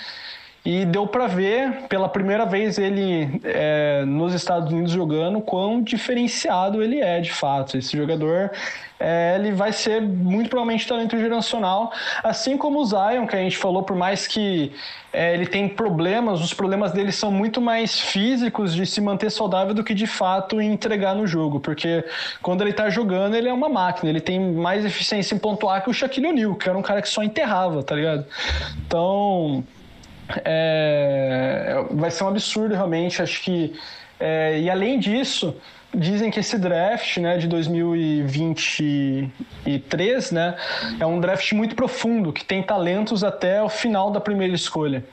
E 0.69 0.85
deu 0.85 1.07
para 1.07 1.25
ver, 1.25 1.87
pela 1.89 2.07
primeira 2.07 2.45
vez 2.45 2.77
ele 2.77 3.41
é, 3.43 4.05
nos 4.05 4.35
Estados 4.35 4.71
Unidos 4.71 4.91
jogando, 4.91 5.41
quão 5.41 5.81
diferenciado 5.81 6.83
ele 6.83 7.01
é 7.01 7.19
de 7.19 7.33
fato. 7.33 7.75
Esse 7.75 7.97
jogador 7.97 8.51
é, 8.99 9.33
ele 9.33 9.51
vai 9.51 9.73
ser 9.73 9.99
muito 9.99 10.47
provavelmente 10.47 10.87
talento 10.87 11.17
geracional, 11.17 11.91
assim 12.23 12.55
como 12.55 12.81
o 12.81 12.85
Zion, 12.85 13.25
que 13.25 13.35
a 13.35 13.39
gente 13.39 13.57
falou, 13.57 13.81
por 13.81 13.95
mais 13.95 14.27
que 14.27 14.71
é, 15.11 15.33
ele 15.33 15.47
tem 15.47 15.67
problemas, 15.67 16.39
os 16.39 16.53
problemas 16.53 16.91
dele 16.91 17.11
são 17.11 17.31
muito 17.31 17.59
mais 17.59 17.99
físicos 17.99 18.75
de 18.75 18.85
se 18.85 19.01
manter 19.01 19.31
saudável 19.31 19.73
do 19.73 19.83
que 19.83 19.95
de 19.95 20.05
fato 20.05 20.61
entregar 20.61 21.15
no 21.15 21.25
jogo, 21.25 21.59
porque 21.59 22.05
quando 22.43 22.61
ele 22.61 22.73
tá 22.73 22.91
jogando, 22.91 23.33
ele 23.33 23.49
é 23.49 23.53
uma 23.53 23.69
máquina, 23.69 24.07
ele 24.07 24.21
tem 24.21 24.39
mais 24.39 24.85
eficiência 24.85 25.33
em 25.33 25.39
pontuar 25.39 25.83
que 25.83 25.89
o 25.89 25.93
Shaquille 25.93 26.27
O'Neal, 26.27 26.53
que 26.53 26.69
era 26.69 26.77
um 26.77 26.83
cara 26.83 27.01
que 27.01 27.09
só 27.09 27.23
enterrava, 27.23 27.81
tá 27.81 27.95
ligado? 27.95 28.23
Então, 28.85 29.63
é, 30.45 31.83
vai 31.91 32.11
ser 32.11 32.23
um 32.23 32.27
absurdo 32.27 32.75
realmente, 32.75 33.19
acho 33.21 33.41
que. 33.41 33.73
É, 34.19 34.59
e 34.59 34.69
além 34.69 34.99
disso, 34.99 35.55
dizem 35.93 36.29
que 36.29 36.39
esse 36.39 36.57
draft 36.57 37.17
né, 37.17 37.37
de 37.37 37.47
2023 37.47 40.31
né, 40.31 40.57
é 40.99 41.05
um 41.05 41.17
draft 41.19 41.51
muito 41.53 41.75
profundo, 41.75 42.33
que 42.33 42.43
tem 42.43 42.61
talentos 42.61 43.23
até 43.23 43.63
o 43.63 43.69
final 43.69 44.11
da 44.11 44.19
primeira 44.19 44.53
escolha. 44.53 45.05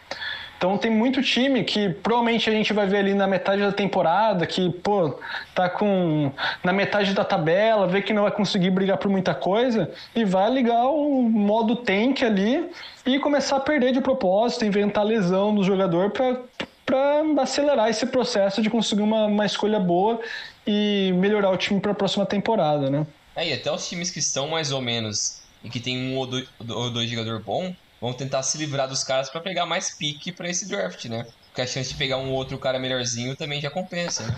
Então 0.57 0.79
tem 0.79 0.91
muito 0.91 1.23
time 1.23 1.65
que 1.65 1.91
provavelmente 1.91 2.49
a 2.49 2.53
gente 2.53 2.73
vai 2.73 2.87
ver 2.87 2.99
ali 2.99 3.15
na 3.15 3.27
metade 3.27 3.61
da 3.61 3.73
temporada, 3.73 4.47
que, 4.47 4.71
pô, 4.71 5.19
tá 5.55 5.69
com 5.69 6.33
na 6.65 6.73
metade 6.73 7.13
da 7.13 7.25
tabela, 7.25 7.87
vê 7.87 8.01
que 8.01 8.13
não 8.13 8.23
vai 8.23 8.31
conseguir 8.31 8.71
brigar 8.71 8.97
por 8.97 9.11
muita 9.11 9.35
coisa 9.35 9.91
e 10.15 10.25
vai 10.25 10.51
ligar 10.51 10.87
o 10.87 11.23
modo 11.23 11.77
tank 11.77 12.23
ali 12.23 12.71
e 13.05 13.19
começar 13.19 13.57
a 13.57 13.61
perder 13.61 13.93
de 13.93 14.01
propósito, 14.01 14.65
inventar 14.65 15.05
lesão 15.05 15.55
do 15.55 15.63
jogador 15.63 16.11
para 16.11 16.41
para 16.87 17.43
acelerar 17.43 17.91
esse 17.91 18.07
processo 18.07 18.63
de 18.63 18.71
conseguir 18.71 19.03
uma, 19.03 19.27
uma 19.27 19.45
escolha 19.45 19.81
boa 19.81 20.21
e 20.65 21.13
melhorar 21.17 21.51
o 21.51 21.57
time 21.57 21.81
para 21.81 21.91
a 21.91 21.95
próxima 21.95 22.25
temporada, 22.25 22.89
né? 22.89 23.05
É, 23.35 23.49
e 23.49 23.53
até 23.53 23.73
os 23.73 23.89
times 23.89 24.09
que 24.09 24.21
estão 24.21 24.47
mais 24.47 24.71
ou 24.71 24.81
menos 24.81 25.43
e 25.65 25.69
que 25.69 25.81
tem 25.81 25.99
um 25.99 26.17
ou 26.17 26.29
dois, 26.29 26.49
ou 26.69 26.91
dois 26.91 27.11
jogador 27.11 27.43
bom 27.43 27.75
vão 28.01 28.13
tentar 28.13 28.43
se 28.43 28.59
livrar 28.59 28.89
dos 28.89 29.03
caras 29.03 29.31
para 29.31 29.41
pegar 29.41 29.67
mais 29.67 29.91
pique 29.91 30.33
para 30.33 30.49
esse 30.49 30.69
draft, 30.69 31.05
né? 31.07 31.27
Porque 31.49 31.63
a 31.63 31.67
chance 31.67 31.89
de 31.89 31.95
pegar 31.95 32.19
um 32.19 32.33
outro 32.33 32.59
cara 32.59 32.79
melhorzinho 32.79 33.35
também 33.35 33.61
já 33.61 33.71
compensa, 33.71 34.27
né? 34.27 34.35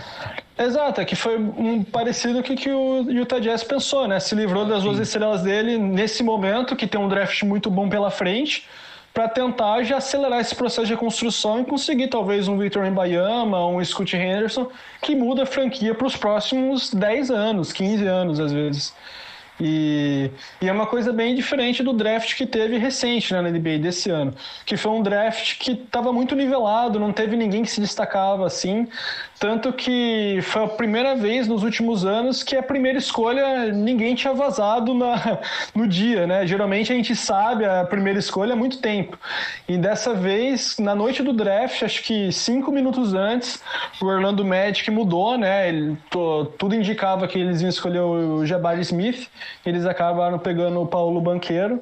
Exato, 0.57 1.01
é 1.01 1.05
que 1.05 1.17
foi 1.17 1.37
um 1.37 1.83
parecido 1.83 2.43
com 2.43 2.53
o 2.53 2.57
que 2.57 2.71
o 2.71 3.11
Utah 3.11 3.41
Jazz 3.41 3.65
pensou, 3.65 4.07
né? 4.07 4.21
Se 4.21 4.35
livrou 4.35 4.65
das 4.65 4.83
duas 4.83 4.99
estrelas 4.99 5.43
dele 5.43 5.79
nesse 5.79 6.23
momento, 6.23 6.77
que 6.77 6.87
tem 6.87 7.01
um 7.01 7.09
draft 7.09 7.43
muito 7.43 7.71
bom 7.71 7.89
pela 7.89 8.11
frente, 8.11 8.67
para 9.13 9.29
tentar 9.29 9.83
já 9.83 9.97
acelerar 9.97 10.41
esse 10.41 10.55
processo 10.55 10.87
de 10.87 10.93
reconstrução 10.93 11.61
e 11.61 11.65
conseguir 11.65 12.07
talvez 12.07 12.47
um 12.47 12.57
Victor 12.57 12.87
Embayama, 12.87 13.67
um 13.67 13.85
Scott 13.85 14.17
Henderson, 14.17 14.71
que 15.03 15.17
muda 15.17 15.43
a 15.43 15.47
franquia 15.47 15.93
para 15.95 16.07
os 16.07 16.17
próximos 16.17 16.95
10 16.95 17.31
anos, 17.33 17.73
15 17.73 18.07
anos 18.07 18.39
às 18.39 18.53
vezes. 18.53 18.95
E, 19.61 20.31
e, 20.61 20.69
é 20.69 20.73
uma 20.73 20.87
coisa 20.87 21.13
bem 21.13 21.35
diferente 21.35 21.83
do 21.83 21.93
draft 21.93 22.37
que 22.37 22.47
teve 22.47 22.79
recente 22.79 23.33
né, 23.33 23.41
na 23.41 23.51
NBA 23.51 23.79
desse 23.79 24.09
ano, 24.11 24.33
que 24.65 24.77
foi 24.77 24.93
um 24.93 25.03
draft 25.03 25.59
que 25.59 25.73
estava 25.73 26.13
muito 26.13 26.35
nivelado, 26.37 27.01
não 27.01 27.13
teve 27.13 27.37
ninguém 27.37 27.63
que 27.63 27.71
se 27.71 27.81
destacava 27.81 28.47
assim. 28.47 28.87
Tanto 29.39 29.73
que 29.73 30.41
foi 30.43 30.65
a 30.65 30.69
primeira 30.69 31.15
vez 31.15 31.47
nos 31.47 31.63
últimos 31.63 32.05
anos 32.05 32.43
que 32.43 32.57
a 32.57 32.63
primeira 32.63 32.99
escolha 32.99 33.73
ninguém 33.73 34.15
tinha 34.15 34.35
vazado 34.35 34.93
na, 34.93 35.39
no 35.73 35.87
dia, 35.87 36.27
né? 36.27 36.45
Geralmente 36.45 36.93
a 36.93 36.97
gente 36.97 37.15
sabe 37.15 37.65
a 37.65 37.85
primeira 37.85 38.19
escolha 38.19 38.55
há 38.55 38.57
muito 38.57 38.79
tempo. 38.79 39.17
E 39.69 39.79
dessa 39.79 40.13
vez, 40.13 40.77
na 40.79 40.95
noite 40.95 41.23
do 41.23 41.33
draft, 41.33 41.85
acho 41.85 42.03
que 42.03 42.33
cinco 42.33 42.73
minutos 42.73 43.15
antes, 43.15 43.63
o 44.03 44.07
Orlando 44.07 44.45
Magic 44.45 44.91
mudou, 44.91 45.39
né? 45.39 45.69
Ele, 45.69 45.97
to, 46.11 46.53
tudo 46.59 46.75
indicava 46.75 47.29
que 47.29 47.39
eles 47.39 47.61
iam 47.61 47.69
escolher 47.69 48.01
o 48.01 48.45
Jabari 48.45 48.81
Smith, 48.81 49.29
eles 49.65 49.87
acabaram 49.87 50.39
pegando 50.39 50.81
o 50.81 50.87
Paulo 50.87 51.21
Banqueiro. 51.21 51.81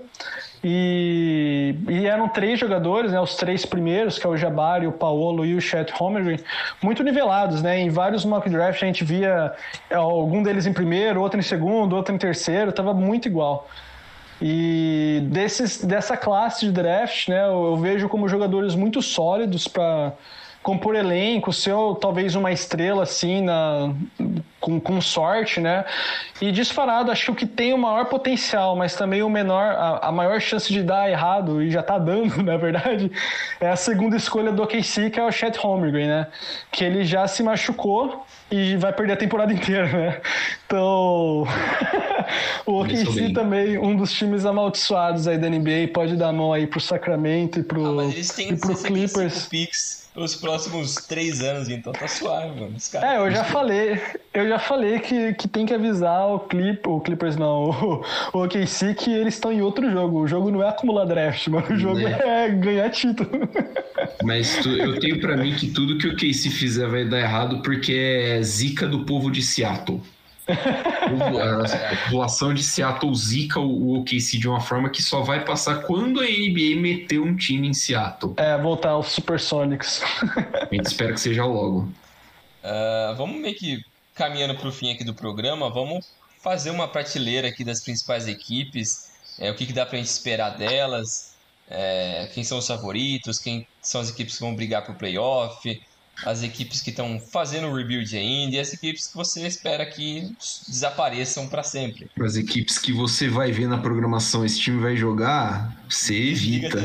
E, 0.69 1.77
e, 1.89 2.07
eram 2.07 2.29
três 2.29 2.59
jogadores, 2.59 3.13
né, 3.13 3.21
os 3.21 3.37
três 3.37 3.65
primeiros, 3.65 4.19
que 4.19 4.27
é 4.27 4.29
o 4.29 4.37
Jabari, 4.37 4.85
o 4.85 4.91
Paolo 4.91 5.47
e 5.47 5.55
o 5.55 5.61
Chet 5.61 5.93
Holmgren, 5.93 6.41
muito 6.83 7.05
nivelados, 7.05 7.63
né? 7.63 7.79
Em 7.79 7.89
vários 7.89 8.25
mock 8.25 8.51
drafts 8.51 8.83
a 8.83 8.87
gente 8.87 9.05
via 9.05 9.53
é, 9.89 9.95
algum 9.95 10.43
deles 10.43 10.67
em 10.67 10.73
primeiro, 10.73 11.21
outro 11.21 11.39
em 11.39 11.43
segundo, 11.43 11.95
outro 11.95 12.13
em 12.13 12.19
terceiro, 12.19 12.71
estava 12.71 12.93
muito 12.93 13.29
igual. 13.29 13.69
E 14.43 15.21
desses, 15.31 15.85
dessa 15.85 16.17
classe 16.17 16.67
de 16.67 16.73
draft, 16.73 17.29
né, 17.29 17.45
eu, 17.45 17.67
eu 17.67 17.77
vejo 17.77 18.09
como 18.09 18.29
jogadores 18.29 18.75
muito 18.75 19.01
sólidos 19.01 19.69
para 19.69 20.15
compor 20.67 20.97
elenco, 20.97 21.53
ser 21.53 21.77
talvez 22.01 22.35
uma 22.35 22.51
estrela 22.51 23.05
assim 23.05 23.41
na, 23.41 23.95
com, 24.59 24.81
com 24.81 25.01
sorte, 25.01 25.61
né? 25.61 25.85
E 26.41 26.51
disparado, 26.51 27.13
acho 27.13 27.27
que 27.27 27.31
o 27.31 27.35
que 27.37 27.47
tem 27.47 27.73
o 27.73 27.79
maior 27.79 28.07
potencial, 28.07 28.75
mas 28.75 28.97
também 28.97 29.23
o 29.23 29.31
menor, 29.31 29.63
a, 29.63 30.09
a 30.09 30.11
maior 30.11 30.41
chance 30.41 30.73
de 30.73 30.83
dar 30.83 31.09
errado, 31.09 31.63
e 31.63 31.71
já 31.71 31.85
tá 31.85 31.99
dando, 31.99 32.37
na 32.43 32.57
verdade, 32.57 33.13
é 33.61 33.71
a 33.71 33.77
segunda 33.77 34.17
escolha 34.17 34.51
do 34.51 34.61
OKC, 34.65 35.09
que 35.09 35.21
é 35.21 35.25
o 35.25 35.31
Chet 35.31 35.57
Holmgren, 35.57 36.09
né? 36.09 36.27
Que 36.73 36.83
ele 36.83 37.05
já 37.05 37.29
se 37.29 37.45
machucou 37.45 38.27
e 38.51 38.77
vai 38.77 38.93
perder 38.93 39.13
a 39.13 39.17
temporada 39.17 39.53
inteira, 39.55 39.87
né? 39.87 40.21
Então, 40.67 41.47
o 42.67 42.81
OKC 42.81 43.33
também, 43.33 43.79
um 43.79 43.97
dos 43.97 44.13
times 44.13 44.45
amaldiçoados 44.45 45.29
aí 45.29 45.39
da 45.39 45.49
NBA, 45.49 45.93
pode 45.95 46.17
dar 46.17 46.33
mão 46.33 46.53
aí 46.53 46.67
pro 46.67 46.81
Sacramento 46.81 47.61
e 47.61 47.63
pro, 47.63 47.87
ah, 47.87 47.93
mas 47.93 48.13
eles 48.13 48.31
têm 48.31 48.49
e 48.51 48.57
pro 48.57 48.75
Clippers. 48.75 49.47
Picks 49.47 50.06
pelos 50.17 50.35
próximos 50.35 50.95
três 50.95 51.43
anos, 51.43 51.69
então 51.69 51.93
tá 51.93 52.09
suave, 52.09 52.59
mano. 52.59 52.75
é, 53.03 53.19
eu 53.19 53.31
já 53.31 53.45
falei, 53.53 54.01
eu 54.33 54.49
já 54.49 54.59
falei 54.59 54.99
que, 54.99 55.35
que 55.35 55.47
tem 55.47 55.67
que 55.67 55.75
avisar 55.75 56.27
o 56.29 56.41
Clip, 56.41 56.89
o 56.89 57.01
Clippers 57.01 57.37
não, 57.37 57.69
o, 58.33 58.39
o 58.39 58.45
OKC 58.45 58.95
que 58.95 59.13
eles 59.13 59.35
estão 59.35 59.53
em 59.53 59.61
outro 59.61 59.91
jogo. 59.91 60.21
O 60.21 60.27
jogo 60.27 60.51
não 60.51 60.63
é 60.63 60.69
acumular 60.71 61.05
draft, 61.05 61.49
mano. 61.49 61.67
O 61.71 61.77
jogo 61.77 62.01
é, 62.01 62.47
é 62.47 62.49
ganhar 62.49 62.89
título. 62.89 63.29
Mas 64.25 64.57
tu, 64.63 64.71
eu 64.71 64.99
tenho 64.99 65.21
para 65.21 65.37
mim 65.37 65.55
que 65.55 65.71
tudo 65.71 65.99
que 65.99 66.09
o 66.09 66.13
OKC 66.13 66.49
fizer 66.49 66.89
vai 66.89 67.05
dar 67.05 67.21
errado 67.21 67.61
porque 67.63 67.93
é 67.93 68.43
zica 68.43 68.87
do 68.87 69.05
povo 69.05 69.31
de 69.31 69.43
Seattle. 69.43 70.01
A 70.48 71.97
população 72.05 72.55
de 72.55 72.62
Seattle 72.62 73.14
zica 73.14 73.59
o 73.59 73.98
OKC 73.98 74.39
de 74.39 74.48
uma 74.48 74.60
forma 74.60 74.89
que 74.89 75.02
só 75.02 75.23
vai 75.23 75.44
passar 75.44 75.82
quando 75.82 76.20
a 76.20 76.24
NBA 76.24 76.81
meter 76.81 77.18
um 77.18 77.35
time 77.36 77.68
em 77.68 77.74
Seattle. 77.74 78.35
É, 78.36 78.56
voltar 78.56 78.90
aos 78.90 79.09
Supersonics. 79.09 80.02
A 80.02 80.68
gente 80.73 80.86
espera 80.86 81.12
que 81.12 81.20
seja 81.20 81.44
logo. 81.44 81.89
Uh, 82.62 83.16
vamos 83.16 83.40
meio 83.40 83.55
que 83.56 83.81
caminhando 84.14 84.55
para 84.56 84.68
o 84.68 84.73
fim 84.73 84.93
aqui 84.93 85.05
do 85.05 85.14
programa, 85.14 85.68
vamos 85.70 86.10
fazer 86.43 86.70
uma 86.70 86.89
prateleira 86.89 87.48
aqui 87.48 87.64
das 87.64 87.82
principais 87.82 88.27
equipes, 88.27 89.12
é, 89.39 89.51
o 89.51 89.55
que, 89.55 89.66
que 89.66 89.73
dá 89.73 89.85
para 89.85 89.97
a 89.97 89.98
gente 89.98 90.09
esperar 90.09 90.51
delas, 90.51 91.35
é, 91.68 92.31
quem 92.32 92.43
são 92.43 92.59
os 92.59 92.66
favoritos, 92.66 93.39
quem 93.39 93.66
são 93.82 94.01
as 94.01 94.09
equipes 94.10 94.36
que 94.36 94.40
vão 94.40 94.55
brigar 94.55 94.82
para 94.82 94.93
o 94.93 94.97
playoff, 94.97 95.81
as 96.25 96.43
equipes 96.43 96.81
que 96.81 96.91
estão 96.91 97.21
fazendo 97.21 97.69
o 97.69 97.75
rebuild 97.75 98.17
ainda 98.17 98.57
e 98.57 98.59
as 98.59 98.73
equipes 98.73 99.09
que 99.09 99.17
você 99.17 99.47
espera 99.47 99.85
que 99.85 100.33
desapareçam 100.69 101.47
para 101.49 101.63
sempre. 101.63 102.11
As 102.21 102.37
equipes 102.37 102.79
que 102.79 102.93
você 102.93 103.29
vai 103.29 103.53
ver 103.53 103.69
na 103.69 103.79
programação, 103.79 104.45
esse 104.45 104.59
time 104.59 104.81
vai 104.81 104.97
jogar, 104.97 105.77
você 105.89 106.15
evita. 106.15 106.79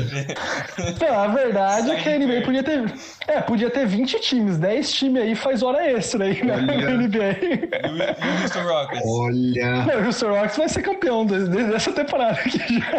Então, 0.78 1.18
a 1.18 1.28
verdade 1.28 1.88
Sai 1.88 1.96
é 1.96 2.02
que 2.02 2.08
a 2.08 2.18
NBA 2.18 2.42
podia 2.44 2.62
ter, 2.62 2.94
é, 3.26 3.40
podia 3.40 3.70
ter 3.70 3.86
20 3.86 4.20
times, 4.20 4.58
10 4.58 4.92
times 4.92 5.22
aí 5.22 5.34
faz 5.34 5.62
hora 5.62 5.84
extra 5.84 6.24
aí 6.24 6.42
né, 6.44 6.56
na 6.56 6.74
NBA. 6.74 7.38
E 7.42 7.88
o, 7.88 7.96
e 7.96 8.38
o 8.38 8.42
Houston 8.42 8.62
Rockets? 8.62 9.02
Olha. 9.04 9.86
Não, 9.86 10.00
o 10.00 10.06
Houston 10.06 10.28
Rockets 10.28 10.56
vai 10.56 10.68
ser 10.68 10.82
campeão 10.82 11.26
dessa 11.26 11.92
temporada 11.92 12.38
aqui 12.40 12.80
já. 12.80 12.90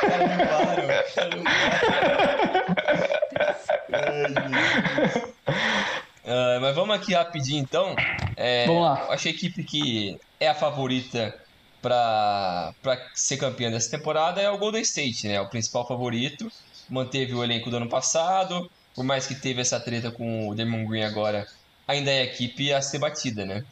Cara, 0.00 0.26
não 0.26 0.36
para, 0.86 1.02
cara, 1.14 1.36
não 1.36 1.44
para. 1.44 3.23
Uh, 6.24 6.60
mas 6.60 6.74
vamos 6.74 6.96
aqui 6.96 7.14
rapidinho 7.14 7.60
então. 7.60 7.94
É, 8.36 8.66
vamos 8.66 8.82
lá. 8.82 9.06
Acho 9.10 9.28
a 9.28 9.30
equipe 9.30 9.62
que 9.64 10.18
é 10.40 10.48
a 10.48 10.54
favorita 10.54 11.34
para 11.80 12.72
ser 13.14 13.36
campeã 13.36 13.70
dessa 13.70 13.90
temporada 13.90 14.40
é 14.40 14.48
o 14.50 14.58
Golden 14.58 14.82
State, 14.82 15.28
né? 15.28 15.40
O 15.40 15.48
principal 15.48 15.86
favorito. 15.86 16.50
Manteve 16.88 17.34
o 17.34 17.42
elenco 17.42 17.70
do 17.70 17.76
ano 17.76 17.88
passado. 17.88 18.70
Por 18.94 19.04
mais 19.04 19.26
que 19.26 19.34
teve 19.34 19.60
essa 19.60 19.80
treta 19.80 20.10
com 20.10 20.48
o 20.48 20.54
Demon 20.54 20.86
Green 20.86 21.02
agora, 21.02 21.46
ainda 21.86 22.10
é 22.10 22.20
a 22.20 22.24
equipe 22.24 22.72
a 22.72 22.80
ser 22.80 22.98
batida, 22.98 23.44
né? 23.44 23.64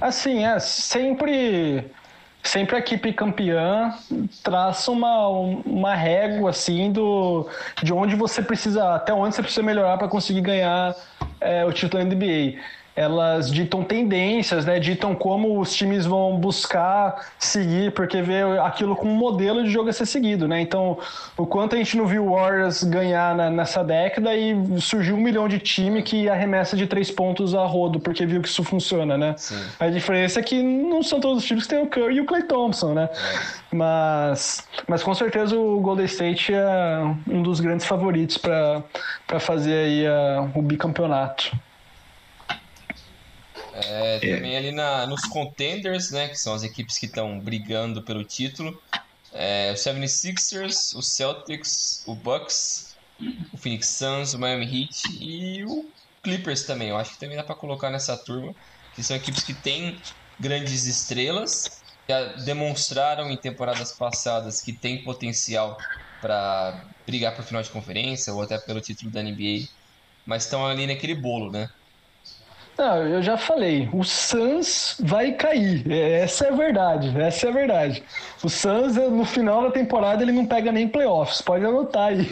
Assim, 0.00 0.44
é 0.44 0.58
sempre 0.58 1.84
sempre 2.48 2.76
a 2.76 2.78
equipe 2.78 3.12
campeã 3.12 3.94
traça 4.42 4.90
uma, 4.90 5.28
uma 5.28 5.94
régua 5.94 6.50
assim 6.50 6.90
do 6.90 7.46
de 7.82 7.92
onde 7.92 8.16
você 8.16 8.42
precisa 8.42 8.94
até 8.94 9.12
onde 9.12 9.34
você 9.34 9.42
precisa 9.42 9.62
melhorar 9.62 9.98
para 9.98 10.08
conseguir 10.08 10.40
ganhar 10.40 10.94
é, 11.40 11.64
o 11.64 11.72
título 11.72 12.02
da 12.02 12.08
NBA 12.08 12.58
elas 12.98 13.48
ditam 13.48 13.84
tendências, 13.84 14.66
né? 14.66 14.80
Ditam 14.80 15.14
como 15.14 15.60
os 15.60 15.72
times 15.72 16.04
vão 16.04 16.36
buscar 16.36 17.28
seguir, 17.38 17.92
porque 17.92 18.20
vê 18.20 18.42
aquilo 18.60 18.96
como 18.96 19.12
um 19.12 19.14
modelo 19.14 19.62
de 19.62 19.70
jogo 19.70 19.88
a 19.88 19.92
ser 19.92 20.04
seguido, 20.04 20.48
né? 20.48 20.60
Então, 20.60 20.98
o 21.36 21.46
quanto 21.46 21.76
a 21.76 21.78
gente 21.78 21.96
não 21.96 22.06
viu 22.06 22.26
o 22.26 22.34
Warriors 22.34 22.82
ganhar 22.82 23.36
na, 23.36 23.50
nessa 23.50 23.84
década 23.84 24.34
e 24.34 24.80
surgiu 24.80 25.14
um 25.14 25.20
milhão 25.20 25.46
de 25.46 25.60
time 25.60 26.02
que 26.02 26.28
arremessa 26.28 26.76
de 26.76 26.88
três 26.88 27.08
pontos 27.08 27.54
a 27.54 27.64
rodo, 27.64 28.00
porque 28.00 28.26
viu 28.26 28.42
que 28.42 28.48
isso 28.48 28.64
funciona, 28.64 29.16
né? 29.16 29.34
Sim. 29.36 29.62
A 29.78 29.88
diferença 29.88 30.40
é 30.40 30.42
que 30.42 30.60
não 30.60 31.00
são 31.00 31.20
todos 31.20 31.38
os 31.38 31.44
times 31.44 31.64
que 31.64 31.70
tem 31.70 31.80
o 31.80 31.86
Curry 31.86 32.16
e 32.16 32.20
o 32.20 32.26
Clay 32.26 32.42
Thompson, 32.42 32.94
né? 32.94 33.08
É. 33.12 33.76
Mas, 33.76 34.66
mas 34.88 35.04
com 35.04 35.14
certeza 35.14 35.56
o 35.56 35.78
Golden 35.80 36.06
State 36.06 36.52
é 36.52 37.14
um 37.28 37.42
dos 37.42 37.60
grandes 37.60 37.86
favoritos 37.86 38.38
para 38.38 39.38
fazer 39.38 39.84
aí 39.84 40.04
a, 40.04 40.48
o 40.52 40.62
bicampeonato. 40.62 41.56
É, 43.84 44.16
é, 44.16 44.18
também 44.18 44.56
ali 44.56 44.72
na, 44.72 45.06
nos 45.06 45.22
contenders, 45.22 46.10
né, 46.10 46.28
que 46.28 46.36
são 46.36 46.54
as 46.54 46.62
equipes 46.62 46.98
que 46.98 47.06
estão 47.06 47.38
brigando 47.40 48.04
pelo 48.04 48.24
título. 48.24 48.72
É, 49.32 49.72
o 49.72 49.74
76ers, 49.74 50.96
o 50.96 51.02
Celtics, 51.02 52.02
o 52.06 52.14
Bucks, 52.16 52.96
o 53.52 53.58
Phoenix 53.58 53.96
Suns, 53.96 54.34
o 54.34 54.38
Miami 54.38 54.64
Heat 54.64 54.90
e 55.20 55.64
o 55.64 55.92
Clippers 56.22 56.64
também. 56.64 56.88
Eu 56.88 56.96
acho 56.96 57.12
que 57.12 57.20
também 57.20 57.36
dá 57.36 57.44
para 57.44 57.54
colocar 57.54 57.90
nessa 57.90 58.16
turma, 58.24 58.52
que 58.94 59.02
são 59.02 59.16
equipes 59.16 59.44
que 59.44 59.54
têm 59.54 60.00
grandes 60.40 60.86
estrelas, 60.86 61.62
já 62.08 62.32
demonstraram 62.44 63.30
em 63.30 63.36
temporadas 63.36 63.96
passadas 63.96 64.60
que 64.60 64.78
tem 64.78 65.04
potencial 65.04 65.76
para 66.20 66.88
brigar 67.06 67.34
para 67.34 67.42
o 67.42 67.46
final 67.46 67.62
de 67.62 67.70
conferência 67.70 68.32
ou 68.32 68.42
até 68.42 68.58
pelo 68.58 68.80
título 68.80 69.10
da 69.12 69.22
NBA, 69.22 69.66
mas 70.26 70.44
estão 70.44 70.66
ali 70.66 70.86
naquele 70.86 71.14
bolo, 71.14 71.50
né? 71.50 71.68
Não, 72.78 72.96
eu 73.08 73.20
já 73.20 73.36
falei, 73.36 73.88
o 73.92 74.04
Suns 74.04 74.96
vai 75.00 75.32
cair. 75.32 75.90
Essa 75.90 76.46
é 76.46 76.50
a 76.50 76.54
verdade, 76.54 77.20
essa 77.20 77.46
é 77.46 77.50
a 77.50 77.52
verdade. 77.52 78.04
O 78.42 78.48
Suns, 78.48 78.94
no 78.94 79.24
final 79.24 79.64
da 79.64 79.72
temporada, 79.72 80.22
ele 80.22 80.30
não 80.30 80.46
pega 80.46 80.70
nem 80.70 80.86
playoffs, 80.86 81.42
pode 81.42 81.64
anotar 81.64 82.08
aí. 82.08 82.30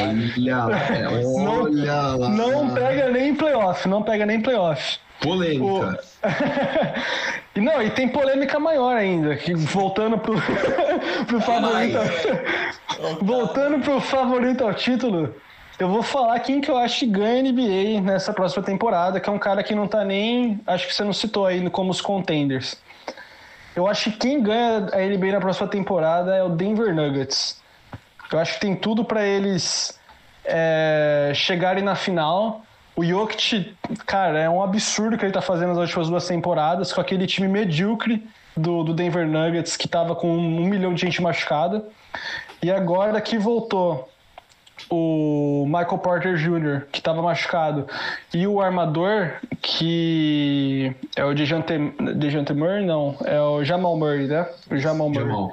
Olha, 0.00 0.66
olha 1.48 2.28
não, 2.28 2.64
não 2.66 2.74
pega 2.74 3.10
nem 3.10 3.34
playoff, 3.34 3.88
não 3.88 4.02
pega 4.02 4.24
nem 4.24 4.40
playoff. 4.40 4.98
Polêmica. 5.20 6.00
O... 6.24 7.60
Não, 7.60 7.82
e 7.82 7.90
tem 7.90 8.08
polêmica 8.08 8.58
maior 8.58 8.96
ainda, 8.96 9.36
que 9.36 9.52
voltando 9.54 10.16
pro, 10.16 10.34
pro 11.26 11.40
favorito. 11.42 11.98
voltando 13.20 13.80
pro 13.80 14.00
favorito 14.00 14.64
ao 14.64 14.72
título, 14.72 15.34
eu 15.80 15.88
vou 15.88 16.02
falar 16.02 16.38
quem 16.40 16.60
que 16.60 16.70
eu 16.70 16.76
acho 16.76 17.00
que 17.00 17.06
ganha 17.06 17.42
NBA 17.42 18.02
nessa 18.02 18.34
próxima 18.34 18.62
temporada, 18.62 19.18
que 19.18 19.30
é 19.30 19.32
um 19.32 19.38
cara 19.38 19.62
que 19.62 19.74
não 19.74 19.88
tá 19.88 20.04
nem. 20.04 20.60
Acho 20.66 20.86
que 20.86 20.94
você 20.94 21.02
não 21.02 21.12
citou 21.14 21.46
aí 21.46 21.70
como 21.70 21.90
os 21.90 22.02
contenders. 22.02 22.76
Eu 23.74 23.86
acho 23.86 24.10
que 24.10 24.18
quem 24.18 24.42
ganha 24.42 24.88
a 24.92 24.98
NBA 24.98 25.32
na 25.32 25.40
próxima 25.40 25.66
temporada 25.66 26.36
é 26.36 26.42
o 26.42 26.50
Denver 26.50 26.94
Nuggets. 26.94 27.58
Eu 28.30 28.38
acho 28.38 28.54
que 28.54 28.60
tem 28.60 28.76
tudo 28.76 29.02
para 29.06 29.24
eles 29.26 29.98
é, 30.44 31.32
chegarem 31.34 31.82
na 31.82 31.94
final. 31.94 32.62
O 32.94 33.02
Jokic, 33.02 33.74
cara, 34.04 34.38
é 34.38 34.50
um 34.50 34.62
absurdo 34.62 35.16
que 35.16 35.24
ele 35.24 35.32
tá 35.32 35.40
fazendo 35.40 35.70
nas 35.70 35.78
últimas 35.78 36.10
duas 36.10 36.28
temporadas 36.28 36.92
com 36.92 37.00
aquele 37.00 37.26
time 37.26 37.48
medíocre 37.48 38.22
do, 38.54 38.84
do 38.84 38.92
Denver 38.92 39.26
Nuggets 39.26 39.78
que 39.78 39.88
tava 39.88 40.14
com 40.14 40.36
um 40.36 40.66
milhão 40.66 40.92
de 40.92 41.00
gente 41.00 41.22
machucada. 41.22 41.82
E 42.62 42.70
agora 42.70 43.18
que 43.22 43.38
voltou 43.38 44.10
o 44.88 45.64
Michael 45.66 45.98
Porter 45.98 46.36
Jr., 46.36 46.86
que 46.90 46.98
estava 46.98 47.20
machucado, 47.22 47.86
e 48.32 48.46
o 48.46 48.60
armador, 48.60 49.32
que 49.60 50.94
é 51.16 51.24
o 51.24 51.34
Dejante, 51.34 51.78
Dejante 52.16 52.52
Murray, 52.52 52.84
não, 52.84 53.16
é 53.24 53.40
o 53.40 53.64
Jamal 53.64 53.96
Murray, 53.96 54.26
né? 54.26 54.46
O 54.70 54.76
Jamal 54.76 55.08
Murray. 55.08 55.26
Jamal. 55.26 55.52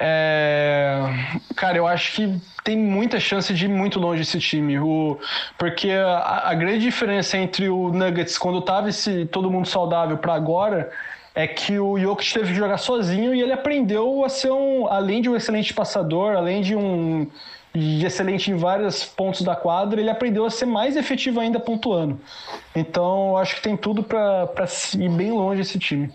É... 0.00 1.00
Cara, 1.56 1.76
eu 1.76 1.86
acho 1.86 2.12
que 2.14 2.40
tem 2.62 2.76
muita 2.76 3.18
chance 3.18 3.52
de 3.52 3.64
ir 3.64 3.68
muito 3.68 3.98
longe 3.98 4.22
esse 4.22 4.38
time. 4.38 4.78
O... 4.78 5.18
Porque 5.56 5.90
a, 5.90 6.50
a 6.50 6.54
grande 6.54 6.80
diferença 6.80 7.36
entre 7.36 7.68
o 7.68 7.90
Nuggets, 7.90 8.38
quando 8.38 8.60
tava 8.60 8.88
esse, 8.88 9.26
todo 9.26 9.50
mundo 9.50 9.66
saudável, 9.66 10.18
para 10.18 10.34
agora, 10.34 10.90
é 11.34 11.46
que 11.46 11.78
o 11.78 11.98
Jokic 11.98 12.32
teve 12.32 12.48
que 12.48 12.54
jogar 12.54 12.78
sozinho 12.78 13.34
e 13.34 13.40
ele 13.40 13.52
aprendeu 13.52 14.24
a 14.24 14.28
ser 14.28 14.50
um, 14.50 14.86
além 14.88 15.22
de 15.22 15.28
um 15.28 15.36
excelente 15.36 15.72
passador, 15.72 16.34
além 16.34 16.62
de 16.62 16.74
um 16.74 17.28
de 17.74 18.04
excelente 18.04 18.50
em 18.50 18.56
vários 18.56 19.04
pontos 19.04 19.42
da 19.42 19.54
quadra, 19.54 20.00
ele 20.00 20.10
aprendeu 20.10 20.44
a 20.44 20.50
ser 20.50 20.66
mais 20.66 20.96
efetivo 20.96 21.40
ainda 21.40 21.60
pontuando. 21.60 22.18
Então, 22.74 23.30
eu 23.30 23.36
acho 23.36 23.56
que 23.56 23.62
tem 23.62 23.76
tudo 23.76 24.02
para 24.02 24.48
ir 24.98 25.08
bem 25.10 25.30
longe 25.30 25.60
esse 25.60 25.78
time. 25.78 26.10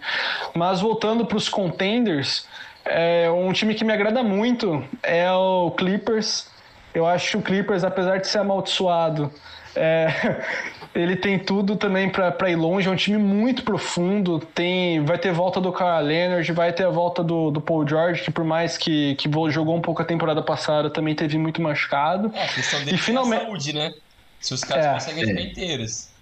Mas 0.53 0.81
voltando 0.81 1.25
para 1.25 1.37
os 1.37 1.47
contenders, 1.47 2.47
é 2.85 3.29
um 3.29 3.51
time 3.53 3.73
que 3.73 3.85
me 3.85 3.93
agrada 3.93 4.21
muito 4.23 4.83
é 5.01 5.31
o 5.31 5.71
Clippers. 5.71 6.47
Eu 6.93 7.05
acho 7.05 7.31
que 7.31 7.37
o 7.37 7.41
Clippers, 7.41 7.83
apesar 7.83 8.19
de 8.19 8.27
ser 8.27 8.39
amaldiçoado, 8.39 9.31
é, 9.75 10.41
ele 10.93 11.15
tem 11.15 11.39
tudo 11.39 11.75
também 11.75 12.09
para 12.09 12.49
ir 12.49 12.55
longe. 12.55 12.87
É 12.87 12.91
um 12.91 12.95
time 12.95 13.17
muito 13.17 13.63
profundo. 13.63 14.39
Tem, 14.39 15.03
vai 15.03 15.17
ter 15.17 15.31
volta 15.31 15.59
do 15.59 15.71
Kyle 15.71 16.01
Leonard, 16.01 16.51
vai 16.51 16.71
ter 16.71 16.85
a 16.85 16.89
volta 16.89 17.23
do, 17.23 17.51
do 17.51 17.61
Paul 17.61 17.87
George, 17.87 18.23
que 18.23 18.31
por 18.31 18.43
mais 18.43 18.77
que, 18.77 19.15
que 19.15 19.29
jogou 19.49 19.75
um 19.75 19.81
pouco 19.81 20.01
a 20.01 20.05
temporada 20.05 20.41
passada, 20.41 20.89
também 20.89 21.15
teve 21.15 21.37
muito 21.37 21.61
machucado. 21.61 22.31
É, 22.35 22.43
a 22.43 22.47
questão 22.47 22.79
dele 22.79 22.95
e 22.95 22.97
finalmente... 22.97 23.41
é 23.41 23.45
saúde, 23.45 23.73
né? 23.73 23.93
Se 24.39 24.53
os 24.53 24.63
caras 24.63 24.85
é, 24.85 24.93
conseguem 24.93 25.25
ficar 25.25 25.41
inteiros. 25.41 26.13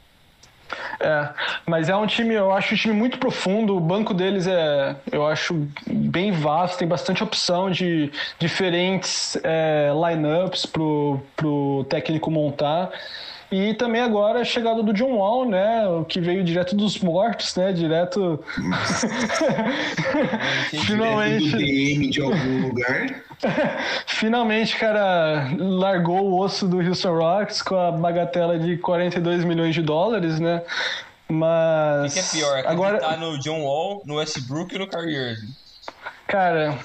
É, 0.99 1.29
mas 1.65 1.89
é 1.89 1.95
um 1.95 2.05
time, 2.05 2.33
eu 2.33 2.51
acho 2.51 2.73
um 2.73 2.77
time 2.77 2.93
muito 2.93 3.17
profundo. 3.17 3.75
O 3.75 3.79
banco 3.79 4.13
deles 4.13 4.47
é, 4.47 4.95
eu 5.11 5.25
acho, 5.25 5.67
bem 5.87 6.31
vasto, 6.31 6.77
tem 6.77 6.87
bastante 6.87 7.23
opção 7.23 7.69
de 7.69 8.11
diferentes 8.39 9.37
é, 9.43 9.91
lineups 9.93 10.65
pro, 10.65 11.19
pro 11.35 11.85
técnico 11.89 12.29
montar. 12.29 12.91
E 13.51 13.73
também 13.73 14.01
agora 14.01 14.39
a 14.39 14.45
chegada 14.45 14.81
do 14.81 14.93
John 14.93 15.17
Wall, 15.17 15.45
né? 15.45 15.85
O 15.85 16.05
que 16.05 16.21
veio 16.21 16.41
direto 16.41 16.73
dos 16.73 16.97
mortos, 16.99 17.53
né? 17.57 17.73
Direto. 17.73 18.41
Finalmente. 20.85 21.43
Direto 21.43 21.51
do 21.51 21.57
DM 21.57 22.09
de 22.09 22.21
algum 22.21 22.61
lugar. 22.61 23.23
Finalmente, 24.07 24.77
cara, 24.77 25.49
largou 25.57 26.29
o 26.29 26.39
osso 26.39 26.65
do 26.65 26.79
Houston 26.79 27.17
Rockets 27.17 27.61
com 27.61 27.75
a 27.75 27.91
bagatela 27.91 28.57
de 28.57 28.77
42 28.77 29.43
milhões 29.43 29.75
de 29.75 29.81
dólares, 29.81 30.39
né? 30.39 30.61
Mas. 31.27 32.11
O 32.11 32.13
que 32.13 32.19
é 32.19 32.39
pior? 32.39 32.63
Agora 32.65 33.17
no 33.17 33.37
John 33.39 33.63
Wall, 33.63 34.01
no 34.05 34.15
Westbrook 34.15 34.73
e 34.73 34.77
no 34.77 34.87
Kyrie 34.87 35.15
Irving? 35.15 35.53
Cara, 36.27 36.77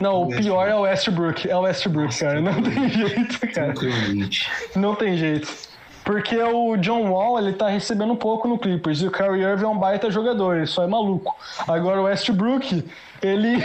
não, 0.00 0.22
o 0.22 0.28
pior 0.28 0.68
é 0.68 0.74
o 0.74 0.80
Westbrook. 0.80 1.50
É 1.50 1.54
o 1.54 1.60
Westbrook, 1.60 2.18
cara. 2.18 2.40
Não 2.40 2.62
tem 2.62 2.88
jeito, 2.88 3.40
cara. 3.52 3.74
Não 4.74 4.94
tem 4.94 5.18
jeito. 5.18 5.73
Porque 6.04 6.36
o 6.38 6.76
John 6.76 7.10
Wall, 7.10 7.38
ele 7.38 7.54
tá 7.54 7.68
recebendo 7.68 8.12
um 8.12 8.16
pouco 8.16 8.46
no 8.46 8.58
Clippers 8.58 9.00
e 9.00 9.06
o 9.06 9.10
Kyrie 9.10 9.42
Irving 9.42 9.64
é 9.64 9.68
um 9.68 9.78
baita 9.78 10.10
jogador, 10.10 10.56
ele 10.56 10.66
só 10.66 10.84
é 10.84 10.86
maluco. 10.86 11.34
Agora 11.66 12.00
o 12.00 12.04
Westbrook, 12.04 12.84
ele... 13.22 13.56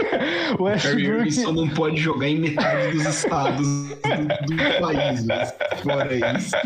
o 0.58 0.64
Westbrook... 0.64 1.32
só 1.32 1.50
não 1.52 1.68
pode 1.70 1.96
jogar 1.96 2.28
em 2.28 2.38
metade 2.38 2.92
dos 2.92 3.06
estados 3.06 3.66
do, 3.66 3.96
do 3.96 4.80
país, 4.80 5.24
mas 5.24 5.54
fora 5.82 6.38
isso... 6.38 6.56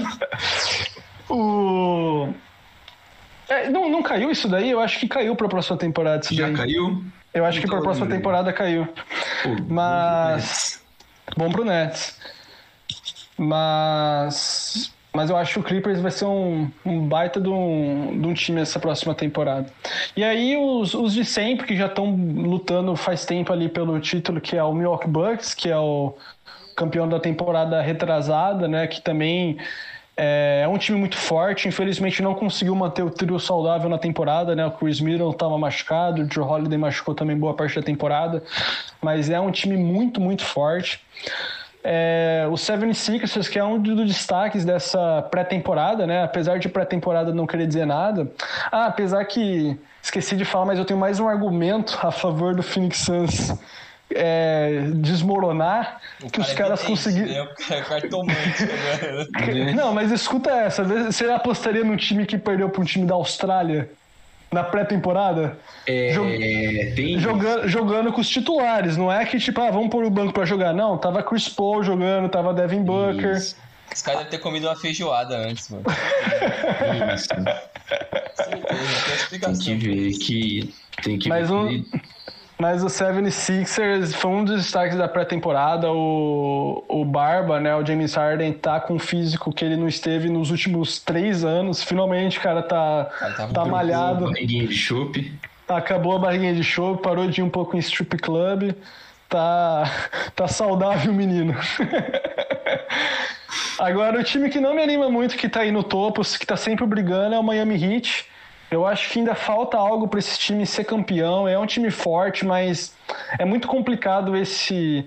O... 1.28 2.28
É, 3.48 3.70
não, 3.70 3.88
não 3.88 4.02
caiu 4.02 4.30
isso 4.30 4.48
daí? 4.48 4.70
Eu 4.70 4.80
acho 4.80 4.98
que 4.98 5.08
caiu 5.08 5.36
pra 5.36 5.48
próxima 5.48 5.76
temporada. 5.76 6.22
Já 6.30 6.46
daí. 6.46 6.56
caiu? 6.56 7.04
Eu 7.32 7.44
acho 7.44 7.58
então, 7.58 7.68
que 7.68 7.76
pra 7.76 7.82
próxima 7.82 8.08
temporada 8.08 8.52
caiu. 8.52 8.86
Pô, 9.42 9.56
mas. 9.68 10.82
Bom 11.36 11.50
pro 11.50 11.64
Nets. 11.64 12.16
Mas. 13.36 14.92
Mas 15.12 15.28
eu 15.28 15.36
acho 15.36 15.54
que 15.54 15.58
o 15.60 15.62
Clippers 15.62 16.00
vai 16.00 16.10
ser 16.10 16.26
um, 16.26 16.70
um 16.84 17.06
baita 17.06 17.40
de 17.40 17.48
um, 17.48 18.20
de 18.20 18.26
um 18.26 18.32
time 18.32 18.60
essa 18.60 18.78
próxima 18.78 19.14
temporada. 19.14 19.66
E 20.16 20.22
aí 20.22 20.56
os, 20.56 20.94
os 20.94 21.14
de 21.14 21.24
sempre, 21.24 21.66
que 21.66 21.76
já 21.76 21.86
estão 21.86 22.14
lutando 22.14 22.94
faz 22.94 23.24
tempo 23.24 23.52
ali 23.52 23.68
pelo 23.68 23.98
título, 23.98 24.40
que 24.40 24.56
é 24.56 24.62
o 24.62 24.72
Milwaukee 24.72 25.08
Bucks, 25.08 25.52
que 25.52 25.68
é 25.68 25.76
o 25.76 26.14
campeão 26.76 27.08
da 27.08 27.18
temporada 27.18 27.82
retrasada, 27.82 28.68
né? 28.68 28.86
Que 28.86 29.00
também 29.00 29.58
é, 30.16 30.62
é 30.64 30.68
um 30.68 30.78
time 30.78 30.98
muito 30.98 31.16
forte. 31.16 31.66
Infelizmente 31.66 32.22
não 32.22 32.34
conseguiu 32.34 32.74
manter 32.76 33.02
o 33.02 33.10
trio 33.10 33.38
saudável 33.40 33.90
na 33.90 33.98
temporada, 33.98 34.54
né? 34.54 34.64
O 34.64 34.70
Chris 34.70 35.00
Middleton 35.00 35.32
estava 35.32 35.58
machucado, 35.58 36.22
o 36.22 36.32
Joe 36.32 36.44
Holiday 36.44 36.78
machucou 36.78 37.14
também 37.16 37.36
boa 37.36 37.54
parte 37.54 37.74
da 37.74 37.82
temporada. 37.82 38.42
Mas 39.02 39.28
é 39.28 39.40
um 39.40 39.50
time 39.50 39.76
muito, 39.76 40.20
muito 40.20 40.44
forte. 40.44 41.00
É, 41.82 42.46
o 42.48 42.54
76ers, 42.54 43.48
que 43.48 43.58
é 43.58 43.64
um 43.64 43.80
dos 43.80 44.06
destaques 44.06 44.64
dessa 44.64 45.22
pré-temporada, 45.30 46.06
né? 46.06 46.22
Apesar 46.22 46.58
de 46.58 46.68
pré-temporada 46.68 47.32
não 47.32 47.46
querer 47.46 47.66
dizer 47.66 47.86
nada. 47.86 48.30
Ah, 48.70 48.86
apesar 48.86 49.24
que 49.24 49.78
esqueci 50.02 50.36
de 50.36 50.44
falar, 50.44 50.66
mas 50.66 50.78
eu 50.78 50.84
tenho 50.84 51.00
mais 51.00 51.18
um 51.20 51.28
argumento 51.28 51.98
a 52.02 52.10
favor 52.10 52.54
do 52.54 52.62
Phoenix 52.62 52.98
Suns 52.98 53.54
é, 54.14 54.88
desmoronar 54.96 56.00
o 56.22 56.30
que 56.30 56.40
os 56.40 56.52
caras 56.52 56.82
conseguiram. 56.82 57.28
Né? 57.28 57.42
O 57.42 57.54
né? 58.24 59.72
Não, 59.74 59.94
mas 59.94 60.10
escuta 60.10 60.50
essa. 60.50 60.84
Você 60.84 61.26
apostaria 61.30 61.84
num 61.84 61.96
time 61.96 62.26
que 62.26 62.36
perdeu 62.36 62.68
para 62.68 62.82
um 62.82 62.84
time 62.84 63.06
da 63.06 63.14
Austrália? 63.14 63.90
Na 64.52 64.64
pré-temporada. 64.64 65.56
É, 65.86 66.12
jogando, 67.18 67.68
jogando 67.68 68.12
com 68.12 68.20
os 68.20 68.28
titulares, 68.28 68.96
não 68.96 69.10
é 69.12 69.24
que 69.24 69.38
tipo, 69.38 69.60
ah, 69.60 69.70
vamos 69.70 69.90
pôr 69.90 70.04
o 70.04 70.10
banco 70.10 70.32
para 70.32 70.44
jogar. 70.44 70.72
Não, 70.72 70.98
tava 70.98 71.22
Chris 71.22 71.48
Paul 71.48 71.82
jogando, 71.82 72.28
tava 72.28 72.52
Devin 72.52 72.82
Booker. 72.82 73.36
Isso. 73.36 73.56
Os 73.92 74.02
caras 74.02 74.20
devem 74.20 74.30
ter 74.30 74.38
comido 74.38 74.66
uma 74.68 74.76
feijoada 74.76 75.36
antes, 75.36 75.68
mano. 75.68 75.84
Isso. 77.14 77.28
tem 79.30 79.58
que 79.58 79.74
ver 79.74 80.12
que. 80.18 80.74
Tem 81.02 81.18
que 81.18 81.28
Mas 81.28 81.48
ver 81.48 81.54
um, 81.54 81.84
mas 82.60 82.84
o 82.84 82.88
76ers 82.88 84.12
foi 84.12 84.30
um 84.30 84.44
dos 84.44 84.56
destaques 84.56 84.98
da 84.98 85.08
pré-temporada. 85.08 85.90
O, 85.90 86.84
o 86.86 87.04
Barba, 87.06 87.58
né, 87.58 87.74
o 87.74 87.84
James 87.84 88.14
Harden, 88.14 88.52
tá 88.52 88.78
com 88.78 88.94
um 88.94 88.98
físico 88.98 89.50
que 89.50 89.64
ele 89.64 89.76
não 89.76 89.88
esteve 89.88 90.28
nos 90.28 90.50
últimos 90.50 90.98
três 90.98 91.42
anos. 91.42 91.82
Finalmente, 91.82 92.38
cara, 92.38 92.62
tá, 92.62 93.04
tá, 93.04 93.48
tá 93.48 93.64
malhado. 93.64 94.26
Barriguinha 94.26 94.66
de 94.66 94.74
chope. 94.74 95.32
Acabou 95.66 96.16
a 96.16 96.18
barriguinha 96.18 96.54
de 96.54 96.62
chope, 96.62 97.02
parou 97.02 97.28
de 97.28 97.40
ir 97.40 97.44
um 97.44 97.48
pouco 97.48 97.76
em 97.76 97.80
strip 97.80 98.18
club. 98.18 98.74
Tá, 99.26 99.90
tá 100.36 100.46
saudável 100.46 101.12
o 101.12 101.14
menino. 101.14 101.54
Agora, 103.80 104.20
o 104.20 104.22
time 104.22 104.50
que 104.50 104.60
não 104.60 104.74
me 104.74 104.82
anima 104.82 105.08
muito, 105.08 105.38
que 105.38 105.48
tá 105.48 105.60
aí 105.60 105.72
no 105.72 105.82
topo, 105.82 106.20
que 106.38 106.46
tá 106.46 106.56
sempre 106.56 106.84
brigando, 106.84 107.34
é 107.34 107.38
o 107.38 107.42
Miami 107.42 107.82
Heat. 107.82 108.26
Eu 108.70 108.86
acho 108.86 109.10
que 109.10 109.18
ainda 109.18 109.34
falta 109.34 109.76
algo 109.76 110.06
para 110.06 110.20
esse 110.20 110.38
time 110.38 110.64
ser 110.64 110.84
campeão. 110.84 111.48
É 111.48 111.58
um 111.58 111.66
time 111.66 111.90
forte, 111.90 112.46
mas 112.46 112.94
é 113.38 113.44
muito 113.44 113.66
complicado 113.66 114.36
esse 114.36 115.04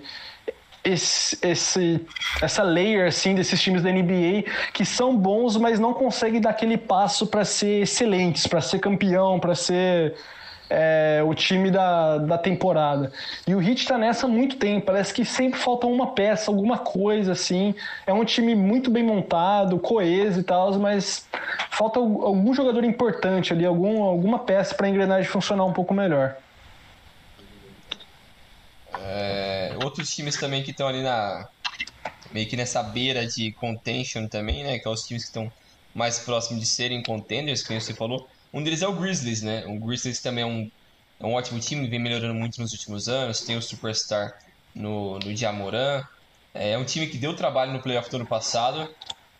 esse, 0.84 1.38
esse, 1.41 2.06
essa 2.41 2.61
layer 2.61 3.07
assim 3.07 3.34
desses 3.34 3.61
times 3.61 3.81
da 3.81 3.90
NBA 3.90 4.44
que 4.73 4.84
são 4.84 5.15
bons, 5.15 5.56
mas 5.56 5.80
não 5.80 5.94
conseguem 5.94 6.41
dar 6.41 6.49
aquele 6.49 6.77
passo 6.77 7.26
para 7.27 7.45
ser 7.45 7.84
excelentes, 7.84 8.45
para 8.48 8.60
ser 8.60 8.80
campeão, 8.80 9.40
para 9.40 9.56
ser 9.56 10.14
é, 10.76 11.22
o 11.24 11.36
time 11.36 11.70
da, 11.70 12.18
da 12.18 12.38
temporada. 12.38 13.12
E 13.48 13.54
o 13.54 13.62
Heat 13.62 13.82
está 13.82 13.95
nessa 13.95 14.26
há 14.26 14.30
muito 14.30 14.56
tempo, 14.56 14.88
parece 14.88 15.14
que 15.14 15.24
sempre 15.24 15.60
falta 15.60 15.86
uma 15.86 16.14
peça, 16.14 16.50
alguma 16.50 16.80
coisa 16.80 17.34
assim. 17.34 17.76
É 18.08 18.12
um 18.12 18.26
time 18.26 18.56
muito 18.56 18.90
bem 18.90 19.04
montado, 19.04 19.78
coeso 19.78 20.40
e 20.40 20.44
tal, 20.44 20.74
mas 20.80 21.28
falta 21.70 22.00
algum 22.00 22.54
jogador 22.54 22.84
importante 22.84 23.54
ali, 23.54 23.66
algum, 23.66 24.02
alguma 24.02 24.40
peça 24.40 24.74
para 24.74 24.88
a 24.88 24.90
engrenagem 24.90 25.30
funcionar 25.30 25.64
um 25.64 25.74
pouco 25.74 25.94
melhor. 25.94 26.36
É, 29.00 29.76
outros 29.84 30.14
times 30.14 30.38
também 30.38 30.64
que 30.64 30.72
estão 30.72 30.88
ali 30.88 31.04
na 31.04 31.48
meio 32.32 32.48
que 32.48 32.58
nessa 32.58 32.82
beira 32.82 33.28
de 33.28 33.52
contention 33.52 34.28
também, 34.28 34.64
né? 34.64 34.78
Que 34.78 34.84
são 34.84 34.94
os 34.94 35.04
times 35.04 35.24
que 35.24 35.30
estão 35.30 35.52
mais 35.94 36.18
próximos 36.18 36.60
de 36.60 36.66
serem 36.66 37.04
contenders, 37.04 37.62
como 37.62 37.80
você 37.80 37.94
falou. 37.94 38.28
Um 38.53 38.63
deles 38.63 38.81
é 38.81 38.88
o 38.88 38.93
Grizzlies, 38.93 39.41
né? 39.41 39.63
O 39.65 39.80
Grizzlies 39.80 40.21
também 40.21 40.43
é 40.43 40.47
um, 40.47 40.71
é 41.19 41.25
um 41.25 41.34
ótimo 41.34 41.59
time, 41.59 41.88
vem 41.88 41.99
melhorando 41.99 42.35
muito 42.35 42.61
nos 42.61 42.71
últimos 42.71 43.09
anos. 43.09 43.41
Tem 43.41 43.57
o 43.57 43.61
Superstar 43.61 44.38
no, 44.75 45.17
no 45.19 45.35
Jamoran. 45.35 46.03
É 46.53 46.77
um 46.77 46.85
time 46.85 47.07
que 47.07 47.17
deu 47.17 47.35
trabalho 47.35 47.73
no 47.73 47.81
playoff 47.81 48.09
do 48.09 48.17
ano 48.17 48.27
passado. 48.27 48.88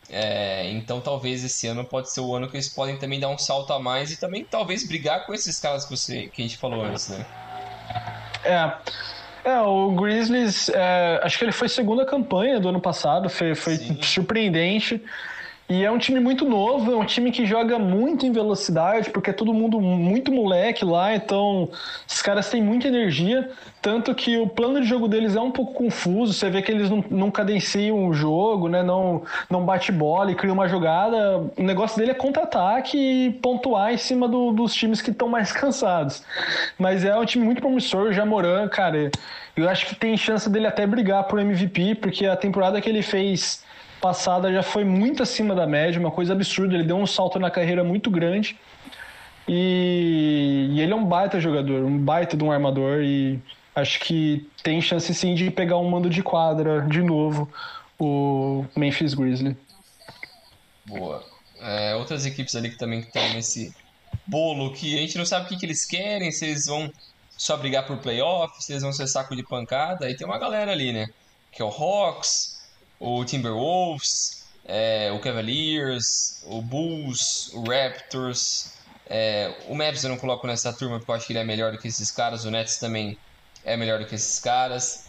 É, 0.10 0.70
então 0.72 1.00
talvez 1.00 1.44
esse 1.44 1.66
ano 1.68 1.86
pode 1.86 2.12
ser 2.12 2.20
o 2.20 2.36
ano 2.36 2.50
que 2.50 2.56
eles 2.56 2.68
podem 2.68 2.98
também 2.98 3.20
dar 3.20 3.30
um 3.30 3.38
salto 3.38 3.72
a 3.72 3.80
mais 3.80 4.12
e 4.12 4.18
também 4.20 4.44
talvez 4.44 4.86
brigar 4.86 5.26
com 5.26 5.34
esses 5.34 5.60
caras 5.60 5.86
que, 5.86 5.92
você, 5.96 6.28
que 6.28 6.42
a 6.42 6.46
gente 6.46 6.58
falou 6.58 6.84
antes, 6.84 7.08
né? 7.08 7.26
É. 8.44 8.74
É, 9.46 9.60
o 9.60 9.92
Grizzlies, 9.92 10.70
é, 10.70 11.20
acho 11.22 11.38
que 11.38 11.44
ele 11.44 11.52
foi 11.52 11.68
segunda 11.68 12.06
campanha 12.06 12.60
do 12.62 12.70
ano 12.70 12.80
passado, 12.80 13.30
foi, 13.30 13.54
foi 13.56 13.78
surpreendente. 14.02 15.04
E 15.70 15.84
é 15.84 15.90
um 15.90 15.98
time 15.98 16.20
muito 16.20 16.44
novo, 16.44 16.92
é 16.92 16.96
um 16.96 17.06
time 17.06 17.32
que 17.32 17.46
joga 17.46 17.80
muito 17.80 18.26
em 18.26 18.32
velocidade, 18.32 19.10
porque 19.10 19.30
é 19.30 19.34
todo 19.34 19.54
mundo 19.54 19.80
muito 19.80 20.32
moleque 20.32 20.84
lá, 20.84 21.16
então 21.16 21.70
os 22.08 22.22
caras 22.22 22.50
têm 22.50 22.62
muita 22.62 22.90
energia. 22.90 23.50
Tanto 23.82 24.14
que 24.14 24.38
o 24.38 24.48
plano 24.48 24.82
de 24.82 24.88
jogo 24.88 25.08
deles 25.08 25.36
é 25.36 25.42
um 25.42 25.52
pouco 25.52 25.74
confuso, 25.74 26.34
você 26.34 26.50
vê 26.50 26.62
que 26.62 26.72
eles 26.72 26.90
não, 26.90 27.04
não 27.10 27.32
cadenciam 27.32 28.08
o 28.08 28.14
jogo, 28.14 28.68
né? 28.68 28.84
não, 28.84 29.24
não 29.50 29.66
bate 29.66 29.92
bola 29.92 30.32
e 30.32 30.36
cria 30.36 30.52
uma 30.52 30.68
jogada. 30.68 31.40
O 31.58 31.64
negócio 31.64 31.98
dele 31.98 32.12
é 32.12 32.16
contra-ataque 32.16 32.98
e 32.98 33.32
pontuar 33.42 33.94
em 33.94 33.98
cima 33.98 34.28
do, 34.28 34.52
dos 34.52 34.74
times 34.74 35.02
que 35.02 35.12
estão 35.12 35.30
mais 35.30 35.52
cansados. 35.54 36.24
Mas 36.78 37.06
é 37.06 37.18
um 37.18 37.26
time 37.26 37.44
muito 37.44 37.62
promissor, 37.62 38.08
o 38.08 38.14
Jamoran, 38.14 38.68
cara. 38.68 39.10
Eu 39.56 39.70
acho 39.70 39.86
que 39.86 39.96
tem 39.96 40.18
chance 40.18 40.50
dele 40.50 40.68
até 40.68 40.86
brigar 40.86 41.24
pro 41.24 41.40
MVP, 41.40 41.96
porque 41.96 42.26
a 42.26 42.36
temporada 42.36 42.82
que 42.82 42.90
ele 42.90 43.02
fez 43.02 43.64
passada 44.04 44.52
já 44.52 44.62
foi 44.62 44.84
muito 44.84 45.24
acima 45.24 45.56
da 45.56 45.66
média, 45.66 45.98
uma 45.98 46.12
coisa 46.12 46.34
absurda. 46.34 46.74
Ele 46.76 46.84
deu 46.84 46.98
um 46.98 47.08
salto 47.08 47.40
na 47.40 47.50
carreira 47.50 47.86
muito 47.86 48.12
grande. 48.12 48.60
E, 49.48 50.68
e 50.72 50.82
ele 50.82 50.92
é 50.92 50.96
um 50.96 51.06
baita 51.06 51.40
jogador, 51.40 51.86
um 51.86 51.98
baita 51.98 52.36
de 52.36 52.44
um 52.44 52.52
armador. 52.52 53.02
E 53.02 53.40
acho 53.74 54.02
que 54.02 54.46
tem 54.62 54.82
chance 54.82 55.14
sim 55.14 55.34
de 55.34 55.50
pegar 55.50 55.78
um 55.78 55.90
mando 55.90 56.10
de 56.10 56.22
quadra 56.22 56.82
de 56.82 57.02
novo 57.02 57.50
o 57.98 58.66
Memphis 58.76 59.14
Grizzly. 59.14 59.56
Boa. 60.86 61.24
É, 61.62 61.96
outras 61.96 62.26
equipes 62.26 62.58
ali 62.58 62.72
que 62.72 62.78
também 62.78 63.00
estão 63.00 63.24
nesse 63.30 63.74
bolo 64.28 64.74
que 64.74 64.98
a 64.98 65.00
gente 65.00 65.18
não 65.18 65.26
sabe 65.26 65.46
o 65.46 65.48
que, 65.48 65.56
que 65.56 65.66
eles 65.66 65.86
querem, 65.86 66.30
se 66.30 66.44
eles 66.44 66.66
vão 66.66 66.92
só 67.38 67.56
brigar 67.56 67.88
por 67.88 67.98
playoffs, 68.00 68.66
se 68.66 68.74
eles 68.74 68.84
vão 68.84 68.92
ser 68.92 69.08
saco 69.08 69.34
de 69.34 69.44
pancada. 69.44 70.08
Aí 70.08 70.18
tem 70.18 70.28
uma 70.28 70.38
galera 70.38 70.74
ali, 70.74 70.92
né? 70.92 71.08
Que 71.54 71.62
é 71.62 71.66
o 71.66 71.70
Hawks, 71.70 72.53
o 73.00 73.24
Timberwolves, 73.26 74.44
é, 74.66 75.12
o 75.12 75.20
Cavaliers, 75.20 76.44
o 76.46 76.62
Bulls, 76.62 77.52
o 77.54 77.64
Raptors. 77.70 78.74
É, 79.10 79.54
o 79.68 79.76
Mavs 79.76 80.04
eu 80.04 80.10
não 80.10 80.18
coloco 80.18 80.48
nessa 80.48 80.72
turma 80.72 80.98
porque 80.98 81.12
eu 81.12 81.16
acho 81.16 81.28
que 81.28 81.34
ele 81.34 81.40
é 81.40 81.44
melhor 81.44 81.72
do 81.72 81.78
que 81.78 81.88
esses 81.88 82.12
caras. 82.12 82.46
O 82.46 82.52
Nets 82.52 82.78
também 82.78 83.18
é 83.64 83.76
melhor 83.76 84.00
do 84.00 84.06
que 84.06 84.16
esses 84.16 84.40
caras. 84.40 85.06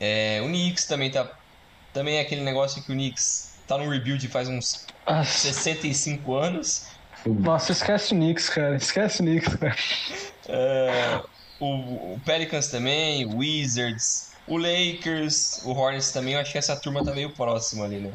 É, 0.00 0.40
o 0.42 0.46
Knicks 0.46 0.86
também 0.86 1.10
tá. 1.10 1.30
Também 1.92 2.18
é 2.18 2.20
aquele 2.20 2.42
negócio 2.42 2.82
que 2.82 2.92
o 2.92 2.94
Knicks 2.94 3.58
tá 3.66 3.78
no 3.78 3.88
rebuild 3.88 4.26
faz 4.28 4.48
uns 4.48 4.86
Nossa. 5.06 5.38
65 5.38 6.34
anos. 6.34 6.86
Nossa, 7.26 7.72
esquece 7.72 8.14
o 8.14 8.16
Knicks, 8.16 8.48
cara. 8.48 8.76
Esquece 8.76 9.20
o 9.20 9.24
Knicks, 9.24 9.56
cara. 9.56 9.76
É, 10.48 11.20
o, 11.58 12.14
o 12.14 12.20
Pelicans 12.24 12.68
também, 12.68 13.24
o 13.26 13.38
Wizards, 13.38 14.32
o 14.48 14.56
Lakers, 14.56 15.62
o 15.64 15.70
Hornets 15.72 16.12
também, 16.12 16.34
eu 16.34 16.40
acho 16.40 16.52
que 16.52 16.58
essa 16.58 16.76
turma 16.76 17.04
tá 17.04 17.12
meio 17.12 17.30
próxima 17.30 17.84
ali, 17.84 17.98
né? 17.98 18.12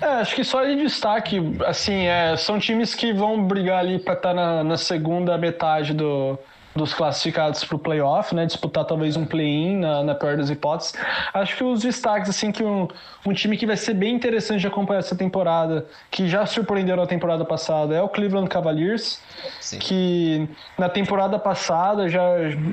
É, 0.00 0.06
acho 0.06 0.34
que 0.34 0.42
só 0.42 0.64
de 0.64 0.76
destaque, 0.76 1.40
assim, 1.66 2.06
é, 2.06 2.36
são 2.36 2.58
times 2.58 2.94
que 2.94 3.12
vão 3.12 3.44
brigar 3.44 3.80
ali 3.80 3.98
para 3.98 4.14
estar 4.14 4.30
tá 4.30 4.34
na, 4.34 4.64
na, 4.64 4.76
segunda 4.76 5.36
metade 5.36 5.92
do, 5.92 6.38
dos 6.74 6.94
classificados 6.94 7.62
para 7.64 7.76
o 7.76 7.78
playoff, 7.78 8.34
né? 8.34 8.46
Disputar 8.46 8.84
talvez 8.84 9.16
um 9.16 9.24
play-in 9.26 9.80
na, 9.80 10.02
na 10.02 10.14
pior 10.14 10.36
das 10.36 10.48
hipóteses. 10.48 10.94
Acho 11.32 11.56
que 11.56 11.64
os 11.64 11.82
destaques, 11.82 12.30
assim, 12.30 12.50
que 12.50 12.64
um, 12.64 12.88
um 13.26 13.32
time 13.32 13.56
que 13.56 13.66
vai 13.66 13.76
ser 13.76 13.94
bem 13.94 14.14
interessante 14.14 14.60
de 14.60 14.66
acompanhar 14.66 15.00
essa 15.00 15.14
temporada, 15.14 15.86
que 16.10 16.26
já 16.26 16.46
surpreendeu 16.46 16.96
na 16.96 17.06
temporada 17.06 17.44
passada, 17.44 17.94
é 17.94 18.02
o 18.02 18.08
Cleveland 18.08 18.48
Cavaliers, 18.48 19.20
Sim. 19.60 19.78
que 19.78 20.48
na 20.78 20.88
temporada 20.88 21.38
passada 21.38 22.08
já, 22.08 22.24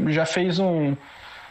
já 0.07 0.25
fez 0.25 0.57
um 0.57 0.95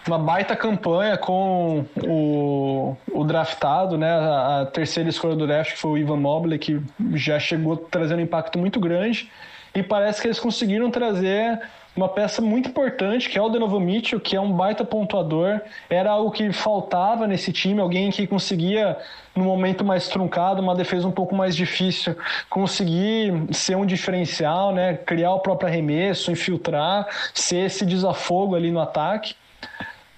uma 0.07 0.19
baita 0.19 0.57
campanha 0.57 1.17
com 1.17 1.85
o, 2.07 2.97
o 3.13 3.25
draftado, 3.25 3.99
né? 3.99 4.11
A, 4.11 4.61
a, 4.61 4.67
terceira 4.67 5.09
escolha 5.09 5.37
do 5.37 5.47
draft, 5.47 5.73
que 5.73 5.79
foi 5.79 5.91
o 5.91 5.99
Ivan 5.99 6.17
Mobley, 6.17 6.59
que 6.59 6.81
já 7.15 7.39
chegou 7.39 7.77
trazendo 7.77 8.21
um 8.21 8.23
impacto 8.23 8.59
muito 8.59 8.81
grande. 8.81 9.31
E 9.75 9.83
parece 9.83 10.21
que 10.21 10.27
eles 10.27 10.41
conseguiram 10.41 10.91
trazer 10.91 11.61
uma 11.95 12.09
peça 12.09 12.41
muito 12.41 12.69
importante, 12.69 13.29
que 13.29 13.37
é 13.37 13.43
o 13.43 13.49
Donovan 13.49 13.81
Mitchell, 13.81 14.21
que 14.21 14.37
é 14.37 14.41
um 14.41 14.53
baita 14.53 14.85
pontuador. 14.85 15.61
Era 15.89 16.11
algo 16.11 16.31
que 16.31 16.53
faltava 16.53 17.27
nesse 17.27 17.53
time, 17.53 17.81
alguém 17.81 18.11
que 18.11 18.27
conseguia, 18.27 18.97
no 19.35 19.45
momento 19.45 19.85
mais 19.85 20.09
truncado, 20.09 20.63
uma 20.63 20.75
defesa 20.75 21.07
um 21.07 21.13
pouco 21.13 21.35
mais 21.35 21.55
difícil, 21.55 22.17
conseguir 22.49 23.33
ser 23.53 23.77
um 23.77 23.85
diferencial, 23.85 24.73
né? 24.73 24.95
criar 24.95 25.35
o 25.35 25.41
próprio 25.41 25.69
arremesso, 25.69 26.31
infiltrar, 26.31 27.07
ser 27.35 27.67
esse 27.67 27.85
desafogo 27.85 28.55
ali 28.55 28.71
no 28.71 28.81
ataque. 28.81 29.35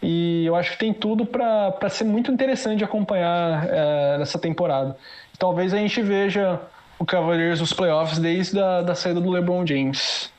E 0.03 0.45
eu 0.45 0.57
acho 0.57 0.73
que 0.73 0.79
tem 0.79 0.93
tudo 0.93 1.24
para 1.24 1.89
ser 1.89 2.05
muito 2.05 2.33
interessante 2.33 2.83
acompanhar 2.83 3.69
é, 3.69 4.19
nessa 4.19 4.39
temporada. 4.39 4.97
Talvez 5.39 5.73
a 5.73 5.77
gente 5.77 6.03
veja 6.03 6.61
o 6.99 7.05
Cavaliers 7.05 7.61
nos 7.61 7.73
playoffs 7.73 8.19
desde 8.19 8.59
a 8.61 8.83
da 8.83 8.95
saída 8.97 9.20
do 9.20 9.31
LeBron 9.31 9.65
James. 9.65 10.31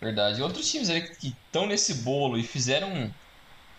Verdade. 0.00 0.42
Outros 0.42 0.70
times 0.70 0.88
que 1.18 1.28
estão 1.28 1.66
nesse 1.66 1.94
bolo 2.02 2.36
e 2.36 2.42
fizeram 2.42 3.10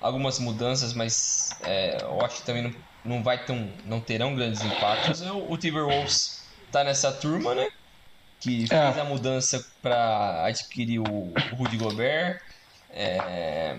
algumas 0.01 0.39
mudanças, 0.39 0.93
mas 0.93 1.51
é, 1.63 1.97
eu 2.01 2.21
acho 2.25 2.37
que 2.37 2.43
também 2.43 2.63
não, 2.63 2.73
não, 3.05 3.23
vai 3.23 3.45
tão, 3.45 3.69
não 3.85 3.99
terão 3.99 4.35
grandes 4.35 4.63
impactos. 4.63 5.21
É 5.21 5.31
o, 5.31 5.51
o 5.51 5.57
Timberwolves 5.57 6.43
tá 6.71 6.83
nessa 6.83 7.11
turma, 7.11 7.53
né? 7.53 7.69
Que 8.39 8.63
é. 8.65 8.67
fez 8.67 8.97
a 8.97 9.03
mudança 9.03 9.65
para 9.81 10.45
adquirir 10.45 10.99
o, 10.99 11.03
o 11.05 11.55
Rudy 11.55 11.77
Gobert. 11.77 12.41
É, 12.89 13.77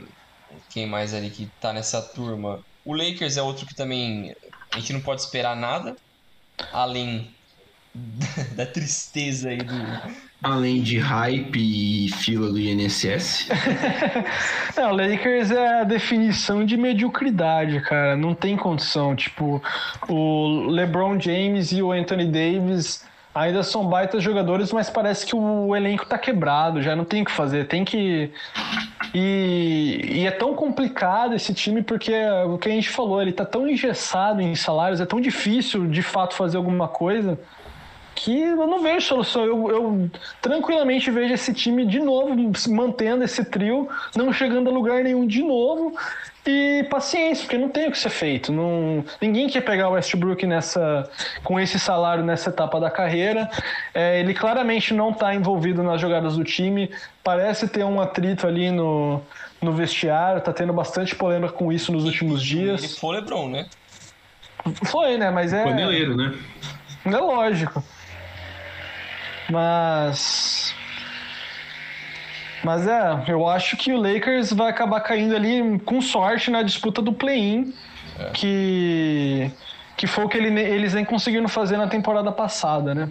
quem 0.70 0.86
mais 0.86 1.14
ali 1.14 1.31
que 1.31 1.51
tá 1.60 1.72
nessa 1.72 2.01
turma? 2.01 2.60
O 2.85 2.94
Lakers 2.94 3.36
é 3.36 3.43
outro 3.43 3.66
que 3.66 3.74
também 3.74 4.35
a 4.72 4.78
gente 4.78 4.93
não 4.93 5.01
pode 5.01 5.20
esperar 5.20 5.56
nada, 5.56 5.97
além 6.72 7.31
da 8.56 8.66
tristeza 8.66 9.51
aí 9.51 9.59
do. 9.59 9.74
Além 10.43 10.82
de 10.82 10.98
hype 10.98 11.56
e 11.56 12.10
fila 12.10 12.51
do 12.51 12.59
INSS. 12.59 13.48
não, 14.76 14.93
o 14.93 14.97
Lakers 14.97 15.51
é 15.51 15.81
a 15.81 15.85
definição 15.85 16.66
de 16.66 16.76
mediocridade, 16.76 17.81
cara. 17.81 18.14
Não 18.14 18.35
tem 18.35 18.55
condição. 18.55 19.16
Tipo, 19.16 19.62
o 20.06 20.66
LeBron 20.68 21.18
James 21.18 21.72
e 21.72 21.81
o 21.81 21.93
Anthony 21.93 22.26
Davis 22.26 23.06
ainda 23.35 23.62
são 23.62 23.86
baitas 23.86 24.23
jogadores, 24.23 24.73
mas 24.73 24.89
parece 24.89 25.27
que 25.27 25.35
o 25.35 25.74
elenco 25.74 26.06
tá 26.06 26.16
quebrado, 26.16 26.81
já 26.81 26.94
não 26.94 27.05
tem 27.05 27.23
o 27.23 27.24
que 27.24 27.32
fazer. 27.32 27.66
Tem 27.66 27.85
que 27.85 28.31
e, 29.12 30.01
e, 30.12 30.27
é 30.27 30.31
tão 30.31 30.55
complicado 30.55 31.35
esse 31.35 31.55
time 31.55 31.82
porque 31.82 32.12
o 32.47 32.59
que 32.59 32.69
a 32.69 32.73
gente 32.73 32.89
falou, 32.89 33.20
ele 33.20 33.32
tá 33.32 33.44
tão 33.44 33.69
engessado 33.69 34.40
em 34.40 34.55
salários, 34.55 35.01
é 35.01 35.06
tão 35.06 35.20
difícil 35.20 35.86
de 35.86 36.02
fato 36.02 36.35
fazer 36.35 36.56
alguma 36.56 36.89
coisa 36.89 37.39
que 38.15 38.41
eu 38.41 38.66
não 38.66 38.82
vejo 38.82 39.07
solução. 39.07 39.45
Eu, 39.45 39.70
eu 39.70 40.11
tranquilamente 40.41 41.11
vejo 41.11 41.35
esse 41.35 41.53
time 41.53 41.85
de 41.85 42.01
novo 42.01 42.35
mantendo 42.69 43.24
esse 43.24 43.45
trio, 43.45 43.89
não 44.16 44.32
chegando 44.32 44.70
a 44.70 44.73
lugar 44.73 45.03
nenhum 45.03 45.27
de 45.27 45.43
novo 45.43 45.97
e 46.47 46.86
paciência, 46.91 47.45
porque 47.45 47.57
não 47.57 47.69
tem 47.69 47.89
o 47.89 47.91
que 47.91 47.99
ser 47.99 48.11
feito. 48.11 48.53
Não, 48.53 49.05
ninguém 49.20 49.49
quer 49.49 49.62
pegar 49.62 49.89
o 49.89 49.93
Westbrook 49.93 50.47
nessa, 50.47 51.11
com 51.43 51.59
esse 51.59 51.78
salário 51.78 52.23
nessa 52.23 52.51
etapa 52.51 52.78
da 52.78 52.91
carreira. 52.91 53.49
É, 53.95 54.20
ele 54.20 54.35
claramente 54.35 54.93
não 54.93 55.11
está 55.11 55.35
envolvido 55.35 55.82
nas 55.82 56.01
jogadas 56.01 56.36
do 56.36 56.45
time. 56.45 56.91
Parece 57.23 57.66
ter 57.66 57.85
um 57.85 58.01
atrito 58.01 58.47
ali 58.47 58.70
no, 58.70 59.23
no 59.61 59.73
vestiário. 59.73 60.39
Está 60.39 60.53
tendo 60.53 60.73
bastante 60.73 61.15
polêmica 61.15 61.53
com 61.53 61.73
isso 61.73 61.91
nos 61.91 62.05
últimos 62.05 62.43
dias. 62.43 62.82
Ele 62.85 62.93
foi 62.93 63.16
LeBron, 63.16 63.49
né? 63.49 63.66
Foi, 64.85 65.16
né? 65.16 65.31
Mas 65.31 65.53
é. 65.53 65.65
Paneleiro, 65.65 66.16
né? 66.16 66.35
É 67.07 67.16
lógico. 67.16 67.82
Mas 69.51 70.75
mas 72.65 72.87
é, 72.87 73.25
eu 73.29 73.47
acho 73.47 73.77
que 73.77 73.93
o 73.93 74.01
Lakers 74.01 74.51
vai 74.55 74.71
acabar 74.71 75.01
caindo 75.01 75.37
ali 75.37 75.79
com 75.81 76.01
sorte 76.01 76.51
na 76.51 76.62
disputa 76.62 77.03
do 77.03 77.12
play-in, 77.12 77.75
é. 78.19 78.31
que, 78.31 79.51
que 79.99 80.07
foi 80.07 80.25
o 80.25 80.29
que 80.31 80.39
ele, 80.39 80.59
eles 80.59 80.95
nem 80.95 81.05
conseguiram 81.05 81.47
fazer 81.47 81.77
na 81.77 81.87
temporada 81.87 82.33
passada, 82.33 82.95
né? 82.95 83.11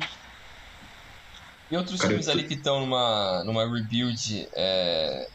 E 1.69 1.77
outros 1.77 2.01
Cara, 2.01 2.13
times 2.13 2.27
ali 2.27 2.43
que 2.45 2.55
estão 2.55 2.79
numa, 2.79 3.43
numa 3.43 3.63
rebuild, 3.63 4.49
é, 4.53 5.27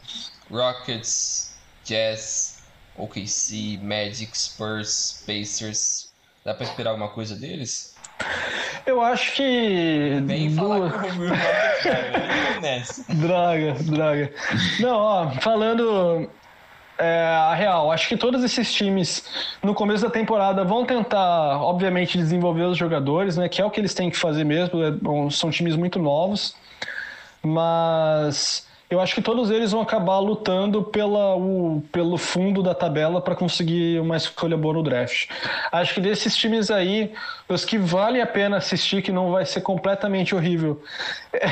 Rockets, 0.51 1.57
Jazz, 1.85 2.61
OKC, 2.97 3.79
Magic, 3.81 4.37
Spurs, 4.37 5.23
Pacers, 5.25 6.11
dá 6.43 6.53
pra 6.53 6.65
esperar 6.65 6.89
alguma 6.89 7.09
coisa 7.09 7.37
deles? 7.37 7.88
Eu 8.85 9.01
acho 9.01 9.33
que. 9.33 10.19
Vem 10.23 10.53
falar 10.55 10.91
com 10.91 11.07
o 11.07 11.29
Droga, 13.15 13.73
droga. 13.83 14.33
Não, 14.79 14.97
ó, 14.97 15.29
falando 15.41 16.29
é, 16.97 17.25
a 17.25 17.53
real, 17.53 17.91
acho 17.91 18.09
que 18.09 18.17
todos 18.17 18.43
esses 18.43 18.73
times 18.73 19.23
no 19.63 19.73
começo 19.73 20.03
da 20.03 20.09
temporada 20.09 20.65
vão 20.65 20.83
tentar, 20.85 21.61
obviamente, 21.61 22.17
desenvolver 22.17 22.63
os 22.63 22.77
jogadores, 22.77 23.37
né? 23.37 23.47
Que 23.47 23.61
é 23.61 23.65
o 23.65 23.69
que 23.69 23.79
eles 23.79 23.93
têm 23.93 24.09
que 24.09 24.17
fazer 24.17 24.43
mesmo. 24.43 24.83
É, 24.83 24.91
são 25.31 25.49
times 25.49 25.75
muito 25.75 25.97
novos. 25.97 26.55
Mas 27.41 28.67
eu 28.89 28.99
acho 28.99 29.13
que 29.13 29.21
todos 29.21 29.51
eles 29.51 29.71
vão 29.71 29.81
acabar 29.81 30.17
lutando 30.17 30.81
pela, 30.83 31.35
o, 31.35 31.83
pelo 31.91 32.17
fundo 32.17 32.63
da 32.63 32.73
tabela 32.73 33.21
para 33.21 33.35
conseguir 33.35 33.99
uma 33.99 34.17
escolha 34.17 34.57
boa 34.57 34.73
no 34.73 34.83
draft. 34.83 35.29
Acho 35.71 35.93
que 35.93 36.01
desses 36.01 36.35
times 36.35 36.71
aí, 36.71 37.13
os 37.47 37.63
que 37.63 37.77
vale 37.77 38.19
a 38.19 38.25
pena 38.25 38.57
assistir, 38.57 39.03
que 39.03 39.11
não 39.11 39.31
vai 39.31 39.45
ser 39.45 39.61
completamente 39.61 40.33
horrível, 40.33 40.81
é, 41.31 41.47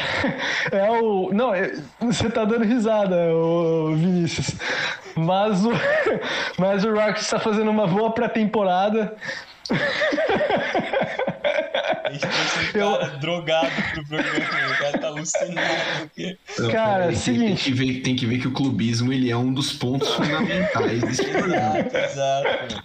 é 0.76 0.92
o. 0.92 1.32
Não, 1.32 1.54
é, 1.54 1.76
você 2.00 2.28
tá 2.30 2.44
dando 2.44 2.66
risada, 2.66 3.16
o 3.34 3.96
Vinícius. 3.96 4.56
Mas 5.16 5.64
o, 5.64 5.72
mas 6.58 6.84
o 6.84 6.92
Rockets 6.92 7.24
está 7.24 7.40
fazendo 7.40 7.70
uma 7.70 7.86
boa 7.86 8.12
pré-temporada. 8.12 9.16
A 12.04 12.12
gente 12.12 12.22
trouxe 12.22 12.60
um 12.60 12.72
cara 12.74 13.08
drogado 13.18 13.72
pro 13.94 14.06
programa, 14.08 14.72
o 14.72 14.78
cara 14.78 14.98
tá 14.98 15.08
alucinado. 15.08 15.84
Porque... 16.02 16.38
Não, 16.60 16.72
Cara, 16.72 17.08
tem- 17.08 17.16
seguinte. 17.16 17.64
Tem 17.66 17.74
que, 17.74 17.74
ver, 17.74 18.02
tem 18.02 18.16
que 18.16 18.26
ver 18.26 18.40
que 18.40 18.48
o 18.48 18.52
clubismo 18.52 19.12
ele 19.12 19.30
é 19.30 19.36
um 19.38 19.54
dos 19.54 19.74
pontos 19.74 20.08
fundamentais 20.14 21.02
desse 21.02 21.26
programa. 21.32 21.80
Exato. 21.80 22.84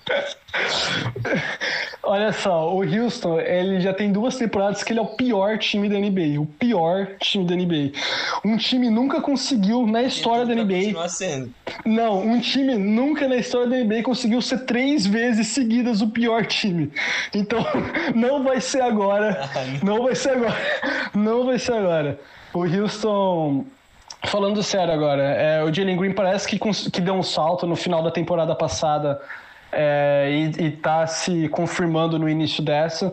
Olha 2.04 2.32
só, 2.32 2.74
o 2.74 2.80
Houston, 2.82 3.38
ele 3.40 3.80
já 3.80 3.94
tem 3.94 4.12
duas 4.12 4.36
temporadas 4.36 4.82
que 4.82 4.92
ele 4.92 4.98
é 4.98 5.02
o 5.02 5.06
pior 5.06 5.56
time 5.56 5.88
da 5.88 5.98
NBA. 5.98 6.40
O 6.40 6.46
pior 6.46 7.06
time 7.20 7.46
da 7.46 7.54
NBA. 7.54 7.92
Um 8.44 8.56
time 8.56 8.90
nunca 8.90 9.20
conseguiu, 9.20 9.86
na 9.86 10.02
história 10.02 10.44
da 10.44 10.54
Vai 10.54 10.64
NBA, 10.64 11.08
sendo. 11.08 11.54
Não, 11.86 12.20
um 12.20 12.40
time 12.40 12.74
nunca 12.74 13.28
na 13.28 13.36
história 13.36 13.68
da 13.68 13.76
NBA 13.76 14.02
conseguiu 14.02 14.42
ser 14.42 14.64
três 14.66 15.06
vezes 15.06 15.46
seguidas 15.48 16.02
o 16.02 16.08
pior 16.08 16.44
time. 16.44 16.71
Então, 17.34 17.64
não 18.14 18.42
vai 18.42 18.60
ser 18.60 18.82
agora. 18.82 19.48
Não 19.82 20.02
vai 20.04 20.14
ser 20.14 20.30
agora. 20.30 20.56
Não 21.14 21.46
vai 21.46 21.58
ser 21.58 21.74
agora. 21.74 22.18
O 22.52 22.64
Houston. 22.64 23.64
Falando 24.24 24.62
sério 24.62 24.94
agora, 24.94 25.22
é, 25.22 25.64
o 25.64 25.74
Jalen 25.74 25.96
Green 25.96 26.12
parece 26.12 26.46
que, 26.46 26.56
que 26.56 27.00
deu 27.00 27.14
um 27.14 27.24
salto 27.24 27.66
no 27.66 27.74
final 27.74 28.04
da 28.04 28.10
temporada 28.10 28.54
passada 28.54 29.20
é, 29.72 30.28
e, 30.30 30.66
e 30.66 30.70
tá 30.70 31.06
se 31.08 31.48
confirmando 31.48 32.20
no 32.20 32.28
início 32.28 32.62
dessa, 32.62 33.12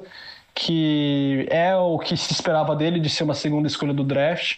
que 0.53 1.47
é 1.49 1.75
o 1.75 1.97
que 1.97 2.15
se 2.15 2.31
esperava 2.31 2.75
dele 2.75 2.99
de 2.99 3.09
ser 3.09 3.23
uma 3.23 3.33
segunda 3.33 3.67
escolha 3.67 3.93
do 3.93 4.03
draft. 4.03 4.57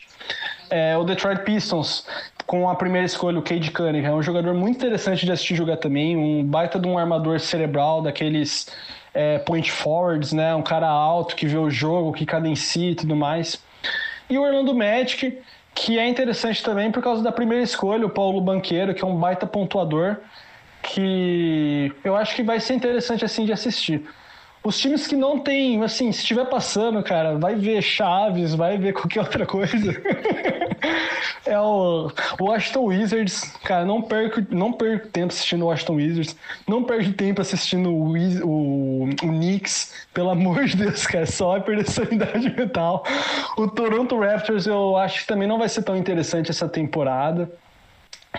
É, 0.70 0.98
o 0.98 1.04
Detroit 1.04 1.44
Pistons, 1.44 2.06
com 2.52 2.70
a 2.70 2.76
primeira 2.76 3.06
escolha, 3.06 3.40
o 3.40 3.42
Cade 3.42 3.72
Cunningham, 3.72 4.10
é 4.10 4.14
um 4.14 4.22
jogador 4.22 4.54
muito 4.54 4.76
interessante 4.76 5.26
de 5.26 5.32
assistir 5.32 5.56
jogar 5.56 5.78
também, 5.78 6.18
um 6.18 6.44
baita 6.44 6.78
de 6.78 6.86
um 6.86 6.98
armador 6.98 7.40
cerebral, 7.40 8.02
daqueles 8.02 8.68
é, 9.14 9.40
point 9.40 9.72
forwards, 9.72 10.34
né? 10.34 10.54
Um 10.54 10.62
cara 10.62 10.86
alto 10.86 11.34
que 11.34 11.48
vê 11.48 11.58
o 11.58 11.70
jogo, 11.70 12.12
que 12.12 12.26
cadencia 12.26 12.92
e 12.92 12.96
tudo 12.96 13.16
mais. 13.16 13.64
E 14.30 14.38
o 14.38 14.42
Orlando 14.42 14.76
Magic, 14.76 15.40
que 15.74 15.98
é 15.98 16.06
interessante 16.06 16.62
também 16.62 16.92
por 16.92 17.02
causa 17.02 17.24
da 17.24 17.32
primeira 17.32 17.64
escolha, 17.64 18.06
o 18.06 18.10
Paulo 18.10 18.42
Banqueiro, 18.42 18.94
que 18.94 19.02
é 19.02 19.08
um 19.08 19.16
baita 19.16 19.48
pontuador, 19.48 20.18
que 20.84 21.90
eu 22.04 22.18
acho 22.18 22.36
que 22.36 22.44
vai 22.44 22.60
ser 22.60 22.74
interessante 22.74 23.24
assim 23.24 23.46
de 23.46 23.54
assistir. 23.54 24.04
Os 24.62 24.78
times 24.78 25.08
que 25.08 25.16
não 25.16 25.40
tem, 25.40 25.82
assim, 25.82 26.12
se 26.12 26.20
estiver 26.20 26.50
passando, 26.50 27.02
cara, 27.02 27.38
vai 27.38 27.56
ver 27.56 27.82
Chaves, 27.82 28.54
vai 28.54 28.78
ver 28.78 28.92
qualquer 28.92 29.22
outra 29.22 29.46
coisa. 29.46 29.94
é 31.46 31.60
o 31.60 32.12
Washington 32.40 32.86
Wizards, 32.86 33.42
cara, 33.64 33.86
não 33.86 34.02
perco, 34.02 34.42
não 34.50 34.72
perco 34.72 35.08
tempo 35.08 35.34
assistindo 35.34 35.64
o 35.64 35.68
Washington 35.68 35.96
Wizards, 35.96 36.36
não 36.68 36.84
perco 36.84 37.14
tempo 37.14 37.42
assistindo 37.42 37.90
o, 37.90 38.14
o, 38.46 39.04
o 39.06 39.16
Knicks, 39.18 40.08
pelo 40.14 40.30
amor 40.30 40.66
de 40.66 40.78
Deus, 40.78 41.06
cara, 41.08 41.26
só 41.26 41.52
vai 41.52 41.62
perder 41.62 41.90
sanidade 41.90 42.50
mental. 42.56 43.04
O 43.58 43.68
Toronto 43.68 44.20
Raptors 44.20 44.68
eu 44.68 44.96
acho 44.98 45.22
que 45.22 45.28
também 45.28 45.48
não 45.48 45.58
vai 45.58 45.70
ser 45.70 45.84
tão 45.84 45.96
interessante 45.98 46.52
essa 46.52 46.68
temporada. 46.68 47.52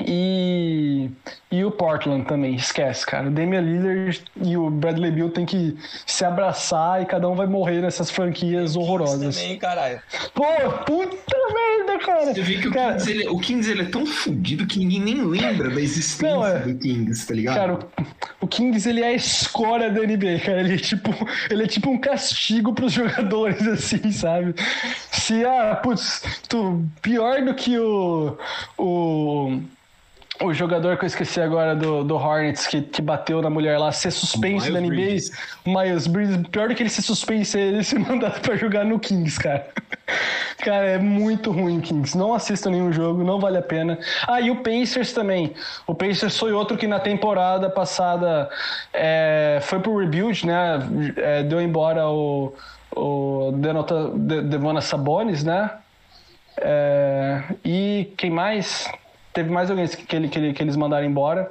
E, 0.00 1.10
e 1.50 1.62
o 1.64 1.70
Portland 1.70 2.24
também, 2.24 2.54
esquece, 2.54 3.04
cara. 3.04 3.28
O 3.28 3.30
Damian 3.30 3.60
Lillard 3.60 4.24
e 4.42 4.56
o 4.56 4.70
Bradley 4.70 5.10
Beal 5.10 5.28
tem 5.28 5.44
que 5.44 5.76
se 6.06 6.24
abraçar 6.24 7.02
e 7.02 7.06
cada 7.06 7.28
um 7.28 7.34
vai 7.34 7.46
morrer 7.46 7.82
nessas 7.82 8.10
franquias 8.10 8.74
horrorosas. 8.74 9.36
Também, 9.36 9.58
caralho. 9.58 10.00
Pô, 10.32 10.44
puta 10.86 11.36
merda, 11.52 11.98
cara. 11.98 12.34
Você 12.34 12.40
vê 12.40 12.56
que 12.56 12.68
o 12.68 12.72
cara, 12.72 12.94
Kings, 12.94 13.10
ele, 13.10 13.28
o 13.28 13.38
Kings 13.38 13.70
ele 13.70 13.82
é 13.82 13.84
tão 13.84 14.06
fodido 14.06 14.66
que 14.66 14.78
ninguém 14.78 15.00
nem 15.00 15.22
lembra 15.22 15.68
da 15.68 15.80
existência 15.80 16.34
Não, 16.34 16.46
é. 16.46 16.60
do 16.60 16.74
Kings, 16.78 17.26
tá 17.26 17.34
ligado? 17.34 17.54
Cara, 17.54 17.74
o, 17.74 18.44
o 18.46 18.48
Kings 18.48 18.88
ele 18.88 19.02
é 19.02 19.08
a 19.08 19.12
escória 19.12 19.90
da 19.90 20.00
NBA, 20.00 20.40
cara. 20.42 20.60
Ele 20.60 20.74
é 20.74 20.78
tipo, 20.78 21.10
ele 21.50 21.64
é 21.64 21.66
tipo 21.66 21.90
um 21.90 21.98
castigo 21.98 22.72
pros 22.72 22.92
jogadores, 22.92 23.60
assim, 23.68 24.10
sabe? 24.10 24.54
Se, 25.10 25.44
ah, 25.44 25.78
putz, 25.82 26.22
tu, 26.48 26.82
pior 27.02 27.42
do 27.42 27.54
que 27.54 27.78
o. 27.78 28.38
o 28.78 29.60
o 30.40 30.52
jogador 30.52 30.96
que 30.96 31.04
eu 31.04 31.06
esqueci 31.06 31.40
agora 31.40 31.76
do, 31.76 32.02
do 32.02 32.16
Hornets, 32.16 32.66
que, 32.66 32.80
que 32.80 33.02
bateu 33.02 33.42
na 33.42 33.50
mulher 33.50 33.78
lá, 33.78 33.92
ser 33.92 34.10
suspenso 34.10 34.66
Miles 34.66 34.72
da 34.72 34.80
NBA. 34.80 34.88
Bridges. 34.88 35.30
O 35.64 35.70
Miles 35.70 36.06
Bridges, 36.06 36.48
pior 36.48 36.68
do 36.68 36.74
que 36.74 36.82
ele 36.82 36.90
ser 36.90 37.02
suspenso 37.02 37.56
é 37.58 37.60
ele 37.60 37.84
ser 37.84 37.98
mandado 38.00 38.40
pra 38.40 38.56
jogar 38.56 38.84
no 38.84 38.98
Kings, 38.98 39.38
cara. 39.38 39.66
Cara, 40.58 40.86
é 40.86 40.98
muito 40.98 41.50
ruim 41.50 41.78
o 41.78 41.82
Kings. 41.82 42.16
Não 42.16 42.34
assista 42.34 42.70
nenhum 42.70 42.92
jogo, 42.92 43.22
não 43.22 43.38
vale 43.38 43.58
a 43.58 43.62
pena. 43.62 43.98
Ah, 44.26 44.40
e 44.40 44.50
o 44.50 44.56
Pacers 44.56 45.12
também. 45.12 45.54
O 45.86 45.94
Pacers 45.94 46.38
foi 46.38 46.52
outro 46.52 46.76
que 46.76 46.86
na 46.86 46.98
temporada 46.98 47.68
passada 47.68 48.48
é, 48.92 49.58
foi 49.62 49.80
pro 49.80 49.98
rebuild, 49.98 50.46
né? 50.46 50.78
É, 51.16 51.42
deu 51.42 51.60
embora 51.60 52.08
o, 52.08 52.54
o 52.94 53.52
Denota, 53.56 54.10
De, 54.14 54.42
Devona 54.42 54.80
Sabonis, 54.80 55.44
né? 55.44 55.70
É, 56.58 57.42
e 57.64 58.12
quem 58.16 58.30
mais? 58.30 58.88
Teve 59.32 59.50
mais 59.50 59.70
alguém 59.70 59.86
que, 59.88 60.16
ele, 60.16 60.28
que, 60.28 60.38
ele- 60.38 60.52
que 60.52 60.62
eles 60.62 60.76
mandaram 60.76 61.06
embora. 61.06 61.50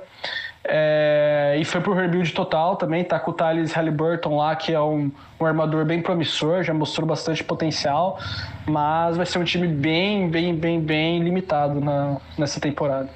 É, 0.64 1.58
e 1.60 1.66
foi 1.66 1.82
pro 1.82 1.94
rebuild 1.94 2.32
total 2.34 2.76
também. 2.76 3.04
Tá 3.04 3.20
com 3.20 3.32
o 3.32 3.34
Thales 3.34 3.72
Halliburton 3.74 4.38
lá, 4.38 4.56
que 4.56 4.72
é 4.72 4.80
um, 4.80 5.12
um 5.40 5.46
armador 5.46 5.84
bem 5.86 6.02
promissor, 6.02 6.64
já 6.64 6.74
mostrou 6.74 7.08
bastante 7.08 7.44
potencial. 7.44 8.20
Mas 8.68 9.18
vai 9.18 9.26
ser 9.26 9.40
um 9.40 9.44
time 9.44 9.68
bem, 9.68 10.30
bem, 10.30 10.56
bem, 10.56 10.80
bem 10.80 11.24
limitado 11.24 11.80
na, 11.82 12.18
nessa 12.38 12.60
temporada. 12.60 13.10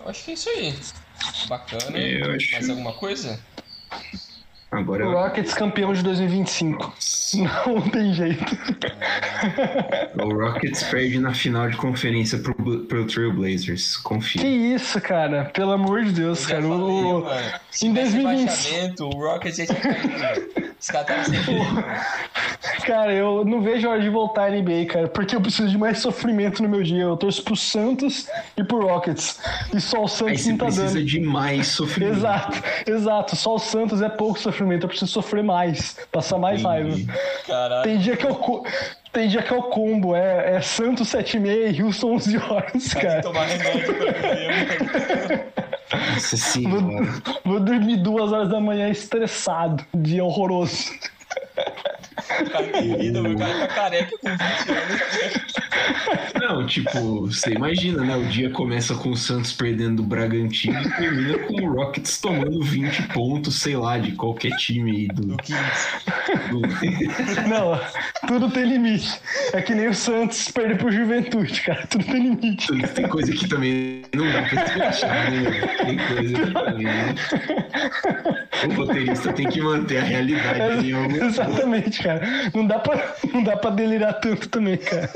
Eu 0.00 0.08
acho 0.08 0.24
que 0.24 0.30
é 0.32 0.34
isso 0.34 0.48
aí. 0.50 0.74
Bacana. 1.48 2.34
Acho- 2.36 2.52
Mais 2.52 2.68
alguma 2.70 2.92
coisa? 2.92 3.40
Agora 4.70 5.08
O 5.08 5.12
Rockets 5.12 5.54
campeão 5.54 5.94
de 5.94 6.02
2025. 6.02 6.92
Não 7.66 7.80
tem 7.90 8.12
jeito. 8.12 8.44
o 10.22 10.34
Rockets 10.34 10.82
perde 10.84 11.18
na 11.18 11.32
final 11.32 11.70
de 11.70 11.76
conferência 11.78 12.38
pro, 12.38 12.54
pro 12.54 13.06
Trailblazers. 13.06 13.96
Que 13.96 14.02
Confia. 14.02 14.46
isso, 14.46 15.00
cara? 15.00 15.46
Pelo 15.54 15.72
amor 15.72 16.04
de 16.04 16.12
Deus, 16.12 16.44
cara. 16.44 16.60
falei, 16.62 16.76
O- 16.76 17.20
mano. 17.24 17.40
Em 17.82 17.88
tivesse 17.94 18.12
2020. 18.16 18.38
rebaixamento, 18.40 19.04
o 19.06 19.10
Rockets 19.10 19.56
já 19.56 19.66
tinha 19.66 19.80
caído. 19.80 20.68
Os 20.80 20.86
caras 20.88 21.26
sem. 21.26 21.38
Cara, 22.86 23.12
eu 23.12 23.44
não 23.44 23.60
vejo 23.60 23.86
a 23.88 23.92
hora 23.92 24.00
de 24.00 24.08
voltar 24.08 24.44
à 24.44 24.50
NBA, 24.50 24.86
cara, 24.86 25.08
porque 25.08 25.34
eu 25.34 25.40
preciso 25.40 25.68
de 25.68 25.76
mais 25.76 25.98
sofrimento 25.98 26.62
no 26.62 26.68
meu 26.68 26.82
dia. 26.82 27.02
Eu 27.02 27.16
torço 27.16 27.42
pro 27.42 27.56
Santos 27.56 28.28
e 28.56 28.62
pro 28.62 28.86
Rockets. 28.86 29.40
E 29.74 29.80
só 29.80 30.04
o 30.04 30.08
Santos 30.08 30.46
não 30.46 30.56
tá 30.56 30.64
precisa 30.66 30.86
dando. 30.94 31.04
de 31.04 31.20
mais 31.20 31.66
sofrimento. 31.68 32.16
Exato, 32.18 32.62
exato. 32.86 33.36
Só 33.36 33.56
o 33.56 33.58
Santos 33.58 34.00
é 34.02 34.08
pouco 34.08 34.38
sofrimento. 34.38 34.57
Eu 34.84 34.88
preciso 34.88 35.10
sofrer 35.10 35.42
mais, 35.44 35.96
passar 36.12 36.38
mais 36.38 36.62
raiva. 36.62 36.96
Caralho. 37.46 37.82
Tem 37.82 37.98
dia 37.98 38.16
que 38.16 38.26
eu. 38.26 38.62
Tem 39.12 39.28
dia 39.28 39.42
que 39.42 39.52
é 39.52 39.56
o 39.56 39.62
combo, 39.64 40.14
é, 40.14 40.56
é 40.56 40.60
Santos 40.60 41.08
7 41.08 41.38
e 41.38 41.82
Houston 41.82 42.14
11 42.14 42.36
horas, 42.38 42.72
Tem 42.72 43.00
que 43.00 43.06
cara. 43.06 43.22
tomar 43.22 43.44
remédio 43.46 43.94
pra 43.94 44.06
mano. 44.06 45.44
Nossa 46.14 46.36
senhora. 46.36 47.22
Vou 47.44 47.60
dormir 47.60 47.96
duas 47.96 48.32
horas 48.32 48.50
da 48.50 48.60
manhã 48.60 48.88
estressado, 48.90 49.84
dia 49.94 50.22
horroroso. 50.24 50.90
O 52.18 52.50
cara 52.50 52.66
tem 52.66 52.96
vida, 52.98 53.22
mano. 53.22 53.34
o 53.34 53.38
cara 53.38 53.58
tá 53.58 53.66
careca 53.68 54.16
com 54.18 54.28
20 54.28 54.40
anos. 54.40 55.52
Não, 56.40 56.66
tipo, 56.66 57.26
você 57.26 57.50
imagina, 57.52 58.02
né? 58.04 58.16
O 58.16 58.24
dia 58.26 58.50
começa 58.50 58.94
com 58.94 59.10
o 59.10 59.16
Santos 59.16 59.52
perdendo 59.52 59.96
do 59.96 60.02
Bragantino 60.02 60.80
e 60.80 60.90
termina 60.96 61.38
com 61.38 61.54
o 61.62 61.72
Rockets 61.74 62.18
tomando 62.20 62.62
20 62.62 63.02
pontos, 63.08 63.60
sei 63.60 63.76
lá, 63.76 63.98
de 63.98 64.12
qualquer 64.12 64.56
time 64.56 64.90
aí 64.92 65.08
do. 65.08 65.28
Do 65.28 66.60
Não, 67.48 67.78
tudo 68.26 68.50
tem 68.50 68.64
limite. 68.64 69.20
É 69.52 69.60
que 69.62 69.74
nem 69.74 69.88
o 69.88 69.94
Santos 69.94 70.48
perder 70.50 70.78
pro 70.78 70.90
Juventude, 70.90 71.60
cara. 71.62 71.86
Tudo 71.86 72.04
tem 72.04 72.22
limite. 72.22 72.66
Tem 72.94 73.08
coisa 73.08 73.32
que 73.32 73.48
também 73.48 74.02
não 74.14 74.30
dá 74.30 74.42
pra 74.42 74.64
despachar, 74.64 75.30
né? 75.30 75.60
Tem 75.84 75.98
coisa 75.98 76.34
que 76.34 76.52
também. 76.52 76.84
né? 76.84 77.14
O 78.68 78.72
roteirista 78.74 79.32
tem 79.32 79.48
que 79.48 79.60
manter 79.60 79.98
a 79.98 80.02
realidade 80.02 80.92
ponto. 80.92 81.24
Exatamente, 81.24 82.02
cara. 82.08 82.50
Não 82.54 82.66
dá, 82.66 82.78
pra, 82.78 83.14
não 83.32 83.42
dá 83.42 83.56
pra 83.56 83.70
delirar 83.70 84.14
tanto 84.14 84.48
também, 84.48 84.78
cara. 84.78 85.10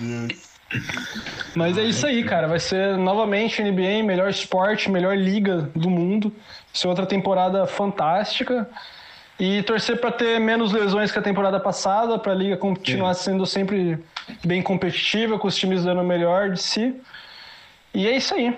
Meu 0.00 0.28
Deus. 0.28 0.48
Mas 1.54 1.78
é 1.78 1.84
isso 1.84 2.06
aí, 2.06 2.24
cara. 2.24 2.46
Vai 2.46 2.60
ser 2.60 2.96
novamente 2.96 3.62
NBA, 3.62 4.02
melhor 4.02 4.28
esporte, 4.30 4.90
melhor 4.90 5.16
liga 5.16 5.70
do 5.74 5.90
mundo. 5.90 6.30
Vai 6.30 6.74
ser 6.74 6.88
outra 6.88 7.06
temporada 7.06 7.66
fantástica. 7.66 8.68
E 9.40 9.62
torcer 9.62 10.00
para 10.00 10.10
ter 10.10 10.40
menos 10.40 10.72
lesões 10.72 11.12
que 11.12 11.18
a 11.18 11.22
temporada 11.22 11.60
passada, 11.60 12.18
para 12.18 12.32
a 12.32 12.34
liga 12.34 12.56
continuar 12.56 13.12
é. 13.12 13.14
sendo 13.14 13.46
sempre 13.46 13.98
bem 14.44 14.62
competitiva, 14.62 15.38
com 15.38 15.46
os 15.46 15.56
times 15.56 15.84
dando 15.84 16.00
o 16.00 16.04
melhor 16.04 16.50
de 16.50 16.60
si. 16.60 16.94
E 17.94 18.06
é 18.06 18.16
isso 18.16 18.34
aí. 18.34 18.54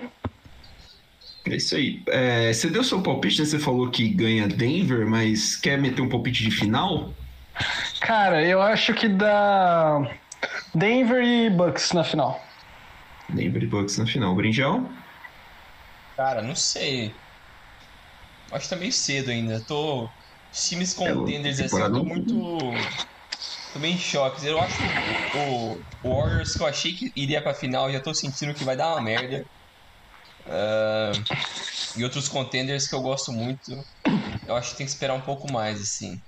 É 1.45 1.55
isso 1.55 1.75
aí. 1.75 2.01
É, 2.07 2.53
você 2.53 2.69
deu 2.69 2.83
seu 2.83 3.01
palpite, 3.01 3.39
né? 3.39 3.45
Você 3.45 3.59
falou 3.59 3.89
que 3.89 4.09
ganha 4.09 4.47
Denver, 4.47 5.07
mas 5.07 5.55
quer 5.55 5.77
meter 5.77 6.01
um 6.01 6.09
palpite 6.09 6.43
de 6.43 6.51
final? 6.51 7.13
Cara, 7.99 8.45
eu 8.45 8.61
acho 8.61 8.93
que 8.93 9.07
dá 9.07 10.01
Denver 10.73 11.23
e 11.23 11.49
Bucks 11.49 11.91
na 11.93 12.03
final. 12.03 12.43
Denver 13.29 13.63
e 13.63 13.67
Bucks 13.67 13.97
na 13.97 14.05
final. 14.05 14.35
Brinjal? 14.35 14.83
Cara, 16.15 16.41
não 16.41 16.55
sei. 16.55 17.13
Acho 18.51 18.63
que 18.65 18.69
tá 18.69 18.75
meio 18.75 18.91
cedo 18.91 19.31
ainda. 19.31 19.59
Tô. 19.61 20.09
Os 20.51 20.69
times 20.69 20.93
contenders 20.93 21.59
é, 21.59 21.65
assim, 21.65 21.79
eu 21.79 21.91
tô 21.91 22.03
muito. 22.03 22.59
Tô 23.73 23.79
meio 23.79 23.95
em 23.95 23.97
choque. 23.97 24.45
Eu 24.45 24.59
acho 24.59 24.77
que 24.77 25.37
o, 25.37 25.81
o 26.03 26.15
Warriors 26.15 26.55
que 26.55 26.61
eu 26.61 26.67
achei 26.67 26.93
que 26.93 27.11
iria 27.15 27.41
pra 27.41 27.53
final, 27.53 27.91
já 27.91 27.99
tô 27.99 28.13
sentindo 28.13 28.53
que 28.53 28.63
vai 28.63 28.75
dar 28.75 28.89
uma 28.93 29.01
merda. 29.01 29.45
Uh, 30.51 31.97
e 31.97 32.03
outros 32.03 32.27
contenders 32.27 32.87
que 32.87 32.93
eu 32.93 33.01
gosto 33.01 33.31
muito, 33.31 33.83
eu 34.45 34.55
acho 34.55 34.71
que 34.71 34.77
tem 34.77 34.85
que 34.85 34.91
esperar 34.91 35.13
um 35.13 35.21
pouco 35.21 35.51
mais, 35.51 35.81
assim. 35.81 36.21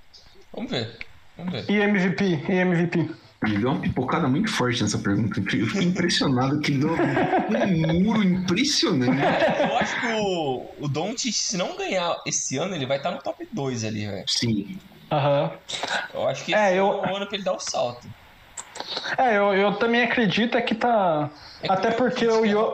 Vamos 0.52 0.70
ver. 0.70 0.96
Vamos 1.36 1.52
ver. 1.52 1.70
E 1.70 1.80
MVP? 1.80 2.24
E 2.48 2.52
MVP? 2.52 3.10
Ele 3.44 3.58
deu 3.58 3.70
uma 3.70 3.80
pipocada 3.80 4.26
muito 4.26 4.50
forte 4.50 4.82
nessa 4.82 4.98
pergunta. 4.98 5.38
Eu 5.38 5.66
fiquei 5.66 5.82
impressionado 5.82 6.60
que 6.60 6.72
ele 6.72 6.80
deu 6.80 6.94
um 6.94 8.02
muro 8.02 8.22
impressionante. 8.22 9.20
Eu 9.68 9.76
acho 9.76 10.00
que 10.00 10.06
o, 10.06 10.66
o 10.80 10.88
Don't, 10.88 11.30
se 11.30 11.56
não 11.58 11.76
ganhar 11.76 12.16
esse 12.26 12.56
ano, 12.56 12.74
ele 12.74 12.86
vai 12.86 12.96
estar 12.96 13.10
no 13.10 13.18
top 13.18 13.46
2 13.52 13.84
ali, 13.84 14.06
velho. 14.06 14.24
Sim. 14.26 14.78
Aham. 15.10 15.50
Uhum. 15.50 15.98
Eu 16.14 16.28
acho 16.28 16.44
que 16.44 16.54
é, 16.54 16.68
esse 16.68 16.76
eu... 16.78 17.04
é 17.04 17.12
o 17.12 17.16
ano 17.16 17.26
pra 17.26 17.36
ele 17.36 17.44
dar 17.44 17.52
o 17.52 17.60
salto. 17.60 18.08
É, 19.18 19.36
eu, 19.36 19.54
eu 19.54 19.74
também 19.74 20.02
acredito 20.02 20.56
é 20.56 20.62
que 20.62 20.74
tá. 20.74 21.30
É 21.62 21.66
que 21.66 21.72
Até 21.72 21.90
porque 21.90 22.26
o 22.26 22.44
Yo. 22.44 22.72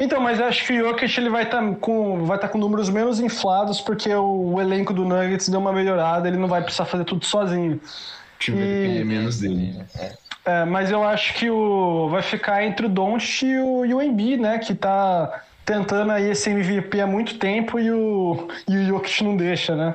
Então, 0.00 0.20
mas 0.20 0.38
eu 0.38 0.46
acho 0.46 0.66
que 0.66 0.80
o 0.80 0.88
Jokic 0.88 1.18
ele 1.18 1.30
vai 1.30 1.44
estar 1.44 1.62
tá 1.62 1.74
com, 1.80 2.24
vai 2.24 2.38
tá 2.38 2.48
com 2.48 2.58
números 2.58 2.88
menos 2.88 3.20
inflados 3.20 3.80
porque 3.80 4.12
o, 4.14 4.54
o, 4.54 4.60
elenco 4.60 4.92
do 4.92 5.04
Nuggets 5.04 5.48
deu 5.48 5.60
uma 5.60 5.72
melhorada, 5.72 6.28
ele 6.28 6.36
não 6.36 6.48
vai 6.48 6.62
precisar 6.62 6.84
fazer 6.84 7.04
tudo 7.04 7.24
sozinho. 7.24 7.76
O 7.76 8.38
time 8.38 8.56
vai 8.58 8.66
depender 8.66 9.04
menos 9.04 9.38
dele. 9.38 9.82
É. 9.98 10.12
é, 10.44 10.64
mas 10.64 10.90
eu 10.90 11.02
acho 11.04 11.34
que 11.34 11.50
o 11.50 12.08
vai 12.08 12.22
ficar 12.22 12.64
entre 12.64 12.86
o 12.86 12.88
Doncic 12.88 13.42
e 13.42 13.58
o, 13.58 13.84
e 13.84 13.94
o 13.94 14.02
Embiid, 14.02 14.40
né, 14.40 14.58
que 14.58 14.74
tá 14.74 15.42
tentando 15.64 16.12
aí 16.12 16.30
esse 16.30 16.48
MVP 16.48 17.00
há 17.00 17.06
muito 17.06 17.38
tempo 17.38 17.78
e 17.78 17.90
o, 17.90 18.48
e 18.66 18.76
o 18.76 18.86
Jokic 18.86 19.22
não 19.22 19.36
deixa, 19.36 19.76
né? 19.76 19.94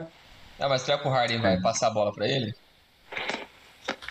Ah, 0.60 0.70
mas 0.70 0.84
será 0.84 1.00
que 1.00 1.08
o 1.08 1.12
Harden 1.12 1.42
vai 1.42 1.60
passar 1.60 1.88
a 1.88 1.90
bola 1.90 2.14
para 2.14 2.28
ele? 2.28 2.54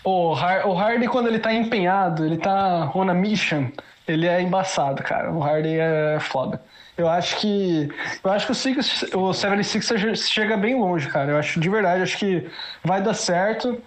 O, 0.03 0.33
Har 0.33 0.67
o 0.67 0.73
Harden, 0.73 1.07
quando 1.07 1.27
ele 1.27 1.39
tá 1.39 1.53
empenhado, 1.53 2.25
ele 2.25 2.37
tá 2.37 2.91
on 2.93 3.09
a 3.09 3.13
mission, 3.13 3.69
ele 4.07 4.27
é 4.27 4.41
embaçado, 4.41 5.01
cara. 5.03 5.31
O 5.31 5.39
Harden 5.39 5.77
é 5.79 6.19
foda. 6.19 6.61
Eu 6.97 7.09
acho 7.09 7.37
que. 7.37 7.89
Eu 8.23 8.31
acho 8.31 8.45
que 8.45 8.51
o, 8.51 8.55
Six, 8.55 9.05
o 9.13 9.33
76 9.33 10.29
chega 10.29 10.55
bem 10.55 10.79
longe, 10.79 11.07
cara. 11.09 11.31
Eu 11.31 11.37
acho 11.37 11.59
de 11.59 11.69
verdade, 11.69 12.03
acho 12.03 12.17
que 12.17 12.47
vai 12.83 13.01
dar 13.01 13.13
certo. 13.13 13.81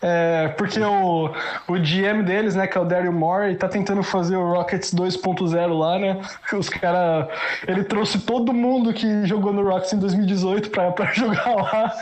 É, 0.00 0.48
porque 0.48 0.78
o, 0.78 1.30
o 1.66 1.72
GM 1.78 2.22
deles, 2.22 2.54
né, 2.54 2.66
que 2.66 2.76
é 2.76 2.80
o 2.80 2.84
Daryl 2.84 3.12
Morey, 3.12 3.56
tá 3.56 3.66
tentando 3.66 4.02
fazer 4.02 4.36
o 4.36 4.52
Rockets 4.52 4.94
2.0 4.94 5.78
lá, 5.78 5.98
né? 5.98 6.20
Os 6.52 6.68
cara, 6.68 7.28
ele 7.66 7.82
trouxe 7.82 8.18
todo 8.20 8.52
mundo 8.52 8.92
que 8.92 9.26
jogou 9.26 9.52
no 9.52 9.64
Rockets 9.64 9.94
em 9.94 9.98
2018 9.98 10.70
pra, 10.70 10.92
pra 10.92 11.12
jogar 11.12 11.54
lá. 11.54 11.92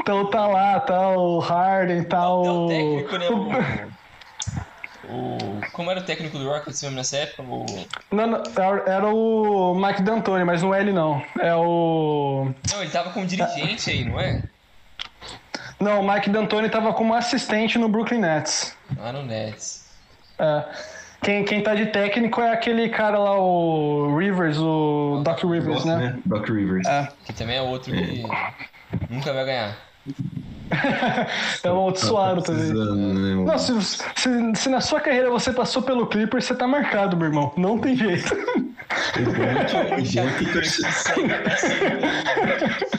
Então 0.00 0.26
tá 0.26 0.46
lá, 0.46 0.80
tá 0.80 1.10
o 1.10 1.38
Harden, 1.38 2.02
tá 2.04 2.28
o. 2.28 2.66
o 2.66 2.68
técnico, 2.68 3.18
né? 3.18 3.88
O, 5.10 5.60
como 5.72 5.90
era 5.90 6.00
o 6.00 6.02
técnico 6.02 6.38
do 6.38 6.48
Rockets 6.48 6.82
mesmo 6.82 6.96
nessa 6.96 7.16
época? 7.16 7.42
O... 7.42 7.64
Não, 8.10 8.26
não, 8.26 8.42
era 8.86 9.08
o 9.08 9.74
Mike 9.74 10.02
D'Antoni, 10.02 10.44
mas 10.44 10.62
não 10.62 10.74
é 10.74 10.80
ele 10.80 10.92
não. 10.92 11.22
É 11.40 11.54
o. 11.54 12.52
Não, 12.70 12.82
ele 12.82 12.90
tava 12.90 13.10
como 13.10 13.26
dirigente 13.26 13.90
aí, 13.90 14.04
não 14.04 14.20
é? 14.20 14.42
Não, 15.80 16.00
o 16.00 16.12
Mike 16.12 16.28
D'Antoni 16.28 16.68
tava 16.68 16.92
como 16.92 17.14
assistente 17.14 17.78
no 17.78 17.88
Brooklyn 17.88 18.18
Nets. 18.18 18.76
Ah, 18.98 19.12
no 19.12 19.22
Nets. 19.22 19.86
É. 20.38 20.64
Quem, 21.22 21.44
quem 21.44 21.62
tá 21.62 21.74
de 21.74 21.86
técnico 21.86 22.40
é 22.40 22.52
aquele 22.52 22.88
cara 22.88 23.18
lá, 23.18 23.38
o 23.38 24.16
Rivers, 24.16 24.58
o 24.58 25.20
Doc 25.24 25.42
Rivers, 25.42 25.84
né? 25.84 25.96
né? 25.96 26.18
Doc 26.24 26.48
Rivers. 26.48 26.86
É. 26.86 27.08
Que 27.24 27.32
também 27.32 27.56
é 27.56 27.62
outro 27.62 27.92
que 27.92 28.22
nunca 29.10 29.32
vai 29.32 29.44
ganhar. 29.44 29.76
É 31.62 31.68
um 31.68 31.72
amaldiçoado 31.72 32.42
também. 32.42 32.72
Né, 32.72 33.44
não, 33.44 33.58
se, 33.58 33.80
se, 33.82 34.54
se, 34.54 34.68
na 34.68 34.80
sua 34.80 35.00
carreira 35.00 35.30
você 35.30 35.52
passou 35.52 35.82
pelo 35.82 36.06
Clipper, 36.06 36.42
você 36.42 36.54
tá 36.54 36.66
marcado, 36.66 37.16
meu 37.16 37.26
irmão. 37.26 37.52
Não 37.56 37.78
tem 37.78 37.96
jeito. 37.96 38.34
O 38.88 39.32
bom 39.32 39.42
é 39.42 39.64
que, 39.64 39.76
o, 39.76 39.82
bom 39.82 39.94
é 39.94 40.02
que 40.02 40.44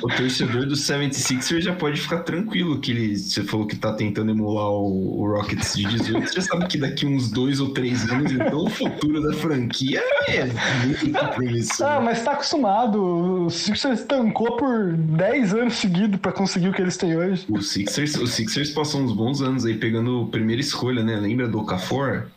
o, 0.03 0.07
torcedor 0.10 0.65
do 0.65 0.76
76ers 0.76 1.61
já 1.61 1.73
pode 1.73 1.99
ficar 1.99 2.19
tranquilo 2.19 2.80
que 2.80 2.91
ele, 2.91 3.18
você 3.18 3.43
falou 3.43 3.65
que 3.65 3.76
tá 3.76 3.93
tentando 3.93 4.31
emular 4.31 4.69
o, 4.69 5.22
o 5.22 5.27
Rockets 5.34 5.76
de 5.76 5.85
18, 5.85 6.27
você 6.27 6.35
já 6.35 6.41
sabe 6.41 6.68
que 6.68 6.77
daqui 6.77 7.06
uns 7.06 7.31
dois 7.31 7.60
ou 7.60 7.73
três 7.73 8.10
anos, 8.10 8.31
então 8.31 8.65
o 8.65 8.69
futuro 8.69 9.22
da 9.22 9.34
franquia 9.34 10.01
é 10.27 10.45
muito 10.85 11.35
promissor. 11.35 11.88
Ah, 11.88 12.01
mas 12.01 12.23
tá 12.23 12.34
acostumado. 12.34 13.45
O 13.45 13.49
Sixers 13.49 14.03
tancou 14.03 14.57
por 14.57 14.93
10 14.93 15.53
anos 15.53 15.76
seguidos 15.76 16.19
para 16.19 16.31
conseguir 16.31 16.69
o 16.69 16.73
que 16.73 16.81
eles 16.81 16.97
têm 16.97 17.18
hoje. 17.18 17.45
O 17.49 17.61
Sixers, 17.61 18.15
o 18.15 18.27
Sixers 18.27 18.72
passou 18.72 19.01
uns 19.01 19.14
bons 19.14 19.41
anos 19.41 19.65
aí 19.65 19.76
pegando 19.76 20.27
primeira 20.27 20.61
escolha, 20.61 21.03
né? 21.03 21.15
Lembra 21.15 21.47
do 21.47 21.60
Okafor? 21.60 22.27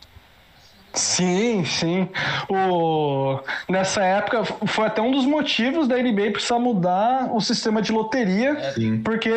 Sim, 0.93 1.65
sim. 1.65 2.07
O... 2.47 3.39
Nessa 3.67 4.03
época 4.03 4.43
foi 4.45 4.85
até 4.85 5.01
um 5.01 5.11
dos 5.11 5.25
motivos 5.25 5.87
da 5.87 5.97
NBA 5.97 6.31
precisar 6.31 6.59
mudar 6.59 7.33
o 7.33 7.41
sistema 7.41 7.81
de 7.81 7.91
loteria, 7.91 8.51
é. 8.51 8.73
porque 9.03 9.31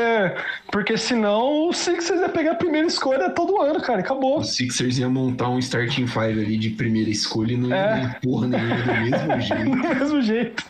porque 0.71 0.99
senão 0.99 1.69
o 1.69 1.73
Sixers 1.73 2.21
ia 2.21 2.29
pegar 2.29 2.53
a 2.53 2.57
primeira 2.57 2.87
escolha 2.87 3.31
todo 3.31 3.61
ano, 3.63 3.81
cara, 3.81 4.01
acabou. 4.01 4.41
O 4.41 4.45
Sixers 4.45 4.99
ia 4.99 5.09
montar 5.09 5.49
um 5.49 5.59
starting 5.59 6.07
five 6.07 6.39
ali 6.39 6.59
de 6.59 6.71
primeira 6.71 7.09
escolha 7.09 7.55
e 7.55 7.57
não 7.57 7.71
ia 7.71 7.77
é. 7.77 8.21
porra 8.23 8.49
nenhuma 8.49 8.77
do 8.77 8.93
mesmo 8.93 9.41
jeito. 9.41 9.71
do 9.71 9.77
mesmo 9.77 10.23
jeito. 10.23 10.65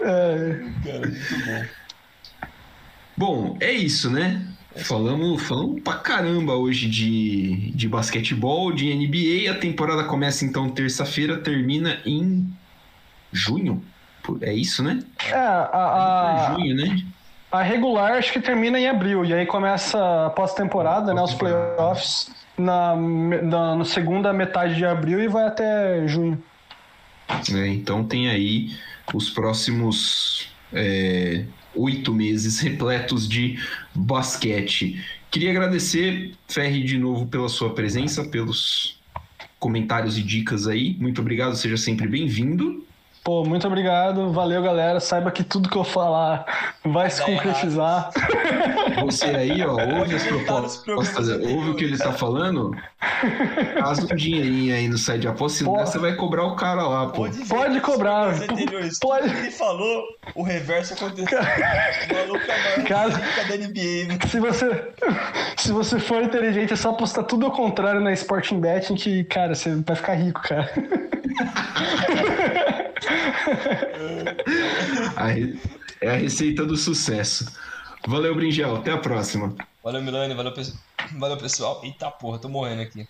é. 0.00 0.60
Cara, 0.84 1.06
muito 1.06 1.46
bom. 1.46 1.64
Bom, 3.16 3.56
é 3.60 3.70
isso, 3.70 4.10
né? 4.10 4.42
Falamos, 4.76 5.42
falamos 5.42 5.82
pra 5.82 5.94
caramba 5.94 6.54
hoje 6.54 6.88
de, 6.88 7.72
de 7.72 7.88
basquetebol, 7.88 8.72
de 8.72 8.94
NBA. 8.94 9.50
A 9.50 9.58
temporada 9.58 10.04
começa 10.04 10.44
então 10.44 10.70
terça-feira, 10.70 11.38
termina 11.38 12.00
em 12.06 12.48
junho. 13.32 13.82
É 14.40 14.52
isso, 14.52 14.82
né? 14.82 15.00
É, 15.28 15.34
a, 15.34 15.70
a, 15.72 16.54
junho, 16.54 16.76
né? 16.76 17.02
A 17.50 17.62
regular 17.62 18.12
acho 18.12 18.32
que 18.32 18.40
termina 18.40 18.78
em 18.78 18.86
abril, 18.86 19.24
e 19.24 19.34
aí 19.34 19.44
começa 19.44 20.26
a 20.26 20.30
pós-temporada, 20.30 21.12
né? 21.12 21.20
Os 21.20 21.34
playoffs 21.34 22.30
na, 22.56 22.94
na, 22.94 23.74
na, 23.74 23.84
segunda 23.84 24.32
metade 24.32 24.76
de 24.76 24.84
abril 24.84 25.20
e 25.20 25.26
vai 25.26 25.48
até 25.48 26.06
junho. 26.06 26.40
É, 27.52 27.66
então 27.66 28.04
tem 28.04 28.28
aí 28.28 28.72
os 29.12 29.30
próximos 29.30 30.48
é, 30.72 31.44
oito 31.74 32.12
meses 32.12 32.58
repletos 32.60 33.28
de 33.28 33.58
basquete. 33.94 35.00
Queria 35.30 35.50
agradecer, 35.50 36.32
Ferri, 36.48 36.82
de 36.82 36.98
novo 36.98 37.26
pela 37.26 37.48
sua 37.48 37.74
presença, 37.74 38.24
pelos 38.24 38.98
comentários 39.58 40.18
e 40.18 40.22
dicas 40.22 40.66
aí. 40.66 40.96
Muito 40.98 41.20
obrigado, 41.20 41.54
seja 41.54 41.76
sempre 41.76 42.08
bem-vindo. 42.08 42.84
Pô, 43.30 43.44
muito 43.44 43.64
obrigado. 43.64 44.32
Valeu, 44.32 44.60
galera. 44.60 44.98
Saiba 44.98 45.30
que 45.30 45.44
tudo 45.44 45.70
que 45.70 45.78
eu 45.78 45.84
falar 45.84 46.72
vai 46.84 47.08
se 47.08 47.22
concretizar. 47.24 48.10
Você 49.04 49.26
aí, 49.26 49.64
ó, 49.64 49.70
ouve 49.98 50.16
as 50.16 50.24
propostas, 50.24 51.28
ouve 51.28 51.70
o 51.70 51.76
que 51.76 51.84
ele 51.84 51.96
tá 51.96 52.10
falando. 52.10 52.76
Faz 53.78 54.00
um 54.00 54.16
dinheirinho 54.16 54.74
aí 54.74 54.88
no 54.88 54.98
site 54.98 55.20
de 55.20 55.28
aposta, 55.28 55.58
senão 55.58 55.78
você 55.78 55.96
vai 55.96 56.16
cobrar 56.16 56.44
o 56.44 56.56
cara 56.56 56.82
lá, 56.82 57.06
pô. 57.06 57.22
Pode, 57.22 57.38
Pode 57.46 57.80
cobrar. 57.80 58.34
Pode. 59.00 59.28
Ele 59.28 59.50
falou, 59.52 60.02
o 60.34 60.42
reverso 60.42 60.94
aconteceu. 60.94 61.38
O 61.38 62.14
maluco 62.14 62.50
é 62.50 62.82
cara, 62.82 63.10
da 63.10 63.56
NBA. 63.56 64.26
Se 64.28 64.40
você, 64.40 64.92
se 65.56 65.70
você 65.70 66.00
for 66.00 66.20
inteligente, 66.20 66.72
é 66.72 66.76
só 66.76 66.90
apostar 66.90 67.22
tudo 67.22 67.46
ao 67.46 67.52
contrário 67.52 68.00
na 68.00 68.12
Sporting 68.12 68.58
Betting 68.58 68.96
que, 68.96 69.22
cara, 69.22 69.54
você 69.54 69.76
vai 69.76 69.94
ficar 69.94 70.14
rico, 70.14 70.42
cara. 70.42 70.68
é 76.00 76.10
a 76.10 76.16
receita 76.16 76.64
do 76.64 76.76
sucesso. 76.76 77.50
Valeu, 78.06 78.34
Bringel. 78.34 78.76
Até 78.76 78.92
a 78.92 78.98
próxima. 78.98 79.54
Valeu, 79.82 80.02
Milani. 80.02 80.34
Valeu, 80.34 80.52
valeu 81.18 81.36
pessoal. 81.36 81.80
Eita 81.84 82.10
porra, 82.10 82.38
tô 82.38 82.48
morrendo 82.48 82.82
aqui. 82.82 83.06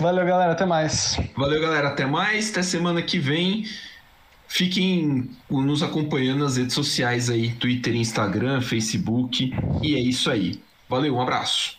Valeu, 0.00 0.24
galera. 0.26 0.52
Até 0.52 0.64
mais. 0.64 1.18
Valeu, 1.36 1.60
galera. 1.60 1.88
Até 1.88 2.06
mais. 2.06 2.50
Até 2.50 2.62
semana 2.62 3.02
que 3.02 3.18
vem. 3.18 3.66
Fiquem 4.48 5.30
nos 5.48 5.82
acompanhando 5.82 6.40
nas 6.40 6.58
redes 6.58 6.74
sociais 6.74 7.30
aí, 7.30 7.52
Twitter, 7.52 7.94
Instagram, 7.94 8.60
Facebook. 8.60 9.50
E 9.82 9.94
é 9.94 9.98
isso 9.98 10.30
aí. 10.30 10.62
Valeu, 10.88 11.14
um 11.16 11.22
abraço. 11.22 11.78